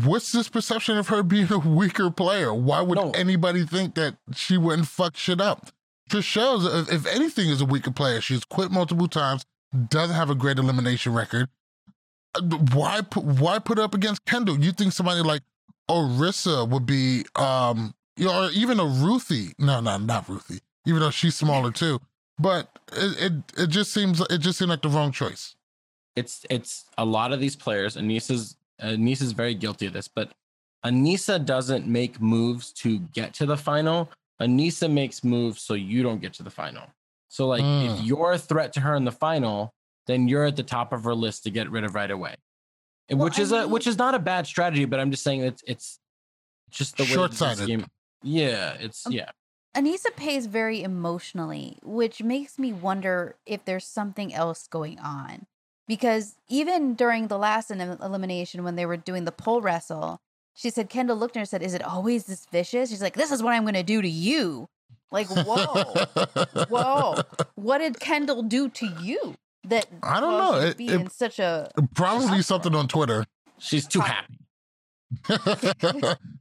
What's 0.03 0.31
this 0.31 0.49
perception 0.49 0.97
of 0.97 1.09
her 1.09 1.21
being 1.23 1.51
a 1.51 1.59
weaker 1.59 2.09
player? 2.09 2.53
Why 2.53 2.81
would 2.81 2.97
No. 2.97 3.11
anybody 3.11 3.65
think 3.65 3.95
that 3.95 4.15
she 4.35 4.57
wouldn't 4.57 4.87
fuck 4.87 5.15
shit 5.15 5.39
up? 5.39 5.69
Trishelle's, 6.09 6.65
if- 6.65 6.91
if 6.91 7.05
anything, 7.05 7.49
is 7.49 7.61
a 7.61 7.65
weaker 7.65 7.91
player. 7.91 8.19
She's 8.21 8.43
quit 8.43 8.71
multiple 8.71 9.07
times, 9.07 9.45
doesn't 9.89 10.15
have 10.15 10.29
a 10.29 10.35
great 10.35 10.57
elimination 10.57 11.13
record. 11.13 11.49
Uh, 12.35 12.41
Why 12.73 13.01
put 13.01 13.23
why 13.23 13.59
put 13.59 13.77
up 13.77 13.93
against 13.93 14.25
Kendal? 14.25 14.63
You 14.63 14.71
think 14.71 14.93
somebody 14.93 15.21
like 15.21 15.43
Arissa 15.89 16.67
would 16.67 16.85
be, 16.85 17.25
um, 17.35 17.93
or 18.19 18.49
even 18.51 18.79
a 18.79 18.85
Ruthie? 18.85 19.53
No, 19.59 19.79
no, 19.81 19.97
not 19.97 20.27
Ruthie. 20.27 20.61
Even 20.85 21.01
though 21.01 21.11
she's 21.11 21.35
smaller 21.35 21.71
too, 21.83 21.99
but 22.39 22.79
it 22.91 23.21
it, 23.21 23.33
it 23.57 23.67
just 23.67 23.93
seems 23.93 24.19
it 24.21 24.39
just 24.39 24.57
seemed 24.57 24.69
like 24.69 24.81
the 24.81 24.89
wrong 24.89 25.11
choice. 25.11 25.55
it's 26.15 26.45
it's 26.49 26.85
a 26.97 27.05
lot 27.05 27.31
of 27.31 27.39
these 27.39 27.55
players. 27.55 27.95
Aneesa's 27.95 28.55
Aneesa's 28.81 29.31
very 29.33 29.53
guilty 29.55 29.85
of 29.85 29.93
this, 29.93 30.07
but 30.07 30.31
Aneesa 30.85 31.43
doesn't 31.43 31.87
make 31.87 32.19
moves 32.19 32.71
to 32.73 32.99
get 32.99 33.33
to 33.35 33.45
the 33.45 33.55
final. 33.57 34.09
Aneesa 34.41 34.91
makes 34.91 35.23
moves 35.23 35.61
so 35.61 35.73
you 35.75 36.03
don't 36.03 36.19
get 36.19 36.33
to 36.33 36.43
the 36.43 36.49
final. 36.49 36.83
So 37.29 37.47
like 37.47 37.61
if 37.61 37.99
Mm. 37.99 38.05
you're 38.05 38.33
a 38.33 38.37
threat 38.37 38.73
to 38.73 38.81
her 38.81 38.95
in 38.95 39.05
the 39.05 39.11
final, 39.11 39.73
then 40.07 40.27
you're 40.27 40.45
at 40.45 40.55
the 40.55 40.63
top 40.63 40.91
of 40.91 41.03
her 41.05 41.15
list 41.15 41.43
to 41.43 41.49
get 41.49 41.69
rid 41.71 41.83
of 41.83 41.95
right 41.95 42.11
away. 42.11 42.35
Well, 43.09 43.19
which 43.25 43.39
I 43.39 43.43
is 43.43 43.51
a 43.51 43.67
which 43.67 43.87
is 43.87 43.97
not 43.97 44.15
a 44.15 44.19
bad 44.19 44.45
strategy, 44.47 44.85
but 44.85 44.99
I'm 44.99 45.11
just 45.11 45.23
saying 45.23 45.41
it's 45.41 45.63
it's 45.65 45.99
just 46.69 46.97
the 46.97 47.03
way 47.03 47.09
that 47.09 47.31
this 47.31 47.39
Short-sighted. 47.39 47.85
Yeah, 48.23 48.73
it's 48.79 49.05
Um, 49.05 49.13
yeah. 49.13 49.31
Aneesa 49.75 50.15
pays 50.15 50.45
very 50.45 50.83
emotionally, 50.83 51.79
which 51.81 52.21
makes 52.21 52.59
me 52.59 52.71
wonder 52.73 53.35
if 53.45 53.65
there's 53.65 53.85
something 53.87 54.33
else 54.33 54.67
going 54.67 54.99
on. 54.99 55.45
Because 55.93 56.33
even 56.49 56.95
during 56.95 57.27
the 57.27 57.37
last 57.37 57.69
elimination, 57.69 58.63
when 58.63 58.75
they 58.75 58.87
were 58.87 58.97
doing 58.97 59.25
the 59.25 59.31
pole 59.31 59.61
wrestle, 59.61 60.19
she 60.55 60.71
said, 60.71 60.89
Kendal 60.89 61.15
looked 61.15 61.35
at 61.35 61.39
her 61.39 61.41
and 61.41 61.49
said, 61.49 61.61
Is 61.61 61.75
it 61.75 61.83
always 61.83 62.23
this 62.25 62.47
vicious? 62.51 62.89
She's 62.89 63.01
like, 63.01 63.13
This 63.13 63.31
is 63.31 63.43
what 63.43 63.53
I'm 63.53 63.61
going 63.61 63.75
to 63.75 63.83
do 63.83 64.01
to 64.01 64.09
you. 64.09 64.67
Like, 65.11 65.27
whoa, 65.27 66.05
whoa. 66.69 67.21
What 67.53 67.77
did 67.77 67.99
Kendal 67.99 68.41
do 68.41 68.69
to 68.69 68.87
you 69.03 69.35
that 69.65 69.85
I 70.01 70.19
don't 70.19 70.39
know. 70.39 70.55
you 70.55 70.61
to 70.61 70.67
It- 70.69 70.77
be 70.77 70.87
it- 70.87 71.01
in 71.01 71.09
such 71.11 71.37
a. 71.37 71.69
Probably 71.93 72.41
something 72.41 72.73
on 72.73 72.87
Twitter. 72.87 73.25
She's 73.59 73.87
too 73.87 73.99
happy. 73.99 74.39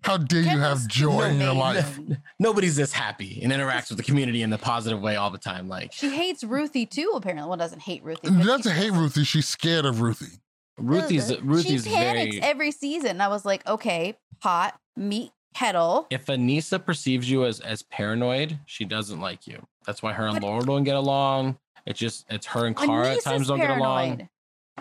How 0.05 0.17
dare 0.17 0.41
you 0.41 0.49
have 0.49 0.79
Kendal's 0.79 0.87
joy 0.87 1.23
in 1.25 1.41
your 1.41 1.51
amazing. 1.51 1.59
life? 1.59 1.99
Nobody's 2.39 2.77
this 2.77 2.93
happy 2.93 3.41
and 3.43 3.53
interacts 3.53 3.89
with 3.89 3.99
the 3.99 4.05
community 4.05 4.43
in 4.43 4.53
a 4.53 4.59
positive 4.59 5.01
way 5.01 5.17
all 5.17 5.31
the 5.31 5.39
time. 5.39 5.69
Like 5.69 5.93
She 5.93 6.11
hates 6.11 6.43
Ruthie 6.45 6.87
too, 6.87 7.13
apparently. 7.15 7.49
Well, 7.49 7.57
doesn't 7.57 7.83
hate 7.83 8.03
Ruthie. 8.03 8.29
She 8.29 8.43
doesn't 8.45 8.73
hate 8.73 8.93
Ruthie. 8.93 9.25
She's 9.25 9.47
scared 9.47 9.85
of 9.85 10.01
Ruthie. 10.01 10.41
Ruthie's 10.79 11.31
Ugh. 11.31 11.39
Ruthie's 11.43 11.85
she 11.85 11.91
panics 11.91 12.35
very 12.37 12.43
every 12.43 12.71
season. 12.73 13.21
I 13.21 13.29
was 13.29 13.45
like, 13.45 13.67
okay, 13.67 14.17
pot, 14.41 14.79
meat, 14.97 15.31
kettle. 15.55 16.07
if 16.11 16.27
Aneesa 16.27 16.85
perceives 16.85 17.31
you 17.31 17.45
as 17.45 17.61
as 17.61 17.83
paranoid, 17.83 18.59
she 18.67 18.85
doesn't 18.85 19.21
like 19.21 19.47
you. 19.47 19.65
That's 19.87 20.03
why 20.03 20.13
her 20.15 20.27
and 20.27 20.41
But- 20.41 20.47
Laurel 20.47 20.65
don't 20.65 20.85
get 20.85 20.97
along. 20.97 21.59
It's 21.85 21.99
just 21.99 22.25
it's 22.31 22.47
her 22.47 22.67
and 22.67 22.77
Cara 22.77 23.09
at 23.09 23.19
Aneesa's 23.19 23.25
times 23.25 23.49
don't 23.49 23.59
get 23.59 23.71
along. 23.71 24.29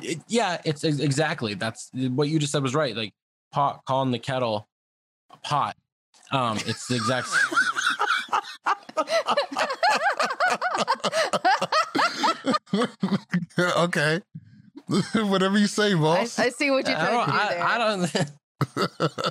It- 0.01 0.19
yeah, 0.27 0.61
it's 0.63 0.83
exactly 0.85 1.53
that's 1.55 1.89
what 1.93 2.29
you 2.29 2.39
just 2.39 2.51
said 2.53 2.63
was 2.63 2.73
right. 2.73 2.95
Like 2.95 3.13
pot 3.51 3.81
calling 3.85 4.11
the 4.11 4.19
kettle 4.19 4.67
a 5.31 5.37
pot. 5.37 5.75
Um, 6.31 6.57
it's 6.65 6.87
the 6.87 6.95
exact. 6.95 7.27
okay. 13.59 14.21
Whatever 15.15 15.57
you 15.57 15.67
say, 15.67 15.93
boss. 15.93 16.37
I 16.39 16.49
see 16.49 16.69
what 16.71 16.85
you're 16.87 16.97
I 16.97 17.05
trying 17.05 17.13
don't. 17.13 17.25
to 17.25 17.31
do 17.31 17.37
there. 17.49 17.63
I, 17.63 17.75
I 17.75 17.77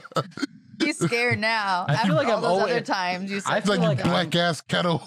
don't. 0.06 0.26
He's 0.82 0.98
scared 0.98 1.38
now. 1.38 1.84
I 1.88 1.92
feel 1.92 2.00
after 2.00 2.12
like 2.14 2.28
all 2.28 2.36
I'm 2.36 2.42
those 2.42 2.50
always- 2.50 2.72
other 2.72 2.80
times 2.80 3.30
you 3.30 3.36
I 3.38 3.40
said 3.40 3.56
It's 3.58 3.68
like 3.68 3.80
feel 3.80 3.90
you 3.90 3.96
like 3.96 4.06
I'm- 4.06 4.30
black 4.30 4.34
ass 4.36 4.60
kettle. 4.62 5.02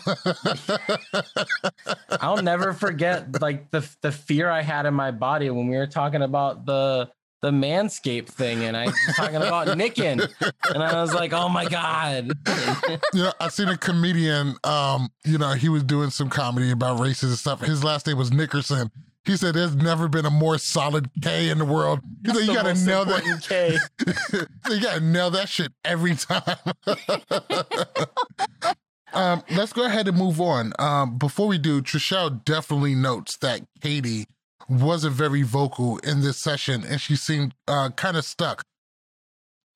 I'll 2.22 2.42
never 2.44 2.74
forget 2.74 3.42
like 3.42 3.72
the 3.72 3.88
the 4.02 4.12
fear 4.12 4.50
I 4.52 4.62
had 4.62 4.86
in 4.86 4.94
my 4.94 5.10
body 5.12 5.50
when 5.50 5.68
we 5.68 5.76
were 5.76 5.88
talking 5.88 6.22
about 6.22 6.66
the 6.68 7.10
the 7.44 7.52
manscape 7.52 8.30
thing 8.30 8.64
and 8.64 8.76
I 8.76 8.86
was 8.86 8.96
talking 9.18 9.36
about 9.36 9.78
nicking 9.78 10.22
and 10.22 10.82
I 10.82 11.02
was 11.02 11.14
like, 11.14 11.34
oh 11.34 11.50
my 11.50 11.66
god. 11.66 12.32
you 13.14 13.22
know, 13.22 13.34
I 13.38 13.50
seen 13.50 13.68
a 13.68 13.78
comedian. 13.78 14.56
Um, 14.64 15.10
you 15.26 15.38
know, 15.38 15.52
he 15.52 15.68
was 15.68 15.84
doing 15.84 16.10
some 16.10 16.30
comedy 16.30 16.72
about 16.72 17.02
races 17.02 17.32
and 17.32 17.38
stuff. 17.38 17.60
His 17.60 17.84
last 17.84 18.08
name 18.08 18.18
was 18.18 18.32
Nickerson. 18.32 18.90
He 19.26 19.38
said, 19.38 19.56
"There's 19.56 19.76
never 19.76 20.10
been 20.10 20.26
a 20.26 20.30
more 20.30 20.58
solid 20.58 21.10
K 21.22 21.50
in 21.50 21.58
the 21.58 21.66
world." 21.66 22.02
He 22.26 22.34
said, 22.34 22.46
"You 22.46 22.54
gotta 22.54 22.74
nail 22.86 23.06
that. 23.06 23.42
K. 23.42 23.78
you 24.70 24.82
gotta 24.82 25.00
nail 25.00 25.30
that 25.32 25.48
shit 25.48 25.72
every 25.86 26.16
time." 26.16 26.58
um, 29.14 29.44
let's 29.52 29.72
go 29.72 29.86
ahead 29.86 30.10
and 30.10 30.18
move 30.18 30.42
on. 30.42 30.74
Um, 30.78 31.18
before 31.18 31.48
we 31.48 31.58
do, 31.58 31.82
Trishelle 31.82 32.44
definitely 32.44 32.96
notes 32.96 33.38
that 33.38 33.62
Katie 33.80 34.28
wasn't 34.70 35.14
very 35.16 35.42
vocal 35.44 35.98
in 36.00 36.22
this 36.22 36.38
session, 36.38 36.84
and 36.84 37.00
she 37.02 37.16
seemed 37.16 37.54
uh, 37.68 37.90
kind 37.92 38.18
of 38.18 38.26
stuck. 38.26 38.62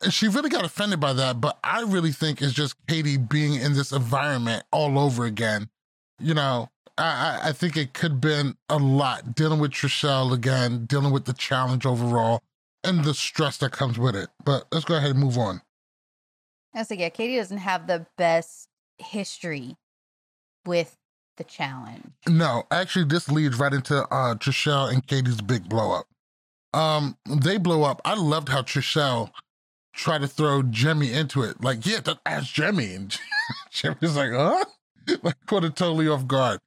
And 0.01 0.13
she 0.13 0.27
really 0.27 0.49
got 0.49 0.63
offended 0.63 0.99
by 0.99 1.13
that, 1.13 1.41
but 1.41 1.57
I 1.63 1.81
really 1.81 2.11
think 2.11 2.41
it's 2.41 2.53
just 2.53 2.75
Katie 2.87 3.17
being 3.17 3.55
in 3.55 3.73
this 3.73 3.91
environment 3.91 4.63
all 4.71 4.99
over 4.99 5.25
again. 5.25 5.69
You 6.19 6.35
know, 6.35 6.69
I, 6.97 7.39
I- 7.45 7.51
think 7.51 7.75
it 7.77 7.93
could 7.93 8.11
have 8.11 8.21
been 8.21 8.55
a 8.69 8.77
lot 8.77 9.33
dealing 9.35 9.59
with 9.59 9.71
Trishelle 9.71 10.33
again, 10.33 10.85
dealing 10.85 11.11
with 11.11 11.25
the 11.25 11.33
challenge 11.33 11.85
overall, 11.85 12.41
and 12.83 13.03
the 13.03 13.13
stress 13.15 13.57
that 13.57 13.71
comes 13.71 13.97
with 13.97 14.15
it. 14.15 14.29
But 14.43 14.65
let's 14.71 14.85
go 14.85 14.95
ahead 14.97 15.11
and 15.11 15.19
move 15.19 15.37
on. 15.37 15.61
I 16.75 16.79
was 16.79 16.89
like, 16.91 16.99
yeah, 16.99 17.09
Katie 17.09 17.37
doesn't 17.37 17.57
have 17.57 17.87
the 17.87 18.05
best 18.17 18.67
history 18.99 19.77
with 20.65 20.95
the 21.37 21.43
challenge. 21.43 22.03
No, 22.27 22.63
actually, 22.71 23.05
this 23.05 23.29
leads 23.29 23.57
right 23.57 23.73
into 23.73 24.03
uh 24.03 24.35
Trishelle 24.35 24.91
and 24.91 25.05
Katie's 25.05 25.41
big 25.41 25.69
blow 25.69 25.93
up. 25.93 26.07
Um, 26.73 27.17
they 27.27 27.57
blow 27.57 27.83
up. 27.83 28.01
I 28.05 28.15
loved 28.15 28.49
how 28.49 28.61
Trishelle 28.61 29.31
tried 29.93 30.21
to 30.21 30.27
throw 30.27 30.61
Jemmye 30.61 31.11
into 31.11 31.41
it. 31.41 31.63
Like, 31.63 31.85
yeah, 31.85 31.99
ask 32.25 32.53
Jemmye, 32.53 32.95
and 32.95 33.17
Jemmye's 33.71 34.15
like, 34.15 34.31
huh? 34.31 34.63
Like, 35.23 35.35
caught 35.45 35.63
it 35.63 35.77
totally 35.77 36.09
off 36.09 36.27
guard. 36.27 36.59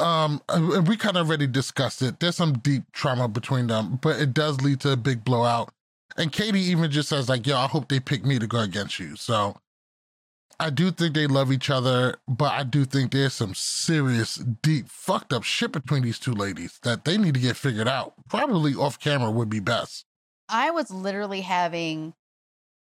Um, 0.00 0.42
and 0.48 0.88
we 0.88 0.96
kind 0.96 1.16
of 1.16 1.28
already 1.28 1.46
discussed 1.46 2.02
it. 2.02 2.18
There's 2.18 2.34
some 2.34 2.54
deep 2.54 2.82
trauma 2.92 3.28
between 3.28 3.68
them, 3.68 4.00
but 4.02 4.20
it 4.20 4.34
does 4.34 4.60
lead 4.60 4.80
to 4.80 4.92
a 4.92 4.96
big 4.96 5.22
blowout. 5.22 5.70
And 6.16 6.32
Katie 6.32 6.60
even 6.60 6.90
just 6.90 7.08
says, 7.08 7.28
like, 7.28 7.46
yo, 7.46 7.56
I 7.56 7.68
hope 7.68 7.88
they 7.88 8.00
pick 8.00 8.24
me 8.24 8.40
to 8.40 8.48
go 8.48 8.58
against 8.58 8.98
you. 8.98 9.14
So 9.14 9.56
I 10.60 10.70
do 10.70 10.90
think 10.90 11.14
they 11.14 11.28
love 11.28 11.52
each 11.52 11.70
other, 11.70 12.16
but 12.26 12.52
I 12.52 12.64
do 12.64 12.84
think 12.84 13.12
there's 13.12 13.34
some 13.34 13.54
serious, 13.54 14.34
deep, 14.34 14.88
fucked 14.88 15.32
up 15.32 15.44
shit 15.44 15.70
between 15.70 16.02
these 16.02 16.18
two 16.18 16.32
ladies 16.32 16.80
that 16.82 17.04
they 17.04 17.16
need 17.16 17.34
to 17.34 17.40
get 17.40 17.56
figured 17.56 17.86
out. 17.86 18.14
Probably 18.28 18.74
off 18.74 18.98
camera 18.98 19.30
would 19.30 19.48
be 19.48 19.60
best. 19.60 20.04
I 20.48 20.70
was 20.70 20.90
literally 20.90 21.42
having 21.42 22.14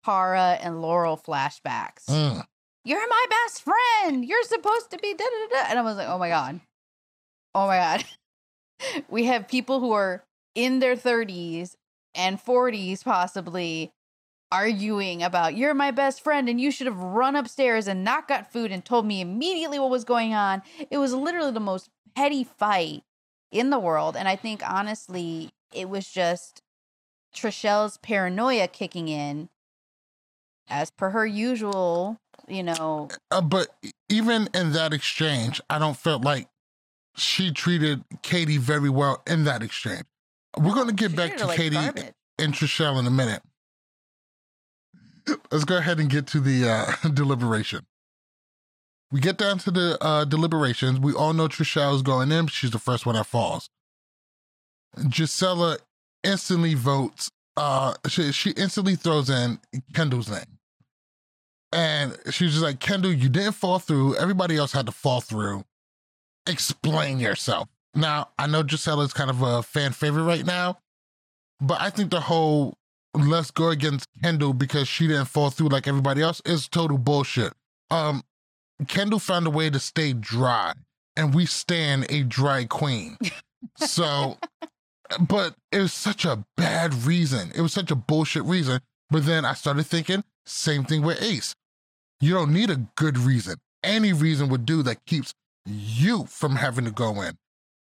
Cara 0.04 0.58
and 0.62 0.82
Laurel 0.82 1.18
flashbacks. 1.18 2.06
Mm. 2.10 2.44
You're 2.86 3.08
my 3.08 3.26
best 3.30 3.64
friend. 3.64 4.26
You're 4.26 4.44
supposed 4.44 4.90
to 4.92 4.98
be 4.98 5.14
da 5.14 5.26
da 5.26 5.58
da. 5.58 5.70
And 5.70 5.78
I 5.78 5.82
was 5.84 5.98
like, 5.98 6.08
oh 6.08 6.18
my 6.18 6.30
God. 6.30 6.60
Oh 7.54 7.68
my 7.68 7.78
God. 7.78 9.04
we 9.10 9.26
have 9.26 9.48
people 9.48 9.80
who 9.80 9.92
are 9.92 10.24
in 10.56 10.80
their 10.80 10.96
30s 10.96 11.76
and 12.16 12.44
40s, 12.44 13.04
possibly, 13.04 13.92
arguing 14.52 15.22
about 15.22 15.56
you're 15.56 15.74
my 15.74 15.92
best 15.92 16.24
friend 16.24 16.50
and 16.50 16.60
you 16.60 16.72
should 16.72 16.88
have 16.88 17.00
run 17.00 17.36
upstairs 17.36 17.88
and 17.88 18.04
not 18.04 18.28
got 18.28 18.52
food 18.52 18.72
and 18.72 18.84
told 18.84 19.06
me 19.06 19.22
immediately 19.22 19.80
what 19.80 19.90
was 19.90 20.04
going 20.04 20.34
on. 20.34 20.62
It 20.90 20.98
was 20.98 21.14
literally 21.14 21.52
the 21.52 21.60
most 21.60 21.90
petty 22.16 22.44
fight 22.44 23.04
in 23.52 23.70
the 23.70 23.80
world. 23.80 24.16
And 24.16 24.28
I 24.28 24.36
think 24.36 24.68
honestly, 24.68 25.50
it 25.74 25.90
was 25.90 26.08
just 26.08 26.62
Trishelle's 27.36 27.98
paranoia 27.98 28.68
kicking 28.68 29.08
in 29.08 29.50
as 30.68 30.92
per 30.92 31.10
her 31.12 31.26
usual, 31.26 32.18
you 32.48 32.64
know. 32.64 33.10
Uh, 33.32 33.42
but 33.42 33.68
even 34.08 34.50
in 34.54 34.72
that 34.74 34.94
exchange, 34.94 35.62
I 35.70 35.80
don't 35.80 35.98
feel 35.98 36.20
like 36.20 36.48
she 37.16 37.52
treated 37.52 38.04
Katie 38.22 38.58
very 38.58 38.90
well 38.90 39.22
in 39.28 39.44
that 39.44 39.64
exchange. 39.64 40.04
We're 40.58 40.74
going 40.74 40.88
to 40.88 40.94
get 40.94 41.12
she 41.12 41.18
back 41.18 41.38
to 41.38 41.48
like 41.48 41.58
Katie 41.58 41.76
garbage. 41.76 42.14
and 42.38 42.54
Trishelle 42.54 43.00
in 43.00 43.06
a 43.06 43.12
minute. 43.12 43.42
Let's 45.52 45.66
go 45.66 45.78
ahead 45.78 46.00
and 46.00 46.10
get 46.10 46.28
to 46.28 46.40
the 46.40 46.70
uh, 46.70 47.10
deliberation. 47.14 47.86
We 49.12 49.20
get 49.20 49.38
down 49.38 49.58
to 49.60 49.72
the 49.72 49.98
uh, 50.02 50.26
deliberations. 50.26 51.00
We 51.00 51.14
all 51.14 51.34
know 51.34 51.48
Trishelle 51.48 51.96
is 51.96 52.02
going 52.02 52.32
in. 52.32 52.48
She's 52.48 52.72
the 52.72 52.80
first 52.80 53.06
one 53.06 53.16
that 53.16 53.26
falls. 53.26 53.70
Jisela 54.98 55.80
instantly 56.24 56.76
votes. 56.76 57.32
Uh, 57.58 57.96
she, 58.08 58.32
she 58.32 58.52
instantly 58.52 58.96
throws 58.96 59.30
in 59.30 59.60
Kendal's 59.94 60.30
name. 60.30 60.60
And 61.72 62.18
she's 62.32 62.52
just 62.52 62.64
like, 62.64 62.80
Kendal, 62.80 63.14
you 63.14 63.30
didn't 63.30 63.54
fall 63.54 63.80
through. 63.80 64.16
Everybody 64.16 64.58
else 64.58 64.72
had 64.72 64.86
to 64.88 64.92
fall 64.92 65.22
through. 65.22 65.64
Explain 66.48 67.20
yourself. 67.20 67.68
Now, 67.96 68.30
I 68.38 68.48
know 68.48 68.64
Jisela 68.64 69.06
is 69.06 69.14
kind 69.14 69.30
of 69.30 69.42
a 69.42 69.64
fan 69.64 69.92
favorite 69.92 70.24
right 70.24 70.46
now, 70.46 70.80
but 71.60 71.82
I 71.82 71.90
think 71.90 72.12
the 72.12 72.22
whole 72.22 72.76
let's 73.14 73.52
go 73.52 73.70
against 73.70 74.08
Kendal 74.24 74.54
because 74.54 74.88
she 74.88 75.08
didn't 75.08 75.26
fall 75.26 75.50
through 75.50 75.70
like 75.70 75.88
everybody 75.88 76.22
else 76.22 76.42
is 76.46 76.68
total 76.68 76.98
bullshit. 76.98 77.54
Um, 77.90 78.24
Kendal 78.88 79.20
found 79.20 79.48
a 79.48 79.50
way 79.50 79.70
to 79.70 79.80
stay 79.80 80.14
dry, 80.14 80.74
and 81.16 81.34
we 81.34 81.46
stand 81.46 82.06
a 82.10 82.24
dry 82.24 82.66
queen. 82.66 83.18
So, 83.76 84.38
but 85.20 85.56
it 85.72 85.80
was 85.80 85.94
such 85.94 86.26
a 86.26 86.46
bad 86.56 86.94
reason. 86.94 87.52
It 87.56 87.62
was 87.62 87.74
such 87.74 87.92
a 87.92 87.96
bullshit 87.96 88.44
reason. 88.44 88.82
But 89.10 89.26
then 89.26 89.44
I 89.44 89.54
started 89.54 89.86
thinking, 89.86 90.24
same 90.46 90.84
thing 90.84 91.02
with 91.02 91.22
Ace. 91.22 91.56
You 92.22 92.34
don't 92.34 92.54
need 92.54 92.70
a 92.70 92.86
good 92.96 93.18
reason. 93.18 93.56
Any 93.84 94.14
reason 94.14 94.50
would 94.50 94.66
do 94.66 94.84
that 94.84 95.06
keeps 95.06 95.34
you 95.66 96.26
from 96.26 96.58
having 96.58 96.86
to 96.86 96.92
go 96.92 97.22
in. 97.22 97.38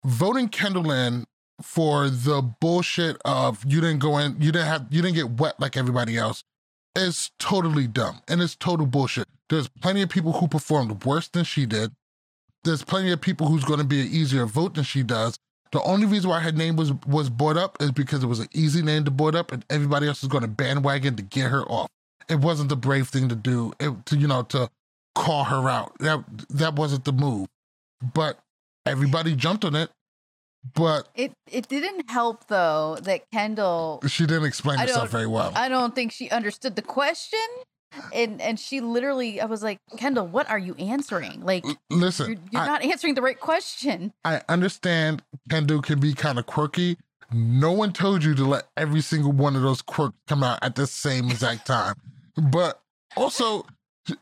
Voting 0.04 0.48
Kendal 0.48 0.90
in 0.90 1.24
for 1.60 2.08
the 2.08 2.42
bullshit 2.42 3.16
of 3.24 3.64
you 3.66 3.80
didn't 3.80 3.98
go 3.98 4.18
in, 4.18 4.40
you 4.40 4.52
didn't 4.52 4.66
have, 4.66 4.86
you 4.90 5.02
didn't 5.02 5.14
get 5.14 5.30
wet 5.30 5.58
like 5.58 5.76
everybody 5.76 6.16
else 6.16 6.44
is 6.96 7.30
totally 7.38 7.86
dumb 7.86 8.20
and 8.28 8.40
it's 8.40 8.56
total 8.56 8.86
bullshit. 8.86 9.28
There's 9.48 9.68
plenty 9.68 10.02
of 10.02 10.08
people 10.08 10.32
who 10.32 10.48
performed 10.48 11.04
worse 11.04 11.28
than 11.28 11.44
she 11.44 11.66
did. 11.66 11.92
There's 12.64 12.82
plenty 12.82 13.12
of 13.12 13.20
people 13.20 13.46
who's 13.46 13.64
going 13.64 13.78
to 13.78 13.84
be 13.86 14.00
an 14.00 14.08
easier 14.08 14.44
vote 14.46 14.74
than 14.74 14.84
she 14.84 15.02
does. 15.02 15.38
The 15.72 15.82
only 15.82 16.06
reason 16.06 16.30
why 16.30 16.40
her 16.40 16.52
name 16.52 16.76
was 16.76 16.92
was 17.06 17.28
brought 17.28 17.56
up 17.56 17.76
is 17.80 17.92
because 17.92 18.22
it 18.22 18.26
was 18.26 18.40
an 18.40 18.48
easy 18.52 18.82
name 18.82 19.04
to 19.04 19.10
board 19.10 19.34
up, 19.34 19.52
and 19.52 19.64
everybody 19.68 20.06
else 20.06 20.22
is 20.22 20.28
going 20.28 20.42
to 20.42 20.48
bandwagon 20.48 21.16
to 21.16 21.22
get 21.22 21.50
her 21.50 21.64
off. 21.64 21.88
It 22.28 22.40
wasn't 22.40 22.70
the 22.70 22.76
brave 22.76 23.08
thing 23.08 23.28
to 23.28 23.34
do. 23.34 23.72
It, 23.78 24.06
to 24.06 24.16
you 24.16 24.26
know 24.26 24.42
to 24.44 24.70
call 25.14 25.44
her 25.44 25.68
out. 25.68 25.92
That 25.98 26.24
that 26.50 26.74
wasn't 26.76 27.04
the 27.04 27.12
move. 27.12 27.48
But 28.14 28.38
everybody 28.84 29.34
jumped 29.34 29.64
on 29.64 29.74
it. 29.74 29.90
But 30.74 31.08
It 31.14 31.32
it 31.50 31.68
didn't 31.68 32.10
help 32.10 32.48
though 32.48 32.96
that 33.02 33.30
Kendal 33.30 34.02
she 34.06 34.26
didn't 34.26 34.44
explain 34.44 34.78
herself 34.78 35.10
very 35.10 35.26
well. 35.26 35.52
I 35.54 35.68
don't 35.68 35.94
think 35.94 36.12
she 36.12 36.30
understood 36.30 36.76
the 36.76 36.82
question. 36.82 37.38
And 38.12 38.40
and 38.42 38.58
she 38.60 38.80
literally 38.80 39.40
I 39.40 39.46
was 39.46 39.62
like, 39.62 39.78
Kendal, 39.96 40.26
what 40.26 40.48
are 40.50 40.58
you 40.58 40.74
answering? 40.74 41.42
Like 41.44 41.64
L- 41.64 41.76
Listen, 41.90 42.30
you're, 42.32 42.38
you're 42.52 42.62
I- 42.62 42.66
not 42.66 42.82
answering 42.84 43.14
the 43.14 43.22
right 43.22 43.38
question. 43.38 44.12
I 44.24 44.42
understand 44.48 45.22
Kendal 45.50 45.82
can 45.82 46.00
be 46.00 46.12
kind 46.14 46.38
of 46.38 46.46
quirky. 46.46 46.98
No 47.32 47.72
one 47.72 47.92
told 47.92 48.22
you 48.22 48.34
to 48.34 48.44
let 48.44 48.68
every 48.76 49.00
single 49.00 49.32
one 49.32 49.56
of 49.56 49.62
those 49.62 49.82
quirks 49.82 50.16
come 50.28 50.42
out 50.42 50.58
at 50.62 50.74
the 50.76 50.86
same 50.86 51.26
exact 51.30 51.66
time. 51.66 51.94
But 52.36 52.80
also, 53.16 53.66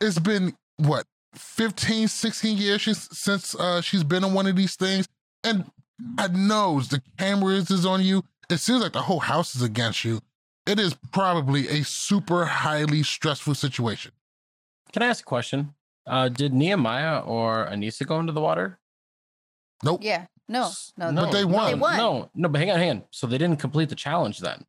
it's 0.01 0.19
been 0.19 0.55
what 0.79 1.05
15, 1.35 2.09
16 2.09 2.57
years 2.57 2.81
she's, 2.81 3.09
since 3.17 3.55
uh, 3.57 3.81
she's 3.83 4.05
been 4.05 4.25
on 4.25 4.33
one 4.33 4.47
of 4.47 4.57
these 4.57 4.77
things. 4.77 5.07
And 5.43 5.71
God 6.17 6.35
knows 6.35 6.89
the 6.89 7.03
cameras 7.19 7.71
is 7.71 7.87
on 7.87 8.03
you. 8.03 8.25
It 8.51 8.59
seems 8.59 8.83
like 8.83 8.93
the 8.93 9.03
whole 9.03 9.21
house 9.21 9.55
is 9.55 9.63
against 9.63 10.05
you. 10.05 10.21
It 10.67 10.79
is 10.79 10.95
probably 11.13 11.69
a 11.69 11.85
super 11.85 12.45
highly 12.47 13.03
stressful 13.03 13.55
situation. 13.55 14.13
Can 14.93 15.03
I 15.03 15.07
ask 15.07 15.23
a 15.23 15.27
question? 15.27 15.75
Uh, 16.07 16.29
did 16.29 16.53
Nehemiah 16.53 17.21
or 17.21 17.67
Aneesa 17.67 18.07
go 18.07 18.19
into 18.19 18.33
the 18.33 18.41
water? 18.41 18.79
Nope. 19.83 20.01
Yeah. 20.03 20.27
No, 20.49 20.71
no, 20.99 21.13
But 21.13 21.33
they 21.33 21.41
no, 21.41 21.49
won. 21.49 21.73
They 21.73 21.79
won. 21.79 21.97
No, 21.97 22.31
no, 22.35 22.49
but 22.49 22.59
hang 22.59 22.71
on, 22.71 22.79
hang 22.79 22.91
on. 22.91 23.03
So 23.11 23.27
they 23.27 23.39
didn't 23.39 23.59
complete 23.61 23.89
the 23.89 23.95
challenge 23.95 24.41
then, 24.41 24.63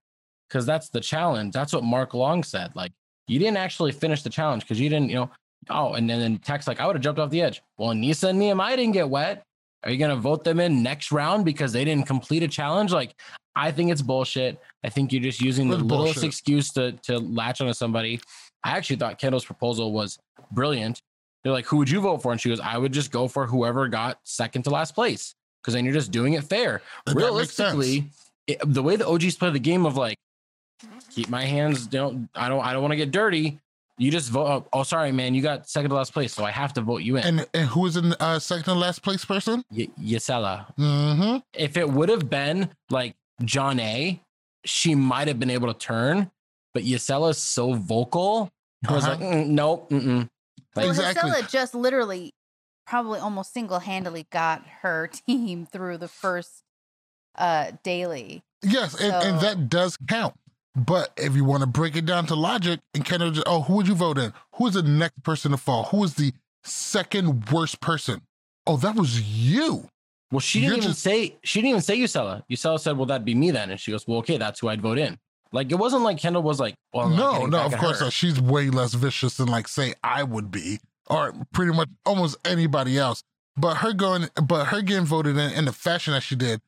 because 0.47 0.65
that's 0.65 0.87
the 0.87 1.01
challenge. 1.01 1.53
That's 1.53 1.73
what 1.73 1.83
Mark 1.83 2.13
Long 2.13 2.43
said. 2.43 2.73
Like 2.75 2.93
you 3.27 3.39
didn't 3.39 3.57
actually 3.57 3.91
finish 3.91 4.23
the 4.23 4.29
challenge 4.29 4.63
because 4.63 4.79
you 4.79 4.89
didn't, 4.89 5.09
you 5.09 5.15
know. 5.15 5.29
Oh, 5.69 5.93
and 5.93 6.09
then, 6.09 6.19
then 6.19 6.37
text 6.37 6.67
like 6.67 6.79
I 6.79 6.87
would 6.87 6.95
have 6.95 7.03
jumped 7.03 7.19
off 7.19 7.29
the 7.29 7.41
edge. 7.41 7.61
Well, 7.77 7.89
Aneesa 7.89 8.29
and 8.29 8.39
Nehemiah 8.39 8.77
didn't 8.77 8.93
get 8.93 9.09
wet. 9.09 9.43
Are 9.85 9.91
you 9.91 9.97
gonna 9.97 10.15
vote 10.15 10.43
them 10.43 10.59
in 10.59 10.81
next 10.83 11.11
round 11.11 11.45
because 11.45 11.71
they 11.71 11.85
didn't 11.85 12.07
complete 12.07 12.43
a 12.43 12.47
challenge? 12.47 12.91
Like 12.91 13.15
I 13.55 13.71
think 13.71 13.91
it's 13.91 14.01
bullshit. 14.01 14.59
I 14.83 14.89
think 14.89 15.13
you're 15.13 15.21
just 15.21 15.41
using 15.41 15.69
the 15.69 15.77
It's 15.77 15.85
littlest 15.85 16.23
excuse 16.23 16.71
to 16.73 16.93
to 17.03 17.19
latch 17.19 17.61
onto 17.61 17.73
somebody. 17.73 18.19
I 18.63 18.71
actually 18.71 18.97
thought 18.97 19.19
Kendal's 19.19 19.45
proposal 19.45 19.93
was 19.93 20.17
brilliant. 20.51 21.01
They're 21.43 21.53
like, 21.53 21.67
who 21.67 21.77
would 21.77 21.89
you 21.89 22.01
vote 22.01 22.23
for? 22.23 22.31
And 22.31 22.41
she 22.41 22.49
goes, 22.49 22.59
I 22.59 22.77
would 22.77 22.91
just 22.91 23.11
go 23.11 23.27
for 23.27 23.45
whoever 23.45 23.87
got 23.87 24.17
second 24.23 24.63
to 24.63 24.71
last 24.71 24.95
place 24.95 25.35
because 25.61 25.75
then 25.75 25.85
you're 25.85 25.93
just 25.93 26.11
doing 26.11 26.33
it 26.33 26.43
fair. 26.43 26.81
That. 27.05 27.15
Realistically, 27.15 28.09
it, 28.47 28.57
the 28.65 28.81
way 28.81 28.95
the 28.95 29.07
OGs 29.07 29.35
play 29.35 29.51
the 29.51 29.59
game 29.59 29.85
of 29.85 29.95
like, 29.95 30.17
keep 31.11 31.29
my 31.29 31.43
hands 31.45 31.85
don't 31.87 32.27
I 32.35 32.49
don't 32.49 32.61
I 32.65 32.73
don't 32.73 32.81
want 32.81 32.91
to 32.91 32.97
get 32.97 33.11
dirty. 33.11 33.59
You 33.97 34.11
just 34.11 34.29
vote. 34.29 34.45
Oh, 34.47 34.79
oh, 34.79 34.83
sorry, 34.83 35.11
man, 35.13 35.33
you 35.33 35.41
got 35.41 35.69
second 35.69 35.89
to 35.91 35.95
last 35.95 36.11
place, 36.13 36.33
so 36.33 36.43
I 36.43 36.51
have 36.51 36.73
to 36.73 36.81
vote 36.81 37.01
you 37.03 37.15
in. 37.17 37.23
And 37.23 37.47
and 37.53 37.67
who 37.69 37.85
is 37.85 37.95
in 37.95 38.13
uh, 38.19 38.39
second 38.39 38.65
to 38.65 38.73
last 38.73 39.01
place 39.01 39.23
person? 39.23 39.63
Y- 39.71 39.87
Jisela. 40.01 40.65
Mm-hmm. 40.75 41.37
If 41.53 41.77
it 41.77 41.89
would 41.89 42.09
have 42.09 42.29
been 42.29 42.69
like 42.89 43.15
Jonna, 43.43 44.19
she 44.65 44.95
might 44.95 45.27
have 45.29 45.39
been 45.39 45.49
able 45.49 45.71
to 45.73 45.79
turn, 45.79 46.29
but 46.73 46.83
Jisela's 46.83 47.37
so 47.37 47.73
vocal. 47.73 48.51
I 48.87 48.93
was 48.93 49.05
Uh-huh. 49.05 49.11
like, 49.15 49.19
mm, 49.33 49.47
nope, 49.47 49.89
mm-mm. 49.89 50.27
Well, 50.75 50.89
Exactly. 50.89 51.31
Jisela 51.31 51.49
just 51.49 51.73
literally, 51.73 52.33
probably 52.85 53.19
almost 53.21 53.53
single 53.53 53.79
handedly 53.79 54.27
got 54.29 54.65
her 54.81 55.07
team 55.27 55.65
through 55.65 55.99
the 55.99 56.09
first 56.09 56.63
uh 57.37 57.71
daily. 57.83 58.43
Yes, 58.61 58.99
and, 58.99 59.13
and 59.13 59.39
that 59.41 59.69
does 59.69 59.97
count. 60.07 60.33
But 60.75 61.11
if 61.17 61.35
you 61.35 61.45
want 61.45 61.61
to 61.61 61.67
break 61.67 61.95
it 61.95 62.05
down 62.05 62.25
to 62.27 62.35
logic 62.35 62.81
and 62.93 63.05
kind 63.05 63.23
of 63.23 63.33
just, 63.33 63.47
oh, 63.47 63.61
who 63.61 63.75
would 63.75 63.87
you 63.87 63.95
vote 63.95 64.17
in? 64.17 64.33
Who 64.55 64.67
is 64.67 64.73
the 64.73 64.83
next 64.83 65.23
person 65.23 65.51
to 65.51 65.57
fall? 65.57 65.83
Who 65.85 66.03
is 66.03 66.15
the 66.15 66.33
second 66.63 67.49
worst 67.51 67.79
person? 67.79 68.21
Oh, 68.67 68.77
that 68.77 68.95
was 68.95 69.21
you. 69.21 69.87
Well, 70.31 70.39
she 70.39 70.59
You're 70.59 70.71
didn't 70.71 70.83
even 70.83 70.91
just- 70.91 71.03
say 71.03 71.37
she 71.43 71.59
didn't 71.61 71.69
even 71.69 71.81
say 71.81 71.99
Jisela. 71.99 72.43
Jisela 72.49 72.79
said, 72.79 72.97
"Well, 72.97 73.05
that'd 73.05 73.23
be 73.23 73.35
me 73.35 73.51
then," 73.51 73.69
and 73.69 73.79
she 73.79 73.91
goes, 73.91 74.07
"Well, 74.07 74.17
okay, 74.19 74.37
that's 74.37 74.59
who 74.59 74.67
I'd 74.69 74.81
vote 74.81 74.97
in." 74.97 75.17
Like 75.51 75.71
it 75.71 75.75
wasn't 75.75 76.01
like 76.01 76.17
Kendal 76.17 76.41
was 76.41 76.59
like, 76.59 76.75
"Well, 76.91 77.05
I'm 77.05 77.15
no, 77.15 77.45
no, 77.45 77.59
of 77.59 77.77
course 77.77 78.01
not. 78.01 78.11
She's 78.11 78.41
way 78.41 78.69
less 78.69 78.95
vicious 78.95 79.37
than 79.37 79.47
like 79.47 79.67
say 79.67 79.93
I 80.03 80.23
would 80.23 80.49
be, 80.51 80.79
or 81.07 81.33
pretty 81.53 81.71
much 81.73 81.89
almost 82.05 82.37
anybody 82.43 82.97
else. 82.97 83.21
But 83.55 83.77
her 83.77 83.93
going, 83.93 84.29
but 84.43 84.65
her 84.65 84.81
getting 84.81 85.05
voted 85.05 85.37
in 85.37 85.53
in 85.53 85.65
the 85.65 85.71
fashion 85.71 86.13
that 86.13 86.23
she 86.23 86.35
did, 86.35 86.59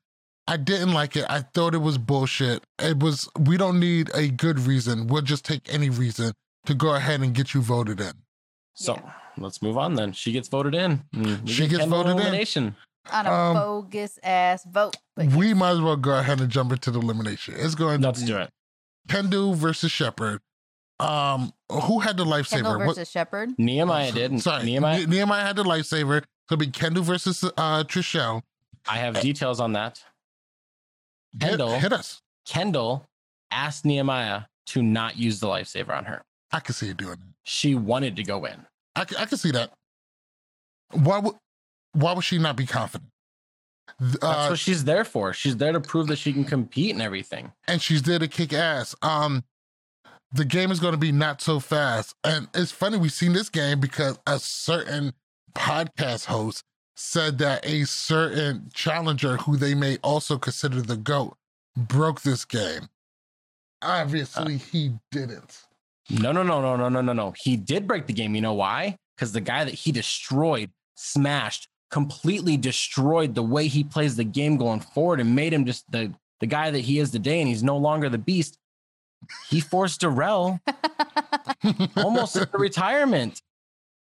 I 0.48 0.57
didn't 0.57 0.94
like 0.94 1.15
it. 1.18 1.26
I 1.30 1.41
thought 1.41 1.74
it 1.74 1.80
was 1.80 1.98
bullshit. 1.98 2.64
It 2.80 2.99
was. 2.99 3.28
We 3.40 3.57
don't 3.57 3.80
need 3.80 4.10
a 4.15 4.30
good 4.30 4.60
reason. 4.60 5.07
We'll 5.07 5.22
just 5.22 5.44
take 5.45 5.72
any 5.74 5.90
reason 5.90 6.34
to 6.65 6.74
go 6.74 6.95
ahead 6.95 7.22
and 7.22 7.34
get 7.34 7.53
you 7.53 7.61
voted 7.61 7.99
in. 7.99 8.14
So 8.74 8.94
Yeah. 8.95 9.11
let's 9.38 9.61
move 9.61 9.78
on 9.78 9.95
then. 9.95 10.14
She 10.14 10.32
gets 10.32 10.48
voted 10.48 10.74
in. 10.76 11.03
Mm, 11.15 11.48
She 11.48 11.64
get 11.64 11.72
gets 11.72 11.82
Kendal 11.84 11.98
voted 12.03 12.11
in. 12.14 12.18
elimination. 12.19 12.76
On 13.11 13.26
a 13.26 13.32
Um, 13.32 13.53
bogus 13.56 14.19
ass 14.24 14.64
vote. 14.65 14.95
We 15.15 15.48
yes. 15.48 15.56
might 15.57 15.72
as 15.72 15.82
well 15.82 15.95
go 15.95 16.18
ahead 16.18 16.40
and 16.41 16.49
jump 16.49 16.72
into 16.72 16.91
the 16.91 16.99
elimination. 16.99 17.56
It's 17.57 17.76
going 17.76 18.02
to 18.02 18.07
Let's 18.07 18.22
be 18.22 18.28
do 18.28 18.38
it. 18.38 18.49
Kendu 19.10 19.56
versus 19.56 19.91
Sheppard. 19.91 20.41
Um, 20.99 21.53
who 21.72 21.99
had 21.99 22.18
the 22.18 22.26
lifesaver? 22.26 22.49
Kendal 22.64 22.78
What- 22.80 22.95
versus 22.95 23.10
Sheppard. 23.11 23.52
Nehemiah 23.57 24.11
did. 24.11 24.41
Sorry, 24.41 24.65
Nehemiah. 24.65 25.06
Nehemiah 25.07 25.45
had 25.45 25.56
the 25.56 25.64
lifesaver. 25.64 26.24
So 26.49 26.56
it'd 26.56 26.60
be 26.60 26.68
Kendu 26.68 27.03
versus 27.03 27.44
uh 27.44 27.84
Trishelle. 27.84 28.41
I 28.88 28.98
have 28.98 29.19
details 29.22 29.60
on 29.60 29.74
that. 29.74 30.03
Hit, 31.40 31.50
Kendal. 31.52 31.80
hit 31.80 31.94
us. 31.94 32.22
Kendal 32.48 33.06
asked 33.52 33.86
Nehemiah 33.86 34.44
to 34.68 34.82
not 34.82 35.18
use 35.18 35.40
the 35.40 35.48
lifesaver 35.48 35.96
on 35.98 36.06
her. 36.06 36.22
I 36.52 36.60
could 36.60 36.76
see 36.76 36.88
you 36.88 36.94
doing 36.94 37.12
that. 37.12 37.34
She 37.44 37.76
wanted 37.76 38.16
to 38.18 38.24
go 38.24 38.46
in. 38.46 38.66
I, 38.96 39.02
I 39.02 39.26
can 39.26 39.38
see 39.38 39.52
that. 39.52 39.72
Why 40.94 41.20
would 41.20 41.36
why 41.94 42.14
would 42.14 42.24
she 42.24 42.38
not 42.38 42.56
be 42.56 42.66
confident? 42.66 43.10
Th- 44.00 44.12
That's 44.14 44.24
Uh, 44.24 44.48
what 44.52 44.60
she's 44.60 44.84
there 44.84 45.04
for. 45.04 45.34
She's 45.34 45.58
there 45.58 45.72
to 45.72 45.80
prove 45.80 46.08
that 46.08 46.18
she 46.18 46.32
can 46.34 46.44
compete 46.46 46.92
and 46.92 47.02
everything. 47.02 47.52
and 47.68 47.82
she's 47.82 48.04
there 48.04 48.20
to 48.20 48.28
kick 48.28 48.54
ass. 48.54 48.96
Um, 49.02 49.44
the 50.32 50.46
game 50.46 50.72
is 50.72 50.80
going 50.80 50.92
to 50.94 50.98
be 50.98 51.12
not 51.12 51.42
so 51.42 51.60
fast, 51.60 52.14
and 52.24 52.48
it's 52.54 52.72
funny 52.72 52.98
we've 52.98 53.12
seen 53.14 53.34
this 53.34 53.50
game 53.50 53.80
because 53.80 54.20
a 54.28 54.40
certain 54.40 55.14
podcast 55.56 56.26
host 56.26 56.64
said 56.99 57.38
that 57.38 57.64
a 57.65 57.86
certain 57.86 58.69
challenger 58.74 59.38
who 59.38 59.56
they 59.56 59.76
may 59.76 59.98
also 60.03 60.38
consider 60.38 60.82
the 60.82 60.98
goat 60.98 61.38
broke 61.76 62.22
this 62.22 62.44
game. 62.44 62.90
Obviously, 63.84 64.56
Uh. 64.56 64.57
he 64.57 64.91
didn't. 65.11 65.61
No, 66.10 66.32
no, 66.32 66.41
no, 66.41 66.60
no, 66.61 66.76
no, 66.76 66.90
no, 66.90 67.02
no, 67.02 67.14
no. 67.14 67.34
He 67.38 67.56
did 67.56 67.86
break 67.88 68.07
the 68.07 68.14
game. 68.14 68.34
You 68.34 68.41
know 68.41 68.53
why? 68.53 68.98
Because 69.15 69.32
the 69.32 69.41
guy 69.41 69.64
that 69.64 69.74
he 69.74 69.91
destroyed, 69.91 70.72
smashed, 70.95 71.68
completely 71.91 72.57
destroyed 72.57 73.36
the 73.36 73.44
way 73.44 73.68
he 73.68 73.84
plays 73.84 74.15
the 74.15 74.24
game 74.24 74.57
going 74.57 74.80
forward 74.80 75.19
and 75.19 75.36
made 75.36 75.53
him 75.53 75.65
just 75.65 75.90
the 75.91 76.11
the 76.40 76.48
guy 76.48 76.72
that 76.72 76.80
he 76.80 76.98
is 76.99 77.11
today. 77.11 77.40
And 77.41 77.48
he's 77.48 77.64
no 77.64 77.78
longer 77.78 78.10
the 78.10 78.18
beast. 78.18 78.57
he 79.49 79.60
forced 79.60 80.02
Darrell 80.02 80.60
almost 81.98 82.36
into 82.36 82.57
retirement. 82.57 83.41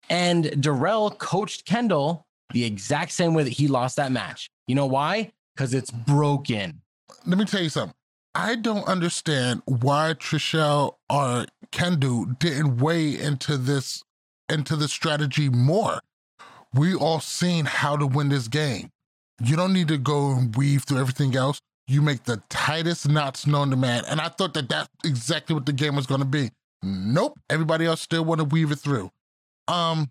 And 0.09 0.63
Darrell 0.63 1.11
coached 1.11 1.65
Kendal 1.65 2.27
the 2.53 2.65
exact 2.65 3.13
same 3.13 3.35
way 3.35 3.43
that 3.43 3.51
he 3.53 3.69
lost 3.69 3.97
that 3.97 4.13
match. 4.13 4.51
You 4.67 4.75
know 4.75 4.87
why? 4.87 5.33
Because 5.55 5.75
it's 5.75 5.91
broken. 5.91 6.83
Let 7.27 7.39
me 7.39 7.45
tell 7.45 7.63
you 7.63 7.69
something. 7.69 7.95
I 8.35 8.55
don't 8.55 8.87
understand 8.87 9.63
why 9.67 10.15
Trishelle 10.17 10.95
or 11.11 11.47
Kendu 11.73 12.39
didn't 12.39 12.79
weigh 12.79 13.19
into 13.19 13.57
this 13.57 14.05
into 14.49 14.77
the 14.77 14.89
strategy 14.89 15.49
more. 15.49 16.01
We 16.73 16.95
all 16.95 17.21
seen 17.21 17.65
how 17.65 17.97
to 17.97 18.07
win 18.07 18.29
this 18.29 18.49
game. 18.49 18.91
You 19.43 19.57
don't 19.57 19.73
need 19.73 19.89
to 19.89 19.99
go 19.99 20.33
and 20.33 20.55
weave 20.55 20.85
through 20.85 20.99
everything 20.99 21.35
else. 21.35 21.61
You 21.89 22.03
make 22.03 22.25
the 22.25 22.43
tightest 22.51 23.09
knots 23.09 23.47
known 23.47 23.71
to 23.71 23.77
man. 23.77 24.05
And 24.09 24.21
I 24.21 24.29
thought 24.29 24.55
that 24.55 24.69
that's 24.69 24.89
exactly 25.05 25.55
what 25.55 25.67
the 25.67 25.73
game 25.73 25.97
was 25.97 26.07
going 26.07 26.21
to 26.21 26.27
be. 26.27 26.51
Nope. 26.83 27.39
Everybody 27.49 27.87
else 27.87 28.01
still 28.01 28.25
want 28.25 28.41
to 28.41 28.45
weave 28.45 28.71
it 28.71 28.79
through. 28.79 29.11
Um, 29.67 30.09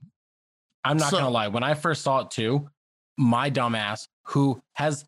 I'm 0.84 0.98
not 0.98 1.10
So- 1.12 1.18
gonna 1.18 1.30
lie. 1.30 1.48
When 1.48 1.64
I 1.64 1.74
first 1.74 2.02
saw 2.02 2.20
it 2.22 2.32
too, 2.32 2.70
my 3.18 3.50
dumbass, 3.52 4.08
who 4.26 4.62
has 4.74 5.06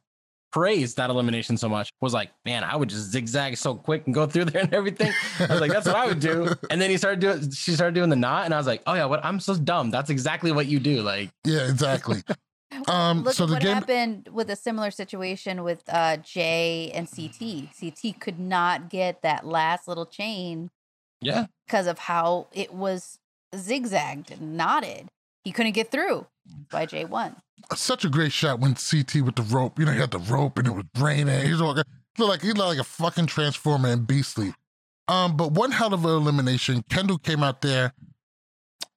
praised 0.51 0.97
that 0.97 1.09
elimination 1.09 1.55
so 1.55 1.69
much, 1.69 1.89
was 2.01 2.13
like, 2.13 2.29
"Man, 2.43 2.63
I 2.65 2.75
would 2.75 2.89
just 2.89 3.09
zigzag 3.11 3.55
so 3.55 3.73
quick 3.75 4.05
and 4.05 4.13
go 4.13 4.27
through 4.27 4.45
there 4.51 4.63
and 4.63 4.73
everything." 4.73 5.13
I 5.39 5.45
was 5.47 5.61
like, 5.61 5.71
"That's 5.71 5.87
what 5.87 5.95
I 5.95 6.07
would 6.07 6.19
do." 6.19 6.53
And 6.69 6.81
then 6.81 6.89
he 6.89 6.97
started 6.97 7.19
doing. 7.21 7.51
She 7.51 7.71
started 7.71 7.95
doing 7.95 8.09
the 8.09 8.15
knot, 8.17 8.45
and 8.45 8.53
I 8.53 8.57
was 8.57 8.67
like, 8.67 8.81
"Oh 8.85 8.93
yeah, 8.93 9.05
what? 9.05 9.23
I'm 9.23 9.39
so 9.39 9.55
dumb. 9.55 9.91
That's 9.91 10.09
exactly 10.09 10.51
what 10.51 10.67
you 10.67 10.79
do." 10.79 11.01
Like, 11.01 11.31
yeah, 11.45 11.69
exactly. 11.69 12.21
Um, 12.87 13.23
Look 13.23 13.33
so 13.33 13.45
the 13.45 13.53
what 13.53 13.61
game- 13.61 13.73
happened 13.75 14.29
with 14.31 14.49
a 14.49 14.55
similar 14.55 14.91
situation 14.91 15.63
with 15.63 15.83
uh, 15.89 16.17
Jay 16.17 16.91
and 16.93 17.07
CT. 17.09 17.69
CT 17.79 18.19
could 18.19 18.39
not 18.39 18.89
get 18.89 19.21
that 19.21 19.45
last 19.45 19.87
little 19.87 20.05
chain 20.05 20.69
yeah, 21.21 21.45
because 21.67 21.85
of 21.87 21.99
how 21.99 22.47
it 22.51 22.73
was 22.73 23.19
zigzagged 23.55 24.31
and 24.31 24.57
knotted. 24.57 25.09
He 25.43 25.51
couldn't 25.51 25.71
get 25.73 25.91
through. 25.91 26.27
That's 26.45 26.73
why 26.73 26.85
Jay 26.85 27.05
won. 27.05 27.35
such 27.75 28.05
a 28.05 28.09
great 28.09 28.31
shot 28.31 28.59
when 28.59 28.75
CT 28.75 29.21
with 29.23 29.35
the 29.35 29.43
rope. 29.49 29.79
You 29.79 29.85
know, 29.85 29.91
he 29.91 29.99
had 29.99 30.11
the 30.11 30.19
rope 30.19 30.57
and 30.57 30.67
it 30.67 30.71
was 30.71 30.85
raining. 30.97 31.45
He's 31.45 31.61
all, 31.61 31.75
like 32.17 32.41
he 32.41 32.47
looked 32.49 32.59
like 32.59 32.79
a 32.79 32.83
fucking 32.83 33.27
transformer 33.27 33.89
and 33.89 34.05
beastly. 34.05 34.53
Um, 35.07 35.35
but 35.35 35.51
one 35.51 35.71
hell 35.71 35.93
of 35.93 36.05
an 36.05 36.11
elimination. 36.11 36.83
Kendal 36.89 37.17
came 37.17 37.43
out 37.43 37.61
there. 37.61 37.93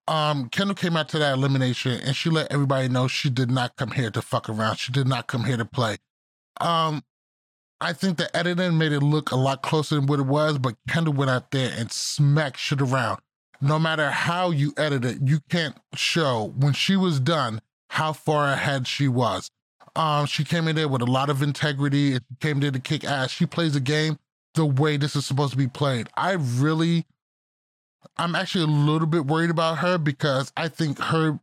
Um, 0.06 0.48
Kendal 0.50 0.76
came 0.76 0.96
out 0.96 1.08
to 1.10 1.18
that 1.18 1.34
elimination 1.34 1.92
and 1.92 2.14
she 2.14 2.28
let 2.28 2.52
everybody 2.52 2.88
know 2.88 3.08
she 3.08 3.30
did 3.30 3.50
not 3.50 3.76
come 3.76 3.92
here 3.92 4.10
to 4.10 4.20
fuck 4.20 4.48
around. 4.48 4.76
She 4.76 4.92
did 4.92 5.08
not 5.08 5.26
come 5.26 5.44
here 5.44 5.56
to 5.56 5.64
play. 5.64 5.96
Um, 6.60 7.02
I 7.80 7.92
think 7.92 8.18
the 8.18 8.34
editing 8.36 8.78
made 8.78 8.92
it 8.92 9.00
look 9.00 9.30
a 9.30 9.36
lot 9.36 9.62
closer 9.62 9.96
than 9.96 10.06
what 10.06 10.20
it 10.20 10.26
was, 10.26 10.58
but 10.58 10.76
Kendal 10.88 11.14
went 11.14 11.30
out 11.30 11.50
there 11.50 11.72
and 11.76 11.90
smacked 11.90 12.58
shit 12.58 12.80
around. 12.80 13.20
No 13.64 13.78
matter 13.78 14.10
how 14.10 14.50
you 14.50 14.74
edit 14.76 15.04
it, 15.06 15.18
you 15.24 15.40
can't 15.48 15.76
show 15.94 16.52
when 16.56 16.74
she 16.74 16.96
was 16.96 17.18
done 17.18 17.62
how 17.88 18.12
far 18.12 18.52
ahead 18.52 18.86
she 18.86 19.08
was. 19.08 19.50
Um, 19.96 20.26
she 20.26 20.44
came 20.44 20.68
in 20.68 20.76
there 20.76 20.88
with 20.88 21.00
a 21.00 21.06
lot 21.06 21.30
of 21.30 21.40
integrity. 21.40 22.12
and 22.12 22.20
She 22.28 22.36
came 22.46 22.60
there 22.60 22.70
to 22.70 22.78
kick 22.78 23.04
ass. 23.04 23.30
She 23.30 23.46
plays 23.46 23.72
the 23.72 23.80
game 23.80 24.18
the 24.54 24.66
way 24.66 24.98
this 24.98 25.16
is 25.16 25.24
supposed 25.24 25.52
to 25.52 25.56
be 25.56 25.66
played. 25.66 26.08
I 26.14 26.32
really, 26.32 27.06
I'm 28.18 28.34
actually 28.34 28.64
a 28.64 28.76
little 28.76 29.06
bit 29.06 29.24
worried 29.24 29.50
about 29.50 29.78
her 29.78 29.96
because 29.96 30.52
I 30.56 30.68
think 30.68 30.98
her 30.98 31.40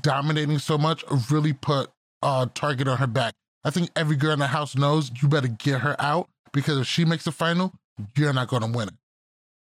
dominating 0.00 0.58
so 0.58 0.76
much 0.76 1.04
really 1.30 1.52
put 1.52 1.90
a 2.22 2.50
target 2.52 2.88
on 2.88 2.98
her 2.98 3.06
back. 3.06 3.34
I 3.62 3.70
think 3.70 3.90
every 3.94 4.16
girl 4.16 4.32
in 4.32 4.38
the 4.40 4.48
house 4.48 4.74
knows 4.74 5.10
you 5.22 5.28
better 5.28 5.48
get 5.48 5.82
her 5.82 5.94
out 6.00 6.28
because 6.52 6.78
if 6.78 6.86
she 6.86 7.04
makes 7.04 7.24
the 7.24 7.32
final, 7.32 7.72
you're 8.16 8.32
not 8.32 8.48
going 8.48 8.62
to 8.62 8.76
win 8.76 8.88
it. 8.88 8.94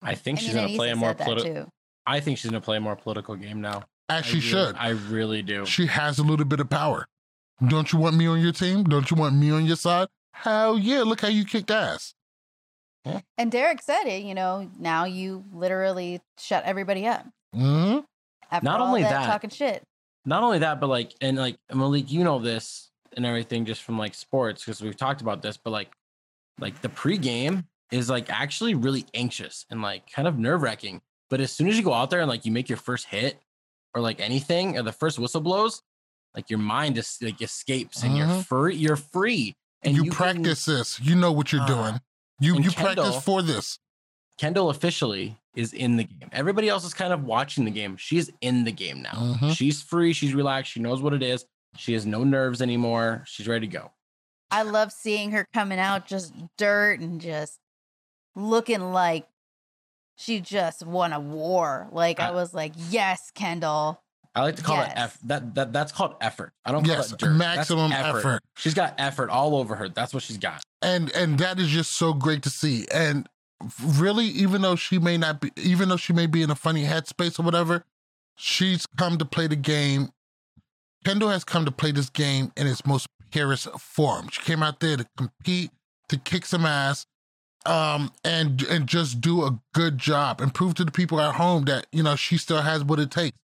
I 0.03 0.15
think 0.15 0.39
And 0.39 0.47
she's 0.47 0.55
gonna 0.55 0.77
play 0.77 0.91
a 0.91 0.97
more 0.97 1.15
political. 1.15 1.73
Too. 2.09 2.17
I 2.17 2.21
think 2.21 2.39
she's 2.39 2.51
gonna 2.51 2.61
play 2.61 2.77
a 2.77 2.81
more 2.81 2.97
political 2.97 3.37
game 3.37 3.61
now. 3.61 3.85
As 4.09 4.25
I 4.25 4.27
she 4.27 4.37
really- 4.37 4.41
should. 4.49 4.77
I 4.77 4.89
really 4.91 5.43
do. 5.43 5.67
She 5.67 5.87
has 5.87 6.19
a 6.19 6.23
little 6.23 6.47
bit 6.47 6.61
of 6.61 6.71
power. 6.71 7.07
Don't 7.67 7.93
you 7.93 7.99
want 7.99 8.17
me 8.17 8.27
on 8.27 8.41
your 8.41 8.53
team? 8.53 8.85
Don't 8.85 9.11
you 9.11 9.17
want 9.17 9.35
me 9.37 9.51
on 9.51 9.67
your 9.67 9.77
side? 9.77 10.09
Hell 10.33 10.79
yeah, 10.79 11.03
look 11.03 11.21
how 11.21 11.29
you 11.29 11.45
kicked 11.45 11.71
ass. 11.71 12.15
And 13.39 13.51
Derrick 13.51 13.81
said 13.83 14.05
it, 14.05 14.23
you 14.23 14.35
know, 14.35 14.71
now 14.79 15.05
you 15.07 15.45
literally 15.53 16.21
shut 16.39 16.65
everybody 16.65 17.07
up. 17.07 17.27
hmm 17.55 17.99
After 18.51 18.65
Not 18.65 18.81
all 18.81 18.89
only 18.89 19.03
that, 19.03 19.11
that- 19.11 19.27
talking 19.27 19.51
shit. 19.51 19.83
Not 20.27 20.43
only 20.43 20.59
that, 20.59 20.79
but 20.79 20.89
like, 20.89 21.15
and 21.23 21.39
like 21.39 21.57
Malik, 21.73 22.11
you 22.13 22.23
know 22.23 22.39
this 22.39 22.91
and 23.17 23.25
everything 23.25 23.65
just 23.65 23.83
from 23.83 23.99
like 23.99 24.15
sports 24.15 24.63
because 24.63 24.83
we've 24.83 24.97
talked 24.97 25.23
about 25.23 25.41
this. 25.41 25.57
But 25.57 25.71
like, 25.71 25.91
like 26.61 26.83
the 26.83 26.89
pregame 26.91 27.65
is 27.91 28.11
like 28.11 28.31
actually 28.31 28.75
really 28.75 29.07
anxious 29.15 29.65
and 29.71 29.81
like 29.81 30.11
kind 30.13 30.29
of 30.29 30.39
nerve 30.39 30.61
wracking. 30.63 31.01
But 31.31 31.41
as 31.41 31.53
soon 31.53 31.69
as 31.69 31.77
you 31.77 31.83
go 31.85 31.93
out 31.93 32.11
there 32.11 32.21
and 32.21 32.29
like 32.29 32.45
you 32.47 32.53
make 32.53 32.69
your 32.69 32.79
first 32.79 33.07
hit 33.07 33.39
or 33.95 34.01
like 34.01 34.21
anything 34.21 34.77
or 34.79 34.83
the 34.83 34.93
first 34.93 35.19
whistle 35.19 35.41
blows, 35.41 35.83
like 36.35 36.51
your 36.51 36.59
mind 36.59 36.95
just 36.95 37.23
like 37.23 37.41
escapes 37.43 38.03
and 38.03 38.17
you're 38.17 38.27
Mhm. 38.27 38.45
free. 38.47 38.77
You're 38.77 38.97
free. 38.97 39.55
And 39.83 39.95
you, 39.97 40.05
can- 40.05 40.13
practice 40.13 40.65
this. 40.65 40.99
You 41.01 41.15
know 41.15 41.31
what 41.33 41.53
you're 41.53 41.63
Ah. 41.63 41.67
doing. 41.67 42.01
You 42.41 42.55
you 42.61 42.71
Kendal- 42.71 43.05
practice 43.05 43.25
for 43.25 43.43
this. 43.43 43.79
Kendal 44.39 44.71
officially 44.71 45.37
is 45.55 45.73
in 45.73 45.97
the 45.97 46.05
game. 46.05 46.29
Everybody 46.33 46.69
else 46.69 46.85
is 46.85 46.95
kind 46.95 47.13
of 47.13 47.25
watching 47.25 47.65
the 47.65 47.71
game. 47.71 47.97
She's 47.97 48.31
in 48.41 48.65
the 48.65 48.71
game 48.73 49.03
now. 49.03 49.37
Mhm. 49.41 49.57
She's 49.57 49.83
free. 49.83 50.13
She's 50.13 50.33
relaxed. 50.35 50.73
She 50.73 50.81
knows 50.81 51.03
what 51.03 51.13
it 51.13 51.23
is. 51.23 51.45
She 51.77 51.93
has 51.95 52.07
no 52.07 52.23
nerves 52.25 52.63
anymore. 52.63 53.25
She's 53.27 53.49
ready 53.49 53.67
to 53.67 53.73
go. 53.73 53.91
I 54.51 54.63
love 54.63 54.93
seeing 54.93 55.33
her 55.33 55.45
coming 55.53 55.79
out 55.79 56.07
just 56.07 56.33
dirt 56.57 57.01
and 57.01 57.21
just 57.21 57.59
looking 58.35 58.93
like 58.93 59.27
she 60.19 60.41
just 60.41 60.85
won 60.85 61.13
a 61.13 61.21
war. 61.21 61.89
Like 61.93 62.19
I 62.21 62.29
I- 62.29 62.31
was 62.33 62.53
like, 62.53 62.73
yes, 62.91 63.31
Kendal. 63.35 64.03
I 64.35 64.43
like 64.43 64.57
to 64.57 64.63
call 64.63 64.77
Yes. 64.77 64.93
it 64.93 64.99
eff- 64.99 65.19
that 65.25 65.55
that 65.55 65.73
that's 65.73 65.91
called 65.93 66.15
effort. 66.21 66.53
I 66.65 66.73
don't 66.73 66.85
call 66.85 66.95
Yes, 66.95 67.13
it 67.13 67.19
dirt. 67.19 67.29
That's 67.29 67.39
maximum 67.39 67.93
effort. 67.93 68.43
She's 68.57 68.75
got 68.75 68.95
effort 68.99 69.31
all 69.31 69.57
over 69.57 69.75
her. 69.77 69.89
That's 69.89 70.13
what 70.13 70.23
she's 70.23 70.39
got. 70.39 70.63
And 70.83 71.11
and 71.13 71.39
that 71.39 71.59
is 71.59 71.69
just 71.69 71.93
so 71.93 72.13
great 72.13 72.43
to 72.43 72.51
see. 72.51 72.87
And 72.93 73.29
really, 73.85 74.27
even 74.27 74.63
though 74.63 74.77
she 74.77 74.99
may 74.99 75.17
not 75.17 75.41
be, 75.41 75.51
even 75.57 75.89
though 75.89 75.97
she 75.97 76.13
may 76.13 76.27
be 76.27 76.43
in 76.43 76.51
a 76.51 76.55
funny 76.55 76.85
headspace 76.85 77.41
or 77.41 77.43
whatever, 77.43 77.85
she's 78.37 78.87
come 78.97 79.19
to 79.19 79.25
play 79.25 79.47
the 79.49 79.57
game. 79.57 80.11
Kendal 81.05 81.31
has 81.31 81.45
come 81.45 81.65
to 81.65 81.73
play 81.73 81.91
this 81.93 82.11
game 82.11 82.53
in 82.57 82.67
its 82.67 82.85
most 82.87 83.07
purest 83.31 83.69
form. 83.81 84.29
She 84.31 84.43
came 84.43 84.63
out 84.63 84.79
there 84.81 84.97
to 84.97 85.07
compete, 85.17 85.71
to 86.09 86.17
kick 86.19 86.45
some 86.45 86.65
ass, 86.67 87.07
um, 87.69 88.13
and 88.25 88.63
and 88.65 88.87
just 88.87 89.21
do 89.21 89.43
a 89.45 89.61
good 89.75 89.99
job 89.99 90.41
and 90.41 90.53
prove 90.55 90.75
to 90.75 90.85
the 90.85 90.91
people 90.93 91.21
at 91.21 91.35
home 91.35 91.65
that 91.67 91.87
you 91.93 92.03
know 92.03 92.17
she 92.17 92.39
still 92.39 92.63
has 92.63 92.83
what 92.85 92.99
it 92.99 93.11
takes. 93.11 93.37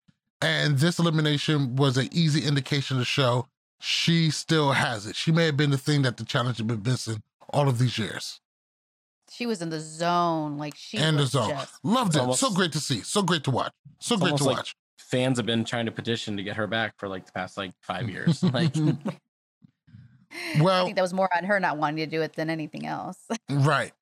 And 0.40 0.78
this 0.78 0.98
elimination 0.98 1.76
was 1.76 1.96
an 1.96 2.08
easy 2.12 2.44
indication 2.46 2.98
to 2.98 3.04
show 3.04 3.46
she 3.80 4.30
still 4.30 4.72
has 4.72 5.06
it. 5.06 5.14
She 5.16 5.30
may 5.32 5.46
have 5.46 5.56
been 5.56 5.70
the 5.70 5.78
thing 5.78 6.02
that 6.02 6.16
the 6.16 6.24
challenge 6.24 6.58
had 6.58 6.66
been 6.66 6.82
missing 6.82 7.22
all 7.50 7.68
of 7.68 7.78
these 7.78 7.96
years. 7.98 8.40
She 9.30 9.46
was 9.46 9.62
in 9.62 9.70
the 9.70 9.80
zone. 9.80 10.58
Like 10.58 10.74
she 10.76 10.98
and 10.98 11.16
the 11.16 11.22
was 11.22 11.30
zone. 11.30 11.50
just 11.50 11.74
Loved 11.84 12.14
it. 12.16 12.20
almost- 12.20 12.40
so 12.40 12.50
great 12.50 12.72
to 12.72 12.80
see. 12.80 13.00
So 13.02 13.22
great 13.22 13.44
to 13.44 13.50
watch. 13.50 13.72
So 14.00 14.14
It's 14.14 14.20
great 14.22 14.28
almost 14.30 14.42
to 14.42 14.48
like- 14.48 14.56
watch. 14.58 14.74
Fans 14.98 15.38
have 15.38 15.46
been 15.46 15.64
trying 15.64 15.84
to 15.86 15.92
petition 15.92 16.36
to 16.38 16.42
get 16.42 16.56
her 16.56 16.66
back 16.66 16.94
for 16.98 17.06
like 17.08 17.26
the 17.26 17.32
past 17.32 17.56
like 17.56 17.72
five 17.82 18.08
years. 18.14 18.42
Like 18.52 18.76
I 18.78 20.60
Well, 20.62 20.84
think 20.84 20.96
that 20.96 21.02
was 21.02 21.12
more 21.12 21.28
on 21.36 21.44
her 21.44 21.60
not 21.60 21.76
wanting 21.78 21.98
to 22.04 22.06
do 22.06 22.22
it 22.22 22.34
than 22.34 22.50
anything 22.50 22.86
else. 22.86 23.18
right. 23.50 23.92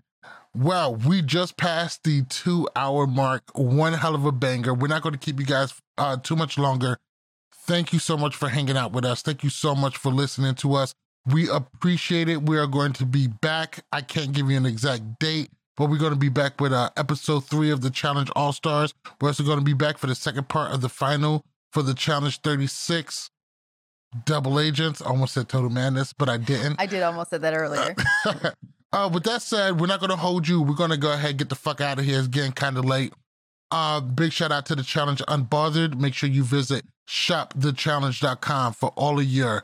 Well, 0.56 0.96
we 0.96 1.22
just 1.22 1.56
passed 1.56 2.02
the 2.02 2.22
two 2.22 2.68
hour 2.74 3.06
mark. 3.06 3.42
One 3.54 3.92
hell 3.92 4.14
of 4.14 4.24
a 4.24 4.32
banger. 4.32 4.74
We're 4.74 4.88
not 4.88 5.02
going 5.02 5.12
to 5.12 5.18
keep 5.18 5.38
you 5.38 5.46
guys 5.46 5.74
uh, 5.96 6.16
too 6.16 6.34
much 6.34 6.58
longer. 6.58 6.98
Thank 7.54 7.92
you 7.92 7.98
so 8.00 8.16
much 8.16 8.34
for 8.34 8.48
hanging 8.48 8.76
out 8.76 8.92
with 8.92 9.04
us. 9.04 9.22
Thank 9.22 9.44
you 9.44 9.50
so 9.50 9.74
much 9.74 9.96
for 9.96 10.10
listening 10.10 10.56
to 10.56 10.74
us. 10.74 10.92
We 11.26 11.48
appreciate 11.48 12.28
it. 12.28 12.42
We 12.42 12.58
are 12.58 12.66
going 12.66 12.92
to 12.94 13.06
be 13.06 13.28
back. 13.28 13.84
I 13.92 14.00
can't 14.00 14.32
give 14.32 14.50
you 14.50 14.56
an 14.56 14.66
exact 14.66 15.20
date, 15.20 15.50
but 15.76 15.88
we're 15.88 15.98
going 15.98 16.14
to 16.14 16.18
be 16.18 16.30
back 16.30 16.60
with 16.60 16.72
uh, 16.72 16.90
episode 16.96 17.44
three 17.44 17.70
of 17.70 17.82
the 17.82 17.90
Challenge 17.90 18.30
All 18.34 18.52
Stars. 18.52 18.92
We're 19.20 19.28
also 19.28 19.44
going 19.44 19.58
to 19.58 19.64
be 19.64 19.74
back 19.74 19.98
for 19.98 20.08
the 20.08 20.14
second 20.14 20.48
part 20.48 20.72
of 20.72 20.80
the 20.80 20.88
final 20.88 21.44
for 21.70 21.82
the 21.82 21.94
Challenge 21.94 22.40
36 22.40 23.30
Double 24.24 24.58
Agents. 24.58 25.00
I 25.00 25.06
almost 25.06 25.34
said 25.34 25.48
Total 25.48 25.70
Madness, 25.70 26.12
but 26.12 26.28
I 26.28 26.38
didn't. 26.38 26.80
I 26.80 26.86
did 26.86 27.02
almost 27.02 27.30
said 27.30 27.42
that 27.42 27.54
earlier. 27.54 27.94
uh, 28.92 29.08
with 29.12 29.24
that 29.24 29.42
said, 29.42 29.80
we're 29.80 29.86
not 29.86 30.00
going 30.00 30.10
to 30.10 30.16
hold 30.16 30.48
you. 30.48 30.62
We're 30.62 30.74
going 30.74 30.90
to 30.90 30.96
go 30.96 31.12
ahead 31.12 31.30
and 31.30 31.38
get 31.38 31.48
the 31.48 31.54
fuck 31.54 31.80
out 31.80 31.98
of 31.98 32.04
here. 32.04 32.18
It's 32.18 32.26
getting 32.28 32.52
kind 32.52 32.76
of 32.76 32.84
late. 32.84 33.12
Uh, 33.70 34.00
big 34.00 34.32
shout 34.32 34.50
out 34.50 34.66
to 34.66 34.74
the 34.74 34.82
challenge 34.82 35.22
Unbothered. 35.28 35.96
Make 35.98 36.14
sure 36.14 36.28
you 36.28 36.42
visit 36.42 36.84
shopthechallenge.com 37.08 38.72
for 38.72 38.88
all 38.96 39.20
of 39.20 39.26
your 39.26 39.62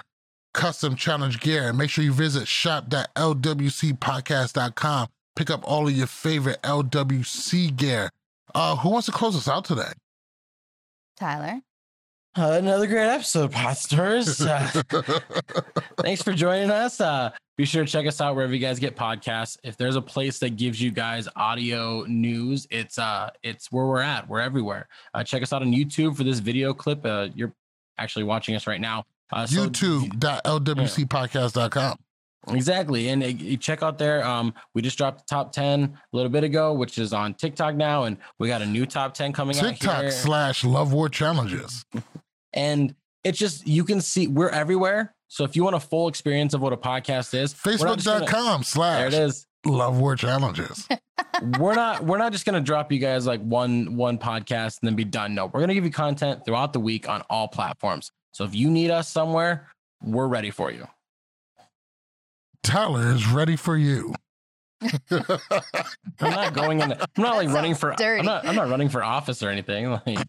custom 0.54 0.94
challenge 0.94 1.40
gear. 1.40 1.68
And 1.68 1.78
make 1.78 1.90
sure 1.90 2.04
you 2.04 2.12
visit 2.12 2.46
shop.lwcpodcast.com. 2.46 5.08
Pick 5.34 5.50
up 5.50 5.60
all 5.64 5.88
of 5.88 5.92
your 5.92 6.06
favorite 6.06 6.62
LWC 6.62 7.74
gear. 7.76 8.10
Uh, 8.54 8.76
who 8.76 8.90
wants 8.90 9.06
to 9.06 9.12
close 9.12 9.34
us 9.36 9.48
out 9.48 9.64
today? 9.64 9.90
Tyler. 11.18 11.60
Another 12.36 12.86
great 12.86 13.08
episode, 13.08 13.52
Podsters. 13.52 14.46
Uh, 14.56 14.68
thanks 16.02 16.22
for 16.22 16.32
joining 16.32 16.70
us. 16.70 17.00
Uh, 17.00 17.30
be 17.56 17.64
sure 17.64 17.84
to 17.84 17.90
check 17.90 18.06
us 18.06 18.20
out 18.20 18.34
wherever 18.36 18.52
you 18.52 18.58
guys 18.60 18.78
get 18.78 18.94
podcasts. 18.96 19.56
If 19.64 19.76
there's 19.76 19.96
a 19.96 20.02
place 20.02 20.38
that 20.40 20.56
gives 20.56 20.80
you 20.80 20.90
guys 20.90 21.28
audio 21.36 22.04
news, 22.04 22.66
it's 22.70 22.98
uh, 22.98 23.30
it's 23.42 23.72
where 23.72 23.86
we're 23.86 24.02
at. 24.02 24.28
We're 24.28 24.40
everywhere. 24.40 24.88
Uh, 25.14 25.24
check 25.24 25.42
us 25.42 25.52
out 25.52 25.62
on 25.62 25.72
YouTube 25.72 26.16
for 26.16 26.24
this 26.24 26.38
video 26.38 26.74
clip. 26.74 27.04
Uh, 27.04 27.28
you're 27.34 27.52
actually 27.98 28.24
watching 28.24 28.54
us 28.54 28.66
right 28.66 28.80
now. 28.80 29.04
Uh, 29.32 29.46
so- 29.46 29.66
YouTube.lwcpodcast.com. 29.66 31.96
Exactly. 32.48 33.08
And 33.08 33.22
uh, 33.22 33.26
you 33.26 33.56
check 33.56 33.82
out 33.82 33.98
there. 33.98 34.24
Um, 34.24 34.54
we 34.74 34.82
just 34.82 34.98
dropped 34.98 35.18
the 35.18 35.24
top 35.28 35.52
10 35.52 35.82
a 35.82 35.90
little 36.12 36.30
bit 36.30 36.44
ago, 36.44 36.72
which 36.72 36.98
is 36.98 37.12
on 37.12 37.34
TikTok 37.34 37.74
now. 37.74 38.04
And 38.04 38.16
we 38.38 38.48
got 38.48 38.62
a 38.62 38.66
new 38.66 38.86
top 38.86 39.14
10 39.14 39.32
coming 39.32 39.58
out 39.58 39.64
TikTok 39.64 40.12
slash 40.12 40.64
Love 40.64 40.92
War 40.92 41.08
Challenges. 41.08 41.84
and 42.56 42.94
it's 43.22 43.38
just, 43.38 43.66
you 43.66 43.84
can 43.84 44.00
see 44.00 44.26
we're 44.26 44.48
everywhere. 44.48 45.14
So 45.28 45.44
if 45.44 45.56
you 45.56 45.64
want 45.64 45.76
a 45.76 45.80
full 45.80 46.08
experience 46.08 46.54
of 46.54 46.60
what 46.60 46.72
a 46.72 46.76
podcast 46.76 47.34
is, 47.34 47.54
we're 47.64 47.86
not 47.86 47.98
Facebook.com 47.98 48.58
There 48.58 48.64
slash 48.64 49.12
it 49.12 49.14
is. 49.14 49.46
Love 49.64 49.98
War 49.98 50.14
Challenges. 50.14 50.88
we're 51.58 51.74
not 51.74 52.04
we're 52.04 52.18
not 52.18 52.32
just 52.32 52.46
gonna 52.46 52.60
drop 52.60 52.92
you 52.92 52.98
guys 52.98 53.26
like 53.26 53.40
one 53.40 53.96
one 53.96 54.18
podcast 54.18 54.78
and 54.80 54.88
then 54.88 54.94
be 54.94 55.04
done. 55.04 55.34
No, 55.34 55.46
we're 55.46 55.60
gonna 55.60 55.74
give 55.74 55.84
you 55.84 55.90
content 55.90 56.44
throughout 56.44 56.72
the 56.72 56.80
week 56.80 57.08
on 57.08 57.22
all 57.28 57.48
platforms. 57.48 58.12
So 58.32 58.44
if 58.44 58.54
you 58.54 58.70
need 58.70 58.90
us 58.90 59.08
somewhere, 59.08 59.68
we're 60.02 60.28
ready 60.28 60.50
for 60.50 60.70
you. 60.70 60.86
Tyler 62.62 63.12
is 63.12 63.26
ready 63.26 63.56
for 63.56 63.76
you. 63.76 64.14
I'm 64.82 65.00
not 66.20 66.52
going 66.52 66.80
in. 66.80 66.92
I'm 66.92 66.98
not 67.16 67.36
like 67.36 67.48
running 67.48 67.74
for. 67.74 67.94
dirty. 67.96 68.20
I'm 68.20 68.26
not. 68.26 68.46
I'm 68.46 68.54
not 68.54 68.68
running 68.68 68.88
for 68.88 69.02
office 69.02 69.42
or 69.42 69.48
anything. 69.48 69.90
Like, 70.06 70.26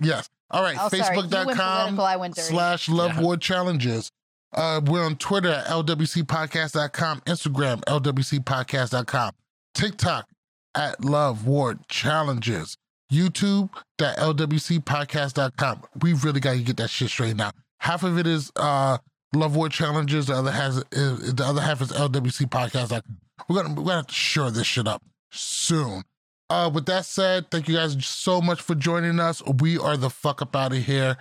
yes. 0.00 0.28
All 0.50 0.62
right. 0.62 0.76
Oh, 0.78 0.88
sorry. 0.88 1.16
You 1.16 1.22
Facebook.com 1.22 1.54
political, 1.54 2.04
I 2.04 2.16
went 2.16 2.34
dirty. 2.34 2.48
slash 2.48 2.88
Love 2.88 3.12
Yeah. 3.16 3.20
War 3.22 3.36
Challenges. 3.36 4.10
Uh, 4.52 4.80
we're 4.84 5.04
on 5.04 5.14
Twitter 5.16 5.50
at 5.50 5.66
lwcpodcast.com, 5.66 7.20
Instagram, 7.20 7.80
lwcpodcast.com, 7.84 9.30
TikTok 9.74 10.26
at 10.74 11.04
Love 11.04 11.46
War 11.46 11.76
Challenges, 11.88 12.76
YouTube.lwcpodcast.com. 13.12 15.82
We 16.00 16.12
really 16.14 16.40
got 16.40 16.52
to 16.54 16.62
get 16.62 16.76
that 16.78 16.90
shit 16.90 17.10
straight 17.10 17.36
now. 17.36 17.52
Half 17.78 18.02
of 18.02 18.18
it 18.18 18.26
is 18.26 18.50
uh, 18.56 18.98
Love 19.34 19.54
War 19.56 19.68
Challenges, 19.68 20.26
the 20.26 20.34
other 20.34 20.50
has 20.50 20.78
is, 20.92 21.34
the 21.34 21.44
other 21.44 21.62
half 21.62 21.80
is 21.80 21.92
lwcpodcast.com. 21.92 23.02
We're 23.48 23.62
gonna 23.62 23.74
we're 23.74 23.84
gonna 23.84 23.96
have 23.96 24.06
to 24.08 24.14
shore 24.14 24.50
this 24.50 24.66
shit 24.66 24.86
up 24.86 25.02
soon. 25.30 26.02
Uh, 26.50 26.68
with 26.74 26.86
that 26.86 27.06
said, 27.06 27.50
thank 27.50 27.68
you 27.68 27.76
guys 27.76 28.04
so 28.04 28.40
much 28.40 28.60
for 28.60 28.74
joining 28.74 29.20
us. 29.20 29.40
We 29.46 29.78
are 29.78 29.96
the 29.96 30.10
fuck 30.10 30.42
up 30.42 30.56
out 30.56 30.72
of 30.72 30.84
here. 30.84 31.16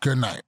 Good 0.00 0.18
night. 0.18 0.42